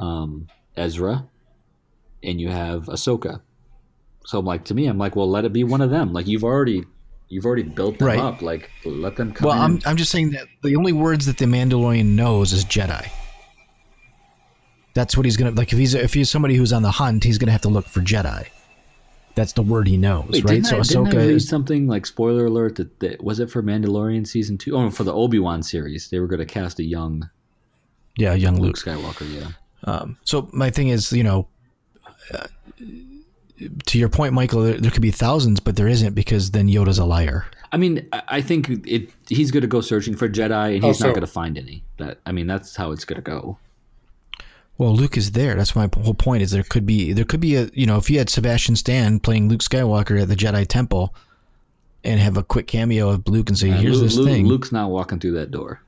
um, 0.00 0.48
Ezra 0.76 1.26
and 2.22 2.40
you 2.40 2.48
have 2.48 2.84
Ahsoka. 2.86 3.40
So 4.26 4.38
I'm 4.38 4.44
like, 4.46 4.64
to 4.66 4.74
me, 4.74 4.86
I'm 4.86 4.98
like, 4.98 5.16
well, 5.16 5.28
let 5.28 5.44
it 5.44 5.52
be 5.52 5.64
one 5.64 5.80
of 5.80 5.90
them. 5.90 6.12
Like 6.12 6.26
you've 6.26 6.44
already 6.44 6.84
you've 7.28 7.44
already 7.46 7.62
built 7.64 7.98
them 7.98 8.08
Right. 8.08 8.18
up. 8.18 8.42
Like 8.42 8.70
let 8.84 9.16
them 9.16 9.32
come 9.32 9.46
Well, 9.48 9.56
in. 9.56 9.62
I'm 9.62 9.80
I'm 9.84 9.96
just 9.96 10.10
saying 10.10 10.30
that 10.30 10.46
the 10.62 10.76
only 10.76 10.92
words 10.92 11.26
that 11.26 11.38
the 11.38 11.46
Mandalorian 11.46 12.06
knows 12.06 12.52
is 12.52 12.64
Jedi. 12.64 13.08
That's 14.94 15.16
what 15.16 15.24
he's 15.24 15.36
gonna 15.36 15.52
like. 15.52 15.72
If 15.72 15.78
he's 15.78 15.94
if 15.94 16.12
he's 16.14 16.30
somebody 16.30 16.54
who's 16.56 16.72
on 16.72 16.82
the 16.82 16.90
hunt, 16.90 17.24
he's 17.24 17.38
gonna 17.38 17.52
have 17.52 17.62
to 17.62 17.68
look 17.68 17.86
for 17.86 18.00
Jedi. 18.00 18.46
That's 19.34 19.54
the 19.54 19.62
word 19.62 19.88
he 19.88 19.96
knows, 19.96 20.28
Wait, 20.28 20.44
right? 20.44 20.54
didn't, 20.56 20.66
So 20.66 20.76
I, 20.76 20.82
didn't 20.82 21.06
I 21.06 21.10
Ahsoka 21.10 21.16
read 21.16 21.30
is 21.30 21.48
something 21.48 21.86
like 21.86 22.04
spoiler 22.04 22.44
alert 22.46 22.76
that, 22.76 23.00
that 23.00 23.24
was 23.24 23.40
it 23.40 23.50
for 23.50 23.62
Mandalorian 23.62 24.26
season 24.26 24.58
two? 24.58 24.76
Oh, 24.76 24.90
for 24.90 25.04
the 25.04 25.14
Obi 25.14 25.38
Wan 25.38 25.62
series, 25.62 26.10
they 26.10 26.20
were 26.20 26.26
going 26.26 26.40
to 26.40 26.44
cast 26.46 26.78
a 26.80 26.82
young 26.84 27.30
yeah, 28.18 28.34
young 28.34 28.56
Luke 28.60 28.76
Luke. 28.84 28.98
Skywalker. 28.98 29.26
Yeah, 29.34 29.48
Um, 29.90 30.18
so 30.24 30.50
my 30.52 30.68
thing 30.68 30.88
is, 30.88 31.10
you 31.14 31.22
know, 31.24 31.48
uh, 32.34 32.46
to 33.86 33.98
your 33.98 34.10
point, 34.10 34.34
Michael, 34.34 34.62
there, 34.62 34.78
there 34.78 34.90
could 34.90 35.00
be 35.02 35.10
thousands, 35.10 35.60
but 35.60 35.76
there 35.76 35.88
isn't 35.88 36.14
because 36.14 36.50
then 36.50 36.68
Yoda's 36.68 36.98
a 36.98 37.04
liar. 37.06 37.46
I 37.72 37.78
mean, 37.78 38.06
I 38.12 38.22
I 38.28 38.40
think 38.42 38.68
it. 38.86 39.08
He's 39.28 39.50
going 39.50 39.62
to 39.62 39.66
go 39.66 39.80
searching 39.80 40.14
for 40.14 40.28
Jedi, 40.28 40.74
and 40.74 40.84
he's 40.84 41.00
Oh, 41.02 41.06
not 41.06 41.14
going 41.14 41.26
to 41.26 41.32
find 41.32 41.56
any. 41.56 41.82
That 41.96 42.18
I 42.26 42.32
mean, 42.32 42.46
that's 42.46 42.76
how 42.76 42.90
it's 42.92 43.06
going 43.06 43.16
to 43.16 43.22
go. 43.22 43.56
Well, 44.82 44.96
Luke 44.96 45.16
is 45.16 45.30
there. 45.30 45.54
That's 45.54 45.76
my 45.76 45.88
whole 46.02 46.12
point. 46.12 46.42
Is 46.42 46.50
there 46.50 46.64
could 46.64 46.84
be 46.84 47.12
there 47.12 47.24
could 47.24 47.38
be 47.38 47.54
a 47.54 47.70
you 47.72 47.86
know 47.86 47.98
if 47.98 48.10
you 48.10 48.18
had 48.18 48.28
Sebastian 48.28 48.74
Stan 48.74 49.20
playing 49.20 49.48
Luke 49.48 49.60
Skywalker 49.60 50.20
at 50.20 50.28
the 50.28 50.34
Jedi 50.34 50.66
Temple, 50.66 51.14
and 52.02 52.18
have 52.18 52.36
a 52.36 52.42
quick 52.42 52.66
cameo 52.66 53.10
of 53.10 53.28
Luke 53.28 53.48
and 53.48 53.56
say, 53.56 53.70
Uh, 53.70 53.76
"Here's 53.76 54.00
Luke, 54.00 54.04
this 54.08 54.16
Luke- 54.16 54.28
thing." 54.28 54.46
Luke's 54.46 54.72
not 54.72 54.90
walking 54.90 55.20
through 55.20 55.32
that 55.32 55.52
door. 55.52 55.80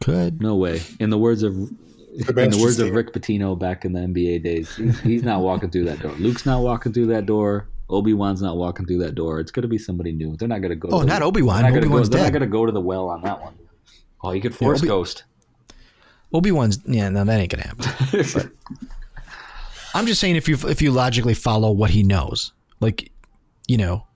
could 0.00 0.40
No 0.40 0.54
way. 0.54 0.80
In 1.00 1.10
the 1.10 1.18
words 1.18 1.42
of 1.42 1.56
in 1.56 1.76
the 2.18 2.24
Sebastian 2.24 2.62
words 2.62 2.78
of 2.78 2.90
Rick 2.90 3.12
Pitino 3.12 3.58
back 3.58 3.84
in 3.84 3.94
the 3.94 4.00
NBA 4.00 4.42
days, 4.44 4.76
he's, 4.76 5.00
he's 5.00 5.22
not 5.24 5.40
walking 5.40 5.70
through 5.70 5.84
that 5.86 6.00
door. 6.00 6.12
Luke's 6.18 6.46
not 6.46 6.62
walking 6.62 6.92
through 6.92 7.06
that 7.06 7.26
door. 7.26 7.66
Obi 7.90 8.14
Wan's 8.14 8.42
not 8.42 8.56
walking 8.56 8.86
through 8.86 8.98
that 8.98 9.16
door. 9.16 9.40
It's 9.40 9.50
going 9.50 9.62
to 9.62 9.68
be 9.68 9.78
somebody 9.78 10.12
new. 10.12 10.36
They're 10.36 10.48
not 10.48 10.60
going 10.60 10.70
to 10.70 10.76
go. 10.76 10.88
Oh, 10.92 11.00
to 11.00 11.06
not 11.06 11.22
Obi-Wan. 11.22 11.62
They're 11.62 11.70
not 11.70 11.74
gonna 11.74 11.86
Obi-Wan's 11.86 12.08
go, 12.08 12.16
They're 12.16 12.24
not 12.26 12.32
going 12.32 12.42
to 12.42 12.46
go 12.48 12.66
to 12.66 12.72
the 12.72 12.80
well 12.80 13.08
on 13.08 13.22
that 13.22 13.40
one. 13.42 13.54
Oh, 14.22 14.32
you 14.32 14.40
could 14.40 14.54
force 14.54 14.80
Obi- 14.80 14.88
ghost. 14.88 15.24
Obi 16.32 16.50
Wan's 16.52 16.78
yeah, 16.86 17.08
no, 17.08 17.24
that 17.24 17.38
ain't 17.40 17.50
gonna 17.50 17.66
happen. 17.66 18.52
I'm 19.94 20.06
just 20.06 20.20
saying 20.20 20.36
if 20.36 20.48
you 20.48 20.56
if 20.68 20.80
you 20.80 20.90
logically 20.90 21.34
follow 21.34 21.70
what 21.70 21.90
he 21.90 22.02
knows, 22.02 22.52
like 22.80 23.10
you 23.68 23.76
know, 23.76 24.06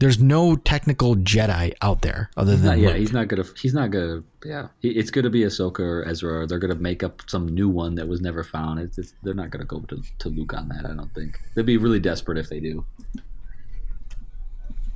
there's 0.00 0.18
no 0.20 0.56
technical 0.56 1.16
Jedi 1.16 1.72
out 1.82 2.02
there 2.02 2.30
other 2.36 2.52
He's 2.52 2.62
than 2.62 2.70
not, 2.70 2.78
yeah, 2.78 2.88
Luke. 2.88 2.96
he's 2.98 3.12
not 3.12 3.28
gonna. 3.28 3.44
He's 3.56 3.74
not 3.74 3.90
gonna. 3.90 4.22
Yeah, 4.44 4.68
He- 4.80 4.90
it's 4.90 5.10
gonna 5.10 5.30
be 5.30 5.40
Ahsoka 5.42 5.80
or 5.80 6.06
Ezra. 6.08 6.40
Or 6.40 6.46
they're 6.46 6.58
gonna 6.58 6.74
make 6.74 7.02
up 7.02 7.22
some 7.28 7.46
new 7.48 7.68
one 7.68 7.94
that 7.96 8.06
was 8.08 8.20
never 8.20 8.42
found. 8.44 8.80
It's, 8.80 8.98
it's, 8.98 9.14
they're 9.22 9.34
not 9.34 9.50
gonna 9.50 9.64
go 9.64 9.80
to, 9.80 10.02
to 10.18 10.28
Luke 10.28 10.54
on 10.54 10.68
that. 10.68 10.84
I 10.84 10.94
don't 10.94 11.12
think 11.14 11.40
they'd 11.54 11.66
be 11.66 11.76
really 11.76 12.00
desperate 12.00 12.38
if 12.38 12.48
they 12.48 12.60
do. 12.60 12.84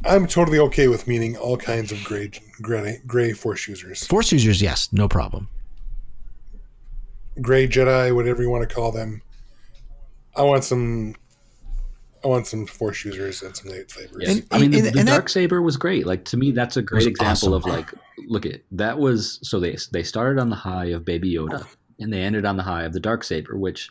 I'm 0.04 0.26
totally 0.26 0.58
okay 0.58 0.88
with 0.88 1.06
meeting 1.06 1.36
all 1.36 1.56
kinds 1.56 1.92
of 1.92 2.02
gray, 2.02 2.30
gray, 2.60 3.00
gray 3.06 3.32
Force 3.32 3.68
users, 3.68 4.04
Force 4.04 4.32
users, 4.32 4.60
yes, 4.60 4.88
no 4.92 5.06
problem. 5.08 5.48
Gray 7.40 7.66
Jedi, 7.66 8.14
whatever 8.14 8.42
you 8.42 8.50
want 8.50 8.68
to 8.68 8.74
call 8.74 8.92
them. 8.92 9.22
I 10.36 10.42
want 10.42 10.64
some. 10.64 11.14
I 12.24 12.28
want 12.28 12.46
some 12.46 12.66
Force 12.66 13.04
users 13.04 13.42
and 13.42 13.56
some 13.56 13.68
lightsabers. 13.72 14.14
Yeah. 14.20 14.30
And- 14.30 14.46
I 14.52 14.58
mean, 14.60 14.70
the, 14.70 14.78
and- 14.78 14.86
the 14.86 14.98
and 15.00 15.08
that- 15.08 15.12
dark 15.12 15.28
saber 15.28 15.60
was 15.60 15.76
great. 15.76 16.06
Like 16.06 16.24
to 16.26 16.36
me, 16.36 16.52
that's 16.52 16.76
a 16.76 16.82
great 16.82 17.06
example 17.06 17.54
awesome. 17.54 17.54
of 17.54 17.64
like, 17.64 17.92
look 18.28 18.46
at 18.46 18.60
that 18.70 18.98
was 18.98 19.38
so 19.42 19.58
they 19.58 19.76
they 19.92 20.02
started 20.04 20.40
on 20.40 20.48
the 20.50 20.56
high 20.56 20.86
of 20.86 21.04
Baby 21.04 21.34
Yoda, 21.34 21.66
and 21.98 22.12
they 22.12 22.20
ended 22.20 22.44
on 22.44 22.56
the 22.56 22.62
high 22.62 22.84
of 22.84 22.92
the 22.92 23.00
dark 23.00 23.24
saber, 23.24 23.56
which 23.58 23.90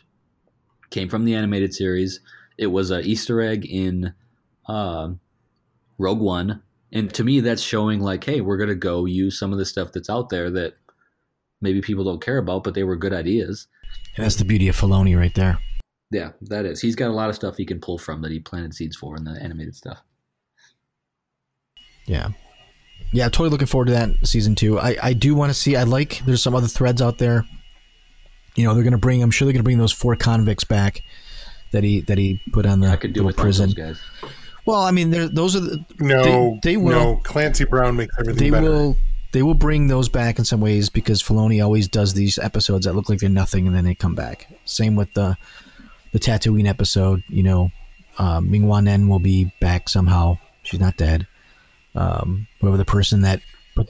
came 0.90 1.08
from 1.10 1.24
the 1.26 1.34
animated 1.34 1.74
series. 1.74 2.20
It 2.58 2.68
was 2.68 2.90
a 2.90 3.00
Easter 3.00 3.40
egg 3.42 3.66
in 3.66 4.14
um 4.66 5.20
Rogue 5.98 6.20
One, 6.20 6.62
and 6.90 7.12
to 7.14 7.24
me, 7.24 7.40
that's 7.40 7.62
showing 7.62 8.00
like, 8.00 8.24
hey, 8.24 8.40
we're 8.40 8.56
gonna 8.56 8.74
go 8.74 9.04
use 9.04 9.38
some 9.38 9.52
of 9.52 9.58
the 9.58 9.66
stuff 9.66 9.92
that's 9.92 10.08
out 10.10 10.30
there 10.30 10.50
that 10.52 10.74
maybe 11.62 11.80
people 11.80 12.04
don't 12.04 12.20
care 12.22 12.38
about, 12.38 12.64
but 12.64 12.74
they 12.74 12.82
were 12.82 12.96
good 12.96 13.12
ideas. 13.14 13.66
And 14.16 14.24
that's 14.24 14.36
the 14.36 14.44
beauty 14.44 14.68
of 14.68 14.76
Filoni 14.76 15.16
right 15.18 15.34
there. 15.34 15.58
Yeah, 16.10 16.32
that 16.42 16.66
is. 16.66 16.80
He's 16.80 16.94
got 16.96 17.08
a 17.08 17.14
lot 17.14 17.30
of 17.30 17.34
stuff 17.36 17.56
he 17.56 17.64
can 17.64 17.80
pull 17.80 17.96
from 17.96 18.20
that 18.22 18.30
he 18.30 18.38
planted 18.40 18.74
seeds 18.74 18.96
for 18.96 19.16
in 19.16 19.24
the 19.24 19.30
animated 19.42 19.74
stuff. 19.74 20.02
Yeah. 22.06 22.28
Yeah, 23.12 23.26
totally 23.26 23.50
looking 23.50 23.66
forward 23.66 23.86
to 23.86 23.92
that 23.92 24.10
season 24.26 24.54
two. 24.54 24.78
I, 24.78 24.96
I 25.02 25.12
do 25.12 25.34
want 25.34 25.50
to 25.50 25.54
see 25.54 25.76
I 25.76 25.82
like 25.84 26.22
there's 26.24 26.42
some 26.42 26.54
other 26.54 26.66
threads 26.66 27.02
out 27.02 27.18
there. 27.18 27.44
You 28.54 28.64
know, 28.64 28.74
they're 28.74 28.84
gonna 28.84 28.98
bring 28.98 29.22
I'm 29.22 29.30
sure 29.30 29.46
they're 29.46 29.52
gonna 29.52 29.62
bring 29.62 29.78
those 29.78 29.92
four 29.92 30.16
convicts 30.16 30.64
back 30.64 31.02
that 31.72 31.84
he 31.84 32.00
that 32.02 32.18
he 32.18 32.40
put 32.52 32.66
on 32.66 32.80
the 32.80 32.88
I 32.88 32.96
could 32.96 33.12
do 33.12 33.22
little 33.24 33.42
prison. 33.42 33.68
those 33.70 33.74
guys. 33.74 34.30
Well, 34.64 34.80
I 34.82 34.92
mean, 34.92 35.10
they're, 35.10 35.28
those 35.28 35.56
are 35.56 35.60
the, 35.60 35.84
no, 35.98 36.22
they- 36.22 36.70
they 36.72 36.76
will- 36.76 36.92
no. 37.14 37.16
Clancy 37.24 37.64
Brown 37.64 37.96
makes 37.96 38.14
everything 38.20 38.44
they 38.44 38.50
better. 38.50 38.70
will 38.70 38.96
they 39.32 39.42
will 39.42 39.54
bring 39.54 39.86
those 39.86 40.08
back 40.08 40.38
in 40.38 40.44
some 40.44 40.60
ways 40.60 40.90
because 40.90 41.22
Filoni 41.22 41.62
always 41.64 41.88
does 41.88 42.14
these 42.14 42.38
episodes 42.38 42.86
that 42.86 42.94
look 42.94 43.08
like 43.08 43.18
they're 43.18 43.30
nothing 43.30 43.66
and 43.66 43.74
then 43.74 43.84
they 43.84 43.94
come 43.94 44.14
back. 44.14 44.46
Same 44.64 44.94
with 44.94 45.12
the 45.14 45.36
the 46.12 46.18
Tatooine 46.18 46.68
episode. 46.68 47.22
You 47.28 47.42
know, 47.42 47.70
uh, 48.18 48.40
Ming 48.40 48.66
Wan 48.66 48.84
Nen 48.84 49.08
will 49.08 49.18
be 49.18 49.52
back 49.60 49.88
somehow. 49.88 50.38
She's 50.62 50.80
not 50.80 50.96
dead. 50.96 51.26
Um, 51.94 52.46
whoever 52.60 52.76
the 52.76 52.84
person 52.84 53.22
that 53.22 53.40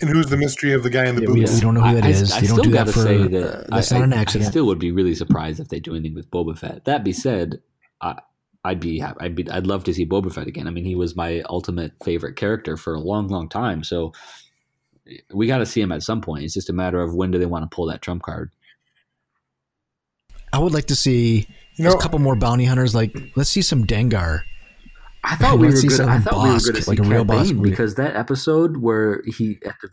And 0.00 0.10
who's 0.10 0.26
the 0.26 0.36
mystery 0.36 0.72
of 0.72 0.82
the 0.82 0.90
guy 0.90 1.06
in 1.06 1.14
the 1.14 1.20
we, 1.20 1.40
boots? 1.40 1.54
we 1.54 1.60
don't 1.60 1.74
know 1.74 1.82
who 1.82 1.94
that 1.94 2.04
I, 2.04 2.08
is. 2.08 2.32
I, 2.32 2.36
I 2.36 2.40
you 2.40 2.48
don't 2.48 2.58
still 2.58 2.64
do 2.64 2.70
that 2.70 2.86
gotta 2.86 2.92
for. 2.92 3.00
say 3.00 3.22
uh, 3.22 3.28
that 3.28 3.70
that's 3.70 3.92
I, 3.92 3.98
not 3.98 4.04
an 4.04 4.12
accident. 4.12 4.48
I 4.48 4.50
still 4.50 4.66
would 4.66 4.78
be 4.78 4.92
really 4.92 5.14
surprised 5.14 5.60
if 5.60 5.68
they 5.68 5.80
do 5.80 5.92
anything 5.92 6.14
with 6.14 6.30
Boba 6.30 6.56
Fett. 6.56 6.84
That 6.84 7.04
be 7.04 7.12
said, 7.12 7.60
I, 8.00 8.16
I'd 8.64 8.80
be 8.80 9.00
happy. 9.00 9.18
I'd 9.20 9.34
be. 9.34 9.50
I'd 9.50 9.66
love 9.66 9.82
to 9.84 9.94
see 9.94 10.06
Boba 10.06 10.32
Fett 10.32 10.46
again. 10.46 10.68
I 10.68 10.70
mean, 10.70 10.84
he 10.84 10.94
was 10.94 11.16
my 11.16 11.42
ultimate 11.48 11.92
favorite 12.04 12.36
character 12.36 12.76
for 12.76 12.94
a 12.94 13.00
long, 13.00 13.26
long 13.28 13.48
time. 13.48 13.82
So 13.82 14.12
we 15.32 15.46
got 15.46 15.58
to 15.58 15.66
see 15.66 15.80
him 15.80 15.92
at 15.92 16.02
some 16.02 16.20
point. 16.20 16.44
It's 16.44 16.54
just 16.54 16.70
a 16.70 16.72
matter 16.72 17.00
of 17.00 17.14
when 17.14 17.30
do 17.30 17.38
they 17.38 17.46
want 17.46 17.68
to 17.68 17.74
pull 17.74 17.86
that 17.86 18.02
trump 18.02 18.22
card. 18.22 18.50
I 20.52 20.58
would 20.58 20.74
like 20.74 20.86
to 20.86 20.96
see 20.96 21.46
You 21.76 21.84
know, 21.84 21.92
a 21.92 22.00
couple 22.00 22.18
more 22.18 22.36
bounty 22.36 22.64
hunters. 22.66 22.94
Like, 22.94 23.16
let's 23.36 23.50
see 23.50 23.62
some 23.62 23.86
Dengar 23.86 24.42
I 25.24 25.36
thought 25.36 25.58
we 25.58 25.68
were 25.68 25.76
see 25.76 25.88
good. 25.88 26.00
I 26.00 26.18
some 26.18 26.22
thought 26.22 26.42
we 26.42 26.48
were 26.48 26.54
boss, 26.54 26.64
going 26.64 26.74
to 26.76 26.82
see 26.82 26.90
like 26.90 26.98
a 26.98 27.02
Cad 27.02 27.10
real 27.12 27.24
boss 27.24 27.52
Bane 27.52 27.62
because 27.62 27.94
that 27.94 28.16
episode 28.16 28.78
where 28.78 29.22
he 29.36 29.58
at 29.64 29.76
the, 29.80 29.88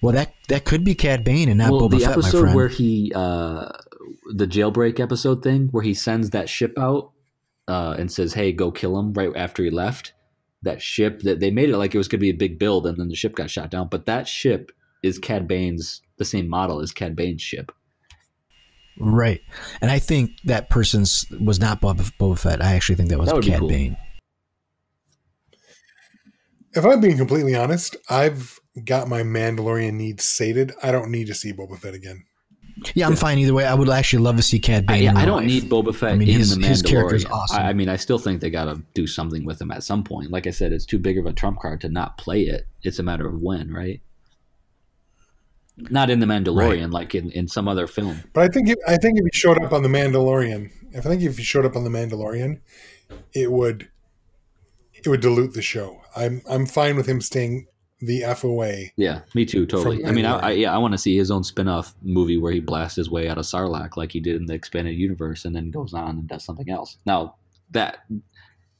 Well, 0.00 0.14
that 0.14 0.34
that 0.48 0.64
could 0.64 0.82
be 0.84 0.94
Cad 0.94 1.24
Bane 1.24 1.48
and 1.48 1.58
not 1.58 1.70
well, 1.70 1.82
Boba 1.82 1.90
the 1.90 1.98
Fett, 2.00 2.10
episode 2.12 2.40
friend. 2.40 2.56
where 2.56 2.68
he 2.68 3.12
uh 3.14 3.68
the 4.32 4.46
jailbreak 4.46 4.98
episode 4.98 5.42
thing 5.42 5.68
where 5.68 5.82
he 5.82 5.94
sends 5.94 6.30
that 6.30 6.48
ship 6.48 6.78
out 6.78 7.10
uh 7.68 7.94
and 7.98 8.10
says 8.10 8.32
hey 8.32 8.50
go 8.52 8.70
kill 8.70 8.98
him 8.98 9.12
right 9.12 9.30
after 9.36 9.62
he 9.62 9.70
left 9.70 10.12
that 10.62 10.80
ship 10.80 11.20
that 11.22 11.40
they 11.40 11.50
made 11.50 11.70
it 11.70 11.76
like 11.76 11.94
it 11.94 11.98
was 11.98 12.08
going 12.08 12.18
to 12.18 12.24
be 12.24 12.30
a 12.30 12.34
big 12.34 12.58
build 12.58 12.86
and 12.86 12.98
then 12.98 13.08
the 13.08 13.14
ship 13.14 13.34
got 13.34 13.50
shot 13.50 13.70
down 13.70 13.88
but 13.88 14.06
that 14.06 14.28
ship 14.28 14.72
is 15.02 15.18
Cad 15.18 15.48
Bane's 15.48 16.02
the 16.16 16.24
same 16.24 16.48
model 16.48 16.80
as 16.80 16.92
Cad 16.92 17.16
Bane's 17.16 17.42
ship 17.42 17.72
Right. 18.98 19.40
And 19.80 19.90
I 19.90 19.98
think 19.98 20.32
that 20.44 20.70
person's 20.70 21.26
was 21.40 21.58
not 21.58 21.80
Bob 21.80 21.98
Boba 21.98 22.38
Fett. 22.38 22.62
I 22.62 22.74
actually 22.74 22.96
think 22.96 23.08
that 23.10 23.18
was 23.18 23.30
That 23.30 23.42
Cad 23.42 23.60
cool. 23.60 23.68
Bane. 23.68 23.96
If 26.74 26.84
I'm 26.84 27.00
being 27.00 27.18
completely 27.18 27.54
honest, 27.54 27.96
I've 28.08 28.58
got 28.84 29.08
my 29.08 29.22
Mandalorian 29.22 29.94
needs 29.94 30.24
sated. 30.24 30.72
I 30.82 30.90
don't 30.92 31.10
need 31.10 31.26
to 31.26 31.34
see 31.34 31.52
Boba 31.52 31.78
Fett 31.78 31.94
again. 31.94 32.24
Yeah, 32.94 33.06
I'm 33.06 33.16
fine 33.16 33.38
either 33.38 33.54
way. 33.54 33.64
I 33.66 33.74
would 33.74 33.88
actually 33.90 34.22
love 34.22 34.36
to 34.36 34.42
see 34.42 34.58
Cad 34.58 34.84
I, 34.88 34.92
Bane. 34.94 35.08
in 35.10 35.16
I 35.16 35.24
don't 35.24 35.38
life. 35.38 35.46
need 35.46 35.64
Boba 35.64 35.94
Fett 35.94 36.12
I 36.12 36.16
mean, 36.16 36.28
in 36.28 36.34
his- 36.38 36.56
the 36.56 36.66
his 36.66 36.82
character's 36.82 37.24
Mandalorian. 37.24 37.30
awesome. 37.30 37.62
I, 37.62 37.68
I 37.68 37.72
mean, 37.72 37.88
I 37.88 37.96
still 37.96 38.18
think 38.18 38.40
they 38.40 38.50
got 38.50 38.64
to 38.64 38.82
do 38.94 39.06
something 39.06 39.44
with 39.44 39.60
him 39.60 39.70
at 39.70 39.82
some 39.84 40.02
point. 40.02 40.30
Like 40.30 40.46
I 40.46 40.50
said, 40.50 40.72
it's 40.72 40.86
too 40.86 40.98
big 40.98 41.18
of 41.18 41.26
a 41.26 41.32
trump 41.32 41.60
card 41.60 41.80
to 41.82 41.88
not 41.88 42.16
play 42.18 42.42
it. 42.42 42.66
It's 42.82 42.98
a 42.98 43.02
matter 43.02 43.26
of 43.28 43.40
when, 43.42 43.72
right? 43.72 44.00
Not 45.76 46.10
in 46.10 46.20
the 46.20 46.26
Mandalorian, 46.26 46.92
like 46.92 47.14
in, 47.14 47.30
in 47.30 47.48
some 47.48 47.66
other 47.66 47.86
film. 47.86 48.22
But 48.34 48.44
I 48.44 48.48
think 48.48 48.68
if, 48.68 48.76
I 48.86 48.96
think 48.96 49.18
if 49.18 49.24
he 49.24 49.30
showed 49.38 49.62
up 49.62 49.72
on 49.72 49.82
the 49.82 49.88
Mandalorian, 49.88 50.70
if 50.92 51.06
I 51.06 51.08
think 51.08 51.22
if 51.22 51.38
he 51.38 51.42
showed 51.44 51.64
up 51.64 51.76
on 51.76 51.84
the 51.84 51.90
Mandalorian, 51.90 52.60
it 53.34 53.50
would 53.50 53.88
it 54.94 55.08
would 55.08 55.20
dilute 55.20 55.54
the 55.54 55.62
show. 55.62 56.00
I'm 56.14 56.42
I'm 56.48 56.66
fine 56.66 56.96
with 56.96 57.06
him 57.06 57.20
staying 57.20 57.66
the 58.02 58.24
f 58.24 58.44
away. 58.44 58.92
Yeah, 58.96 59.20
me 59.34 59.46
too, 59.46 59.64
totally. 59.64 60.04
I 60.04 60.10
mean, 60.10 60.26
I, 60.26 60.38
I 60.38 60.50
yeah, 60.50 60.74
I 60.74 60.78
want 60.78 60.92
to 60.92 60.98
see 60.98 61.16
his 61.16 61.30
own 61.30 61.44
spin-off 61.44 61.94
movie 62.02 62.36
where 62.36 62.52
he 62.52 62.60
blasts 62.60 62.96
his 62.96 63.08
way 63.08 63.28
out 63.28 63.38
of 63.38 63.44
Sarlacc 63.44 63.96
like 63.96 64.12
he 64.12 64.20
did 64.20 64.36
in 64.36 64.46
the 64.46 64.54
expanded 64.54 64.96
universe, 64.96 65.44
and 65.44 65.54
then 65.54 65.70
goes 65.70 65.94
on 65.94 66.18
and 66.18 66.28
does 66.28 66.44
something 66.44 66.68
else. 66.68 66.98
Now 67.06 67.36
that 67.70 68.04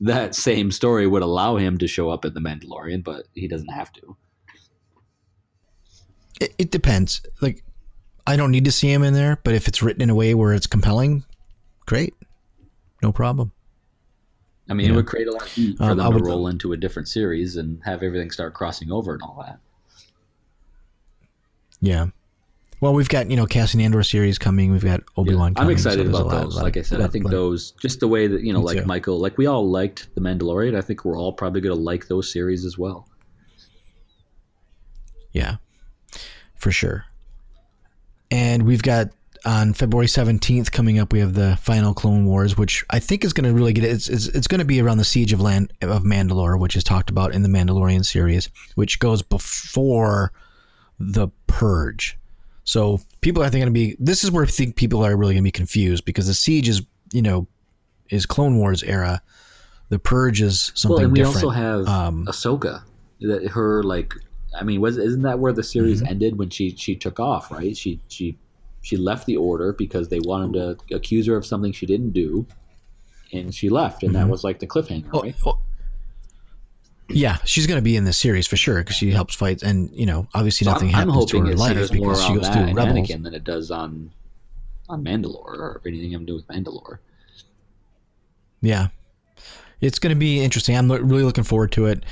that 0.01 0.35
same 0.35 0.73
story 0.73 1.07
would 1.07 1.23
allow 1.23 1.57
him 1.57 1.79
to 1.79 1.87
show 1.87 2.11
up 2.11 2.25
in 2.25 2.35
the 2.35 2.41
Mandalorian, 2.41 3.05
but 3.05 3.27
he 3.35 3.47
doesn't 3.47 3.69
have 3.69 3.93
to. 3.93 4.17
It, 6.41 6.55
it 6.59 6.71
depends. 6.73 7.23
Like, 7.41 7.63
I 8.27 8.35
don't 8.37 8.51
need 8.51 8.65
to 8.65 8.73
see 8.73 8.93
him 8.93 9.05
in 9.05 9.15
there, 9.15 9.39
but 9.45 9.55
if 9.55 9.69
it's 9.69 9.81
written 9.81 10.03
in 10.03 10.11
a 10.11 10.15
way 10.15 10.35
where 10.35 10.53
it's 10.53 10.67
compelling, 10.67 11.25
great, 11.87 12.15
no 13.01 13.13
problem. 13.13 13.53
I 14.69 14.75
mean, 14.75 14.87
Yeah. 14.87 14.93
it 14.93 14.97
would 14.97 15.07
create 15.07 15.29
a 15.29 15.33
lot 15.33 15.43
of 15.43 15.49
heat 15.53 15.77
for 15.77 15.85
Um, 15.85 15.97
them 15.99 16.13
to 16.19 16.25
roll 16.25 16.47
into 16.47 16.73
a 16.73 16.77
different 16.77 17.09
series 17.09 17.57
and 17.57 17.81
have 17.85 18.03
everything 18.03 18.31
start 18.31 18.55
crossing 18.55 18.91
over 18.93 19.13
and 19.13 19.23
all 19.23 19.43
that. 19.45 19.59
Yeah. 21.81 22.07
Well, 22.81 22.95
we've 22.95 23.09
got 23.09 23.31
you 23.31 23.37
know 23.37 23.47
Cassian 23.47 23.81
Andor 23.81 24.03
series 24.03 24.39
coming. 24.39 24.73
We've 24.73 24.85
got 24.85 25.03
Obi 25.17 25.35
Wan. 25.35 25.53
I'm 25.57 25.71
excited 25.71 26.07
about 26.07 26.31
those. 26.31 26.57
Like 26.57 26.77
I 26.77 26.83
said, 26.83 27.01
I 27.01 27.07
think 27.07 27.25
those. 27.31 27.73
those 27.73 27.81
just 27.81 28.01
the 28.01 28.09
way 28.09 28.27
that 28.27 28.43
you 28.43 28.53
know, 28.53 28.59
Me 28.61 28.65
like 28.67 28.79
too. 28.79 28.85
Michael, 28.87 29.19
like 29.21 29.39
we 29.39 29.47
all 29.47 29.69
liked 29.69 30.13
the 30.15 30.21
Mandalorian. 30.21 30.77
I 30.77 30.81
think 30.81 31.05
we're 31.05 31.17
all 31.19 31.33
probably 31.33 31.61
going 31.61 31.77
to 31.77 31.81
like 31.81 32.09
those 32.09 32.33
series 32.33 32.65
as 32.65 32.77
well. 32.79 33.09
Yeah, 35.33 35.57
for 36.57 36.71
sure. 36.73 37.05
And 38.31 38.65
we've 38.65 38.83
got 38.83 39.11
on 39.45 39.73
February 39.75 40.07
17th 40.07 40.71
coming 40.71 40.99
up, 40.99 41.13
we 41.13 41.19
have 41.21 41.35
the 41.35 41.57
final 41.61 41.95
Clone 41.95 42.27
Wars, 42.27 42.57
which 42.57 42.85
I 42.91 42.99
think 43.01 43.25
is 43.25 43.33
going 43.33 43.49
to 43.49 43.53
really 43.55 43.73
get 43.73 43.85
it's 43.85 44.09
it's, 44.09 44.27
it's 44.29 44.47
going 44.47 44.61
to 44.61 44.65
be 44.65 44.81
around 44.81 44.99
the 44.99 45.05
siege 45.05 45.33
of 45.33 45.41
land 45.41 45.73
of 45.83 46.03
Mandalore, 46.05 46.59
which 46.61 46.77
is 46.77 46.85
talked 46.85 47.11
about 47.11 47.33
in 47.35 47.43
the 47.43 47.49
Mandalorian 47.49 48.05
series, 48.05 48.51
which 48.77 48.99
goes 49.01 49.23
before 49.23 50.33
the 50.99 51.29
Purge. 51.49 52.17
So 52.65 53.01
people 53.21 53.43
I 53.43 53.47
think 53.51 53.63
going 53.65 53.67
to 53.67 53.73
be 53.73 53.97
this 53.99 54.23
is 54.23 54.31
where 54.31 54.45
I 54.45 54.49
think 54.49 54.77
people 54.77 55.05
are 55.05 55.17
really 55.17 55.35
going 55.35 55.43
to 55.43 55.49
be 55.49 55.51
confused 55.51 56.05
because 56.05 56.27
the 56.29 56.35
siege 56.35 56.69
is 56.69 56.83
you 57.13 57.23
know 57.23 57.49
is 58.11 58.27
Clone 58.27 58.59
Wars 58.59 58.83
era. 58.83 59.21
The 59.89 59.99
Purge 59.99 60.41
is 60.41 60.71
something 60.75 60.97
well, 60.97 61.05
and 61.05 61.13
we 61.13 61.19
different. 61.19 61.37
also 61.37 61.51
have 61.51 61.87
Um, 61.89 62.27
Ahsoka. 62.27 62.83
That 63.21 63.49
her 63.49 63.83
like, 63.83 64.15
I 64.59 64.65
mean, 64.65 64.81
was 64.81 64.97
isn't 64.99 65.23
that 65.23 65.39
where 65.39 65.53
the 65.53 65.63
series 65.63 66.01
Mm-hmm. 66.01 66.11
ended 66.11 66.39
when 66.39 66.51
she 66.51 66.75
she 66.77 66.95
took 66.97 67.19
off? 67.21 67.51
Right? 67.51 67.77
She 67.77 68.01
she 68.09 68.39
she 68.83 68.97
left 68.97 69.27
the 69.27 69.37
order 69.37 69.73
because 69.73 70.09
they 70.09 70.21
wanted 70.21 70.53
to 70.89 70.95
accuse 70.95 71.27
her 71.27 71.37
of 71.37 71.47
something 71.47 71.73
she 71.73 71.87
didn't 71.87 72.11
do, 72.11 72.47
and 73.33 73.55
she 73.55 73.69
left, 73.69 74.03
and 74.03 74.15
that 74.15 74.23
mm-hmm. 74.23 74.31
was 74.31 74.45
like 74.45 74.59
the 74.59 74.67
cliffhanger, 74.67 75.09
Oh, 75.13 75.23
right? 75.23 75.35
oh, 75.47 75.59
yeah, 77.09 77.39
she's 77.45 77.67
going 77.67 77.79
to 77.79 77.83
be 77.83 77.97
in 77.97 78.05
this 78.05 78.19
series 78.19 78.47
for 78.47 78.57
sure 78.57 78.79
because 78.79 78.97
she 78.97 79.11
helps 79.11 79.35
fight, 79.35 79.63
and 79.63 79.91
you 79.95 80.07
know, 80.07 80.27
obviously 80.35 80.65
So 80.65 80.73
nothing 80.73 80.89
I'm, 80.89 80.95
I'm 80.95 81.09
happens 81.09 81.31
to 81.31 81.37
hoping 81.37 81.47
her 81.47 81.53
it 81.53 81.59
life 81.59 81.91
because 81.91 82.25
she 82.25 82.35
goes 82.35 82.49
through 82.49 82.73
rebels. 82.73 83.09
Anakin 83.09 83.23
than 83.23 83.35
it 83.35 83.45
does 83.45 83.71
on 83.71 84.11
on 84.89 85.05
Mandalore 85.05 85.59
or 85.59 85.81
anything 85.87 86.13
having 86.13 86.27
to 86.27 86.33
do 86.33 86.37
with 86.37 86.47
Mandalore. 86.49 86.99
Yeah, 88.61 88.89
it's 89.81 89.99
going 89.99 90.15
to 90.15 90.19
be 90.19 90.41
interesting. 90.43 90.77
I'm 90.77 90.89
lo- 90.89 90.99
really 90.99 91.25
looking 91.25 91.45
forward 91.45 91.73
to 91.73 91.87
it. 91.87 92.05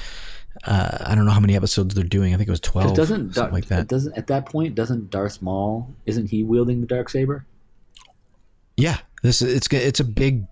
Uh, 0.65 0.99
I 1.07 1.15
don't 1.15 1.24
know 1.24 1.32
how 1.32 1.41
many 1.41 1.57
episodes 1.57 1.95
they're 1.95 2.05
doing. 2.05 2.35
I 2.35 2.37
think 2.37 2.49
it 2.49 2.53
was 2.53 2.61
twelve, 2.61 2.95
doesn't 2.95 3.35
Dar- 3.35 3.51
like 3.51 3.66
that. 3.66 3.89
Doesn't 3.89 4.16
at 4.16 4.27
that 4.27 4.47
point 4.47 4.74
doesn't 4.74 5.11
Darth 5.11 5.41
Maul 5.41 5.89
isn't 6.07 6.28
he 6.28 6.45
wielding 6.45 6.81
the 6.81 6.87
dark 6.87 7.09
saber? 7.09 7.47
Yeah, 8.77 8.99
this 9.23 9.41
it's 9.43 9.69
it's 9.73 10.01
a 10.01 10.05
big, 10.05 10.45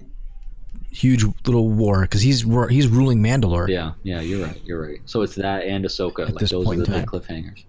huge 0.90 1.24
little 1.46 1.68
war 1.68 2.02
because 2.02 2.22
he's 2.22 2.42
he's 2.70 2.88
ruling 2.88 3.22
Mandalore. 3.22 3.68
Yeah, 3.68 3.92
yeah, 4.02 4.20
you're 4.20 4.46
right. 4.46 4.60
You're 4.64 4.80
right. 4.80 5.00
So 5.04 5.22
it's 5.22 5.34
that 5.34 5.64
and 5.64 5.84
Ahsoka. 5.84 6.20
like 6.20 6.34
this 6.36 6.50
those 6.50 6.62
are 6.62 6.64
point 6.64 6.86
the 6.86 6.94
in 6.94 7.00
big 7.00 7.06
cliffhangers. 7.06 7.64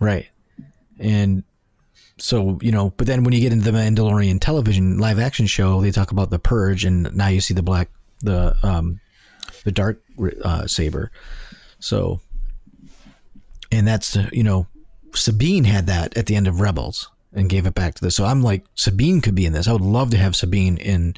Right. 0.00 0.28
And 0.98 1.44
so, 2.18 2.58
you 2.60 2.72
know, 2.72 2.92
but 2.96 3.06
then 3.06 3.24
when 3.24 3.34
you 3.34 3.40
get 3.40 3.52
into 3.52 3.70
the 3.70 3.76
Mandalorian 3.76 4.38
television 4.40 4.98
live 4.98 5.18
action 5.18 5.46
show, 5.46 5.80
they 5.80 5.90
talk 5.90 6.10
about 6.10 6.30
the 6.30 6.38
purge 6.38 6.84
and 6.84 7.14
now 7.16 7.28
you 7.28 7.40
see 7.40 7.54
the 7.54 7.62
black 7.62 7.88
the 8.20 8.56
um 8.62 9.00
the 9.64 9.72
dark 9.72 10.02
uh, 10.44 10.66
saber. 10.66 11.10
So 11.78 12.20
and 13.70 13.86
that's 13.86 14.16
you 14.32 14.42
know, 14.42 14.66
Sabine 15.14 15.64
had 15.64 15.86
that 15.86 16.16
at 16.16 16.26
the 16.26 16.34
end 16.36 16.46
of 16.48 16.60
Rebels 16.60 17.10
and 17.32 17.48
gave 17.48 17.66
it 17.66 17.74
back 17.74 17.94
to 17.94 18.04
this. 18.04 18.14
So 18.16 18.24
I'm 18.24 18.42
like 18.42 18.64
Sabine 18.74 19.20
could 19.20 19.34
be 19.34 19.46
in 19.46 19.52
this. 19.52 19.66
I 19.68 19.72
would 19.72 19.80
love 19.82 20.10
to 20.10 20.18
have 20.18 20.36
Sabine 20.36 20.76
in 20.76 21.14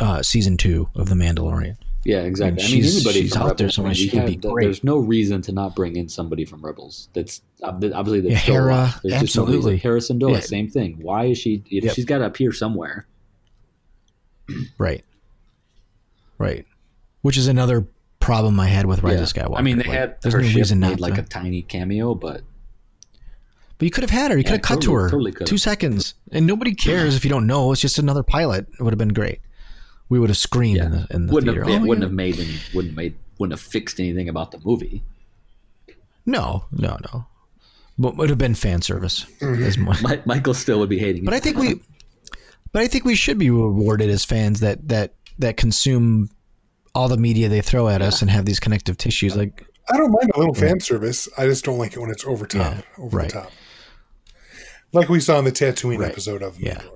uh, 0.00 0.22
season 0.22 0.56
2 0.56 0.88
of 0.94 1.08
The 1.08 1.14
Mandalorian. 1.14 1.76
Yeah, 2.04 2.20
exactly. 2.22 2.50
And 2.50 2.60
I 2.60 2.62
mean, 2.74 2.82
she's- 2.82 2.94
anybody 2.96 3.20
she's 3.22 3.36
out 3.36 3.58
there, 3.58 3.66
Rebels, 3.66 3.74
so 3.74 3.82
I 3.82 3.86
mean, 3.86 3.94
she 3.94 4.08
could 4.08 4.24
be 4.26 4.36
great. 4.36 4.64
There's 4.64 4.84
no 4.84 4.96
reason 4.98 5.42
to 5.42 5.52
not 5.52 5.74
bring 5.76 5.96
in 5.96 6.08
somebody 6.08 6.44
from 6.44 6.62
Rebels. 6.64 7.08
That's 7.12 7.42
obviously 7.62 8.20
they 8.20 8.30
Yeah, 8.30 8.36
Hera. 8.36 8.94
There's 9.02 9.20
just 9.20 9.36
no 9.36 9.42
absolutely. 9.42 9.76
Hera 9.76 9.98
Syndulla, 9.98 10.34
Yeah. 10.34 10.40
same 10.40 10.70
thing. 10.70 10.98
Why 11.02 11.26
is 11.26 11.38
she? 11.38 11.62
If 11.70 11.84
Yep. 11.84 11.94
she's 11.94 12.04
got 12.04 12.18
to 12.18 12.26
appear 12.26 12.52
somewhere. 12.52 13.06
Right. 14.78 15.04
Right. 16.38 16.64
Which 17.22 17.36
is 17.36 17.48
another 17.48 17.86
problem 18.20 18.58
I 18.60 18.66
had 18.66 18.86
with 18.86 19.02
Rise 19.02 19.14
Yeah. 19.16 19.22
of 19.22 19.28
Skywalker. 19.50 19.58
I 19.58 19.62
mean, 19.62 19.78
they 19.78 19.84
Like, 19.84 19.98
had 19.98 20.16
there's 20.22 20.34
her 20.34 20.42
no 20.42 20.48
ship 20.48 20.56
reason 20.56 20.80
made 20.80 20.90
not 20.90 21.00
like 21.00 21.14
to. 21.14 21.20
a 21.20 21.24
tiny 21.24 21.62
cameo, 21.62 22.14
but 22.14 22.42
But 23.78 23.84
you 23.84 23.90
could 23.92 24.02
have 24.02 24.10
had 24.10 24.30
her. 24.32 24.36
You 24.36 24.42
could 24.42 24.50
Yeah, 24.50 24.56
have 24.56 24.62
cut 24.62 24.82
to 24.82 24.94
her. 24.94 25.08
totally. 25.08 25.32
Two 25.32 25.56
seconds. 25.58 26.14
And 26.32 26.46
nobody 26.46 26.74
cares 26.74 27.14
if 27.14 27.24
you 27.24 27.30
don't 27.30 27.46
know. 27.46 27.70
It's 27.70 27.80
just 27.80 27.98
another 27.98 28.22
pilot. 28.24 28.66
It 28.78 28.82
would 28.82 28.92
have 28.92 28.98
been 28.98 29.12
great. 29.12 29.40
We 30.08 30.18
would 30.18 30.30
have 30.30 30.36
screamed 30.36 30.78
yeah, 30.78 30.86
in 30.86 30.90
the, 30.90 31.06
in 31.10 31.26
the 31.26 31.32
wouldn't 31.32 31.52
theater. 31.52 31.64
have 31.64 31.72
yeah, 31.80 31.84
"Oh, 31.84 31.86
wouldn't 31.88 32.02
yeah." 32.02 32.08
have 32.08 32.14
made 32.14 32.40
any, 32.40 32.56
wouldn't 32.74 32.96
made 32.96 33.14
wouldn't 33.38 33.52
have 33.58 33.60
fixed 33.64 34.00
anything 34.00 34.28
about 34.28 34.50
the 34.50 34.58
movie. 34.64 35.02
No, 36.26 36.64
no, 36.72 36.96
no. 37.12 37.26
But 37.98 38.16
would 38.16 38.28
have 38.30 38.38
been 38.38 38.54
fan 38.54 38.82
service. 38.82 39.26
Mm-hmm. 39.40 39.62
As 39.62 39.78
more. 39.78 39.94
Mi- 40.02 40.22
Michael 40.24 40.54
still 40.54 40.78
would 40.80 40.88
be 40.88 40.98
hating. 40.98 41.24
But 41.24 41.34
it. 41.34 41.38
I 41.38 41.40
think 41.40 41.56
we, 41.58 41.80
but 42.72 42.82
I 42.82 42.88
think 42.88 43.04
we 43.04 43.14
should 43.14 43.38
be 43.38 43.50
rewarded 43.50 44.08
as 44.10 44.24
fans 44.24 44.60
that 44.60 44.88
that 44.88 45.14
that 45.38 45.56
consume 45.56 46.30
all 46.94 47.08
the 47.08 47.16
media 47.16 47.48
they 47.48 47.60
throw 47.60 47.88
at 47.88 48.02
us 48.02 48.22
and 48.22 48.30
have 48.30 48.44
these 48.44 48.58
connective 48.60 48.96
tissues. 48.96 49.36
Like, 49.36 49.64
I 49.90 49.96
don't 49.96 50.10
mind 50.10 50.30
a 50.34 50.38
little 50.38 50.54
fan 50.54 50.80
service. 50.80 51.28
I 51.38 51.46
just 51.46 51.64
don't 51.64 51.78
like 51.78 51.92
it 51.94 52.00
when 52.00 52.10
it's 52.10 52.24
over 52.24 52.46
top, 52.46 52.74
Yeah, 52.76 53.04
over 53.04 53.16
right. 53.18 53.28
the 53.28 53.40
top. 53.40 53.52
Like 54.92 55.08
we 55.08 55.20
saw 55.20 55.38
in 55.38 55.44
the 55.44 55.52
Tatooine 55.52 55.98
Right. 55.98 56.10
episode 56.10 56.42
of 56.42 56.58
Yeah. 56.60 56.74
Mandalorian. 56.78 56.94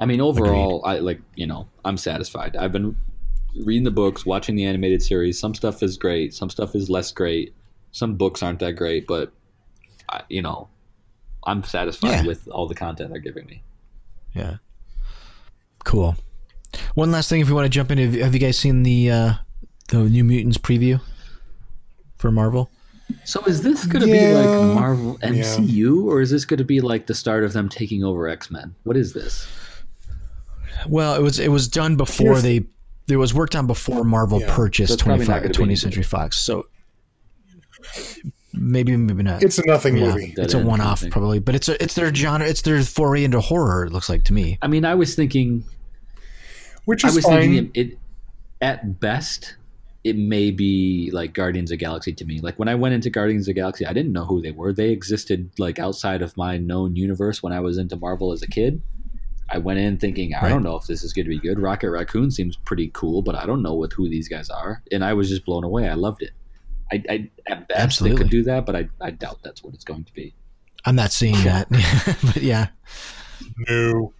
I 0.00 0.06
mean, 0.06 0.20
overall, 0.20 0.84
I 0.84 0.98
like 0.98 1.20
you 1.36 1.46
know 1.46 1.68
I'm 1.84 1.96
satisfied. 1.96 2.56
I've 2.56 2.72
been 2.72 2.96
reading 3.64 3.84
the 3.84 3.90
books, 3.92 4.26
watching 4.26 4.56
the 4.56 4.64
animated 4.64 5.00
series. 5.02 5.38
Some 5.38 5.54
stuff 5.54 5.82
is 5.82 5.96
great, 5.96 6.34
some 6.34 6.50
stuff 6.50 6.74
is 6.74 6.90
less 6.90 7.12
great. 7.12 7.54
Some 7.92 8.16
books 8.16 8.42
aren't 8.42 8.58
that 8.58 8.72
great, 8.72 9.06
but 9.06 9.32
I, 10.08 10.22
you 10.28 10.42
know, 10.42 10.68
I'm 11.46 11.62
satisfied 11.62 12.10
Yeah. 12.10 12.26
with 12.26 12.48
all 12.48 12.66
the 12.66 12.74
content 12.74 13.10
they're 13.10 13.20
giving 13.20 13.46
me. 13.46 13.62
yeah, 14.34 14.56
cool. 15.84 16.16
One 16.94 17.10
last 17.12 17.28
thing, 17.28 17.40
if 17.40 17.48
you 17.48 17.54
want 17.54 17.66
to 17.66 17.68
jump 17.70 17.90
in, 17.90 17.98
have, 17.98 18.14
have 18.14 18.34
you 18.34 18.40
guys 18.40 18.58
seen 18.58 18.82
the 18.82 19.10
uh, 19.10 19.32
the 19.88 19.98
New 20.04 20.24
Mutants 20.24 20.58
preview 20.58 21.00
for 22.16 22.30
Marvel? 22.30 22.70
So 23.24 23.42
is 23.44 23.62
this 23.62 23.84
going 23.84 24.04
to 24.04 24.10
be 24.10 24.32
like 24.32 24.46
Marvel 24.74 25.18
MCU, 25.22 26.04
or 26.06 26.20
is 26.20 26.30
this 26.30 26.44
going 26.44 26.58
to 26.58 26.64
be 26.64 26.80
like 26.80 27.06
the 27.06 27.14
start 27.14 27.44
of 27.44 27.52
them 27.52 27.68
taking 27.68 28.02
over 28.02 28.28
X 28.28 28.50
Men? 28.50 28.74
What 28.84 28.96
is 28.96 29.12
this? 29.12 29.46
Well, 30.88 31.14
it 31.14 31.22
was 31.22 31.38
it 31.38 31.50
was 31.50 31.68
done 31.68 31.96
before 31.96 32.38
Here's- 32.38 32.42
they 32.42 32.64
It 33.08 33.16
was 33.16 33.34
worked 33.34 33.54
on 33.54 33.66
before 33.66 34.04
Marvel 34.04 34.40
Yeah. 34.40 34.54
purchased 34.56 34.92
So 35.00 35.04
25 35.04 35.28
not 35.28 35.34
gonna 35.42 35.48
be 35.68 35.74
20th 35.74 35.78
Century 35.78 36.02
Fox. 36.02 36.36
So 36.38 36.66
maybe, 38.52 38.96
maybe 38.96 39.22
not. 39.22 39.42
It's 39.42 39.58
a 39.58 39.66
nothing 39.66 39.96
yeah, 39.96 40.08
movie. 40.08 40.34
It's 40.36 40.54
a 40.54 40.58
one-off 40.64 41.04
probably, 41.10 41.38
but 41.38 41.54
it's 41.54 41.68
a, 41.68 41.82
it's 41.82 41.94
their 41.94 42.12
genre. 42.14 42.46
It's 42.46 42.62
their 42.62 42.82
foray 42.82 43.24
into 43.24 43.40
horror. 43.40 43.84
It 43.84 43.92
looks 43.92 44.08
like 44.08 44.24
to 44.24 44.32
me. 44.32 44.58
I 44.62 44.66
mean, 44.68 44.84
I 44.84 44.94
was 44.94 45.14
thinking, 45.14 45.64
Which 46.84 47.04
I 47.04 47.08
is 47.08 47.16
was 47.16 47.24
fine. 47.24 47.40
thinking 47.40 47.70
it, 47.74 47.86
it 47.92 47.98
at 48.60 49.00
best 49.00 49.56
it 50.04 50.16
may 50.18 50.50
be 50.50 51.10
like 51.14 51.32
Guardians 51.32 51.70
of 51.70 51.78
the 51.78 51.84
Galaxy 51.84 52.12
to 52.12 52.24
me. 52.26 52.38
Like 52.40 52.58
when 52.58 52.68
I 52.68 52.74
went 52.74 52.94
into 52.94 53.08
Guardians 53.08 53.44
of 53.48 53.54
the 53.54 53.60
Galaxy, 53.60 53.86
I 53.86 53.94
didn't 53.94 54.12
know 54.12 54.26
who 54.26 54.42
they 54.42 54.50
were. 54.50 54.70
They 54.72 54.90
existed 54.90 55.50
like 55.58 55.78
outside 55.78 56.20
of 56.20 56.36
my 56.36 56.58
known 56.58 56.94
universe 56.94 57.42
when 57.42 57.54
I 57.54 57.60
was 57.60 57.78
into 57.78 57.96
Marvel 57.96 58.30
as 58.32 58.42
a 58.42 58.46
kid. 58.46 58.82
I 59.48 59.56
went 59.58 59.78
in 59.78 59.96
thinking, 59.96 60.34
I 60.34 60.42
Right. 60.42 60.48
don't 60.50 60.62
know 60.62 60.76
if 60.76 60.86
this 60.86 61.02
is 61.04 61.14
going 61.14 61.24
to 61.24 61.30
be 61.30 61.38
good. 61.38 61.58
Rocket 61.58 61.90
Raccoon 61.90 62.30
seems 62.30 62.56
pretty 62.56 62.90
cool, 62.92 63.22
but 63.22 63.34
I 63.34 63.46
don't 63.46 63.62
know 63.62 63.74
what 63.74 63.92
who 63.94 64.08
these 64.10 64.28
guys 64.28 64.50
are. 64.50 64.82
And 64.92 65.02
I 65.04 65.14
was 65.14 65.30
just 65.30 65.46
blown 65.46 65.64
away. 65.64 65.88
I 65.88 65.94
loved 65.94 66.22
it. 66.22 66.32
I, 66.92 67.02
I 67.08 67.30
at 67.46 67.68
best 67.68 67.80
Absolutely. 67.80 68.16
they 68.16 68.22
could 68.24 68.30
do 68.30 68.42
that, 68.44 68.66
but 68.66 68.76
I, 68.76 68.88
I 69.00 69.10
doubt 69.10 69.38
that's 69.42 69.62
what 69.64 69.72
it's 69.72 69.84
going 69.84 70.04
to 70.04 70.12
be. 70.12 70.34
I'm 70.84 70.96
not 70.96 71.12
seeing 71.12 71.34
that, 71.44 71.66
but 72.34 72.42
yeah, 72.42 72.68
No. 73.68 74.12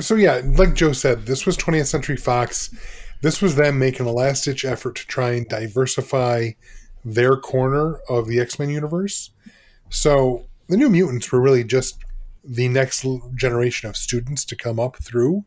So 0.00 0.14
yeah, 0.14 0.40
like 0.44 0.74
Joe 0.74 0.92
said, 0.92 1.26
this 1.26 1.46
was 1.46 1.56
20th 1.56 1.86
Century 1.86 2.16
Fox. 2.16 2.74
This 3.22 3.40
was 3.42 3.56
them 3.56 3.78
making 3.78 4.06
a 4.06 4.12
last 4.12 4.44
ditch 4.44 4.64
effort 4.64 4.96
to 4.96 5.06
try 5.06 5.32
and 5.32 5.48
diversify 5.48 6.50
their 7.04 7.36
corner 7.36 7.98
of 8.08 8.26
the 8.26 8.40
X 8.40 8.58
Men 8.58 8.70
universe. 8.70 9.30
So 9.90 10.46
the 10.68 10.76
New 10.76 10.88
Mutants 10.88 11.30
were 11.30 11.40
really 11.40 11.64
just 11.64 11.98
the 12.42 12.68
next 12.68 13.06
generation 13.34 13.88
of 13.88 13.96
students 13.96 14.44
to 14.46 14.56
come 14.56 14.80
up 14.80 14.96
through 15.02 15.44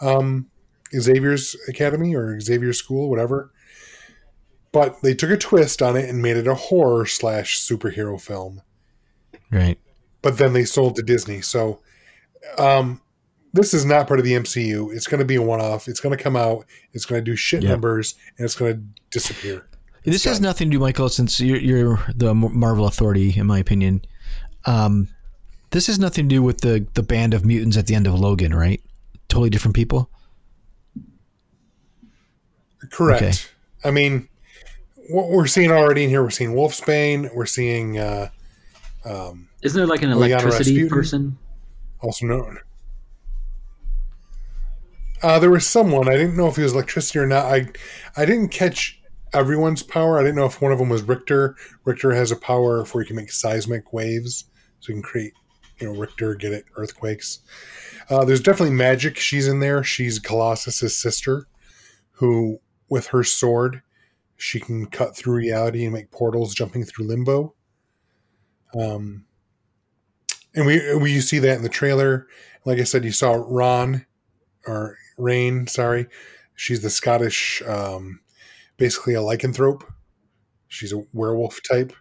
um, 0.00 0.48
Xavier's 0.92 1.56
Academy 1.68 2.14
or 2.14 2.40
Xavier's 2.40 2.78
School, 2.78 3.10
whatever. 3.10 3.52
But 4.72 5.02
they 5.02 5.14
took 5.14 5.30
a 5.30 5.36
twist 5.36 5.82
on 5.82 5.96
it 5.96 6.08
and 6.08 6.22
made 6.22 6.36
it 6.36 6.46
a 6.46 6.54
horror 6.54 7.04
slash 7.06 7.60
superhero 7.60 8.20
film 8.20 8.62
right. 9.50 9.78
but 10.22 10.38
then 10.38 10.52
they 10.52 10.64
sold 10.64 10.96
to 10.96 11.02
Disney. 11.02 11.40
So 11.40 11.80
um, 12.58 13.00
this 13.52 13.74
is 13.74 13.84
not 13.84 14.06
part 14.06 14.20
of 14.20 14.24
the 14.24 14.32
MCU. 14.32 14.94
It's 14.94 15.06
going 15.06 15.18
to 15.18 15.24
be 15.24 15.36
a 15.36 15.42
one 15.42 15.60
off. 15.60 15.88
It's 15.88 16.00
going 16.00 16.16
to 16.16 16.22
come 16.22 16.36
out. 16.36 16.64
It's 16.92 17.04
going 17.04 17.24
to 17.24 17.24
do 17.30 17.36
shit 17.36 17.62
Yep. 17.62 17.70
numbers, 17.70 18.14
and 18.38 18.44
it's 18.44 18.54
going 18.54 18.74
to 18.74 18.80
disappear. 19.10 19.66
This 20.04 20.24
has 20.24 20.40
nothing 20.40 20.70
to 20.70 20.76
do, 20.76 20.80
Michael, 20.80 21.08
since 21.10 21.38
you're, 21.40 21.58
you're 21.58 22.00
the 22.14 22.34
Marvel 22.34 22.86
authority, 22.86 23.34
in 23.38 23.46
my 23.46 23.58
opinion. 23.58 24.02
Um, 24.64 25.08
this 25.70 25.86
has 25.88 25.98
nothing 25.98 26.28
to 26.28 26.34
do 26.36 26.42
with 26.42 26.62
the 26.62 26.86
the 26.94 27.02
band 27.02 27.34
of 27.34 27.44
mutants 27.44 27.76
at 27.76 27.86
the 27.86 27.94
end 27.94 28.06
of 28.06 28.18
Logan, 28.18 28.54
right? 28.54 28.80
Totally 29.28 29.50
different 29.50 29.74
people. 29.76 30.10
Correct. 32.90 33.22
Okay. 33.22 33.32
I 33.84 33.90
mean, 33.90 34.28
what 35.10 35.28
we're 35.28 35.46
seeing 35.46 35.70
already 35.70 36.04
in 36.04 36.10
here, 36.10 36.22
we're 36.22 36.30
seeing 36.30 36.52
Wolfsbane. 36.54 37.34
We're 37.34 37.46
seeing 37.46 37.98
uh, 37.98 38.30
um, 39.04 39.48
Isn't 39.62 39.78
there 39.78 39.86
like 39.86 40.02
an 40.02 40.10
electricity 40.10 40.88
person? 40.88 41.38
also 42.00 42.26
known. 42.26 42.58
Uh, 45.22 45.38
there 45.38 45.50
was 45.50 45.66
someone 45.66 46.08
I 46.08 46.16
didn't 46.16 46.36
know 46.36 46.48
if 46.48 46.56
he 46.56 46.62
was 46.62 46.72
electricity 46.72 47.18
or 47.18 47.26
not. 47.26 47.46
I 47.46 47.66
I 48.16 48.24
didn't 48.24 48.48
catch 48.48 49.00
everyone's 49.32 49.82
power. 49.82 50.18
I 50.18 50.22
didn't 50.22 50.36
know 50.36 50.46
if 50.46 50.60
one 50.60 50.72
of 50.72 50.78
them 50.78 50.88
was 50.88 51.02
Richter. 51.02 51.56
Richter 51.84 52.12
has 52.12 52.32
a 52.32 52.36
power 52.36 52.84
where 52.84 53.04
he 53.04 53.08
can 53.08 53.16
make 53.16 53.30
seismic 53.30 53.92
waves, 53.92 54.46
so 54.80 54.88
he 54.88 54.94
can 54.94 55.02
create, 55.02 55.32
you 55.78 55.86
know, 55.86 55.98
Richter 55.98 56.34
get 56.34 56.52
it 56.52 56.64
earthquakes. 56.76 57.40
Uh, 58.08 58.24
there's 58.24 58.40
definitely 58.40 58.76
Magik. 58.76 59.16
She's 59.16 59.46
in 59.46 59.60
there. 59.60 59.84
She's 59.84 60.18
Colossus's 60.18 60.96
sister, 60.96 61.46
who 62.12 62.60
with 62.88 63.08
her 63.08 63.22
sword, 63.22 63.82
she 64.36 64.58
can 64.58 64.86
cut 64.86 65.16
through 65.16 65.34
reality 65.34 65.84
and 65.84 65.92
make 65.92 66.10
portals, 66.10 66.54
jumping 66.54 66.84
through 66.84 67.06
limbo. 67.06 67.54
Um, 68.78 69.26
and 70.54 70.66
we 70.66 70.94
we 70.96 71.12
you 71.12 71.20
see 71.20 71.38
that 71.38 71.56
in 71.56 71.62
the 71.62 71.68
trailer. 71.68 72.26
Like 72.64 72.78
I 72.78 72.84
said, 72.84 73.04
you 73.04 73.12
saw 73.12 73.44
Ron 73.46 74.06
or 74.66 74.96
Rahne. 75.20 75.68
Sorry, 75.68 76.06
she's 76.54 76.82
the 76.82 76.90
Scottish, 76.90 77.62
um, 77.66 78.20
basically 78.76 79.14
a 79.14 79.20
lycanthrope. 79.20 79.82
She's 80.68 80.92
a 80.92 81.04
werewolf 81.12 81.60
type, 81.68 81.92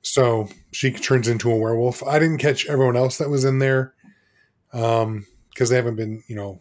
so 0.00 0.48
she 0.72 0.90
turns 0.90 1.28
into 1.28 1.50
a 1.50 1.56
werewolf. 1.56 2.02
I 2.02 2.18
didn't 2.18 2.38
catch 2.38 2.66
everyone 2.66 2.96
else 2.96 3.18
that 3.18 3.30
was 3.30 3.44
in 3.44 3.58
there 3.58 3.94
because 4.70 5.68
they 5.68 5.76
haven't 5.76 5.96
been, 5.96 6.22
you 6.28 6.36
know, 6.36 6.60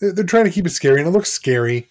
they're, 0.00 0.12
they're 0.12 0.24
trying 0.24 0.44
to 0.44 0.50
keep 0.50 0.66
it 0.66 0.70
scary, 0.70 1.00
and 1.00 1.08
it 1.08 1.12
looks 1.12 1.32
scary. 1.32 1.88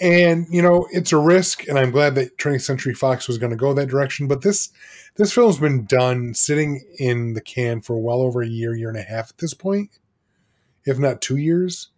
And 0.00 0.46
you 0.50 0.60
know, 0.60 0.86
it's 0.90 1.12
a 1.12 1.18
risk, 1.18 1.66
and 1.68 1.78
I'm 1.78 1.90
glad 1.90 2.14
that 2.16 2.36
20th 2.36 2.62
Century 2.62 2.94
Fox 2.94 3.28
was 3.28 3.38
going 3.38 3.50
to 3.50 3.56
go 3.56 3.72
that 3.72 3.88
direction. 3.88 4.28
But 4.28 4.42
this 4.42 4.70
this 5.16 5.32
film's 5.32 5.58
been 5.58 5.86
done 5.86 6.34
sitting 6.34 6.84
in 6.98 7.32
the 7.32 7.40
can 7.40 7.80
for 7.80 7.98
well 7.98 8.20
over 8.20 8.42
a 8.42 8.48
year, 8.48 8.74
year 8.74 8.90
and 8.90 8.98
a 8.98 9.02
half 9.02 9.30
at 9.30 9.38
this 9.38 9.54
point, 9.54 9.90
if 10.86 10.98
not 10.98 11.20
two 11.20 11.36
years. 11.36 11.88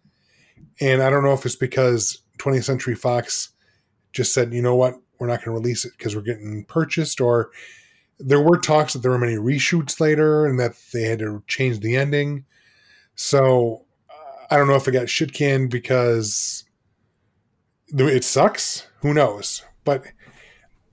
And 0.81 1.01
I 1.01 1.09
don't 1.09 1.23
know 1.23 1.33
if 1.33 1.45
it's 1.45 1.55
because 1.55 2.21
20th 2.39 2.63
Century 2.65 2.95
Fox 2.95 3.49
just 4.11 4.33
said, 4.33 4.53
you 4.53 4.61
know 4.61 4.75
what, 4.75 4.95
we're 5.19 5.27
not 5.27 5.43
going 5.43 5.55
to 5.55 5.61
release 5.61 5.85
it 5.85 5.93
because 5.97 6.15
we're 6.15 6.21
getting 6.21 6.65
purchased, 6.65 7.21
or 7.21 7.51
there 8.19 8.41
were 8.41 8.57
talks 8.57 8.93
that 8.93 8.99
there 8.99 9.11
were 9.11 9.17
many 9.17 9.35
reshoots 9.35 9.99
later 9.99 10.45
and 10.45 10.59
that 10.59 10.73
they 10.91 11.03
had 11.03 11.19
to 11.19 11.43
change 11.47 11.79
the 11.79 11.95
ending. 11.95 12.45
So 13.15 13.85
I 14.49 14.57
don't 14.57 14.67
know 14.67 14.75
if 14.75 14.87
it 14.87 14.91
got 14.91 15.09
shit 15.09 15.33
canned 15.33 15.69
because 15.69 16.63
it 17.89 18.23
sucks. 18.23 18.87
Who 19.01 19.13
knows? 19.13 19.63
But 19.83 20.05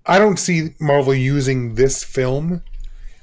I 0.05 0.19
don't 0.19 0.39
see 0.39 0.75
Marvel 0.81 1.15
using 1.15 1.75
this 1.75 2.05
film 2.05 2.63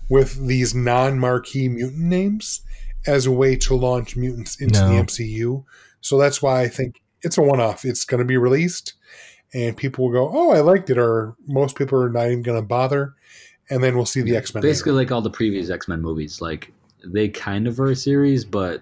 with 0.10 0.48
these 0.48 0.76
non-marquee 0.76 1.70
mutant 1.70 2.04
names 2.04 2.62
as 3.08 3.26
a 3.26 3.32
way 3.32 3.56
to 3.58 3.76
launch 3.76 4.16
mutants 4.16 4.60
into 4.62 4.80
No. 4.80 4.90
the 4.90 4.96
MCU. 5.04 5.64
So 6.02 6.18
that's 6.18 6.42
why 6.42 6.62
I 6.62 6.68
think 6.68 7.02
it's 7.22 7.38
a 7.38 7.42
one-off. 7.42 7.86
It's 7.86 8.06
going 8.06 8.20
to 8.20 8.26
be 8.26 8.38
released, 8.38 8.94
and 9.54 9.76
people 9.78 10.06
will 10.06 10.12
go, 10.12 10.30
"Oh, 10.34 10.52
I 10.52 10.60
liked 10.60 10.90
it," 10.90 10.98
or 10.98 11.36
most 11.48 11.76
people 11.78 12.00
are 12.02 12.10
not 12.10 12.28
even 12.28 12.42
going 12.44 12.60
to 12.62 12.66
bother, 12.68 13.14
and 13.70 13.84
then 13.84 13.96
we'll 13.96 14.06
see 14.06 14.22
the 14.22 14.36
X 14.36 14.54
Men. 14.54 14.62
Basically, 14.62 14.92
like 14.94 15.12
all 15.12 15.22
the 15.22 15.30
previous 15.30 15.70
X 15.70 15.88
Men 15.88 16.02
movies, 16.02 16.42
like 16.42 16.72
they 17.06 17.30
kind 17.30 17.68
of 17.68 17.80
are 17.80 17.92
a 17.92 17.96
series, 17.96 18.44
but 18.46 18.82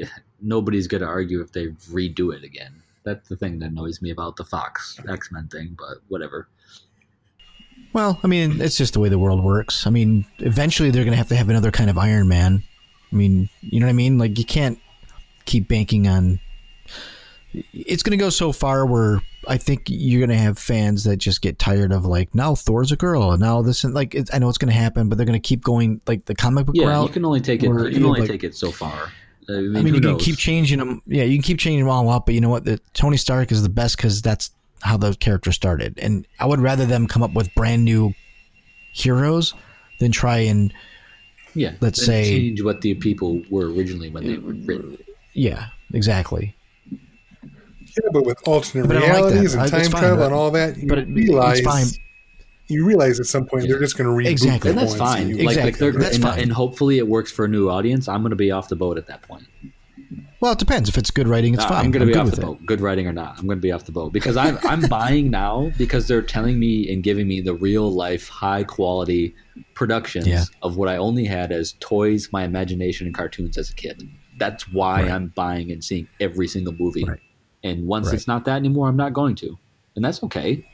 eh, 0.00 0.06
nobody's 0.40 0.86
going 0.88 1.00
to 1.02 1.06
argue 1.06 1.40
if 1.40 1.52
they 1.52 1.68
redo 1.90 2.34
it 2.34 2.42
again. 2.44 2.82
That's 3.04 3.28
the 3.28 3.36
thing 3.36 3.60
that 3.60 3.70
annoys 3.70 4.02
me 4.02 4.10
about 4.10 4.34
the 4.36 4.44
Fox 4.44 4.98
X 5.08 5.30
Men 5.30 5.46
thing, 5.48 5.76
but 5.78 5.98
whatever. 6.08 6.48
Well, 7.92 8.18
I 8.22 8.26
mean, 8.26 8.60
it's 8.60 8.76
just 8.76 8.92
the 8.94 9.00
way 9.00 9.08
the 9.08 9.18
world 9.18 9.42
works. 9.42 9.86
I 9.86 9.90
mean, 9.90 10.26
eventually 10.38 10.90
they're 10.90 11.04
going 11.04 11.12
to 11.12 11.18
have 11.18 11.28
to 11.28 11.36
have 11.36 11.48
another 11.48 11.70
kind 11.70 11.88
of 11.88 11.96
Iron 11.96 12.28
Man. 12.28 12.62
I 13.16 13.18
mean, 13.18 13.48
you 13.62 13.80
know 13.80 13.86
what 13.86 13.90
I 13.90 13.94
mean? 13.94 14.18
Like 14.18 14.38
you 14.38 14.44
can't 14.44 14.78
keep 15.46 15.68
banking 15.68 16.06
on. 16.06 16.38
It's 17.72 18.02
going 18.02 18.10
to 18.10 18.22
go 18.22 18.28
so 18.28 18.52
far 18.52 18.84
where 18.84 19.22
I 19.48 19.56
think 19.56 19.84
you're 19.86 20.20
going 20.20 20.36
to 20.36 20.42
have 20.42 20.58
fans 20.58 21.04
that 21.04 21.16
just 21.16 21.40
get 21.40 21.58
tired 21.58 21.92
of 21.92 22.04
like 22.04 22.34
now 22.34 22.54
Thor's 22.54 22.92
a 22.92 22.96
girl 22.96 23.30
and 23.32 23.40
now 23.40 23.62
this 23.62 23.82
and 23.84 23.94
like 23.94 24.14
it's, 24.14 24.32
I 24.34 24.38
know 24.38 24.50
it's 24.50 24.58
going 24.58 24.70
to 24.72 24.78
happen, 24.78 25.08
but 25.08 25.16
they're 25.16 25.24
going 25.26 25.40
to 25.40 25.48
keep 25.48 25.64
going 25.64 26.02
like 26.06 26.26
the 26.26 26.34
comic 26.34 26.66
book 26.66 26.74
Yeah, 26.76 26.88
route. 26.88 27.06
you 27.08 27.12
can 27.14 27.24
only 27.24 27.40
take 27.40 27.62
it. 27.62 27.68
You 27.68 27.74
can 27.90 28.04
only 28.04 28.20
like- 28.20 28.30
take 28.30 28.44
it 28.44 28.54
so 28.54 28.70
far. 28.70 29.10
I 29.48 29.52
mean, 29.52 29.76
I 29.76 29.82
mean, 29.82 29.94
you 29.94 30.00
can 30.00 30.18
keep 30.18 30.36
changing 30.36 30.80
them. 30.80 31.00
Yeah, 31.06 31.22
you 31.22 31.36
can 31.38 31.42
keep 31.44 31.58
changing 31.60 31.78
them 31.84 31.88
all 31.88 32.10
up, 32.10 32.26
but 32.26 32.34
you 32.34 32.40
know 32.40 32.48
what? 32.48 32.64
The 32.64 32.80
Tony 32.94 33.16
Stark 33.16 33.52
is 33.52 33.62
the 33.62 33.68
best 33.68 33.96
because 33.96 34.20
that's 34.20 34.50
how 34.82 34.96
the 34.96 35.14
character 35.14 35.52
started. 35.52 35.98
And 36.02 36.26
I 36.40 36.46
would 36.46 36.58
rather 36.60 36.84
them 36.84 37.06
come 37.06 37.22
up 37.22 37.32
with 37.32 37.54
brand 37.54 37.84
new 37.84 38.12
heroes 38.92 39.54
than 40.00 40.10
try 40.10 40.38
and 40.38 40.74
yeah, 41.56 41.72
let's 41.80 42.04
say- 42.04 42.24
change 42.24 42.62
what 42.62 42.80
the 42.82 42.94
people 42.94 43.42
were 43.50 43.72
originally 43.72 44.10
when 44.10 44.24
they 44.24 44.36
uh, 44.36 44.40
were 44.40 44.54
written. 44.54 44.98
yeah, 45.32 45.66
exactly. 45.92 46.54
Yeah, 46.92 48.10
but 48.12 48.24
with 48.26 48.38
alternate 48.46 48.88
But 48.88 48.98
I 48.98 49.00
don't 49.00 49.08
like 49.08 49.16
realities 49.32 49.54
and 49.54 49.62
I- 49.62 49.68
time 49.68 49.90
fine, 49.90 50.00
travel 50.02 50.16
but- 50.18 50.24
and 50.26 50.34
all 50.34 50.50
that, 50.52 50.76
you 50.76 50.86
but 50.88 50.98
it- 50.98 51.08
it's 51.08 51.16
realize 51.16 51.60
fine. 51.62 51.86
you 52.68 52.84
realize 52.84 53.18
at 53.20 53.26
some 53.26 53.46
point 53.46 53.68
they're 53.68 53.78
just 53.80 53.96
going 53.96 54.06
to 54.08 54.12
reboot 54.24 54.30
Exactly. 54.30 54.70
And 54.70 54.78
that's 54.78 54.94
fine. 54.96 55.28
MCU. 55.30 55.36
Like, 55.38 55.56
like 55.56 55.66
Exactly. 55.66 55.90
they're, 55.90 56.00
That's 56.00 56.14
and, 56.16 56.24
fine. 56.24 56.38
and 56.40 56.52
hopefully 56.52 56.98
it 56.98 57.08
works 57.08 57.32
for 57.32 57.44
a 57.44 57.48
new 57.48 57.68
audience. 57.70 58.08
I'm 58.08 58.20
going 58.20 58.30
to 58.30 58.36
be 58.36 58.50
off 58.50 58.68
the 58.68 58.76
boat 58.76 58.98
at 58.98 59.06
that 59.06 59.22
point. 59.22 59.44
Well, 60.46 60.52
it 60.52 60.60
depends. 60.60 60.88
If 60.88 60.96
it's 60.96 61.10
good 61.10 61.26
writing, 61.26 61.54
it's 61.54 61.64
Uh, 61.64 61.70
fine. 61.70 61.86
I'm 61.86 61.90
going 61.90 62.06
to 62.06 62.12
be 62.12 62.16
off 62.16 62.26
with 62.26 62.36
the 62.36 62.40
it. 62.42 62.44
boat. 62.44 62.64
Good 62.64 62.80
writing 62.80 63.08
or 63.08 63.12
not, 63.12 63.36
I'm 63.36 63.46
going 63.46 63.58
to 63.58 63.60
be 63.60 63.72
off 63.72 63.84
the 63.84 63.90
boat 63.90 64.12
because 64.12 64.36
I'm 64.36 64.58
I'm 64.62 64.80
buying 64.88 65.28
now 65.28 65.72
because 65.76 66.06
they're 66.06 66.22
telling 66.22 66.60
me 66.60 66.88
and 66.92 67.02
giving 67.02 67.26
me 67.26 67.40
the 67.40 67.52
real 67.52 67.90
life, 67.92 68.28
high 68.28 68.62
quality 68.62 69.34
productions 69.74 70.28
Yeah. 70.28 70.44
of 70.62 70.76
what 70.76 70.88
I 70.88 70.98
only 70.98 71.24
had 71.24 71.50
as 71.50 71.74
toys, 71.80 72.28
my 72.32 72.44
imagination, 72.44 73.08
and 73.08 73.12
cartoons 73.16 73.58
as 73.58 73.70
a 73.70 73.74
kid. 73.74 74.08
That's 74.38 74.72
why 74.72 75.02
Right. 75.02 75.10
I'm 75.10 75.32
buying 75.34 75.72
and 75.72 75.82
seeing 75.82 76.06
every 76.20 76.46
single 76.46 76.74
movie. 76.78 77.02
Right. 77.02 77.18
And 77.64 77.88
once 77.88 78.06
Right. 78.06 78.14
it's 78.14 78.28
not 78.28 78.44
that 78.44 78.54
anymore, 78.54 78.86
I'm 78.88 78.96
not 78.96 79.14
going 79.14 79.34
to, 79.42 79.58
and 79.96 80.04
that's 80.04 80.22
okay. 80.22 80.64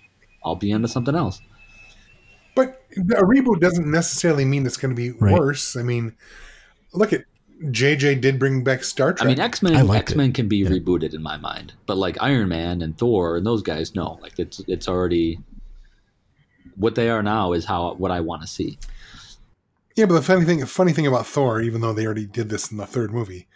I'll 0.44 0.54
be 0.54 0.70
into 0.70 0.86
something 0.88 1.14
else. 1.14 1.40
But 2.54 2.78
a 2.98 3.22
reboot 3.24 3.60
doesn't 3.60 3.90
necessarily 3.90 4.44
mean 4.44 4.66
it's 4.66 4.76
going 4.76 4.94
to 4.94 5.00
be 5.02 5.12
Right. 5.12 5.32
worse. 5.32 5.76
I 5.76 5.82
mean, 5.82 6.12
look 6.92 7.14
at 7.14 7.24
JJ 7.70 8.20
did 8.20 8.38
bring 8.38 8.64
back 8.64 8.82
Star 8.84 9.12
Trek. 9.12 9.24
I 9.24 9.28
mean, 9.28 9.40
X 9.40 9.62
Men 9.62 9.88
X. 9.90 10.14
Men 10.14 10.32
can 10.32 10.48
be 10.48 10.58
Yeah. 10.58 10.70
rebooted 10.70 11.14
in 11.14 11.22
my 11.22 11.36
mind, 11.36 11.72
but 11.86 11.96
like 11.96 12.16
Iron 12.20 12.48
Man 12.48 12.82
and 12.82 12.96
Thor 12.96 13.36
and 13.36 13.46
those 13.46 13.62
guys, 13.62 13.94
no, 13.94 14.18
like 14.22 14.38
it's 14.38 14.60
it's 14.66 14.88
already 14.88 15.38
what 16.76 16.94
they 16.94 17.10
are 17.10 17.22
now 17.22 17.52
is 17.52 17.64
how 17.64 17.94
what 17.94 18.10
I 18.10 18.20
want 18.20 18.42
to 18.42 18.48
see. 18.48 18.78
yeah, 19.96 20.06
but 20.06 20.14
the 20.14 20.22
funny 20.22 20.44
thing, 20.44 20.64
funny 20.66 20.92
thing 20.92 21.06
about 21.06 21.26
Thor, 21.26 21.60
even 21.60 21.80
though 21.80 21.92
they 21.92 22.06
already 22.06 22.26
did 22.26 22.48
this 22.48 22.70
in 22.72 22.78
the 22.78 22.86
third 22.86 23.12
movie, 23.12 23.46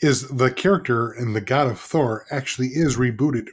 is 0.00 0.28
the 0.28 0.50
character 0.50 1.10
and 1.10 1.34
the 1.34 1.40
god 1.40 1.66
of 1.66 1.78
Thor 1.80 2.26
actually 2.30 2.68
is 2.68 2.96
rebooted 2.96 3.48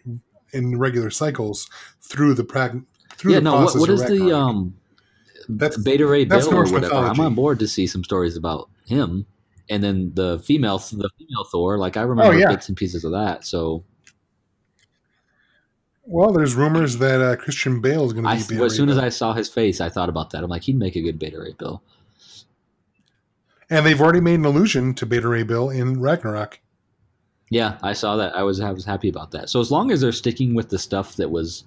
in 0.54 0.78
regular 0.78 1.10
cycles 1.10 1.70
through 2.02 2.34
the 2.36 2.44
prag- 2.44 2.84
through 3.16 3.34
yeah, 3.34 3.40
the 3.40 3.44
no, 3.44 3.54
what, 3.54 3.62
process 3.74 3.80
what 3.80 3.90
of 3.90 4.08
the 4.08 4.32
um 4.38 4.76
That's 5.50 5.78
Beta 5.78 6.06
Ray 6.06 6.26
That's 6.26 6.46
Bill 6.48 6.58
or 6.60 6.64
whatever? 6.64 6.82
mythology. 6.82 7.20
I'm 7.22 7.26
on 7.26 7.36
board 7.36 7.60
to 7.60 7.68
see 7.68 7.88
some 7.88 8.04
stories 8.04 8.38
about 8.38 8.70
him, 8.86 9.26
and 9.70 9.84
then 9.84 10.12
the 10.14 10.40
female 10.40 10.78
the 10.78 11.10
female 11.18 11.44
Thor. 11.52 11.78
Like 11.78 11.98
I 11.98 12.02
remember 12.02 12.34
Oh, 12.34 12.38
yeah. 12.38 12.50
bits 12.50 12.68
and 12.68 12.78
pieces 12.78 13.04
of 13.04 13.12
that. 13.12 13.46
So 13.46 13.84
well. 16.04 16.32
There's 16.34 16.56
rumors 16.56 16.98
that 16.98 17.22
uh, 17.22 17.36
Christian 17.36 17.80
Bale 17.82 18.06
is 18.06 18.14
going 18.14 18.24
to 18.26 18.30
I, 18.32 18.38
be. 18.38 18.44
Beta 18.56 18.64
as 18.64 18.76
soon 18.76 18.90
as 18.90 18.98
I 18.98 19.10
saw 19.10 19.34
his 19.34 19.48
face, 19.50 19.80
I 19.82 19.90
thought 19.90 20.10
about 20.10 20.32
that. 20.32 20.44
I'm 20.44 20.50
like, 20.50 20.64
he'd 20.64 20.78
make 20.78 20.96
a 20.96 21.02
good 21.02 21.20
Beta 21.20 21.40
Ray 21.40 21.54
Bill. 21.58 21.82
and 23.70 23.86
they've 23.86 24.02
already 24.02 24.20
made 24.22 24.36
an 24.40 24.46
allusion 24.46 24.94
to 24.96 25.06
Beta 25.06 25.28
Ray 25.28 25.44
Bill 25.44 25.70
in 25.70 26.02
Ragnarok. 26.02 26.60
Yeah, 27.50 27.78
I 27.84 27.94
saw 27.94 28.16
that. 28.18 28.36
I 28.36 28.44
was 28.44 28.60
I 28.62 28.72
was 28.72 28.86
happy 28.86 29.10
about 29.10 29.32
that. 29.32 29.50
So 29.50 29.60
as 29.60 29.72
long 29.72 29.92
as 29.92 30.02
they're 30.02 30.12
sticking 30.14 30.54
with 30.56 30.70
the 30.70 30.80
stuff 30.80 31.16
that 31.18 31.30
was 31.32 31.66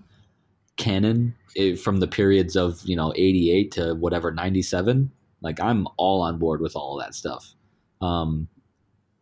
canon 0.76 1.34
eh, 1.56 1.76
from 1.76 1.98
the 1.98 2.06
periods 2.08 2.56
of 2.56 2.80
you 2.84 2.96
know 2.96 3.12
88 3.16 3.70
to 3.72 3.94
whatever 3.94 4.30
97, 4.30 5.10
like 5.42 5.60
I'm 5.60 5.86
all 5.98 6.22
on 6.22 6.38
board 6.38 6.60
with 6.62 6.74
all 6.74 6.98
of 6.98 7.04
that 7.04 7.14
stuff. 7.14 7.54
Um, 8.04 8.48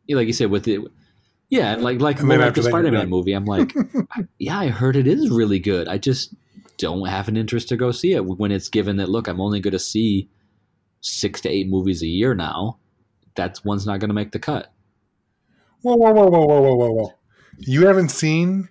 like 0.08 0.26
you 0.26 0.32
said 0.32 0.50
with 0.50 0.68
it, 0.68 0.80
yeah, 1.48 1.72
and 1.74 1.82
like 1.82 2.00
like, 2.00 2.20
And 2.20 2.28
like 2.28 2.40
after 2.40 2.62
the 2.62 2.68
Spider-Man 2.68 3.00
done. 3.02 3.10
movie, 3.10 3.32
I'm 3.32 3.44
like, 3.44 3.74
yeah, 4.38 4.58
I 4.58 4.68
heard 4.68 4.96
it 4.96 5.06
is 5.06 5.30
really 5.30 5.58
good. 5.58 5.88
I 5.88 5.98
just 5.98 6.34
don't 6.78 7.06
have 7.06 7.28
an 7.28 7.36
interest 7.36 7.68
to 7.68 7.76
go 7.76 7.90
see 7.92 8.12
it 8.12 8.24
when 8.24 8.50
it's 8.50 8.68
given 8.68 8.96
that 8.96 9.08
look, 9.08 9.28
I'm 9.28 9.40
only 9.40 9.60
going 9.60 9.72
to 9.72 9.78
see 9.78 10.28
six 11.00 11.40
to 11.42 11.48
eight 11.48 11.68
movies 11.68 12.02
a 12.02 12.06
year 12.06 12.34
now. 12.34 12.78
That's 13.34 13.64
one's 13.64 13.86
not 13.86 14.00
going 14.00 14.08
to 14.10 14.14
make 14.14 14.32
the 14.32 14.38
cut. 14.38 14.72
Whoa, 15.82 15.96
whoa, 15.96 16.12
whoa, 16.12 16.28
whoa, 16.28 16.46
whoa, 16.46 16.60
whoa, 16.62 16.74
whoa, 16.74 16.90
whoa! 16.92 17.14
You 17.58 17.86
haven't 17.86 18.10
seen 18.10 18.68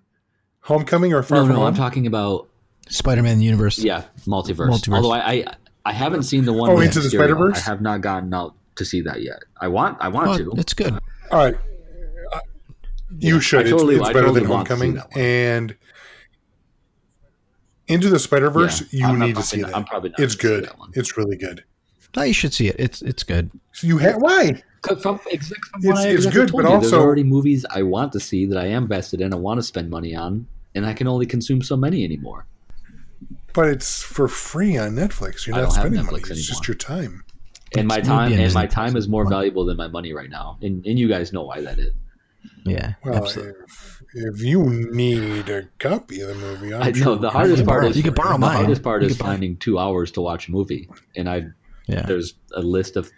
Homecoming 0.62 1.14
or 1.14 1.24
Far 1.24 1.38
No, 1.40 1.44
From 1.46 1.50
no, 1.54 1.60
Home? 1.60 1.68
I'm 1.68 1.76
talking 1.76 2.08
about 2.08 2.48
Spider-Man 2.90 3.42
universe. 3.42 3.80
Yeah, 3.80 4.04
multiverse. 4.26 4.70
Multiverse. 4.70 4.96
Although 4.96 5.12
I, 5.12 5.32
I 5.32 5.46
I 5.86 5.94
haven't 5.94 6.24
seen 6.24 6.46
the 6.46 6.54
one. 6.54 6.70
Oh, 6.72 6.76
with 6.76 6.86
Into 6.86 7.00
the 7.00 7.08
Mysterio. 7.08 7.20
Spider-Verse? 7.20 7.58
I 7.68 7.70
have 7.70 7.82
not 7.82 8.02
gotten 8.02 8.34
out 8.34 8.56
to 8.76 8.86
see 8.86 9.02
that 9.02 9.22
yet. 9.22 9.40
I 9.60 9.68
want 9.68 9.98
I 10.00 10.08
want 10.08 10.30
Oh, 10.30 10.38
to. 10.38 10.54
it's 10.60 10.74
good. 10.74 10.94
All 11.32 11.40
right, 11.46 11.56
you 13.20 13.40
should. 13.42 13.68
Totally- 13.68 13.96
it's, 13.96 14.02
it's 14.02 14.10
better 14.10 14.28
totally 14.28 14.42
than 14.42 14.50
want 14.50 14.68
to 14.68 14.76
see 14.78 14.86
Homecoming, 14.88 15.04
and 15.16 15.76
Into 17.88 18.10
the 18.10 18.20
Spider 18.20 18.50
Verse. 18.50 18.82
Yeah, 18.94 19.08
you 19.08 19.14
I'm 19.14 19.20
need 19.20 19.36
to 19.36 19.44
see 19.44 19.58
not- 19.62 19.72
that. 19.72 19.76
I'm 19.78 19.86
probably 19.86 20.10
not 20.12 20.20
it's 20.20 20.36
good. 20.36 20.66
that. 20.66 20.76
It's 20.94 21.18
really 21.18 21.36
good. 21.38 21.64
No, 22.16 22.24
you 22.24 22.34
should 22.34 22.54
see 22.54 22.68
it. 22.68 22.76
It's 22.80 23.02
it's 23.02 23.24
good. 23.24 23.52
So 23.74 23.88
you 23.88 23.98
have 24.00 24.18
why? 24.22 24.62
From, 25.02 25.20
exactly 25.30 25.58
from 25.72 25.82
It's- 25.82 25.86
what 25.86 25.98
I 25.98 26.08
it's 26.10 26.26
exactly 26.26 26.42
good, 26.42 26.50
told 26.50 26.64
but 26.64 26.72
you, 26.74 26.80
there's 26.82 26.94
already 26.94 27.24
movies 27.24 27.66
I 27.70 27.84
want 27.84 28.12
to 28.14 28.20
see 28.20 28.46
that 28.48 28.58
I 28.58 28.66
am 28.68 28.88
vested 28.88 29.22
in. 29.22 29.34
I 29.34 29.38
want 29.38 29.60
to 29.60 29.64
spend 29.64 29.90
money 29.90 30.16
on, 30.16 30.48
and 30.76 30.86
I 30.86 30.94
can 30.94 31.08
only 31.08 31.26
consume 31.26 31.62
so 31.62 31.78
many 31.78 32.04
anymore. 32.04 32.46
But 33.54 33.68
it's 33.68 34.02
for 34.02 34.28
free 34.28 34.78
on 34.78 34.92
Netflix. 34.92 35.46
You're 35.46 35.56
not 35.58 35.64
don't 35.64 35.72
spending 35.72 36.06
money. 36.06 36.20
Netflix 36.20 36.32
It's 36.32 36.48
just 36.48 36.68
your 36.68 36.76
time. 36.76 37.24
And 37.78 37.88
my 37.88 38.02
time 38.02 38.34
and 38.34 38.54
my 38.54 38.68
time 38.68 38.96
is 38.98 39.08
more 39.08 39.28
valuable 39.30 39.66
than 39.66 39.78
my 39.78 39.88
money 39.88 40.12
right 40.14 40.30
now, 40.30 40.58
and 40.62 40.86
and 40.86 41.00
you 41.00 41.08
guys 41.08 41.32
know 41.32 41.44
why 41.44 41.62
that 41.62 41.80
is. 41.80 41.94
Yeah, 42.66 42.94
Well, 43.06 43.16
absolutely. 43.16 43.54
if, 43.66 44.02
if 44.14 44.42
you 44.42 44.64
need 44.92 45.48
a 45.50 45.68
copy 45.80 46.22
of 46.22 46.28
the 46.30 46.36
movie, 46.36 46.74
I'm 46.74 46.82
I 46.84 46.86
know 46.88 46.94
sure 46.94 47.16
the 47.16 47.30
hardest 47.30 47.66
part 47.66 47.82
borrow- 47.82 47.90
is 47.90 47.98
you 47.98 48.04
can 48.04 48.14
borrow 48.14 48.34
the 48.34 48.40
mine. 48.40 48.56
hardest 48.58 48.84
part 48.84 49.02
You 49.04 49.08
is 49.08 49.14
can 49.18 49.20
borrow- 49.26 49.32
finding 49.34 49.58
two 49.58 49.80
hours 49.80 50.12
to 50.12 50.22
watch 50.22 50.48
a 50.48 50.52
movie, 50.52 50.90
and 51.16 51.30
I 51.30 51.46
Yeah. 51.88 52.02
there's 52.04 52.34
a 52.54 52.62
list 52.62 52.98
of 52.98 53.10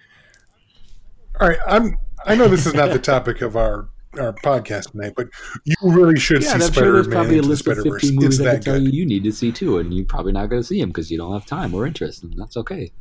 All 1.39 1.47
right, 1.49 1.57
I'm. 1.67 1.97
I 2.25 2.35
know 2.35 2.47
this 2.47 2.65
is 2.65 2.73
not 2.73 2.91
the 2.91 2.99
topic 3.13 3.41
of 3.41 3.55
our 3.57 3.89
our 4.19 4.33
podcast 4.33 4.91
tonight, 4.91 5.13
but 5.17 5.27
you 5.65 5.75
really 5.81 6.19
should 6.19 6.43
Yeah, 6.43 6.49
see 6.49 6.53
I'm 6.55 6.61
Spider 6.61 6.73
sure 6.85 6.93
there's 6.93 7.07
Man 7.07 7.15
probably 7.15 7.33
a 7.35 7.37
into 7.37 7.47
the 7.47 7.49
list 7.49 7.67
of 7.67 7.73
Spider 7.77 7.89
Verse. 7.89 8.01
15 8.03 8.09
It's 8.17 8.23
movies 8.23 8.41
I 8.41 8.43
can 8.43 8.53
that 8.53 8.63
tell 8.63 8.79
you 8.81 8.89
you 8.91 9.05
need 9.07 9.23
to 9.23 9.31
see 9.31 9.51
too, 9.51 9.79
and 9.79 9.91
you're 9.93 10.05
probably 10.05 10.31
not 10.31 10.47
going 10.49 10.61
to 10.61 10.67
see 10.67 10.79
them 10.79 10.89
because 10.89 11.09
you 11.09 11.17
don't 11.17 11.33
have 11.33 11.45
time 11.47 11.73
or 11.73 11.87
interest, 11.87 12.23
and 12.23 12.33
that's 12.37 12.55
okay. 12.57 12.91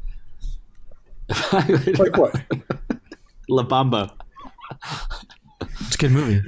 Like 1.99 2.17
what? 2.17 2.35
La 3.49 3.63
Bamba. 3.65 4.11
It's 5.81 5.95
a 5.95 5.99
good 5.99 6.13
movie. 6.13 6.41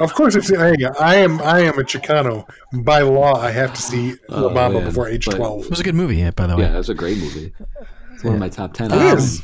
Of 0.00 0.14
course, 0.14 0.34
it's. 0.36 0.52
I, 0.52 0.74
I 1.00 1.16
am. 1.16 1.40
I 1.42 1.60
am 1.60 1.78
a 1.78 1.82
Chicano. 1.82 2.46
By 2.84 3.00
law, 3.00 3.34
I 3.40 3.50
have 3.50 3.72
to 3.74 3.82
see 3.82 4.14
Oh, 4.28 4.46
La 4.46 4.48
Bamba 4.50 4.74
man. 4.74 4.84
before 4.84 5.08
age 5.08 5.26
But- 5.26 5.36
twelve. 5.36 5.64
It 5.64 5.70
was 5.70 5.80
a 5.80 5.84
good 5.84 5.94
movie, 5.94 6.16
yeah, 6.16 6.30
by 6.30 6.46
the 6.46 6.56
way. 6.56 6.62
Yeah, 6.62 6.72
that's 6.72 6.88
a 6.88 6.94
great 6.94 7.18
movie. 7.18 7.52
It's 8.14 8.22
one 8.24 8.34
of 8.34 8.40
my 8.40 8.48
top 8.48 8.74
ten. 8.74 8.92
It 8.92 8.96
Um, 8.96 9.18
is. 9.18 9.42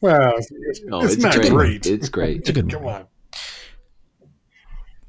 Well, 0.00 0.34
it's, 0.36 0.50
it's, 0.50 0.80
Oh, 0.92 1.02
it's 1.04 1.14
it's, 1.14 1.22
not 1.22 1.34
great. 1.34 1.50
great. 1.50 1.86
It's 1.86 2.08
great. 2.08 2.38
It's 2.40 2.48
a 2.50 2.52
good 2.52 2.70
Come 2.70 2.82
movie. 2.82 2.94
on. 2.94 3.06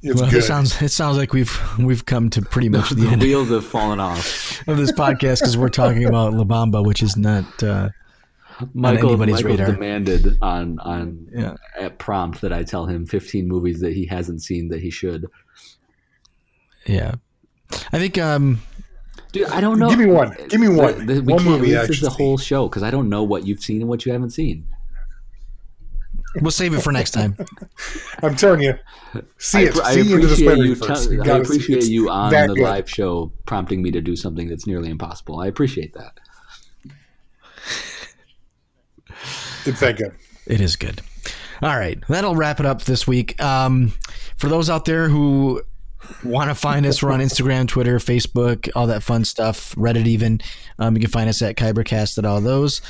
It's 0.01 0.22
well, 0.22 0.30
good. 0.30 0.39
it 0.39 0.43
sounds 0.43 0.81
it 0.81 0.89
sounds 0.89 1.17
like 1.17 1.34
we've 1.34 1.59
we've 1.80 2.05
come 2.05 2.30
to 2.31 2.41
pretty 2.41 2.69
much 2.69 2.89
the 2.89 2.95
the 2.95 3.07
end 3.07 3.22
wheels 3.22 3.49
have 3.49 3.65
fallen 3.65 3.99
off. 3.99 4.61
of 4.67 4.77
this 4.77 4.91
podcast 4.91 5.39
because 5.39 5.57
we're 5.57 5.69
talking 5.69 6.05
about 6.05 6.34
La 6.34 6.43
Bamba, 6.43 6.85
which 6.85 7.01
is 7.01 7.17
not. 7.17 7.63
Uh, 7.63 7.89
Michael, 8.73 9.10
anybody's 9.10 9.36
Michael 9.36 9.49
radar. 9.52 9.72
demanded 9.73 10.38
on 10.41 10.80
on 10.80 11.27
Yeah. 11.36 11.56
at 11.80 11.98
prompt 11.99 12.41
that 12.41 12.53
I 12.53 12.64
tell 12.64 12.86
him 12.86 13.06
15 13.06 13.48
movies 13.48 13.80
that 13.82 13.94
he 13.94 14.06
hasn't 14.06 14.41
seen 14.41 14.69
that 14.69 14.82
he 14.82 14.90
should. 14.90 15.26
yeah, 16.86 17.15
I 17.91 17.99
think. 17.99 18.18
Um, 18.18 18.61
Dude, 19.32 19.48
I 19.48 19.60
don't 19.60 19.80
know. 19.80 19.90
Give 19.90 19.99
me 19.99 20.06
one. 20.06 20.34
Give 20.48 20.61
me 20.61 20.69
one. 20.69 21.06
The- 21.06 21.15
the- 21.15 21.34
One 21.34 21.44
movie 21.44 21.72
This 21.72 21.90
is 21.90 21.99
the 22.02 22.10
whole 22.10 22.38
show 22.38 22.69
because 22.69 22.84
I 22.84 22.91
don't 22.91 23.10
know 23.10 23.23
what 23.23 23.45
you've 23.45 23.61
seen 23.61 23.82
and 23.82 23.90
what 23.90 24.06
you 24.06 24.11
haven't 24.14 24.30
seen. 24.30 24.65
we'll 26.41 26.52
save 26.52 26.73
it 26.73 26.82
for 26.82 26.91
next 26.91 27.11
time. 27.11 27.36
I'm 28.23 28.36
telling 28.36 28.61
you, 28.61 28.76
see 29.38 29.57
I, 29.60 29.61
it. 29.64 29.73
appre- 29.73 29.82
I 29.82 29.94
see 29.94 29.99
into 30.02 30.15
appreciate 30.26 30.57
you. 30.60 30.76
Verse. 30.76 31.07
tell- 31.07 31.32
I 31.32 31.38
appreciate 31.40 31.84
you 31.86 32.10
on 32.10 32.32
the 32.32 32.48
good. 32.56 32.60
live 32.64 32.90
show 32.90 33.32
prompting 33.45 33.82
me 33.82 33.91
to 33.91 34.02
do 34.02 34.15
something 34.15 34.48
that's 34.48 34.68
nearly 34.68 34.90
impossible. 34.90 35.40
I 35.40 35.48
appreciate 35.48 35.94
that. 35.94 36.19
It's 39.65 39.79
that 39.79 39.97
good. 39.97 40.13
It 40.45 40.61
is 40.61 40.75
good. 40.75 41.01
All 41.61 41.77
right, 41.77 41.97
that'll 42.07 42.35
wrap 42.35 42.59
it 42.59 42.65
up 42.65 42.83
this 42.83 43.07
week. 43.07 43.41
Um, 43.41 43.93
for 44.37 44.47
those 44.47 44.69
out 44.69 44.85
there 44.85 45.09
who 45.09 45.63
want 46.23 46.49
to 46.49 46.55
find 46.55 46.85
us, 46.85 47.01
we're 47.01 47.11
on 47.11 47.19
Instagram, 47.19 47.67
Twitter, 47.67 47.97
Facebook, 47.97 48.69
all 48.75 48.87
that 48.87 49.01
fun 49.03 49.25
stuff, 49.25 49.73
Reddit 49.75 50.05
even. 50.05 50.41
Um, 50.77 50.95
you 50.95 51.01
can 51.01 51.09
find 51.09 51.29
us 51.29 51.41
at 51.41 51.55
Kybercast 51.55 52.17
at 52.17 52.25
all 52.25 52.41
those. 52.41 52.81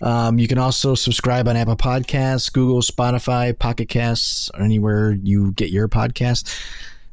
Um, 0.00 0.38
you 0.38 0.48
can 0.48 0.58
also 0.58 0.94
subscribe 0.94 1.46
on 1.46 1.56
Apple 1.56 1.76
Podcasts, 1.76 2.52
Google, 2.52 2.80
Spotify, 2.80 3.56
Pocket 3.56 3.88
Casts, 3.88 4.50
or 4.54 4.62
anywhere 4.62 5.12
you 5.12 5.52
get 5.52 5.70
your 5.70 5.88
podcast. 5.88 6.58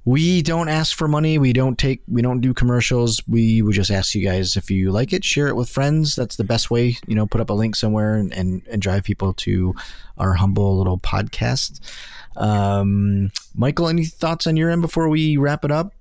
We 0.03 0.41
don't 0.41 0.67
ask 0.67 0.97
for 0.97 1.07
money. 1.07 1.37
We 1.37 1.53
don't 1.53 1.77
take. 1.77 2.01
We 2.07 2.23
don't 2.23 2.41
do 2.41 2.53
commercials. 2.53 3.21
We 3.27 3.61
would 3.61 3.75
just 3.75 3.91
ask 3.91 4.15
you 4.15 4.23
guys 4.27 4.57
if 4.57 4.71
you 4.71 4.91
like 4.91 5.13
it, 5.13 5.23
share 5.23 5.47
it 5.47 5.55
with 5.55 5.69
friends. 5.69 6.15
That's 6.15 6.37
the 6.37 6.43
best 6.43 6.71
way. 6.71 6.97
You 7.05 7.15
know, 7.15 7.27
put 7.27 7.39
up 7.39 7.51
a 7.51 7.53
link 7.53 7.75
somewhere 7.75 8.15
and 8.15 8.33
and, 8.33 8.63
and 8.69 8.81
drive 8.81 9.03
people 9.03 9.33
to 9.33 9.75
our 10.17 10.33
humble 10.33 10.77
little 10.77 10.99
podcast. 10.99 11.79
Um, 12.35 13.31
Michael, 13.53 13.89
any 13.89 14.05
thoughts 14.05 14.47
on 14.47 14.57
your 14.57 14.71
end 14.71 14.81
before 14.81 15.07
we 15.07 15.37
wrap 15.37 15.63
it 15.63 15.71
up? 15.71 15.93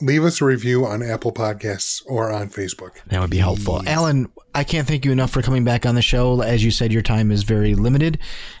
Leave 0.00 0.24
us 0.24 0.40
a 0.40 0.44
review 0.44 0.86
on 0.86 1.02
Apple 1.02 1.32
Podcasts 1.32 2.02
or 2.06 2.30
on 2.32 2.48
Facebook. 2.48 2.92
That 3.08 3.20
would 3.20 3.30
be 3.30 3.38
helpful. 3.38 3.82
Alan, 3.86 4.30
I 4.54 4.62
can't 4.62 4.86
thank 4.86 5.04
you 5.04 5.10
enough 5.10 5.30
for 5.32 5.42
coming 5.42 5.64
back 5.64 5.84
on 5.86 5.96
the 5.96 6.02
show. 6.02 6.40
As 6.40 6.64
you 6.64 6.70
said, 6.70 6.92
your 6.92 7.02
time 7.02 7.32
is 7.32 7.42
very 7.42 7.74
limited, 7.74 8.18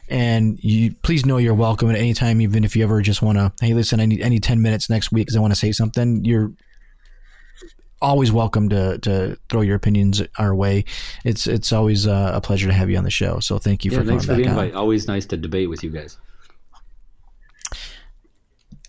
and 0.08 0.58
you 0.62 0.94
please 1.02 1.24
know 1.24 1.36
you're 1.36 1.54
welcome 1.54 1.90
at 1.90 1.96
any 1.96 2.12
time. 2.12 2.40
Even 2.40 2.64
if 2.64 2.74
you 2.74 2.82
ever 2.82 3.00
just 3.02 3.22
want 3.22 3.38
to, 3.38 3.52
hey, 3.60 3.72
listen, 3.72 4.00
I 4.00 4.06
need 4.06 4.20
any 4.20 4.40
ten 4.40 4.60
minutes 4.62 4.90
next 4.90 5.12
week 5.12 5.26
because 5.26 5.36
I 5.36 5.40
want 5.40 5.52
to 5.52 5.58
say 5.58 5.70
something. 5.70 6.24
You're 6.24 6.52
always 8.00 8.30
welcome 8.32 8.68
to 8.70 8.98
to 8.98 9.36
throw 9.48 9.60
your 9.60 9.76
opinions 9.76 10.20
our 10.38 10.54
way. 10.54 10.84
It's 11.24 11.46
it's 11.46 11.72
always 11.72 12.06
uh, 12.06 12.32
a 12.34 12.40
pleasure 12.40 12.66
to 12.66 12.72
have 12.72 12.90
you 12.90 12.96
on 12.96 13.04
the 13.04 13.10
show. 13.10 13.38
So 13.40 13.58
thank 13.58 13.84
you 13.84 13.92
Yeah, 13.92 13.98
for 13.98 14.04
thanks 14.04 14.24
for 14.24 14.32
coming 14.32 14.42
the 14.42 14.48
back 14.50 14.58
on. 14.58 14.64
invite. 14.66 14.76
Always 14.76 15.06
nice 15.06 15.26
to 15.26 15.36
debate 15.36 15.68
with 15.70 15.84
you 15.84 15.90
guys. 15.90 16.18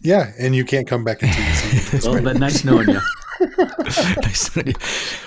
Yeah, 0.01 0.31
and 0.39 0.55
you 0.55 0.63
can't 0.63 0.87
come 0.87 1.03
back 1.03 1.21
until 1.21 1.43
you 1.43 1.51
see 1.53 1.77
Into 1.77 1.89
the 1.91 1.95
Well, 1.97 2.01
Spider 2.13 2.21
but 2.23 2.37
nice 2.39 2.63
knowing 2.63 2.89
you. 2.89 2.99
Nice 4.21 4.49
to 4.53 4.63
you. 4.67 4.73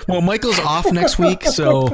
well, 0.07 0.21
Michael's 0.21 0.59
off 0.59 0.91
next 0.91 1.17
week, 1.17 1.43
so 1.45 1.89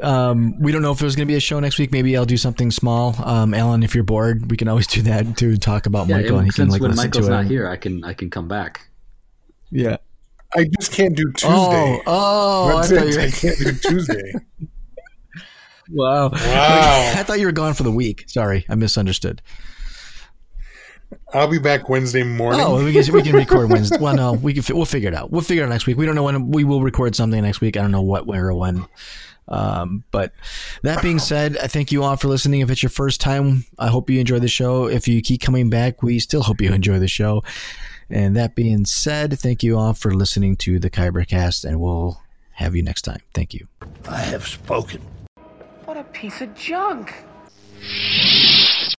um, 0.00 0.58
we 0.60 0.72
don't 0.72 0.80
know 0.80 0.92
if 0.92 0.98
there's 0.98 1.14
going 1.14 1.26
to 1.28 1.30
be 1.30 1.36
a 1.36 1.40
show 1.40 1.60
next 1.60 1.78
week. 1.78 1.92
Maybe 1.92 2.16
I'll 2.16 2.24
do 2.24 2.38
something 2.38 2.70
small. 2.70 3.14
Um, 3.22 3.52
Alan, 3.52 3.82
if 3.82 3.94
you're 3.94 4.02
bored, 4.04 4.50
we 4.50 4.56
can 4.56 4.68
always 4.68 4.86
do 4.86 5.02
that 5.02 5.36
to 5.38 5.58
talk 5.58 5.84
about 5.84 6.08
Yeah, 6.08 6.16
Michael, 6.16 6.38
and 6.38 6.46
he 6.46 6.50
can 6.52 6.70
since 6.70 6.72
like 6.72 6.80
when 6.80 6.92
listen 6.92 7.06
Michael's 7.08 7.26
to 7.26 7.30
not 7.32 7.44
it. 7.44 7.48
here, 7.48 7.68
I 7.68 7.76
can 7.76 8.02
I 8.02 8.14
can 8.14 8.30
come 8.30 8.48
back. 8.48 8.88
Yeah. 9.70 9.98
I 10.56 10.64
just 10.80 10.92
can't 10.92 11.14
do 11.14 11.30
Tuesday. 11.32 11.48
Oh, 11.54 12.00
oh, 12.06 12.68
I 12.68 12.72
That's 12.76 12.88
thought 12.90 13.06
it. 13.06 13.14
you 13.14 13.20
I 13.20 13.30
can't 13.30 13.58
do 13.58 13.72
Tuesday. 13.90 14.32
Wow. 15.90 16.28
Wow. 16.30 17.12
I 17.16 17.22
thought 17.22 17.40
you 17.40 17.46
were 17.46 17.52
gone 17.52 17.72
for 17.72 17.82
the 17.82 17.90
week. 17.90 18.24
Sorry, 18.28 18.66
I 18.68 18.74
misunderstood. 18.74 19.40
I'll 21.32 21.48
be 21.48 21.58
back 21.58 21.88
Wednesday 21.88 22.22
morning. 22.22 22.60
Oh, 22.62 22.82
we 22.84 22.92
can, 22.92 23.12
we 23.12 23.22
can 23.22 23.34
record 23.34 23.70
Wednesday. 23.70 23.98
Well, 23.98 24.14
no, 24.14 24.32
we 24.32 24.54
can. 24.54 24.76
We'll 24.76 24.86
figure 24.86 25.08
it 25.08 25.14
out. 25.14 25.30
We'll 25.30 25.42
figure 25.42 25.62
it 25.62 25.66
out 25.66 25.70
next 25.70 25.86
week. 25.86 25.96
We 25.96 26.06
don't 26.06 26.14
know 26.14 26.22
when 26.22 26.50
we 26.50 26.64
will 26.64 26.82
record 26.82 27.16
something 27.16 27.42
next 27.42 27.60
week. 27.60 27.76
I 27.76 27.82
don't 27.82 27.90
know 27.90 28.02
what, 28.02 28.26
where, 28.26 28.48
or 28.48 28.54
when. 28.54 28.86
Um, 29.48 30.04
but 30.10 30.32
that 30.82 31.02
being 31.02 31.18
said, 31.18 31.56
I 31.56 31.66
thank 31.66 31.90
you 31.90 32.02
all 32.02 32.16
for 32.16 32.28
listening. 32.28 32.60
If 32.60 32.70
it's 32.70 32.82
your 32.82 32.90
first 32.90 33.20
time, 33.20 33.64
I 33.78 33.88
hope 33.88 34.10
you 34.10 34.20
enjoy 34.20 34.38
the 34.38 34.48
show. 34.48 34.86
If 34.86 35.08
you 35.08 35.22
keep 35.22 35.40
coming 35.40 35.70
back, 35.70 36.02
we 36.02 36.18
still 36.18 36.42
hope 36.42 36.60
you 36.60 36.72
enjoy 36.72 36.98
the 36.98 37.08
show. 37.08 37.42
And 38.10 38.36
that 38.36 38.54
being 38.54 38.84
said, 38.84 39.38
thank 39.38 39.62
you 39.62 39.78
all 39.78 39.94
for 39.94 40.12
listening 40.14 40.56
to 40.56 40.78
the 40.78 40.90
Kybercast, 40.90 41.64
and 41.64 41.80
we'll 41.80 42.22
have 42.52 42.74
you 42.74 42.82
next 42.82 43.02
time. 43.02 43.20
Thank 43.34 43.54
you. 43.54 43.68
I 44.08 44.18
have 44.18 44.46
spoken. 44.46 45.00
What 45.84 45.96
a 45.96 46.04
piece 46.04 46.40
of 46.40 46.54
junk. 46.54 47.14